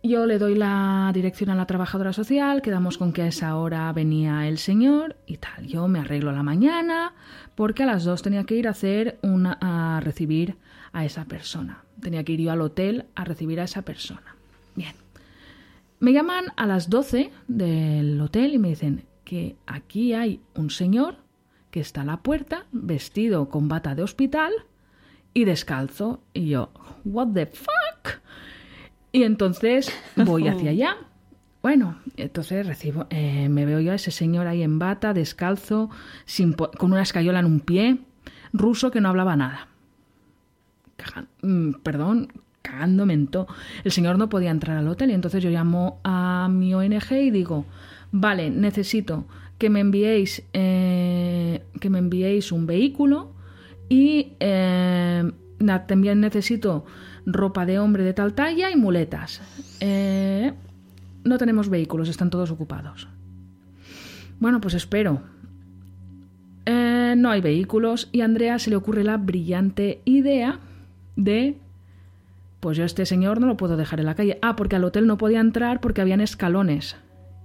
Yo 0.07 0.25
le 0.25 0.37
doy 0.37 0.55
la 0.55 1.11
dirección 1.13 1.49
a 1.49 1.55
la 1.55 1.65
trabajadora 1.65 2.13
social, 2.13 2.61
quedamos 2.61 2.97
con 2.97 3.11
que 3.11 3.23
a 3.23 3.27
esa 3.27 3.57
hora 3.57 3.91
venía 3.91 4.47
el 4.47 4.57
señor 4.57 5.17
y 5.25 5.35
tal. 5.35 5.67
Yo 5.67 5.89
me 5.89 5.99
arreglo 5.99 6.31
la 6.31 6.43
mañana 6.43 7.13
porque 7.55 7.83
a 7.83 7.87
las 7.87 8.05
dos 8.05 8.21
tenía 8.21 8.45
que 8.45 8.55
ir 8.55 8.69
a 8.69 8.71
hacer 8.71 9.19
una 9.21 9.57
a 9.59 9.99
recibir 9.99 10.55
a 10.93 11.03
esa 11.03 11.25
persona. 11.25 11.83
Tenía 11.99 12.23
que 12.23 12.31
ir 12.31 12.39
yo 12.39 12.53
al 12.53 12.61
hotel 12.61 13.07
a 13.15 13.25
recibir 13.25 13.59
a 13.59 13.65
esa 13.65 13.81
persona. 13.81 14.37
Bien. 14.75 14.95
Me 15.99 16.13
llaman 16.13 16.53
a 16.55 16.65
las 16.67 16.89
12 16.89 17.29
del 17.49 18.21
hotel 18.21 18.53
y 18.53 18.59
me 18.59 18.69
dicen 18.69 19.03
que 19.25 19.57
aquí 19.65 20.13
hay 20.13 20.39
un 20.55 20.69
señor 20.69 21.17
que 21.69 21.81
está 21.81 22.03
a 22.03 22.05
la 22.05 22.23
puerta 22.23 22.65
vestido 22.71 23.49
con 23.49 23.67
bata 23.67 23.93
de 23.93 24.03
hospital 24.03 24.53
y 25.33 25.43
descalzo. 25.43 26.21
Y 26.33 26.47
yo, 26.47 26.71
¿what 27.03 27.27
the 27.33 27.47
fuck? 27.47 28.21
Y 29.11 29.23
entonces 29.23 29.91
voy 30.15 30.47
hacia 30.47 30.71
allá. 30.71 30.97
Bueno, 31.63 31.97
entonces 32.17 32.65
recibo, 32.65 33.07
eh, 33.09 33.49
me 33.49 33.65
veo 33.65 33.79
yo 33.79 33.91
a 33.91 33.95
ese 33.95 34.11
señor 34.11 34.47
ahí 34.47 34.61
en 34.63 34.79
bata, 34.79 35.13
descalzo, 35.13 35.89
sin 36.25 36.53
po- 36.53 36.71
con 36.71 36.91
una 36.91 37.01
escayola 37.01 37.39
en 37.39 37.45
un 37.45 37.59
pie, 37.59 37.97
ruso 38.53 38.91
que 38.91 39.01
no 39.01 39.09
hablaba 39.09 39.35
nada. 39.35 39.67
Mm, 41.41 41.71
perdón, 41.83 42.31
cagándome 42.61 43.13
en 43.13 43.27
todo. 43.27 43.47
El 43.83 43.91
señor 43.91 44.17
no 44.17 44.29
podía 44.29 44.51
entrar 44.51 44.77
al 44.77 44.87
hotel 44.87 45.11
y 45.11 45.13
entonces 45.13 45.43
yo 45.43 45.49
llamo 45.49 45.99
a 46.03 46.47
mi 46.51 46.73
ONG 46.73 47.11
y 47.11 47.31
digo, 47.31 47.65
vale, 48.11 48.49
necesito 48.49 49.25
que 49.57 49.69
me 49.69 49.79
enviéis, 49.79 50.43
eh, 50.53 51.63
que 51.79 51.89
me 51.89 51.99
enviéis 51.99 52.51
un 52.51 52.65
vehículo 52.67 53.31
y 53.89 54.33
eh, 54.39 55.31
también 55.87 56.19
necesito 56.21 56.85
ropa 57.27 57.65
de 57.65 57.77
hombre 57.77 58.03
de 58.03 58.13
tal 58.13 58.33
talla 58.33 58.71
y 58.71 58.75
muletas. 58.75 59.41
Eh, 59.81 60.53
no 61.23 61.37
tenemos 61.37 61.69
vehículos, 61.69 62.07
están 62.09 62.29
todos 62.29 62.49
ocupados. 62.49 63.07
Bueno, 64.39 64.61
pues 64.61 64.73
espero. 64.73 65.21
Eh, 66.65 67.15
no 67.17 67.29
hay 67.29 67.41
vehículos 67.41 68.09
y 68.11 68.21
a 68.21 68.25
Andrea 68.25 68.59
se 68.59 68.69
le 68.69 68.77
ocurre 68.77 69.03
la 69.03 69.17
brillante 69.17 70.01
idea 70.05 70.59
de 71.15 71.57
pues 72.59 72.77
yo 72.77 72.83
a 72.83 72.85
este 72.85 73.05
señor 73.05 73.39
no 73.39 73.47
lo 73.47 73.55
puedo 73.57 73.77
dejar 73.77 73.99
en 73.99 74.07
la 74.07 74.15
calle. 74.15 74.39
Ah, 74.41 74.55
porque 74.55 74.77
al 74.77 74.83
hotel 74.83 75.05
no 75.05 75.17
podía 75.17 75.39
entrar 75.39 75.79
porque 75.79 76.01
habían 76.01 76.21
escalones. 76.21 76.95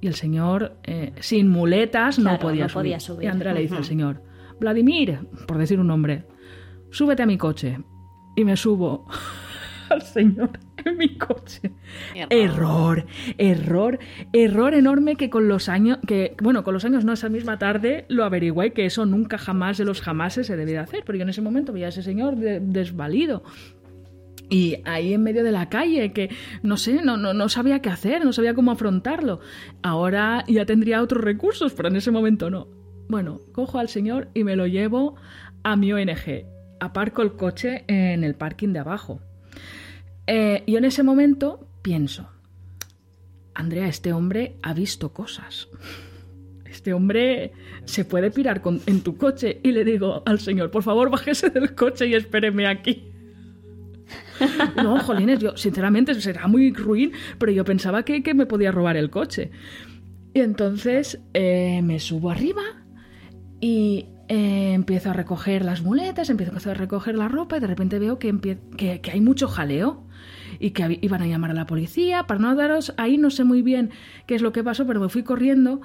Y 0.00 0.06
el 0.06 0.14
señor, 0.14 0.76
eh, 0.84 1.12
sin 1.20 1.48
muletas, 1.48 2.18
no, 2.18 2.38
podía, 2.38 2.64
no 2.64 2.68
subir. 2.68 2.82
podía 2.82 3.00
subir. 3.00 3.24
Y 3.24 3.26
Andrea 3.26 3.52
le 3.52 3.60
dice 3.60 3.76
al 3.76 3.84
señor, 3.84 4.22
Vladimir, 4.58 5.20
por 5.46 5.58
decir 5.58 5.78
un 5.78 5.86
nombre, 5.88 6.24
súbete 6.90 7.22
a 7.22 7.26
mi 7.26 7.36
coche. 7.36 7.78
Y 8.34 8.44
me 8.44 8.56
subo 8.56 9.06
al 9.90 10.02
señor 10.02 10.50
en 10.84 10.96
mi 10.96 11.16
coche. 11.16 11.72
Error, 12.30 13.06
error, 13.38 13.98
error 14.32 14.74
enorme 14.74 15.16
que 15.16 15.30
con 15.30 15.48
los 15.48 15.68
años, 15.68 15.98
que 16.06 16.34
bueno, 16.42 16.64
con 16.64 16.74
los 16.74 16.84
años 16.84 17.04
no, 17.04 17.12
esa 17.12 17.28
misma 17.28 17.58
tarde 17.58 18.04
lo 18.08 18.24
averigué 18.24 18.72
que 18.72 18.86
eso 18.86 19.06
nunca 19.06 19.38
jamás 19.38 19.78
de 19.78 19.84
los 19.84 20.00
jamases 20.00 20.46
se 20.46 20.56
debía 20.56 20.82
hacer, 20.82 21.04
porque 21.04 21.22
en 21.22 21.28
ese 21.28 21.40
momento 21.42 21.72
veía 21.72 21.86
a 21.86 21.88
ese 21.90 22.02
señor 22.02 22.36
de- 22.36 22.60
desvalido. 22.60 23.42
Y 24.50 24.76
ahí 24.84 25.14
en 25.14 25.22
medio 25.22 25.44
de 25.44 25.52
la 25.52 25.68
calle, 25.70 26.12
que 26.12 26.28
no 26.62 26.76
sé, 26.76 27.00
no, 27.02 27.16
no, 27.16 27.32
no 27.32 27.48
sabía 27.48 27.80
qué 27.80 27.88
hacer, 27.88 28.22
no 28.24 28.32
sabía 28.34 28.52
cómo 28.54 28.70
afrontarlo. 28.70 29.40
Ahora 29.82 30.44
ya 30.46 30.66
tendría 30.66 31.00
otros 31.00 31.24
recursos, 31.24 31.72
pero 31.72 31.88
en 31.88 31.96
ese 31.96 32.10
momento 32.10 32.50
no. 32.50 32.68
Bueno, 33.08 33.40
cojo 33.52 33.78
al 33.78 33.88
señor 33.88 34.28
y 34.34 34.44
me 34.44 34.56
lo 34.56 34.66
llevo 34.66 35.14
a 35.62 35.76
mi 35.76 35.92
ONG. 35.92 36.44
Aparco 36.80 37.22
el 37.22 37.32
coche 37.34 37.84
en 37.88 38.24
el 38.24 38.34
parking 38.34 38.72
de 38.74 38.80
abajo. 38.80 39.20
Eh, 40.26 40.62
yo 40.66 40.78
en 40.78 40.84
ese 40.84 41.02
momento 41.02 41.66
pienso, 41.82 42.28
Andrea, 43.54 43.86
este 43.88 44.12
hombre 44.12 44.56
ha 44.62 44.72
visto 44.74 45.12
cosas. 45.12 45.68
Este 46.64 46.92
hombre 46.94 47.52
se 47.84 48.04
puede 48.04 48.30
pirar 48.30 48.62
con- 48.62 48.80
en 48.86 49.02
tu 49.02 49.16
coche. 49.16 49.60
Y 49.62 49.72
le 49.72 49.84
digo 49.84 50.22
al 50.24 50.40
señor, 50.40 50.70
por 50.70 50.82
favor, 50.82 51.10
bájese 51.10 51.50
del 51.50 51.74
coche 51.74 52.06
y 52.06 52.14
espéreme 52.14 52.66
aquí. 52.66 53.08
No, 54.76 54.98
jolines, 55.00 55.38
yo 55.38 55.56
sinceramente 55.56 56.14
será 56.14 56.46
muy 56.48 56.72
ruin, 56.72 57.12
pero 57.38 57.52
yo 57.52 57.64
pensaba 57.64 58.04
que, 58.04 58.22
que 58.22 58.34
me 58.34 58.46
podía 58.46 58.72
robar 58.72 58.96
el 58.96 59.10
coche. 59.10 59.50
Y 60.34 60.40
entonces 60.40 61.20
eh, 61.34 61.80
me 61.82 62.00
subo 62.00 62.30
arriba 62.30 62.62
y 63.60 64.06
eh, 64.28 64.72
empiezo 64.72 65.10
a 65.10 65.12
recoger 65.12 65.64
las 65.64 65.82
muletas, 65.82 66.30
empiezo 66.30 66.70
a 66.70 66.74
recoger 66.74 67.14
la 67.16 67.28
ropa 67.28 67.58
y 67.58 67.60
de 67.60 67.66
repente 67.66 67.98
veo 67.98 68.18
que, 68.18 68.34
que 68.76 69.10
hay 69.10 69.20
mucho 69.20 69.46
jaleo 69.46 70.06
y 70.62 70.70
que 70.70 70.98
iban 71.02 71.20
a 71.22 71.26
llamar 71.26 71.50
a 71.50 71.54
la 71.54 71.66
policía. 71.66 72.24
Para 72.24 72.40
no 72.40 72.54
daros, 72.54 72.94
ahí 72.96 73.18
no 73.18 73.30
sé 73.30 73.44
muy 73.44 73.62
bien 73.62 73.90
qué 74.26 74.36
es 74.36 74.42
lo 74.42 74.52
que 74.52 74.62
pasó, 74.62 74.86
pero 74.86 75.00
me 75.00 75.08
fui 75.08 75.24
corriendo 75.24 75.80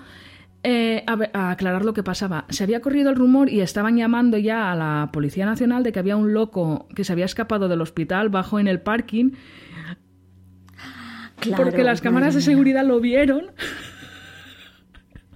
eh, 0.63 1.03
a, 1.07 1.51
aclarar 1.51 1.83
lo 1.83 1.93
que 1.93 2.03
pasaba. 2.03 2.45
Se 2.49 2.63
había 2.63 2.79
corrido 2.79 3.09
el 3.09 3.15
rumor 3.15 3.49
y 3.49 3.61
estaban 3.61 3.97
llamando 3.97 4.37
ya 4.37 4.71
a 4.71 4.75
la 4.75 5.09
Policía 5.11 5.45
Nacional 5.45 5.83
de 5.83 5.91
que 5.91 5.99
había 5.99 6.15
un 6.15 6.33
loco 6.33 6.87
que 6.95 7.03
se 7.03 7.11
había 7.11 7.25
escapado 7.25 7.67
del 7.67 7.81
hospital 7.81 8.29
bajo 8.29 8.59
en 8.59 8.67
el 8.67 8.79
parking 8.79 9.31
Claro, 11.39 11.63
porque 11.65 11.83
las 11.83 12.01
cámaras 12.01 12.33
de 12.33 12.41
seguridad 12.41 12.85
lo 12.85 12.99
vieron. 12.99 13.51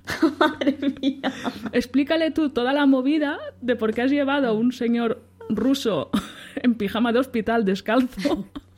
Madre 0.39 0.77
mía. 1.01 1.31
Explícale 1.71 2.31
tú 2.31 2.49
toda 2.49 2.73
la 2.73 2.85
movida 2.85 3.39
de 3.61 3.75
por 3.75 3.93
qué 3.93 4.01
has 4.01 4.11
llevado 4.11 4.47
a 4.47 4.53
un 4.53 4.71
señor 4.71 5.23
ruso 5.49 6.09
en 6.55 6.75
pijama 6.75 7.11
de 7.11 7.19
hospital 7.19 7.65
descalzo 7.65 8.47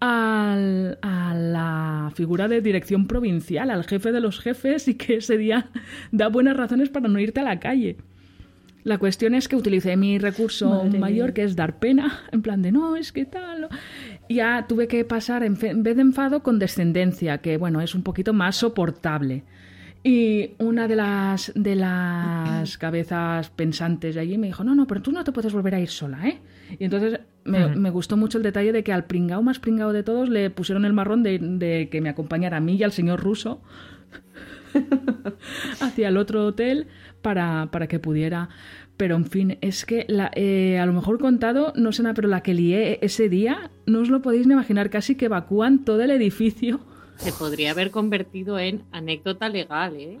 al- 0.00 0.98
a 1.02 1.34
la 1.34 2.10
figura 2.14 2.48
de 2.48 2.60
dirección 2.60 3.06
provincial, 3.06 3.70
al 3.70 3.84
jefe 3.84 4.12
de 4.12 4.20
los 4.20 4.40
jefes 4.40 4.88
y 4.88 4.94
que 4.94 5.16
ese 5.16 5.38
día 5.38 5.70
da 6.12 6.28
buenas 6.28 6.56
razones 6.56 6.88
para 6.90 7.08
no 7.08 7.18
irte 7.18 7.40
a 7.40 7.44
la 7.44 7.58
calle. 7.60 7.96
La 8.84 8.98
cuestión 8.98 9.34
es 9.34 9.48
que 9.48 9.56
utilicé 9.56 9.96
mi 9.96 10.18
recurso 10.18 10.84
Madre 10.84 10.98
mayor, 11.00 11.26
mía. 11.28 11.34
que 11.34 11.42
es 11.42 11.56
dar 11.56 11.80
pena, 11.80 12.20
en 12.30 12.42
plan 12.42 12.62
de 12.62 12.70
no, 12.70 12.94
es 12.94 13.10
que 13.10 13.24
tal. 13.24 13.62
no". 13.62 13.68
Ya 14.28 14.66
tuve 14.68 14.86
que 14.86 15.04
pasar 15.04 15.42
en 15.42 15.54
vez 15.82 15.96
de 15.96 16.02
enfado 16.02 16.42
con 16.44 16.58
descendencia, 16.60 17.38
que 17.38 17.56
bueno, 17.56 17.80
es 17.80 17.96
un 17.96 18.02
poquito 18.04 18.32
más 18.32 18.56
soportable. 18.56 19.42
Y 20.04 20.50
una 20.58 20.86
de 20.86 20.94
las, 20.94 21.50
de 21.56 21.74
las 21.74 22.78
cabezas 22.78 23.50
pensantes 23.50 24.14
de 24.14 24.20
allí 24.20 24.38
me 24.38 24.46
dijo, 24.46 24.62
no, 24.62 24.72
no, 24.76 24.86
pero 24.86 25.02
tú 25.02 25.10
no 25.10 25.24
te 25.24 25.32
puedes 25.32 25.52
volver 25.52 25.74
a 25.74 25.80
ir 25.80 25.88
sola, 25.88 26.28
¿eh? 26.28 26.38
Y 26.78 26.84
entonces 26.84 27.20
me, 27.44 27.74
me 27.76 27.90
gustó 27.90 28.16
mucho 28.16 28.38
el 28.38 28.44
detalle 28.44 28.72
de 28.72 28.82
que 28.82 28.92
al 28.92 29.04
pringao 29.04 29.42
más 29.42 29.58
pringao 29.58 29.92
de 29.92 30.02
todos 30.02 30.28
le 30.28 30.50
pusieron 30.50 30.84
el 30.84 30.92
marrón 30.92 31.22
de, 31.22 31.38
de 31.38 31.88
que 31.90 32.00
me 32.00 32.08
acompañara 32.08 32.56
a 32.56 32.60
mí 32.60 32.76
y 32.76 32.82
al 32.82 32.92
señor 32.92 33.20
ruso 33.22 33.62
hacia 35.80 36.08
el 36.08 36.16
otro 36.16 36.44
hotel 36.46 36.88
para, 37.22 37.68
para 37.70 37.86
que 37.86 37.98
pudiera. 37.98 38.48
Pero 38.96 39.16
en 39.16 39.26
fin, 39.26 39.58
es 39.60 39.84
que 39.84 40.06
la, 40.08 40.30
eh, 40.34 40.78
a 40.78 40.86
lo 40.86 40.92
mejor 40.92 41.18
contado, 41.18 41.72
no 41.76 41.92
sé 41.92 42.02
nada, 42.02 42.14
pero 42.14 42.28
la 42.28 42.42
que 42.42 42.54
lié 42.54 42.98
ese 43.02 43.28
día, 43.28 43.70
no 43.84 44.00
os 44.00 44.08
lo 44.08 44.22
podéis 44.22 44.46
ni 44.46 44.54
imaginar, 44.54 44.88
casi 44.88 45.16
que 45.16 45.26
evacúan 45.26 45.84
todo 45.84 46.00
el 46.02 46.10
edificio. 46.10 46.80
Se 47.16 47.32
podría 47.32 47.72
haber 47.72 47.90
convertido 47.90 48.58
en 48.58 48.84
anécdota 48.92 49.48
legal, 49.48 49.96
¿eh? 49.96 50.18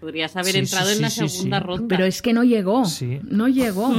Podrías 0.00 0.34
haber 0.34 0.52
Sí, 0.52 0.58
entrado 0.58 0.86
sí, 0.88 0.96
en 0.96 1.02
la 1.02 1.10
sí, 1.10 1.28
segunda 1.28 1.60
sí. 1.60 1.66
ronda. 1.66 1.88
Pero 1.88 2.06
es 2.06 2.22
que 2.22 2.32
no 2.32 2.42
llegó. 2.42 2.86
Sí. 2.86 3.20
No 3.28 3.48
llegó. 3.48 3.92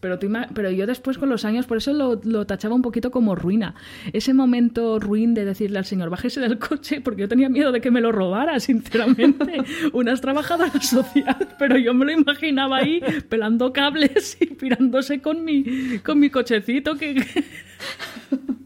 Pero, 0.00 0.18
tú 0.18 0.28
pero 0.52 0.70
yo 0.72 0.86
después 0.86 1.16
con 1.16 1.28
los 1.28 1.44
años, 1.44 1.66
por 1.66 1.76
eso 1.76 1.92
lo, 1.92 2.20
lo 2.24 2.44
tachaba 2.44 2.74
un 2.74 2.82
poquito 2.82 3.12
como 3.12 3.36
ruina. 3.36 3.76
Ese 4.12 4.34
momento 4.34 4.98
ruin 4.98 5.32
de 5.32 5.44
decirle 5.44 5.78
al 5.78 5.84
señor, 5.84 6.10
bájese 6.10 6.40
del 6.40 6.58
coche, 6.58 7.00
porque 7.00 7.22
yo 7.22 7.28
tenía 7.28 7.48
miedo 7.48 7.70
de 7.70 7.80
que 7.80 7.92
me 7.92 8.00
lo 8.00 8.10
robara, 8.10 8.58
sinceramente. 8.58 9.58
Unas 9.92 10.20
trabajadoras 10.20 10.86
social, 10.88 11.48
pero 11.58 11.78
yo 11.78 11.94
me 11.94 12.04
lo 12.04 12.12
imaginaba 12.12 12.78
ahí 12.78 13.00
pelando 13.28 13.72
cables 13.72 14.36
y 14.40 14.46
pirándose 14.46 15.20
con 15.20 15.44
mi, 15.44 15.98
con 16.04 16.18
mi 16.18 16.30
cochecito 16.30 16.96
que... 16.96 17.24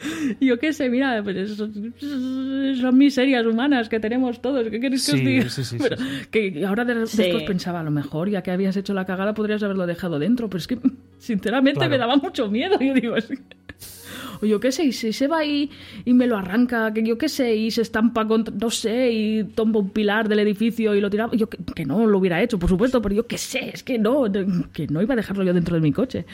Yo 0.40 0.58
qué 0.58 0.72
sé, 0.72 0.88
mira, 0.88 1.22
pues 1.22 1.56
son 1.56 2.98
miserias 2.98 3.44
humanas 3.46 3.88
que 3.88 3.98
tenemos 4.00 4.40
todos. 4.40 4.68
¿Qué 4.68 4.80
queréis 4.80 5.06
que 5.06 5.12
os 5.12 5.18
Sí, 5.18 5.24
diga? 5.24 5.48
sí, 5.48 5.64
sí, 5.64 5.76
Pero 5.82 5.96
sí, 5.96 6.04
que 6.30 6.64
ahora 6.66 6.84
de- 6.84 7.06
Sí. 7.06 7.16
después 7.22 7.42
pensaba, 7.44 7.80
a 7.80 7.82
lo 7.82 7.90
mejor, 7.90 8.28
ya 8.30 8.42
que 8.42 8.50
habías 8.50 8.76
hecho 8.76 8.94
la 8.94 9.04
cagada, 9.04 9.34
podrías 9.34 9.62
haberlo 9.62 9.86
dejado 9.86 10.18
dentro. 10.18 10.48
Pero 10.48 10.58
es 10.58 10.66
que, 10.66 10.78
sinceramente, 11.18 11.78
Claro. 11.78 11.90
me 11.90 11.98
daba 11.98 12.16
mucho 12.16 12.48
miedo. 12.50 12.78
Yo 12.80 12.94
digo, 12.94 13.14
que- 13.16 13.38
O 14.40 14.46
yo 14.46 14.60
qué 14.60 14.70
sé, 14.70 14.84
y 14.84 14.92
si 14.92 15.12
se 15.12 15.26
va 15.26 15.38
ahí 15.38 15.68
y 16.04 16.14
me 16.14 16.28
lo 16.28 16.36
arranca, 16.36 16.92
que 16.94 17.02
yo 17.02 17.18
qué 17.18 17.28
sé, 17.28 17.56
y 17.56 17.72
se 17.72 17.82
estampa 17.82 18.24
contra, 18.24 18.54
no 18.54 18.70
sé, 18.70 19.10
y 19.10 19.42
tumba 19.42 19.80
un 19.80 19.90
pilar 19.90 20.28
del 20.28 20.38
edificio 20.38 20.94
y 20.94 21.00
lo 21.00 21.10
tiraba. 21.10 21.34
Yo 21.34 21.48
que, 21.48 21.58
que 21.74 21.84
no 21.84 22.06
lo 22.06 22.18
hubiera 22.18 22.40
hecho, 22.40 22.56
por 22.56 22.68
supuesto, 22.68 23.02
pero 23.02 23.16
yo 23.16 23.26
qué 23.26 23.36
sé, 23.36 23.70
es 23.74 23.82
que 23.82 23.98
no, 23.98 24.26
que 24.72 24.86
no 24.86 25.02
iba 25.02 25.14
a 25.14 25.16
dejarlo 25.16 25.42
yo 25.42 25.52
dentro 25.52 25.74
de 25.74 25.80
mi 25.80 25.90
coche. 25.90 26.24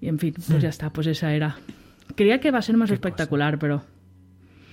Y 0.00 0.06
en 0.06 0.20
fin, 0.20 0.32
pues 0.34 0.62
ya 0.62 0.68
está, 0.68 0.90
pues 0.90 1.08
esa 1.08 1.34
era. 1.34 1.56
Creía 2.16 2.40
que 2.40 2.48
iba 2.48 2.58
a 2.58 2.62
ser 2.62 2.76
más 2.76 2.90
espectacular, 2.90 3.58
pero. 3.58 3.82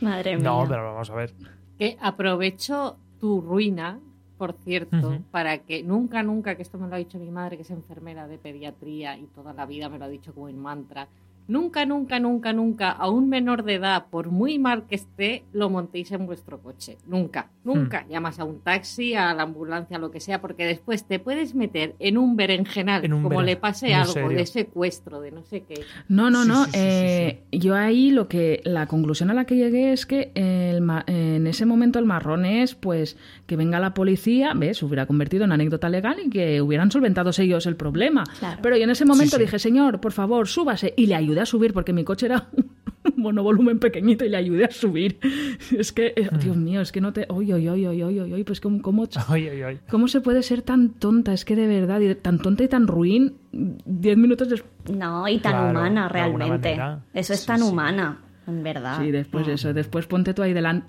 Madre 0.01 0.35
mía. 0.35 0.45
No, 0.45 0.65
pero 0.67 0.83
vamos 0.83 1.09
a 1.09 1.15
ver. 1.15 1.33
Que 1.77 1.97
aprovecho 2.01 2.97
tu 3.19 3.41
ruina, 3.41 3.99
por 4.37 4.53
cierto, 4.53 5.19
para 5.31 5.59
que 5.59 5.83
nunca, 5.83 6.23
nunca, 6.23 6.55
que 6.55 6.61
esto 6.61 6.77
me 6.77 6.87
lo 6.87 6.95
ha 6.95 6.97
dicho 6.97 7.19
mi 7.19 7.31
madre, 7.31 7.57
que 7.57 7.63
es 7.63 7.71
enfermera 7.71 8.27
de 8.27 8.37
pediatría 8.37 9.17
y 9.17 9.25
toda 9.27 9.53
la 9.53 9.65
vida 9.65 9.89
me 9.89 9.99
lo 9.99 10.05
ha 10.05 10.09
dicho 10.09 10.33
como 10.33 10.49
en 10.49 10.59
mantra, 10.59 11.07
nunca, 11.49 11.85
nunca, 11.85 12.19
nunca, 12.19 12.53
nunca 12.53 12.89
a 12.91 13.09
un 13.09 13.27
menor 13.27 13.63
de 13.63 13.73
edad, 13.75 14.05
por 14.09 14.29
muy 14.29 14.57
mal 14.59 14.83
que 14.87 14.95
esté, 14.95 15.43
lo 15.51 15.69
montéis 15.69 16.11
en 16.13 16.25
vuestro 16.25 16.59
coche. 16.61 16.97
Nunca, 17.07 17.49
nunca. 17.65 18.05
Hmm. 18.07 18.11
Llamas 18.11 18.39
a 18.39 18.45
un 18.45 18.61
taxi, 18.61 19.15
a 19.15 19.33
la 19.33 19.43
ambulancia, 19.43 19.97
lo 19.99 20.11
que 20.11 20.21
sea, 20.21 20.39
porque 20.39 20.65
después 20.65 21.03
te 21.05 21.19
puedes 21.19 21.55
meter 21.55 21.95
en 21.99 22.17
un 22.17 22.35
berenjenal, 22.37 23.03
En 23.03 23.13
un 23.13 23.23
como 23.23 23.41
beren- 23.41 23.45
le 23.45 23.55
pase 23.57 23.93
algo 23.93 24.13
serio. 24.13 24.37
de 24.37 24.45
secuestro, 24.45 25.19
de 25.19 25.31
no 25.31 25.43
sé 25.43 25.63
qué. 25.67 25.81
No, 26.07 26.29
no, 26.29 26.43
Sí, 26.43 26.47
no. 26.49 26.65
sí, 26.65 26.71
sí, 26.71 26.77
sí, 26.77 26.79
eh, 26.81 27.43
Yo 27.51 27.75
ahí 27.75 28.11
lo 28.11 28.27
que 28.27 28.61
la 28.63 28.85
conclusión 28.87 29.29
a 29.31 29.33
la 29.33 29.45
que 29.45 29.55
llegué 29.55 29.91
es 29.91 30.05
que 30.05 30.31
el 30.35 30.81
ma- 30.81 31.03
en 31.07 31.47
ese 31.47 31.65
momento 31.65 31.97
el 31.99 32.05
marrón 32.05 32.45
es 32.45 32.75
pues 32.75 33.17
que 33.47 33.55
venga 33.55 33.79
la 33.79 33.93
policía, 33.95 34.53
ves, 34.55 34.77
se 34.77 34.85
hubiera 34.85 35.05
convertido 35.07 35.45
en 35.45 35.51
anécdota 35.51 35.89
legal 35.89 36.17
y 36.23 36.29
que 36.29 36.61
hubieran 36.61 36.91
solventado 36.91 37.31
ellos 37.39 37.65
el 37.65 37.75
problema. 37.75 38.23
Claro. 38.39 38.59
Pero 38.61 38.75
yo 38.77 38.83
en 38.83 38.89
ese 38.89 39.05
momento 39.05 39.37
sí. 39.37 39.41
dije, 39.43 39.57
señor, 39.59 39.99
por 39.99 40.11
favor, 40.11 40.47
súbase 40.47 40.93
y 40.97 41.05
le 41.07 41.15
ayudé 41.15 41.38
a 41.41 41.45
subir 41.45 41.73
porque 41.73 41.93
mi 41.93 42.03
coche 42.03 42.25
era 42.27 42.49
un 43.03 43.13
monovolumen 43.23 43.79
pequeñito 43.79 44.25
y 44.25 44.29
le 44.29 44.37
ayudé 44.37 44.65
a 44.65 44.71
subir. 44.71 45.19
Es 45.77 45.91
que, 45.91 46.13
eh, 46.15 46.29
Dios 46.41 46.55
mío, 46.57 46.81
es 46.81 46.91
que 46.91 47.01
no 47.01 47.13
te, 47.13 47.25
oy, 47.29 47.51
oy, 47.53 47.67
oy, 47.67 47.85
oy, 47.85 48.01
oy, 48.03 48.19
oy, 48.19 48.33
oy, 48.33 48.43
pues 48.43 48.59
cómo, 48.61 48.81
cómo, 48.81 49.07
Ay, 49.27 49.47
ay, 49.47 49.61
ay. 49.61 49.79
cómo 49.89 50.07
se 50.07 50.21
puede 50.21 50.41
ser 50.43 50.61
tan 50.61 50.89
tonta, 50.89 51.33
es 51.33 51.45
que 51.45 51.55
de 51.55 51.67
verdad, 51.67 52.01
tan 52.21 52.39
tonta 52.39 52.63
y 52.63 52.67
tan 52.67 52.87
ruin, 52.87 53.35
diez 53.51 54.17
minutos 54.17 54.49
después. 54.49 54.71
No, 54.97 55.27
y 55.27 55.37
tan 55.39 55.51
Claro, 55.53 55.69
humana 55.79 56.09
realmente. 56.09 56.77
Eso 57.13 57.33
es 57.33 57.39
Sí, 57.41 57.47
tan 57.47 57.59
sí. 57.59 57.63
humana, 57.65 58.19
en 58.47 58.63
verdad. 58.63 58.99
Sí, 59.01 59.11
después 59.11 59.47
eso, 59.47 59.73
después 59.73 60.05
ponte 60.07 60.33
tú 60.33 60.41
ahí 60.41 60.53
delante. 60.53 60.87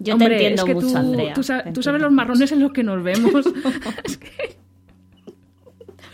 Yo 0.00 0.14
Hombre, 0.14 0.28
te 0.30 0.34
entiendo 0.34 0.62
es 0.62 0.66
que 0.66 0.74
mucho, 0.74 0.86
tú, 0.88 0.96
Andrea. 0.96 1.34
Tú, 1.34 1.42
sa- 1.44 1.64
tú 1.72 1.82
sabes 1.82 2.02
los 2.02 2.10
marrones 2.12 2.50
en 2.52 2.60
los 2.60 2.72
que 2.72 2.82
nos 2.82 3.02
vemos. 3.02 3.44
Es 4.04 4.16
que- 4.18 4.56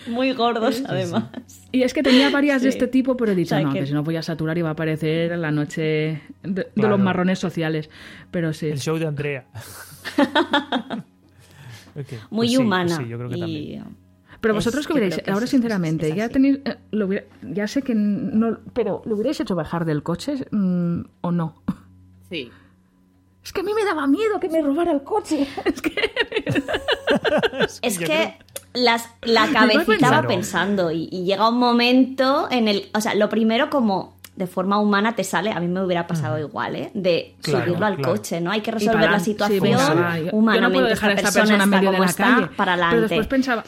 Muy 0.06 0.32
gordos, 0.32 0.82
además. 0.86 1.24
Y 1.72 1.82
es 1.82 1.94
que 1.94 2.02
tenía 2.02 2.30
varias 2.30 2.62
de 2.62 2.68
este 2.68 2.86
tipo, 2.88 3.16
pero 3.16 3.32
he 3.32 3.34
dicho, 3.34 3.54
O 3.54 3.58
sea, 3.58 3.66
no, 3.66 3.72
que- 3.72 3.80
que 3.80 3.86
si 3.86 3.92
no 3.92 4.02
voy 4.02 4.16
a 4.16 4.22
saturar 4.22 4.56
y 4.58 4.62
va 4.62 4.70
a 4.70 4.72
aparecer 4.72 5.36
la 5.38 5.50
noche 5.50 6.20
de, 6.42 6.66
los 6.76 6.98
marrones 7.00 7.38
sociales. 7.38 7.90
Pero 8.30 8.52
sí. 8.52 8.66
El 8.68 8.80
show 8.80 8.98
de 8.98 9.06
Andrea. 9.06 9.46
Ok, 11.96 12.06
Muy 12.30 12.46
pues 12.46 12.50
sí, 12.52 12.56
humana. 12.58 12.84
pues 12.96 12.98
sí, 12.98 13.08
yo 13.08 13.18
creo 13.18 13.28
que 13.30 13.36
y... 13.36 13.40
también. 13.40 13.84
Pero 14.40 14.52
es- 14.54 14.64
vosotros 14.64 14.86
que 14.86 14.92
yo 14.94 14.98
hubierais, 15.00 15.22
que 15.22 15.30
ahora 15.30 15.44
es- 15.44 15.50
sinceramente, 15.50 16.08
es 16.08 16.14
ya 16.14 16.28
tenéis, 16.28 16.60
eh, 16.64 16.76
lo 16.92 17.06
hubiera- 17.06 17.26
ya 17.42 17.66
sé 17.66 17.82
que 17.82 17.94
no, 17.96 18.58
pero 18.72 19.02
¿lo 19.04 19.14
hubierais 19.16 19.40
hecho 19.40 19.54
bajar 19.56 19.84
del 19.84 20.02
coche 20.02 20.34
mm, 20.52 21.00
o 21.20 21.32
no? 21.32 21.62
Sí. 22.30 22.50
Es 23.44 23.52
que 23.52 23.60
a 23.60 23.62
mí 23.62 23.72
me 23.74 23.84
daba 23.84 24.06
miedo 24.06 24.38
que 24.38 24.48
me 24.48 24.60
robara 24.62 24.92
el 24.92 25.02
coche. 25.02 25.46
Es 25.64 25.80
que 25.82 25.92
Es 27.82 27.98
yo 27.98 28.06
que 28.06 28.36
las, 28.74 29.08
la 29.22 29.48
cabecita 29.52 30.10
va 30.10 30.26
pensando 30.26 30.90
y, 30.92 31.08
y 31.10 31.24
llega 31.24 31.48
un 31.48 31.58
momento 31.58 32.48
en 32.50 32.68
el... 32.68 32.88
O 32.94 33.00
sea, 33.00 33.14
lo 33.14 33.28
primero 33.28 33.70
como 33.70 34.18
de 34.36 34.46
forma 34.46 34.78
humana 34.78 35.14
te 35.16 35.24
sale, 35.24 35.50
a 35.52 35.60
mí 35.60 35.68
me 35.68 35.84
hubiera 35.84 36.06
pasado 36.06 36.38
igual, 36.38 36.74
¿eh? 36.76 36.90
De 36.94 37.34
Claro, 37.42 37.66
subirlo 37.66 37.84
al 37.86 37.96
claro. 37.96 38.12
coche, 38.12 38.40
¿no? 38.40 38.50
Hay 38.50 38.60
que 38.62 38.70
resolver 38.70 39.00
para- 39.00 39.12
la 39.12 39.18
sí, 39.18 39.32
situación 39.32 39.60
pensaba, 39.60 40.18
yo- 40.18 40.24
yo 40.26 40.30
humanamente. 40.32 40.68
no 40.68 40.72
puedo 40.74 40.86
dejar 40.88 41.10
a 41.10 41.14
esta 41.14 41.32
persona 41.32 41.54
en 41.56 41.60
está 41.60 41.66
medio 41.66 41.90
de 41.90 41.96
como 41.96 42.04
la 42.04 42.10
está, 42.10 42.24
calle. 42.24 42.46
para 42.56 42.74
Pero 42.74 42.84
adelante. 42.86 43.00
después 43.14 43.26
pensaba, 43.26 43.64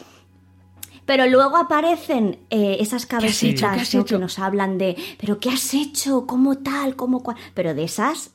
Pero 1.05 1.27
luego 1.27 1.57
aparecen 1.57 2.39
eh, 2.49 2.77
esas 2.81 3.03
has 3.03 3.07
cabecitas 3.07 3.73
hecho? 3.73 3.75
¿Qué 3.75 3.81
has 3.83 3.95
¿no? 3.95 4.01
hecho? 4.03 4.15
que 4.17 4.21
nos 4.21 4.39
hablan 4.39 4.79
de, 4.79 4.97
pero 5.21 5.41
¿qué 5.41 5.51
has 5.51 5.75
hecho? 5.75 6.27
¿Cómo 6.27 6.59
tal? 6.59 6.95
¿Cómo 6.97 7.23
cual? 7.23 7.37
Pero 7.55 7.75
de 7.75 7.83
esas, 7.85 8.31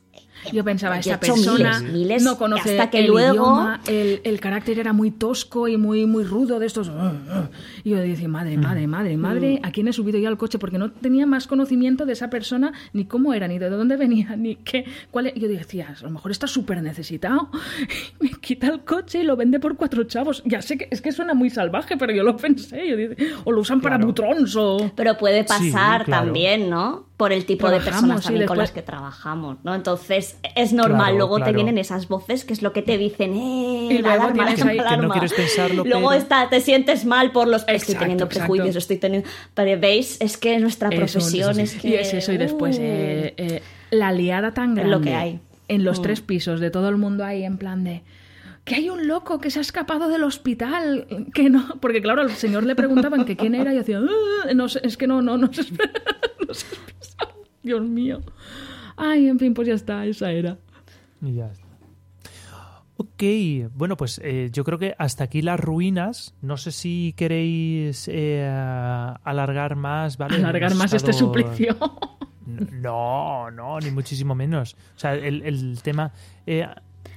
Yo 0.53 0.63
pensaba, 0.63 0.97
esta 0.99 1.19
persona 1.19 1.79
miles, 1.79 1.93
miles, 1.93 2.23
no 2.23 2.37
conoce 2.37 2.71
hasta 2.79 2.89
que 2.89 2.99
el 2.99 3.07
luego- 3.07 3.33
idioma, 3.33 3.81
el, 3.87 4.21
el 4.23 4.39
carácter 4.39 4.79
era 4.79 4.93
muy 4.93 5.11
tosco 5.11 5.67
y 5.67 5.77
muy, 5.77 6.05
muy 6.05 6.23
rudo 6.23 6.59
de 6.59 6.65
estos. 6.65 6.89
Y 7.83 7.89
yo 7.89 7.97
decía, 7.97 8.27
madre, 8.27 8.57
madre, 8.57 8.87
madre, 8.87 9.17
madre, 9.17 9.59
¿a 9.63 9.71
quién 9.71 9.87
he 9.87 9.93
subido 9.93 10.17
yo 10.19 10.29
al 10.29 10.37
coche? 10.37 10.57
Porque 10.59 10.77
no 10.77 10.91
tenía 10.91 11.25
más 11.25 11.47
conocimiento 11.47 12.05
de 12.05 12.13
esa 12.13 12.29
persona, 12.29 12.71
ni 12.93 13.05
cómo 13.05 13.33
era, 13.33 13.47
ni 13.47 13.59
de 13.59 13.69
dónde 13.69 13.97
venía, 13.97 14.35
ni 14.35 14.55
qué. 14.55 14.85
Cuál 15.11 15.27
e-". 15.27 15.33
Yo 15.35 15.47
decía, 15.47 15.95
a 15.99 16.03
lo 16.03 16.09
mejor 16.11 16.31
está 16.31 16.47
súper 16.47 16.81
necesitado. 16.81 17.49
Me 18.19 18.29
quita 18.31 18.67
el 18.67 18.81
coche 18.81 19.21
y 19.21 19.23
lo 19.23 19.35
vende 19.35 19.59
por 19.59 19.75
cuatro 19.75 20.03
chavos. 20.05 20.41
Ya 20.45 20.61
sé 20.61 20.77
que 20.77 20.87
es 20.91 21.01
que 21.01 21.11
suena 21.11 21.33
muy 21.33 21.49
salvaje, 21.49 21.97
pero 21.97 22.13
yo 22.13 22.23
lo 22.23 22.37
pensé. 22.37 22.87
Yo 22.87 22.95
dije, 22.95 23.15
o 23.43 23.51
lo 23.51 23.61
usan 23.61 23.81
para 23.81 23.97
butrons 23.97 24.55
o. 24.55 24.91
pero 24.95 25.17
puede 25.17 25.41
Sí, 25.41 25.47
pasar 25.71 26.05
claro. 26.05 26.25
también, 26.25 26.69
¿no? 26.69 27.06
Por 27.17 27.33
el 27.33 27.45
tipo 27.45 27.67
de 27.71 27.79
personas 27.79 28.23
también 28.23 28.45
con 28.45 28.57
después- 28.57 28.59
las 28.59 28.71
que 28.71 28.83
trabajamos, 28.83 29.57
¿no? 29.63 29.73
Entonces, 29.73 30.37
es 30.55 30.71
normal, 30.71 31.13
Claro, 31.13 31.17
luego 31.17 31.43
te 31.43 31.51
vienen 31.51 31.79
esas 31.79 32.07
voces 32.07 32.45
que 32.45 32.53
es 32.53 32.61
lo 32.61 32.73
que 32.73 32.83
te 32.83 32.99
dicen, 32.99 33.33
eh, 33.33 33.87
Y 33.89 33.97
luego 33.97 34.09
alarma, 34.21 34.33
tienes 34.45 34.61
alarma, 34.61 34.71
ahí- 34.71 34.77
Que 34.77 34.83
no 34.83 34.87
alarma. 34.89 35.13
quieres 35.13 35.33
pensarlo, 35.33 35.83
Luego 35.83 36.09
pero- 36.09 36.21
está, 36.21 36.47
te 36.49 36.61
sientes 36.61 37.05
mal 37.05 37.31
por 37.31 37.47
los 37.47 37.61
estoy 37.61 37.75
Exacto, 37.75 37.99
teniendo 38.01 38.25
exacto. 38.25 38.45
prejuicios, 38.53 38.75
estoy 38.75 38.97
teniendo. 38.97 39.27
Pero 39.55 39.81
veis, 39.81 40.17
es 40.21 40.37
que 40.37 40.59
nuestra 40.59 40.89
Es 40.89 40.95
profesión 40.95 41.59
es 41.59 41.73
que. 41.73 41.87
Y 41.87 41.93
es 41.95 42.13
eso, 42.13 42.31
y 42.33 42.37
después 42.37 42.77
uh, 42.77 42.81
eh, 42.83 43.33
eh, 43.37 43.61
la 43.89 44.11
liada 44.11 44.53
tan 44.53 44.69
Es 44.71 44.75
grande 44.85 44.91
lo 44.95 45.01
que 45.01 45.15
hay. 45.15 45.39
en 45.69 45.83
los 45.83 45.97
Mm. 45.99 46.03
tres 46.03 46.21
pisos 46.21 46.59
de 46.59 46.69
todo 46.69 46.87
el 46.89 46.97
mundo 46.97 47.25
ahí 47.25 47.43
en 47.43 47.57
plan 47.57 47.83
de 47.83 48.03
que 48.67 48.75
hay 48.75 48.89
un 48.89 49.07
loco 49.07 49.39
que 49.39 49.49
se 49.49 49.59
ha 49.59 49.61
escapado 49.61 50.09
del 50.09 50.23
hospital, 50.25 51.07
que 51.33 51.49
no, 51.49 51.79
porque 51.79 52.01
claro, 52.01 52.21
al 52.21 52.31
señor 52.31 52.65
le 52.65 52.75
preguntaban 52.75 53.23
que 53.23 53.37
quién 53.37 53.55
era 53.55 53.73
y 53.73 53.77
decía, 53.77 53.99
"Ah, 53.99 54.53
no 54.53 54.67
sé, 54.67 54.81
es 54.83 54.97
que 54.97 55.07
no, 55.07 55.21
no, 55.21 55.37
no 55.37 55.51
se 55.53 55.61
no 56.47 56.53
se 56.53 56.67
expresa". 56.75 57.17
Dios 57.63 57.81
mío. 57.81 58.19
Ay, 58.97 59.27
en 59.27 59.39
fin, 59.39 59.53
pues 59.53 59.69
ya 59.69 59.73
está, 59.73 60.05
esa 60.05 60.31
era. 60.31 60.57
Y 61.21 61.35
ya 61.35 61.47
está. 61.49 61.65
Ok, 62.97 63.23
bueno, 63.73 63.95
pues 63.95 64.19
eh, 64.23 64.49
yo 64.51 64.63
creo 64.65 64.77
que 64.77 64.95
hasta 64.97 65.23
aquí 65.23 65.41
las 65.41 65.59
ruinas. 65.59 66.35
No 66.41 66.57
sé 66.57 66.71
si 66.73 67.13
queréis 67.15 68.09
eh, 68.11 68.45
alargar 69.23 69.75
más, 69.77 70.17
¿vale? 70.17 70.37
Alargar 70.37 70.75
más 70.75 70.93
este 70.93 71.13
suplicio. 71.13 71.77
No, 72.71 73.51
no, 73.51 73.77
ni 73.79 73.91
muchísimo 73.91 74.33
menos. 74.33 74.75
O 74.95 74.99
sea, 74.99 75.15
el, 75.15 75.41
el 75.41 75.81
tema... 75.83 76.13
eh, 76.45 76.65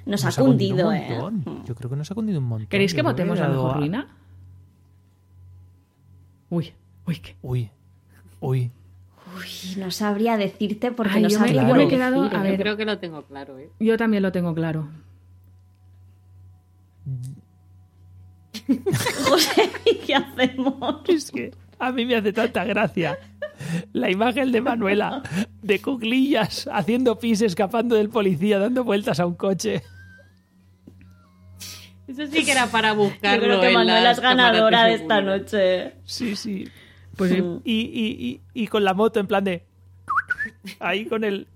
Nos 0.06 0.24
ha 0.24 0.31
cundido 0.43 0.86
cundido, 0.86 0.89
un 0.89 0.94
¿eh? 0.97 1.18
montón. 1.20 1.64
Yo 1.64 1.74
creo 1.74 1.90
que 1.90 1.97
nos 1.97 2.10
ha 2.10 2.14
cundido 2.14 2.39
un 2.40 2.47
montón. 2.47 2.68
¿Queréis 2.68 2.94
que 2.94 3.02
votemos 3.02 3.39
la 3.39 3.48
mejor 3.48 3.70
a- 3.70 3.74
ruina? 3.74 4.09
Uy, 6.51 6.72
uy, 7.06 7.18
qué. 7.18 7.36
Uy, 7.43 7.70
uy. 8.40 8.70
Uy, 9.36 9.77
no 9.78 9.90
sabría 9.93 10.36
decirte 10.36 10.90
porque 10.90 11.12
Ay, 11.14 11.22
no 11.22 11.28
yo 11.28 11.39
me- 11.39 11.47
sabría 11.47 11.68
yo 11.68 11.74
me 11.74 11.85
he 11.85 11.89
quedado- 11.89 12.24
a 12.24 12.43
ver. 12.43 12.52
Yo 12.56 12.59
creo 12.62 12.77
que 12.77 12.85
lo 12.85 12.98
tengo 12.98 13.22
claro, 13.22 13.59
¿eh? 13.59 13.70
Yo 13.78 13.97
también 13.97 14.22
lo 14.24 14.32
tengo 14.32 14.55
claro. 14.55 14.89
José, 19.28 19.70
¿y 19.85 19.97
qué 19.98 20.14
hacemos? 20.14 21.02
Es 21.09 21.31
que 21.31 21.52
a 21.78 21.93
mí 21.93 22.05
me 22.06 22.16
hace 22.16 22.32
tanta 22.32 22.64
gracia 22.64 23.18
la 23.92 24.10
imagen 24.10 24.52
de 24.52 24.60
Manuela 24.60 25.22
de 25.62 25.80
cuclillas 25.80 26.68
haciendo 26.72 27.18
pis, 27.18 27.42
escapando 27.42 27.97
del 27.97 28.09
policía, 28.09 28.59
dando 28.59 28.84
vueltas 28.84 29.20
a 29.20 29.26
un 29.26 29.34
coche. 29.34 29.82
Eso 32.09 32.26
sí 32.26 32.44
que 32.44 32.52
era 32.52 32.66
para 32.66 32.88
Yo 32.90 32.97
buscarlo. 32.97 33.44
creo 33.44 33.60
que 33.60 33.70
Manuela 33.72 34.10
es 34.10 34.20
ganadora 34.20 34.84
de 34.84 34.94
esta 34.94 35.20
noche. 35.20 35.92
Sí, 36.05 36.34
sí. 36.34 36.68
Pues 37.16 37.30
sí. 37.30 37.42
Y, 37.64 37.72
y, 37.72 38.40
y, 38.55 38.62
y 38.62 38.66
con 38.66 38.82
la 38.82 38.94
moto 38.94 39.20
en 39.20 39.26
plan 39.26 39.44
de... 39.44 39.64
Ahí 40.80 41.06
con 41.06 41.22
el... 41.22 41.47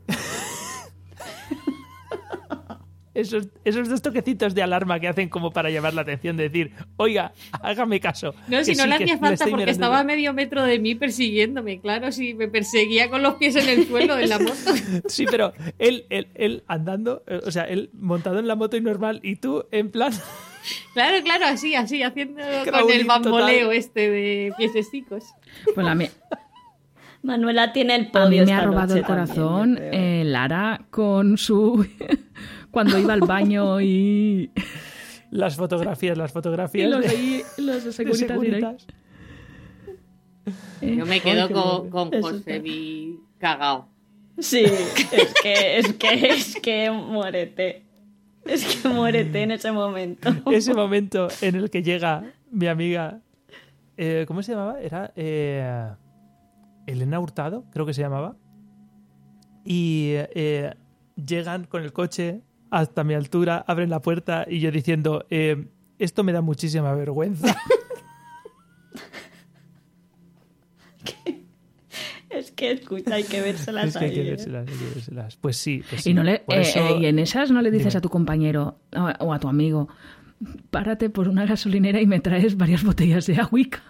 Esos, 3.15 3.49
esos 3.65 3.89
dos 3.89 4.03
toquecitos 4.03 4.55
de 4.55 4.62
alarma 4.62 4.99
que 4.99 5.07
hacen 5.09 5.28
como 5.28 5.53
para 5.53 5.70
llamar 5.70 5.95
la 5.95 6.03
atención, 6.03 6.36
de 6.36 6.49
decir, 6.49 6.73
oiga, 6.97 7.32
hágame 7.62 8.01
caso. 8.01 8.35
No, 8.49 8.65
si 8.65 8.74
no 8.74 8.82
sí, 8.82 8.89
le 8.89 8.95
hacía 8.97 9.19
falta 9.19 9.45
porque 9.45 9.57
mirando 9.57 9.70
estaba 9.70 9.99
a 9.99 10.03
yo". 10.03 10.07
medio 10.07 10.32
metro 10.32 10.65
de 10.65 10.78
mí 10.81 10.95
persiguiéndome, 10.97 11.81
claro, 11.81 12.11
si 12.11 12.35
me 12.35 12.49
perseguía 12.49 13.09
con 13.09 13.23
los 13.23 13.35
pies 13.35 13.55
en 13.57 13.69
el 13.69 13.86
suelo 13.86 14.16
de 14.16 14.27
la 14.27 14.39
moto. 14.39 14.55
Sí, 15.09 15.27
pero 15.31 15.53
él, 15.78 16.07
él, 16.11 16.28
él 16.35 16.65
andando, 16.66 17.23
eh, 17.27 17.41
o 17.47 17.51
sea, 17.51 17.65
él 17.65 17.91
montado 17.93 18.39
en 18.39 18.49
la 18.49 18.57
moto 18.57 18.77
y 18.77 18.81
normal, 18.81 19.20
y 19.23 19.36
tú 19.36 19.65
en 19.70 19.91
plan... 19.91 20.12
Claro, 20.95 21.23
claro, 21.23 21.45
así, 21.45 21.74
así, 21.74 22.03
haciendo 22.03 22.41
con 22.70 22.91
el 22.91 23.05
bamboleo 23.05 23.65
total. 23.65 23.77
este 23.77 24.11
de 24.11 24.53
piecesicos. 24.57 25.24
Pues 25.74 25.85
la 25.85 25.95
mía. 25.95 26.11
Manuela 27.23 27.73
tiene 27.73 27.97
el 27.97 28.07
A 28.07 28.12
podio 28.12 28.28
mí 28.28 28.36
me 28.36 28.43
esta 28.45 28.59
ha 28.59 28.65
robado 28.65 28.86
noche 28.89 28.99
el 29.01 29.05
corazón 29.05 29.74
también, 29.77 29.95
eh, 29.95 30.24
Lara 30.24 30.81
con 30.91 31.36
su... 31.39 31.86
cuando 32.75 32.99
iba 32.99 33.15
al 33.15 33.21
baño 33.21 33.81
y... 33.81 34.51
Las 35.31 35.57
fotografías, 35.57 36.17
las 36.17 36.31
y 36.31 36.35
fotografías 36.35 36.89
los, 36.89 37.01
de- 37.01 37.09
ahí, 37.09 37.43
los 37.59 37.83
de 37.85 37.93
Securitas. 37.93 38.29
Securitas. 38.29 38.87
Eh, 40.81 40.97
Yo 40.97 41.07
me 41.07 41.21
quedo 41.21 41.51
con, 41.51 41.91
con 41.91 42.23
José 42.23 42.61
vi 42.61 43.19
cagao. 43.39 43.89
Sí, 44.39 44.61
es 44.65 45.35
que, 45.43 45.79
es 45.79 45.93
que, 45.95 46.29
es 46.29 46.57
que 46.63 46.91
muérete. 46.91 47.83
Es 48.45 48.65
que 48.77 48.89
muérete 48.89 49.43
en 49.43 49.51
ese 49.53 49.73
momento. 49.73 50.31
Ese 50.53 50.73
momento 50.73 51.27
en 51.41 51.57
el 51.57 51.69
que 51.71 51.83
llega 51.83 52.33
mi 52.53 52.69
amiga, 52.69 53.21
eh, 53.97 54.25
¿cómo 54.29 54.41
se 54.43 54.53
llamaba? 54.53 54.81
Era 54.81 55.13
eh, 55.17 55.89
Elena 56.87 57.19
Hurtado, 57.19 57.65
creo 57.73 57.87
que 57.87 57.95
se 57.95 58.03
llamaba. 58.03 58.37
Y 59.65 60.11
eh, 60.15 60.75
llegan 61.17 61.65
con 61.65 61.83
el 61.83 61.93
coche 61.93 62.43
hasta 62.79 63.05
mi 63.05 63.15
altura, 63.15 63.65
abren 63.67 63.91
la 63.91 64.01
puerta 64.01 64.45
y 64.49 64.61
yo 64.61 64.71
diciendo, 64.71 65.27
eh, 65.31 65.67
esto 65.99 66.25
me 66.25 66.33
da 66.33 66.41
muchísima 66.41 66.93
vergüenza. 66.95 67.57
Es 72.31 72.51
que 72.51 72.73
escucha, 72.73 73.15
hay 73.15 73.23
que 73.23 73.41
vérselas 73.41 73.87
Es 73.91 73.97
que 73.97 74.05
hay 74.07 74.11
ahí, 74.11 74.17
que 74.17 74.23
¿eh? 74.23 74.31
vérselas, 74.31 74.69
hay 74.69 74.75
que 74.77 74.95
vérselas. 74.95 75.37
Pues 75.37 75.57
sí. 75.57 75.83
pues 75.89 76.03
sí. 76.03 76.11
Y, 76.11 76.15
no 76.15 76.25
le, 76.25 76.33
eh, 76.35 76.45
eso- 76.49 76.81
eh, 76.81 76.99
y 77.03 77.07
en 77.07 77.19
esas 77.21 77.51
no 77.53 77.63
le 77.63 77.71
dices 77.71 77.93
Dime. 77.93 77.99
a 77.99 78.01
tu 78.01 78.09
compañero 78.09 78.79
o, 79.21 79.33
a 79.33 79.39
tu 79.39 79.47
amigo, 79.49 79.89
párate 80.71 81.11
por 81.11 81.29
una 81.29 81.47
gasolinera 81.47 82.01
y 82.01 82.07
me 82.07 82.19
traes 82.19 82.57
varias 82.57 82.83
botellas 82.83 83.27
de 83.27 83.37
agüica. 83.37 83.83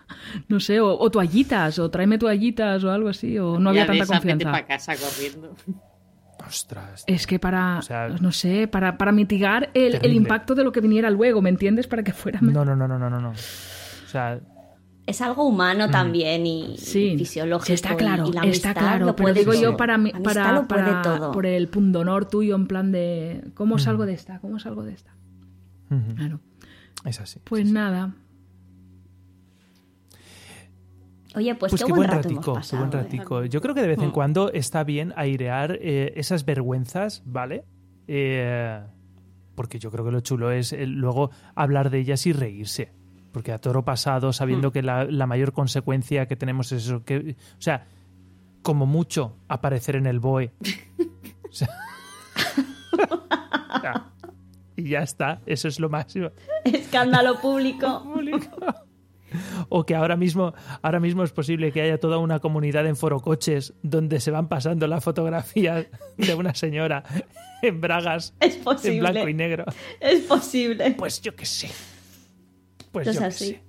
No 0.48 0.60
sé, 0.60 0.80
o, 0.80 0.98
o 0.98 1.10
toallitas, 1.10 1.78
o 1.78 1.90
tráeme 1.90 2.18
toallitas 2.18 2.84
o 2.84 2.90
algo 2.90 3.08
así, 3.08 3.38
o 3.38 3.58
no 3.58 3.70
había 3.70 3.86
Ya 3.86 3.92
tanta 3.92 4.06
confianza. 4.06 4.50
para 4.52 4.66
casa 4.66 4.92
corriendo. 4.94 5.56
Ostras. 6.46 7.04
Es 7.06 7.26
que 7.26 7.38
para, 7.38 7.78
O 7.78 7.82
sea, 7.82 8.08
no 8.08 8.32
sé, 8.32 8.68
para, 8.68 8.96
para 8.98 9.12
mitigar 9.12 9.70
el, 9.74 9.98
el 10.02 10.12
impacto 10.12 10.54
de 10.54 10.64
lo 10.64 10.72
que 10.72 10.80
viniera 10.80 11.10
luego, 11.10 11.40
¿me 11.42 11.50
entiendes? 11.50 11.86
Para 11.86 12.02
que 12.02 12.12
fuera... 12.12 12.40
No, 12.42 12.64
no, 12.64 12.76
no, 12.76 12.86
no, 12.88 12.98
no, 12.98 13.10
no. 13.10 13.20
no. 13.20 13.30
O 13.30 14.08
sea, 14.08 14.38
Es 15.06 15.20
algo 15.20 15.44
humano 15.46 15.90
también 15.90 16.46
y, 16.46 16.76
Sí, 16.78 17.12
y 17.12 17.18
fisiológico. 17.18 17.66
sí, 17.66 17.72
está 17.74 17.96
claro, 17.96 18.26
y, 18.26 18.30
y 18.30 18.32
la 18.32 18.44
está 18.46 18.72
claro, 18.74 19.06
lo 19.06 19.16
pero 19.16 19.34
digo 19.34 19.52
todo. 19.52 19.62
yo 19.62 19.76
para, 19.76 19.98
para, 20.22 20.52
lo 20.52 20.66
puede 20.68 20.82
para- 20.84 21.02
todo. 21.02 21.32
por 21.32 21.46
el 21.46 21.68
pundonor 21.68 22.26
tuyo 22.26 22.54
en 22.54 22.66
plan 22.66 22.90
de 22.92 23.44
¿cómo 23.54 23.78
salgo 23.78 24.06
de 24.06 24.14
esta? 24.14 24.38
¿Cómo 24.40 24.58
salgo 24.58 24.82
de 24.84 24.92
esta? 24.94 25.12
Claro. 26.16 26.40
es 27.04 27.20
así. 27.20 27.38
Pues 27.44 27.70
nada, 27.70 28.14
Oye, 31.34 31.54
pues, 31.54 31.70
Pues 31.70 31.82
qué, 31.82 31.86
qué 31.86 31.92
buen 31.92 32.06
buen 32.08 32.10
rato 32.10 32.28
hemos 32.28 32.44
ratico, 32.46 32.60
qué 32.70 32.76
buen 32.76 32.88
¿eh? 32.88 32.92
ratico. 32.92 33.44
Yo 33.44 33.60
creo 33.60 33.74
que 33.74 33.80
de 33.82 33.88
vez 33.88 33.98
en 33.98 34.08
Mm. 34.08 34.12
cuando 34.12 34.52
está 34.52 34.84
bien 34.84 35.12
airear 35.16 35.78
eh, 35.80 36.12
esas 36.16 36.44
vergüenzas, 36.44 37.22
¿vale? 37.26 37.64
Eh, 38.06 38.80
porque 39.54 39.78
yo 39.78 39.90
creo 39.90 40.04
que 40.04 40.10
lo 40.12 40.20
chulo 40.20 40.50
es 40.50 40.72
eh, 40.72 40.86
luego 40.86 41.30
hablar 41.54 41.90
de 41.90 41.98
ellas 42.00 42.26
y 42.26 42.32
reírse. 42.32 42.92
Porque 43.32 43.50
a 43.52 43.58
toro 43.60 43.84
pasado, 43.84 44.32
sabiendo 44.32 44.70
que 44.70 44.82
la, 44.82 45.04
la 45.04 45.26
mayor 45.26 45.52
consecuencia 45.52 46.26
que 46.26 46.36
tenemos 46.36 46.70
es 46.70 46.84
eso, 46.86 47.04
que, 47.04 47.34
o 47.58 47.60
sea, 47.60 47.86
como 48.62 48.86
mucho 48.86 49.36
aparecer 49.48 49.96
en 49.96 50.06
el 50.06 50.20
BOE. 50.20 50.52
O 51.50 51.56
sea, 51.56 51.68
y 54.76 54.88
ya 54.88 55.00
está, 55.00 55.40
eso 55.46 55.68
es 55.68 55.78
lo 55.78 55.88
máximo. 55.88 56.30
Escándalo 56.64 57.40
público. 57.40 58.02
O 59.68 59.84
que 59.86 59.94
ahora 59.94 60.16
mismo, 60.16 60.54
ahora 60.82 61.00
mismo 61.00 61.22
es 61.24 61.32
posible 61.32 61.72
que 61.72 61.80
haya 61.82 61.98
toda 61.98 62.18
una 62.18 62.38
comunidad 62.40 62.86
en 62.86 62.96
forocoches 62.96 63.74
donde 63.82 64.20
se 64.20 64.30
van 64.30 64.48
pasando 64.48 64.86
las 64.86 65.02
fotografías 65.04 65.86
de 66.16 66.34
una 66.34 66.54
señora 66.54 67.02
en 67.62 67.80
bragas 67.80 68.34
Es 68.40 68.56
en 68.56 68.64
posible. 68.64 69.00
blanco 69.10 69.28
y 69.28 69.34
negro. 69.34 69.64
Es 70.00 70.20
posible. 70.22 70.90
Pues 70.92 71.20
yo 71.22 71.34
qué 71.34 71.46
sé. 71.46 71.70
Pues 72.92 73.08
Es 73.08 73.14
yo 73.14 73.20
qué 73.20 73.26
así. 73.26 73.46
sé. 73.46 73.62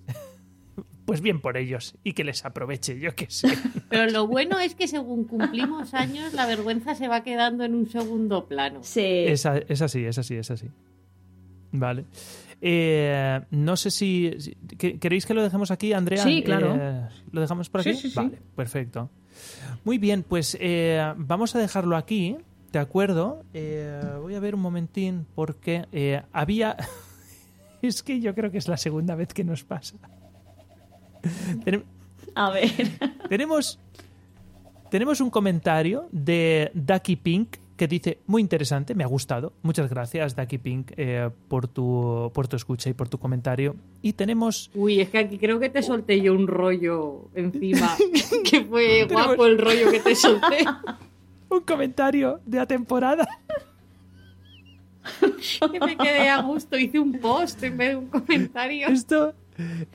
Pues 1.06 1.22
bien 1.22 1.40
por 1.40 1.56
ellos 1.56 1.96
y 2.04 2.14
que 2.14 2.24
les 2.24 2.46
aproveche, 2.46 3.00
yo 3.00 3.14
qué 3.16 3.28
sé. 3.30 3.48
Pero 3.90 4.10
lo 4.12 4.26
bueno 4.26 4.60
es 4.60 4.74
que 4.74 4.88
según 4.88 5.26
cumplimos 5.26 5.94
años, 5.94 6.34
la 6.34 6.48
vergüenza 6.48 6.96
se 6.96 7.08
va 7.08 7.22
quedando 7.24 7.64
en 7.64 7.76
un 7.76 7.88
segundo 7.88 8.48
plano. 8.48 8.80
Sí. 8.82 9.02
Es 9.28 9.46
así, 9.46 10.04
es 10.04 10.18
así, 10.18 10.36
es 10.36 10.50
así. 10.50 10.68
Vale. 11.72 12.06
Eh, 12.68 13.42
no 13.52 13.78
sé 13.78 13.92
si, 13.92 14.32
si- 14.40 14.56
que- 14.78 14.98
¿Queréis 14.98 15.28
que 15.28 15.36
lo 15.36 15.44
dejemos 15.44 15.70
aquí, 15.70 15.94
Andrea? 15.94 16.24
Sí, 16.24 16.42
claro. 16.44 16.76
Eh, 16.76 17.08
¿Lo 17.32 17.42
dejamos 17.42 17.70
por 17.70 17.82
aquí? 17.82 17.94
Sí, 17.94 18.02
sí, 18.02 18.10
sí. 18.10 18.16
Vale, 18.16 18.40
perfecto. 18.56 19.12
Muy 19.84 20.00
bien, 20.00 20.24
pues 20.28 20.58
eh, 20.60 21.14
vamos 21.16 21.54
a 21.56 21.60
dejarlo 21.60 21.96
aquí, 21.96 22.38
¿de 22.72 22.80
acuerdo? 22.80 23.44
Eh, 23.54 24.02
voy 24.20 24.34
a 24.34 24.40
ver 24.40 24.56
un 24.56 24.62
momentín 24.62 25.28
porque 25.36 25.86
eh, 25.92 26.24
había... 26.34 26.76
es 27.84 28.02
que 28.02 28.20
yo 28.20 28.34
creo 28.34 28.50
que 28.50 28.58
es 28.58 28.68
la 28.68 28.78
segunda 28.78 29.14
vez 29.14 29.28
que 29.32 29.44
nos 29.44 29.64
pasa. 29.64 29.98
A 32.36 32.50
ver. 32.50 32.72
tenemos, 33.30 33.80
tenemos 34.90 35.22
un 35.22 35.30
comentario 35.30 36.10
de 36.12 36.72
Ducky 36.74 37.16
Pink 37.16 37.58
que 37.76 37.88
dice, 37.88 38.20
muy 38.26 38.42
interesante, 38.42 38.96
me 38.96 39.04
ha 39.04 39.08
gustado. 39.08 39.54
Muchas 39.62 39.90
gracias, 39.90 40.36
Ducky 40.36 40.58
Pink, 40.58 40.92
eh, 40.96 41.30
por, 41.48 41.68
tu, 41.68 42.32
por 42.34 42.48
tu 42.48 42.56
escucha 42.56 42.90
y 42.90 42.94
por 42.94 43.10
tu 43.10 43.18
comentario. 43.18 43.76
Y 44.02 44.14
tenemos... 44.14 44.72
Uy, 44.74 45.02
es 45.02 45.10
que 45.10 45.18
aquí 45.18 45.38
creo 45.38 45.60
que 45.60 45.70
te 45.70 45.84
solté 45.84 46.22
yo 46.22 46.34
un 46.34 46.48
rollo 46.48 47.30
encima. 47.34 47.96
que 48.50 48.64
fue 48.64 49.06
guapo 49.06 49.46
el 49.46 49.58
rollo 49.58 49.92
que 49.92 50.00
te 50.00 50.16
solté. 50.16 50.66
Un 51.50 51.62
comentario 51.62 52.40
de 52.46 52.58
la 52.58 52.66
temporada. 52.66 53.28
que 55.72 55.80
me 55.80 55.96
quedé 55.96 56.30
a 56.30 56.42
gusto. 56.42 56.78
Hice 56.78 57.00
un 57.00 57.20
post 57.20 57.62
en 57.64 57.78
vez 57.78 57.90
de 57.90 57.96
un 57.98 58.08
comentario. 58.08 58.88
Esto, 58.88 59.36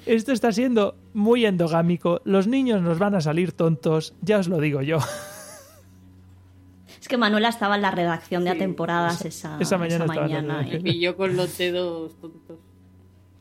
esto 0.07 0.32
está 0.32 0.52
siendo 0.52 0.97
muy 1.12 1.44
endogámico. 1.44 2.20
Los 2.24 2.47
niños 2.47 2.82
nos 2.82 2.98
van 2.98 3.16
a 3.16 3.20
salir 3.20 3.52
tontos, 3.52 4.15
ya 4.23 4.39
os 4.39 4.48
lo 4.48 4.61
digo 4.61 4.81
yo. 4.81 4.98
Es 7.01 7.09
que 7.09 7.16
Manuela 7.16 7.48
estaba 7.48 7.77
en 7.77 7.82
la 7.82 7.90
redacción 7.90 8.44
de 8.44 8.51
a 8.51 8.59
temporadas 8.59 9.24
esa, 9.24 9.59
esa 9.60 9.78
mañana 9.78 10.06
la 10.06 10.14
mañana, 10.14 10.55
redacción. 10.59 10.81
¿eh? 10.81 10.82
Me 10.85 10.90
pilló 10.93 11.16
con 11.16 11.36
los 11.36 11.56
dedos 11.56 12.14
tontos. 12.20 12.59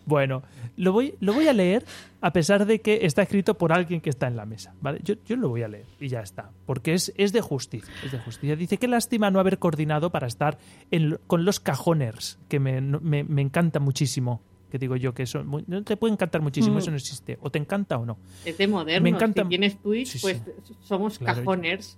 Bueno, 0.06 0.42
lo 0.76 0.92
voy, 0.92 1.14
lo 1.20 1.34
voy 1.34 1.48
a 1.48 1.54
leer 1.54 1.86
a 2.22 2.34
pesar 2.34 2.66
de 2.66 2.82
que 2.82 3.06
está 3.06 3.22
escrito 3.22 3.56
por 3.60 3.72
alguien 3.72 4.02
que 4.02 4.10
está 4.10 4.26
en 4.28 4.38
la 4.38 4.46
mesa, 4.46 4.74
¿vale? 4.82 5.02
Yo, 5.04 5.14
yo 5.24 5.36
lo 5.36 5.50
voy 5.50 5.62
a 5.62 5.68
leer 5.68 5.86
y 6.00 6.08
ya 6.08 6.22
está, 6.22 6.50
porque 6.66 6.94
es, 6.94 7.14
es 7.16 7.32
de 7.32 7.42
justicia, 7.42 7.94
es 8.04 8.12
de 8.12 8.18
justicia. 8.18 8.56
Dice, 8.56 8.78
qué 8.78 8.88
lástima 8.88 9.30
no 9.30 9.40
haber 9.40 9.60
coordinado 9.60 10.10
para 10.10 10.26
estar 10.26 10.58
en 10.90 11.20
con 11.28 11.46
los 11.46 11.60
cajoners, 11.60 12.40
que 12.48 12.60
me, 12.60 12.82
no- 12.82 13.00
me, 13.02 13.24
me 13.24 13.42
encanta 13.44 13.80
muchísimo. 13.80 14.42
Que 14.72 14.78
digo 14.80 14.96
yo 14.96 15.14
que 15.16 15.24
eso 15.24 15.44
muy- 15.44 15.64
no 15.68 15.84
te 15.84 15.98
puede 15.98 16.14
encantar 16.14 16.42
muchísimo, 16.42 16.76
Mm. 16.76 16.80
eso 16.80 16.92
no 16.92 16.98
existe. 16.98 17.38
O 17.42 17.50
te 17.52 17.58
encanta 17.60 17.98
o 17.98 18.06
no. 18.06 18.18
Es 18.46 18.58
de 18.58 18.68
moderno. 18.68 19.04
Me 19.04 19.10
encanta- 19.10 19.44
Si 19.44 19.50
tienes 19.50 19.80
Twitch, 19.82 20.08
Sí, 20.10 20.18
sí. 20.20 20.22
pues 20.22 20.42
somos 20.82 21.18
Claro. 21.20 21.38
cajoners. 21.40 21.98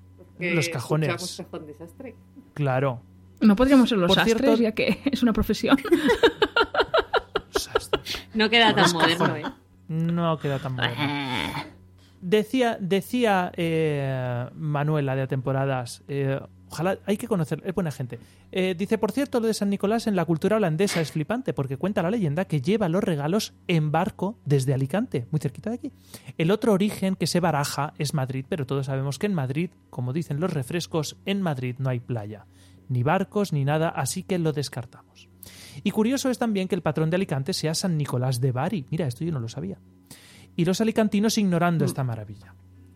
Los 0.55 0.67
escuchamos 0.67 1.37
Cajón 1.37 1.65
Desastre. 1.67 2.15
Claro. 2.53 3.01
no 3.41 3.55
podríamos 3.55 3.87
ser 3.89 3.97
los 3.99 4.07
Por 4.07 4.15
sastres, 4.15 4.37
cierto- 4.41 4.61
ya 4.61 4.71
que 4.73 4.99
es 5.11 5.21
una 5.23 5.33
profesión. 5.33 5.77
No 8.33 8.49
queda 8.49 8.73
tan 8.73 8.91
moderno, 8.93 9.35
¿eh? 9.35 9.43
No 9.87 10.37
queda 10.39 10.59
tan 10.59 10.75
bueno. 10.75 10.93
Decía, 12.21 12.77
decía 12.79 13.51
eh, 13.55 14.47
Manuela 14.55 15.15
de 15.15 15.23
A 15.23 15.27
temporadas, 15.27 16.03
eh, 16.07 16.39
ojalá, 16.71 16.97
hay 17.05 17.17
que 17.17 17.27
conocer, 17.27 17.61
es 17.65 17.75
buena 17.75 17.91
gente. 17.91 18.19
Eh, 18.51 18.75
dice, 18.77 18.97
por 18.97 19.11
cierto, 19.11 19.39
lo 19.39 19.47
de 19.47 19.53
San 19.53 19.69
Nicolás 19.69 20.07
en 20.07 20.15
la 20.15 20.25
cultura 20.25 20.55
holandesa 20.55 21.01
es 21.01 21.11
flipante, 21.11 21.53
porque 21.53 21.77
cuenta 21.77 22.01
la 22.01 22.09
leyenda 22.09 22.45
que 22.45 22.61
lleva 22.61 22.89
los 22.89 23.03
regalos 23.03 23.53
en 23.67 23.91
barco 23.91 24.39
desde 24.45 24.73
Alicante, 24.73 25.27
muy 25.31 25.39
cerquita 25.39 25.69
de 25.69 25.75
aquí. 25.75 25.91
El 26.37 26.49
otro 26.49 26.73
origen 26.73 27.15
que 27.15 27.27
se 27.27 27.39
baraja 27.39 27.93
es 27.97 28.13
Madrid, 28.13 28.45
pero 28.47 28.65
todos 28.65 28.85
sabemos 28.85 29.19
que 29.19 29.27
en 29.27 29.33
Madrid, 29.33 29.69
como 29.89 30.13
dicen 30.13 30.39
los 30.39 30.53
refrescos, 30.53 31.17
en 31.25 31.41
Madrid 31.41 31.75
no 31.77 31.89
hay 31.89 31.99
playa, 31.99 32.45
ni 32.87 33.03
barcos, 33.03 33.51
ni 33.51 33.65
nada, 33.65 33.89
así 33.89 34.23
que 34.23 34.39
lo 34.39 34.53
descartamos. 34.53 35.29
Y 35.83 35.91
curioso 35.91 36.29
es 36.29 36.37
también 36.37 36.67
que 36.67 36.75
el 36.75 36.81
patrón 36.81 37.09
de 37.09 37.15
Alicante 37.15 37.53
sea 37.53 37.75
San 37.75 37.97
Nicolás 37.97 38.39
de 38.39 38.51
Bari. 38.51 38.85
Mira, 38.89 39.07
esto 39.07 39.25
yo 39.25 39.31
no 39.31 39.39
lo 39.39 39.49
sabía. 39.49 39.77
Y 40.55 40.65
los 40.65 40.81
alicantinos 40.81 41.37
ignorando 41.37 41.85
esta 41.85 42.03
maravilla. 42.03 42.53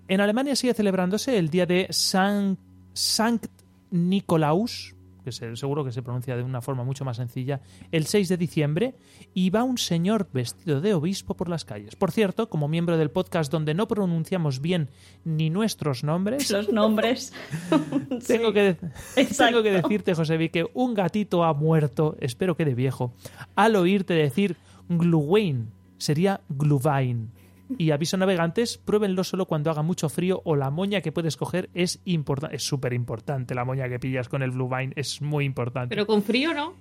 En 0.07 0.21
Alemania 0.21 0.55
sigue 0.55 0.73
celebrándose 0.73 1.37
el 1.37 1.49
día 1.49 1.65
de 1.65 1.87
San, 1.89 2.57
Sankt 2.93 3.64
Nikolaus, 3.91 4.95
que 5.23 5.31
se- 5.31 5.55
seguro 5.55 5.83
que 5.83 5.91
se 5.91 6.03
pronuncia 6.03 6.35
de 6.37 6.43
una 6.43 6.61
forma 6.61 6.83
mucho 6.83 7.03
más 7.03 7.17
sencilla, 7.17 7.59
el 7.91 8.05
6 8.05 8.29
de 8.29 8.37
diciembre, 8.37 8.93
y 9.33 9.49
va 9.49 9.63
un 9.63 9.79
señor 9.79 10.27
vestido 10.31 10.81
de 10.81 10.93
obispo 10.93 11.33
por 11.35 11.49
las 11.49 11.65
calles. 11.65 11.95
Por 11.95 12.11
cierto, 12.11 12.47
como 12.47 12.67
miembro 12.67 12.97
del 12.97 13.09
podcast 13.09 13.51
donde 13.51 13.73
no 13.73 13.87
pronunciamos 13.87 14.61
bien 14.61 14.89
ni 15.23 15.49
nuestros 15.49 16.03
nombres, 16.03 16.51
Los 16.51 16.69
nombres. 16.71 17.33
tengo, 18.27 18.53
que, 18.53 18.77
tengo 19.37 19.63
decirte, 19.63 20.13
Josebi, 20.13 20.49
que 20.49 20.67
un 20.75 20.93
gatito 20.93 21.43
ha 21.43 21.53
muerto, 21.55 22.15
espero 22.19 22.55
que 22.55 22.65
de 22.65 22.75
viejo, 22.75 23.11
al 23.55 23.75
oírte 23.75 24.13
decir 24.13 24.57
Gluwain, 24.89 25.69
sería 25.97 26.41
Gluvain. 26.49 27.31
Y 27.77 27.91
aviso 27.91 28.17
navegantes, 28.17 28.77
pruébenlo 28.77 29.23
solo 29.23 29.45
cuando 29.47 29.71
haga 29.71 29.81
mucho 29.81 30.07
frío 30.09 30.41
o 30.45 30.55
la 30.55 30.69
moña 30.69 31.01
que 31.01 31.11
puedes 31.11 31.35
coger 31.35 31.69
es 31.73 31.99
importante, 32.05 32.55
es 32.55 32.63
súper 32.63 32.93
importante 32.93 33.55
la 33.55 33.65
moña 33.65 33.89
que 33.89 33.99
pillas 33.99 34.29
con 34.29 34.43
el 34.43 34.51
Gluvain, 34.51 34.93
es 34.95 35.21
muy 35.21 35.45
importante. 35.45 35.89
Pero 35.95 36.05
con 36.05 36.21
frío 36.21 36.53
no. 36.53 36.73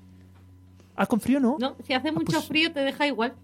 ¿Ah, 0.97 1.07
con 1.07 1.21
frío 1.21 1.41
no? 1.41 1.57
No, 1.59 1.77
si 1.85 1.95
hace 1.95 2.13
mucho 2.13 2.37
pues- 2.37 2.49
frío 2.49 2.73
te 2.73 2.81
deja 2.81 3.07
igual. 3.07 3.35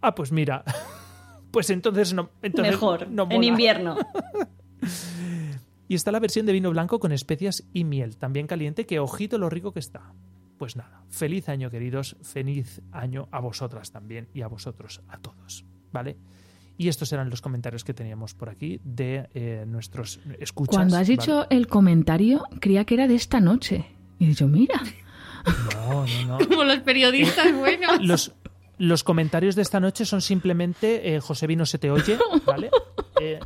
Ah, 0.00 0.14
pues 0.14 0.30
mira, 0.32 0.62
pues 1.50 1.70
entonces 1.70 2.12
no. 2.12 2.30
Entonces 2.42 2.74
Mejor. 2.74 3.08
no 3.08 3.26
en 3.30 3.44
invierno. 3.44 3.96
Y 5.88 5.94
está 5.94 6.10
la 6.10 6.20
versión 6.20 6.46
de 6.46 6.54
vino 6.54 6.70
blanco 6.70 6.98
con 6.98 7.12
especias 7.12 7.64
y 7.74 7.84
miel, 7.84 8.16
también 8.16 8.46
caliente, 8.46 8.86
que 8.86 8.98
ojito 8.98 9.36
lo 9.36 9.50
rico 9.50 9.72
que 9.72 9.80
está. 9.80 10.14
Pues 10.56 10.74
nada, 10.74 11.04
feliz 11.10 11.50
año 11.50 11.70
queridos, 11.70 12.16
feliz 12.22 12.80
año 12.92 13.28
a 13.30 13.40
vosotras 13.40 13.90
también 13.92 14.26
y 14.32 14.40
a 14.40 14.46
vosotros, 14.46 15.02
a 15.08 15.18
todos, 15.18 15.66
¿vale? 15.92 16.16
Y 16.78 16.88
estos 16.88 17.12
eran 17.12 17.30
los 17.30 17.40
comentarios 17.42 17.84
que 17.84 17.94
teníamos 17.94 18.34
por 18.34 18.48
aquí 18.48 18.80
de 18.84 19.28
eh, 19.34 19.64
nuestros 19.66 20.20
escuchas. 20.38 20.74
Cuando 20.74 20.96
has 20.96 21.08
¿vale? 21.08 21.16
dicho 21.16 21.46
el 21.50 21.66
comentario, 21.66 22.44
creía 22.60 22.84
que 22.84 22.94
era 22.94 23.08
de 23.08 23.14
esta 23.14 23.40
noche. 23.40 23.84
Y 24.18 24.24
he 24.24 24.28
dicho, 24.28 24.48
mira, 24.48 24.80
No, 25.74 26.06
no, 26.06 26.38
no. 26.38 26.38
Como 26.48 26.64
los 26.64 26.80
periodistas 26.80 27.54
buenos. 27.54 28.04
Los, 28.04 28.32
los 28.78 29.04
comentarios 29.04 29.54
de 29.54 29.62
esta 29.62 29.80
noche 29.80 30.04
son 30.04 30.22
simplemente 30.22 31.14
eh, 31.14 31.20
José 31.20 31.46
Vino 31.46 31.66
se 31.66 31.78
te 31.78 31.90
oye, 31.90 32.18
¿vale? 32.46 32.70
Eh, 33.20 33.38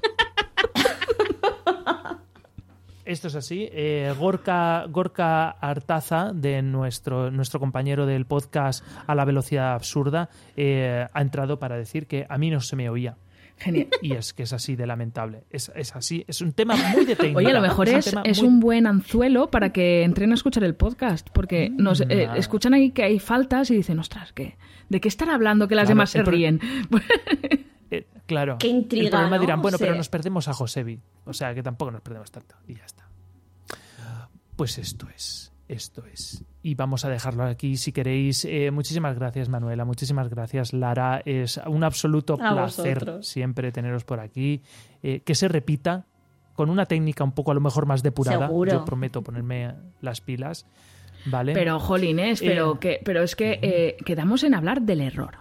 Esto 3.07 3.29
es 3.29 3.35
así. 3.37 3.69
Eh, 3.73 4.13
Gorka, 4.19 4.85
Gorka 4.91 5.49
Artaza, 5.51 6.33
de 6.35 6.61
nuestro, 6.63 7.31
nuestro 7.31 7.61
compañero 7.61 8.05
del 8.05 8.27
podcast 8.27 8.85
A 9.07 9.15
la 9.15 9.25
Velocidad 9.25 9.75
Absurda, 9.75 10.29
eh, 10.57 11.07
ha 11.13 11.23
entrado 11.23 11.59
para 11.59 11.77
decir 11.77 12.07
que 12.07 12.27
a 12.29 12.37
mí 12.37 12.51
no 12.51 12.61
se 12.61 12.77
me 12.77 12.91
oía. 12.91 13.17
Genial. 13.59 13.89
Y 14.03 14.13
es 14.13 14.35
que 14.35 14.43
es 14.43 14.53
así 14.53 14.77
de 14.77 14.87
lamentable. 14.87 15.45
Es, 15.51 15.73
es 15.75 15.97
así. 15.97 16.25
Es 16.29 16.43
un 16.43 16.53
tema 16.53 16.77
muy 16.95 17.07
de 17.07 17.17
técnica. 17.17 17.39
Oye, 17.39 17.51
a 17.51 17.55
lo 17.55 17.63
mejor 17.63 17.89
es, 17.89 18.05
tema 18.05 18.21
es 18.23 18.43
muy- 18.43 18.49
un 18.49 18.61
buen 18.61 18.87
anzuelo 18.87 19.51
para 19.51 19.73
que 19.73 20.03
entren 20.03 20.31
a 20.33 20.35
escuchar 20.35 20.63
el 20.65 20.75
podcast, 20.75 21.29
porque 21.33 21.71
nos 21.71 22.03
eh, 22.03 22.29
escuchan 22.37 22.75
ahí 22.75 22.91
que 22.91 23.03
hay 23.05 23.19
faltas 23.19 23.71
y 23.71 23.77
dicen, 23.77 23.99
ostras, 23.99 24.33
¿qué? 24.35 24.57
¿de 24.91 25.01
qué 25.01 25.09
estar 25.09 25.31
hablando 25.31 25.69
que 25.69 25.75
las 25.75 25.85
Claro, 25.87 25.95
demás 25.97 26.11
se 26.11 26.23
pro- 26.23 26.33
ríen? 26.33 26.61
Eh, 27.91 28.07
claro. 28.27 28.57
Qué 28.59 28.69
intriga, 28.69 29.05
El 29.05 29.11
problema 29.11 29.37
¿no? 29.37 29.41
dirán, 29.41 29.63
bueno, 29.63 29.79
Sí. 29.79 29.85
pero 29.85 29.97
nos 29.97 30.09
perdemos 30.09 30.49
a 30.49 30.53
Josebi. 30.55 31.01
O 31.25 31.33
sea, 31.33 31.55
que 31.55 31.63
tampoco 31.63 31.91
nos 31.93 32.01
perdemos 32.03 32.31
tanto. 32.31 32.57
Y 32.67 32.75
ya 32.75 32.85
está. 32.85 33.09
Pues 34.57 34.79
esto 34.79 35.07
es. 35.15 35.53
Esto 35.69 36.05
es. 36.07 36.45
Y 36.63 36.75
vamos 36.77 37.05
a 37.05 37.09
dejarlo 37.09 37.45
aquí 37.45 37.77
si 37.77 37.93
queréis. 37.93 38.45
Eh, 38.45 38.71
muchísimas 38.71 39.17
gracias, 39.17 39.49
Manuela. 39.49 39.85
Muchísimas 39.85 40.29
gracias, 40.31 40.73
Lara. 40.73 41.21
Es 41.25 41.61
un 41.67 41.83
absoluto 41.85 42.35
A 42.35 42.37
placer 42.55 42.95
vosotros. 43.01 43.27
siempre 43.27 43.73
teneros 43.73 44.05
por 44.05 44.21
aquí. 44.21 44.63
Eh, 45.03 45.21
que 45.21 45.35
se 45.35 45.49
repita 45.49 46.07
con 46.55 46.71
una 46.71 46.87
técnica 46.87 47.25
un 47.25 47.33
poco 47.33 47.51
a 47.51 47.55
lo 47.55 47.61
mejor 47.61 47.85
más 47.87 48.03
depurada. 48.03 48.47
Seguro. 48.47 48.73
Yo 48.73 48.85
prometo 48.85 49.23
ponerme 49.23 49.75
las 50.01 50.21
pilas. 50.21 50.67
¿Vale? 51.27 51.53
Pero, 51.53 51.81
jolines, 51.81 52.41
Eh, 52.41 52.47
pero, 52.47 52.79
que, 52.79 53.01
pero 53.05 53.23
es 53.25 53.35
que 53.35 53.59
eh, 53.61 53.97
quedamos 54.05 54.45
en 54.45 54.55
hablar 54.55 54.83
del 54.83 55.01
error. 55.01 55.39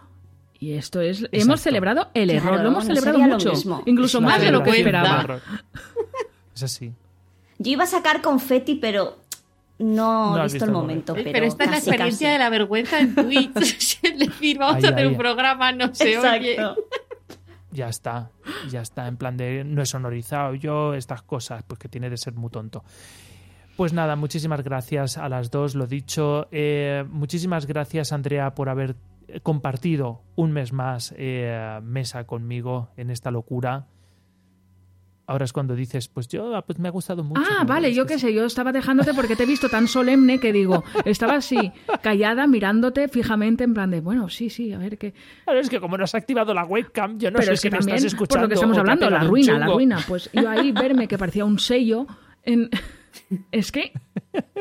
Y 0.60 0.74
esto 0.74 1.02
es, 1.02 1.28
hemos 1.32 1.62
celebrado 1.62 2.10
el 2.14 2.30
Claro, 2.30 2.48
error, 2.48 2.62
lo 2.64 2.70
hemos 2.70 2.88
no 2.88 2.96
celebrado 2.96 3.20
mucho, 3.20 3.50
mismo. 3.52 3.84
incluso 3.86 4.18
Es 4.20 4.24
más 4.24 4.42
de 4.42 4.52
lo 4.52 4.64
que 4.64 4.70
esperaba. 4.72 5.22
error. 5.22 5.42
Es 6.56 6.64
así. 6.64 6.94
Yo 7.58 7.72
iba 7.72 7.84
a 7.84 7.88
sacar 7.88 8.22
confeti, 8.22 8.76
pero 8.76 9.18
no, 9.80 10.32
No 10.32 10.40
he 10.40 10.44
visto 10.44 10.54
visto 10.56 10.66
el 10.66 10.72
momento. 10.72 11.14
Eh, 11.14 11.22
Pero, 11.24 11.32
Pero 11.34 11.46
esta 11.46 11.64
es 11.66 11.70
la 11.72 11.78
experiencia 11.78 12.28
casi. 12.30 12.34
de 12.34 12.40
la 12.40 12.50
vergüenza 12.50 13.00
en 13.00 13.14
Twitch. 13.16 14.00
es 14.04 14.20
decir, 14.20 14.58
vamos 14.58 14.78
Ahí, 14.78 14.86
a 14.86 14.88
hacer 14.94 15.00
ahí. 15.06 15.12
un 15.12 15.18
programa, 15.18 15.72
no 15.74 15.94
se 15.94 16.18
oye. 16.18 16.54
Exacto. 16.54 16.76
ya 17.72 17.90
está, 17.90 18.30
ya 18.70 18.82
está, 18.82 19.08
en 19.08 19.18
plan 19.18 19.36
de 19.36 19.64
no 19.66 19.82
he 19.82 19.86
sonorizado 19.86 20.56
yo 20.56 20.94
estas 20.94 21.22
cosas, 21.22 21.64
pues 21.68 21.78
que 21.80 21.90
tiene 21.90 22.10
de 22.10 22.18
ser 22.18 22.34
muy 22.34 22.50
tonto. 22.50 22.84
Pues 23.76 23.92
nada, 23.92 24.16
muchísimas 24.16 24.64
gracias 24.64 25.18
a 25.18 25.28
las 25.28 25.52
dos, 25.52 25.76
lo 25.76 25.86
dicho. 25.86 26.48
Eh, 26.52 27.04
muchísimas 27.10 27.66
gracias, 27.66 28.14
Andrea, 28.14 28.56
por 28.56 28.70
haber 28.70 28.96
compartido 29.44 30.22
un 30.36 30.52
mes 30.52 30.74
más 30.74 31.14
eh, 31.18 31.80
mesa 31.84 32.26
conmigo 32.26 32.90
en 32.98 33.10
esta 33.10 33.32
locura. 33.32 33.88
Ahora 35.28 35.46
es 35.46 35.54
cuando 35.54 35.76
dices, 35.76 36.08
pues 36.08 36.28
yo, 36.28 36.56
ah, 36.56 36.62
pues 36.64 36.78
me 36.78 36.88
ha 36.88 36.92
gustado 36.92 37.24
mucho. 37.24 37.42
Ah, 37.44 37.64
vale, 37.64 37.92
yo 37.96 38.06
qué 38.06 38.20
sé, 38.20 38.32
yo 38.32 38.46
estaba 38.46 38.72
dejándote 38.72 39.12
porque 39.16 39.36
te 39.36 39.42
he 39.42 39.46
visto 39.48 39.70
tan 39.70 39.88
solemne 39.88 40.40
que 40.40 40.54
digo, 40.54 40.84
estaba 41.04 41.34
así, 41.38 41.72
callada, 42.04 42.46
mirándote 42.46 43.08
fijamente, 43.08 43.64
en 43.64 43.74
plan 43.74 43.90
de, 43.90 44.02
bueno, 44.02 44.30
sí, 44.30 44.52
sí, 44.52 44.72
a 44.72 44.78
ver 44.78 45.00
qué. 45.00 45.16
Claro, 45.46 45.60
es 45.60 45.70
que 45.72 45.80
como 45.80 45.98
no 45.98 46.04
has 46.04 46.14
activado 46.14 46.54
la 46.54 46.64
webcam, 46.64 47.18
yo 47.18 47.32
no 47.32 47.38
Pero 47.40 47.48
sé 47.48 47.54
es 47.54 47.62
si 47.62 47.70
que 47.70 47.72
me 47.72 47.78
también, 47.80 47.96
estás 47.98 48.14
escuchando. 48.14 48.34
por 48.36 48.42
lo 48.44 48.48
que 48.50 48.54
estamos 48.54 48.78
hablando, 48.78 49.10
la 49.10 49.24
ruina, 49.24 49.58
la 49.58 49.66
ruina. 49.66 49.98
Pues 50.08 50.30
yo 50.32 50.48
ahí 50.48 50.72
verme 50.72 51.08
que 51.08 51.18
parecía 51.18 51.44
un 51.44 51.58
sello 51.58 52.06
en... 52.44 52.70
Es 53.52 53.72
que 53.72 53.92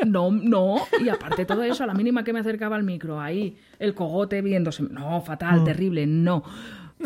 no, 0.07 0.31
no, 0.31 0.77
y 1.05 1.09
aparte 1.09 1.45
todo 1.45 1.63
eso, 1.63 1.85
a 1.85 1.87
la 1.87 1.95
mínima 1.95 2.25
que 2.25 2.33
me 2.33 2.41
acercaba 2.41 2.77
al 2.77 2.85
micro, 2.85 3.21
ahí 3.21 3.57
el 3.79 3.95
cogote 3.95 4.41
viéndose, 4.43 4.83
no, 4.85 5.21
fatal, 5.21 5.61
Mm. 5.61 5.65
terrible, 5.65 6.07
no. 6.07 6.43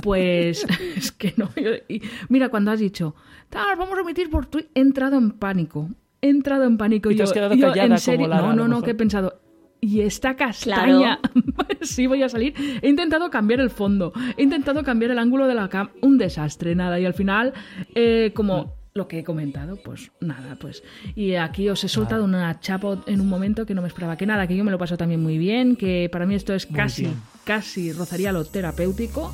Pues 0.02 0.64
es 0.96 1.12
que 1.12 1.34
no. 1.36 1.50
y 1.88 2.02
mira, 2.28 2.48
cuando 2.50 2.70
has 2.70 2.80
dicho, 2.80 3.14
tal, 3.48 3.76
vamos 3.76 3.96
a 3.98 4.02
emitir 4.02 4.30
por 4.30 4.46
Twitch, 4.46 4.68
he 4.74 4.80
entrado 4.80 5.16
en 5.16 5.32
pánico. 5.32 5.88
He 6.20 6.28
entrado 6.28 6.64
en 6.64 6.76
pánico. 6.76 7.10
Y 7.10 7.14
te 7.14 7.18
yo, 7.20 7.24
has 7.24 7.32
quedado 7.32 7.54
yo, 7.54 7.68
callada 7.68 7.82
en 7.84 7.88
como 7.90 7.98
serio, 7.98 8.28
Lara, 8.28 8.48
no, 8.48 8.54
no, 8.54 8.68
no, 8.68 8.82
que 8.82 8.90
he 8.92 8.94
pensado. 8.94 9.40
Y 9.80 10.00
esta 10.00 10.34
castaña, 10.36 11.20
Claro. 11.20 11.32
sí 11.82 12.06
voy 12.08 12.22
a 12.24 12.28
salir. 12.28 12.54
He 12.82 12.88
intentado 12.88 13.30
cambiar 13.30 13.60
el 13.60 13.70
fondo, 13.70 14.12
he 14.36 14.42
intentado 14.42 14.82
cambiar 14.82 15.12
el 15.12 15.18
ángulo 15.18 15.46
de 15.46 15.54
la 15.54 15.68
cam, 15.68 15.90
un 16.02 16.18
desastre, 16.18 16.74
nada. 16.74 16.98
Y 16.98 17.06
al 17.06 17.14
final, 17.14 17.52
eh, 17.94 18.32
como 18.34 18.74
lo 18.98 19.08
que 19.08 19.20
he 19.20 19.24
comentado, 19.24 19.76
pues 19.76 20.10
nada, 20.20 20.56
pues. 20.60 20.82
Y 21.16 21.36
aquí 21.36 21.68
os 21.70 21.82
he 21.84 21.88
soltado 21.88 22.24
una 22.24 22.60
chapa 22.60 23.02
en 23.06 23.20
un 23.22 23.28
momento 23.30 23.64
que 23.64 23.74
no 23.74 23.80
me 23.80 23.88
esperaba. 23.88 24.16
Que 24.18 24.26
nada, 24.26 24.46
que 24.46 24.54
yo 24.56 24.64
me 24.64 24.70
lo 24.70 24.76
paso 24.78 24.98
también 24.98 25.22
muy 25.22 25.38
bien, 25.38 25.74
que 25.76 26.10
para 26.12 26.26
mí 26.26 26.34
esto 26.34 26.52
es 26.52 26.70
Muy 26.70 26.76
casi, 26.78 27.02
bien. 27.04 27.14
casi 27.44 27.92
rozaría 27.92 28.30
lo 28.32 28.44
terapéutico. 28.44 29.32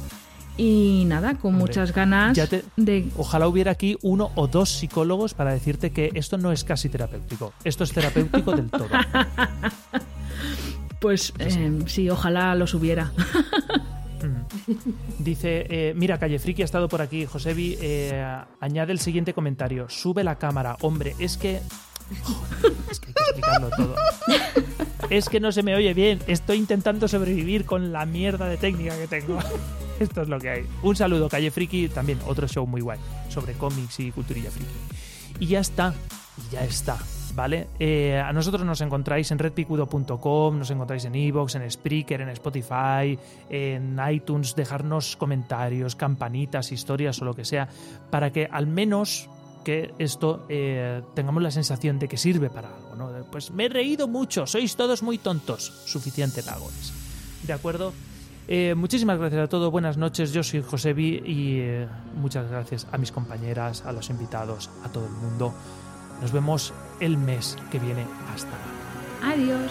Y 0.56 1.02
nada, 1.08 1.34
con 1.34 1.54
Hombre, 1.54 1.62
muchas 1.66 1.92
ganas 1.92 2.38
te- 2.48 2.62
de 2.76 3.08
Ojalá 3.16 3.48
hubiera 3.48 3.72
aquí 3.72 3.96
uno 4.02 4.30
o 4.36 4.46
dos 4.46 4.70
psicólogos 4.70 5.34
para 5.34 5.52
decirte 5.52 5.90
que 5.90 6.12
esto 6.14 6.38
no 6.38 6.52
es 6.52 6.62
casi 6.62 6.88
terapéutico. 6.88 7.52
Esto 7.64 7.82
es 7.82 7.92
terapéutico 7.92 8.52
del 8.54 8.70
todo. 8.70 8.86
Pues 11.00 11.34
eh, 11.38 11.80
sí, 11.86 12.08
ojalá 12.08 12.54
los 12.54 12.72
hubiera. 12.72 13.12
Dice, 15.18 15.66
eh, 15.68 15.94
mira, 15.94 16.18
Calle 16.18 16.38
Friki 16.38 16.62
ha 16.62 16.64
estado 16.64 16.88
por 16.88 17.02
aquí. 17.02 17.26
Josebi, 17.26 17.76
eh, 17.80 18.24
añade 18.60 18.92
el 18.92 18.98
siguiente 18.98 19.34
comentario. 19.34 19.88
Sube 19.88 20.24
la 20.24 20.36
cámara. 20.36 20.76
Hombre, 20.80 21.14
es 21.18 21.36
que... 21.36 21.60
Es 22.90 23.00
que 23.00 23.08
hay 23.08 23.14
que 23.14 23.22
explicarlo 23.22 23.70
todo. 23.70 23.94
Es 25.10 25.28
que 25.28 25.40
no 25.40 25.52
se 25.52 25.62
me 25.62 25.74
oye 25.74 25.94
bien. 25.94 26.20
Estoy 26.26 26.58
intentando 26.58 27.08
sobrevivir 27.08 27.64
con 27.64 27.92
la 27.92 28.06
mierda 28.06 28.46
de 28.46 28.56
técnica 28.56 28.96
que 28.96 29.06
tengo. 29.06 29.38
Esto 30.00 30.22
es 30.22 30.28
lo 30.28 30.38
que 30.38 30.50
hay. 30.50 30.66
Un 30.82 30.96
saludo, 30.96 31.28
Calle 31.28 31.50
Friki. 31.50 31.88
También 31.88 32.18
otro 32.26 32.48
show 32.48 32.66
muy 32.66 32.80
guay 32.80 32.98
sobre 33.28 33.52
cómics 33.54 34.00
y 34.00 34.10
culturilla 34.10 34.50
friki. 34.50 34.74
Y 35.40 35.46
ya 35.46 35.60
está. 35.60 35.94
Y 36.36 36.52
ya 36.52 36.64
está. 36.64 36.98
¿Vale? 37.34 37.66
Eh, 37.80 38.16
a 38.16 38.32
nosotros 38.32 38.64
nos 38.64 38.80
encontráis 38.80 39.30
en 39.32 39.40
redpicudo.com, 39.40 40.56
nos 40.56 40.70
encontráis 40.70 41.04
en 41.04 41.16
Evox, 41.16 41.56
en 41.56 41.68
Spreaker, 41.68 42.20
en 42.20 42.28
Spotify, 42.28 43.18
en 43.50 43.98
iTunes, 44.08 44.54
dejarnos 44.54 45.16
comentarios, 45.16 45.96
campanitas, 45.96 46.70
historias 46.70 47.20
o 47.20 47.24
lo 47.24 47.34
que 47.34 47.44
sea, 47.44 47.68
para 48.10 48.30
que 48.30 48.48
al 48.50 48.68
menos 48.68 49.28
que 49.64 49.94
esto 49.98 50.46
eh, 50.48 51.02
tengamos 51.14 51.42
la 51.42 51.50
sensación 51.50 51.98
de 51.98 52.06
que 52.06 52.16
sirve 52.16 52.50
para 52.50 52.68
algo, 52.68 52.94
¿no? 52.94 53.10
Pues 53.32 53.50
me 53.50 53.64
he 53.64 53.68
reído 53.68 54.06
mucho, 54.06 54.46
sois 54.46 54.76
todos 54.76 55.02
muy 55.02 55.18
tontos. 55.18 55.72
Suficiente 55.86 56.42
pago 56.44 56.68
es. 56.68 56.92
¿De 57.46 57.52
acuerdo? 57.52 57.92
Eh, 58.46 58.74
muchísimas 58.76 59.18
gracias 59.18 59.42
a 59.42 59.48
todos, 59.48 59.72
buenas 59.72 59.96
noches, 59.96 60.32
yo 60.32 60.44
soy 60.44 60.62
Josebi 60.62 61.16
y 61.24 61.64
muchas 62.20 62.48
gracias 62.48 62.86
a 62.92 62.98
mis 62.98 63.10
compañeras, 63.10 63.84
a 63.86 63.90
los 63.90 64.10
invitados, 64.10 64.70
a 64.84 64.90
todo 64.90 65.06
el 65.06 65.12
mundo. 65.12 65.54
Nos 66.20 66.32
vemos 66.32 66.72
el 67.00 67.16
mes 67.16 67.56
que 67.70 67.78
viene. 67.78 68.06
Hasta. 68.32 68.56
Adiós. 69.22 69.70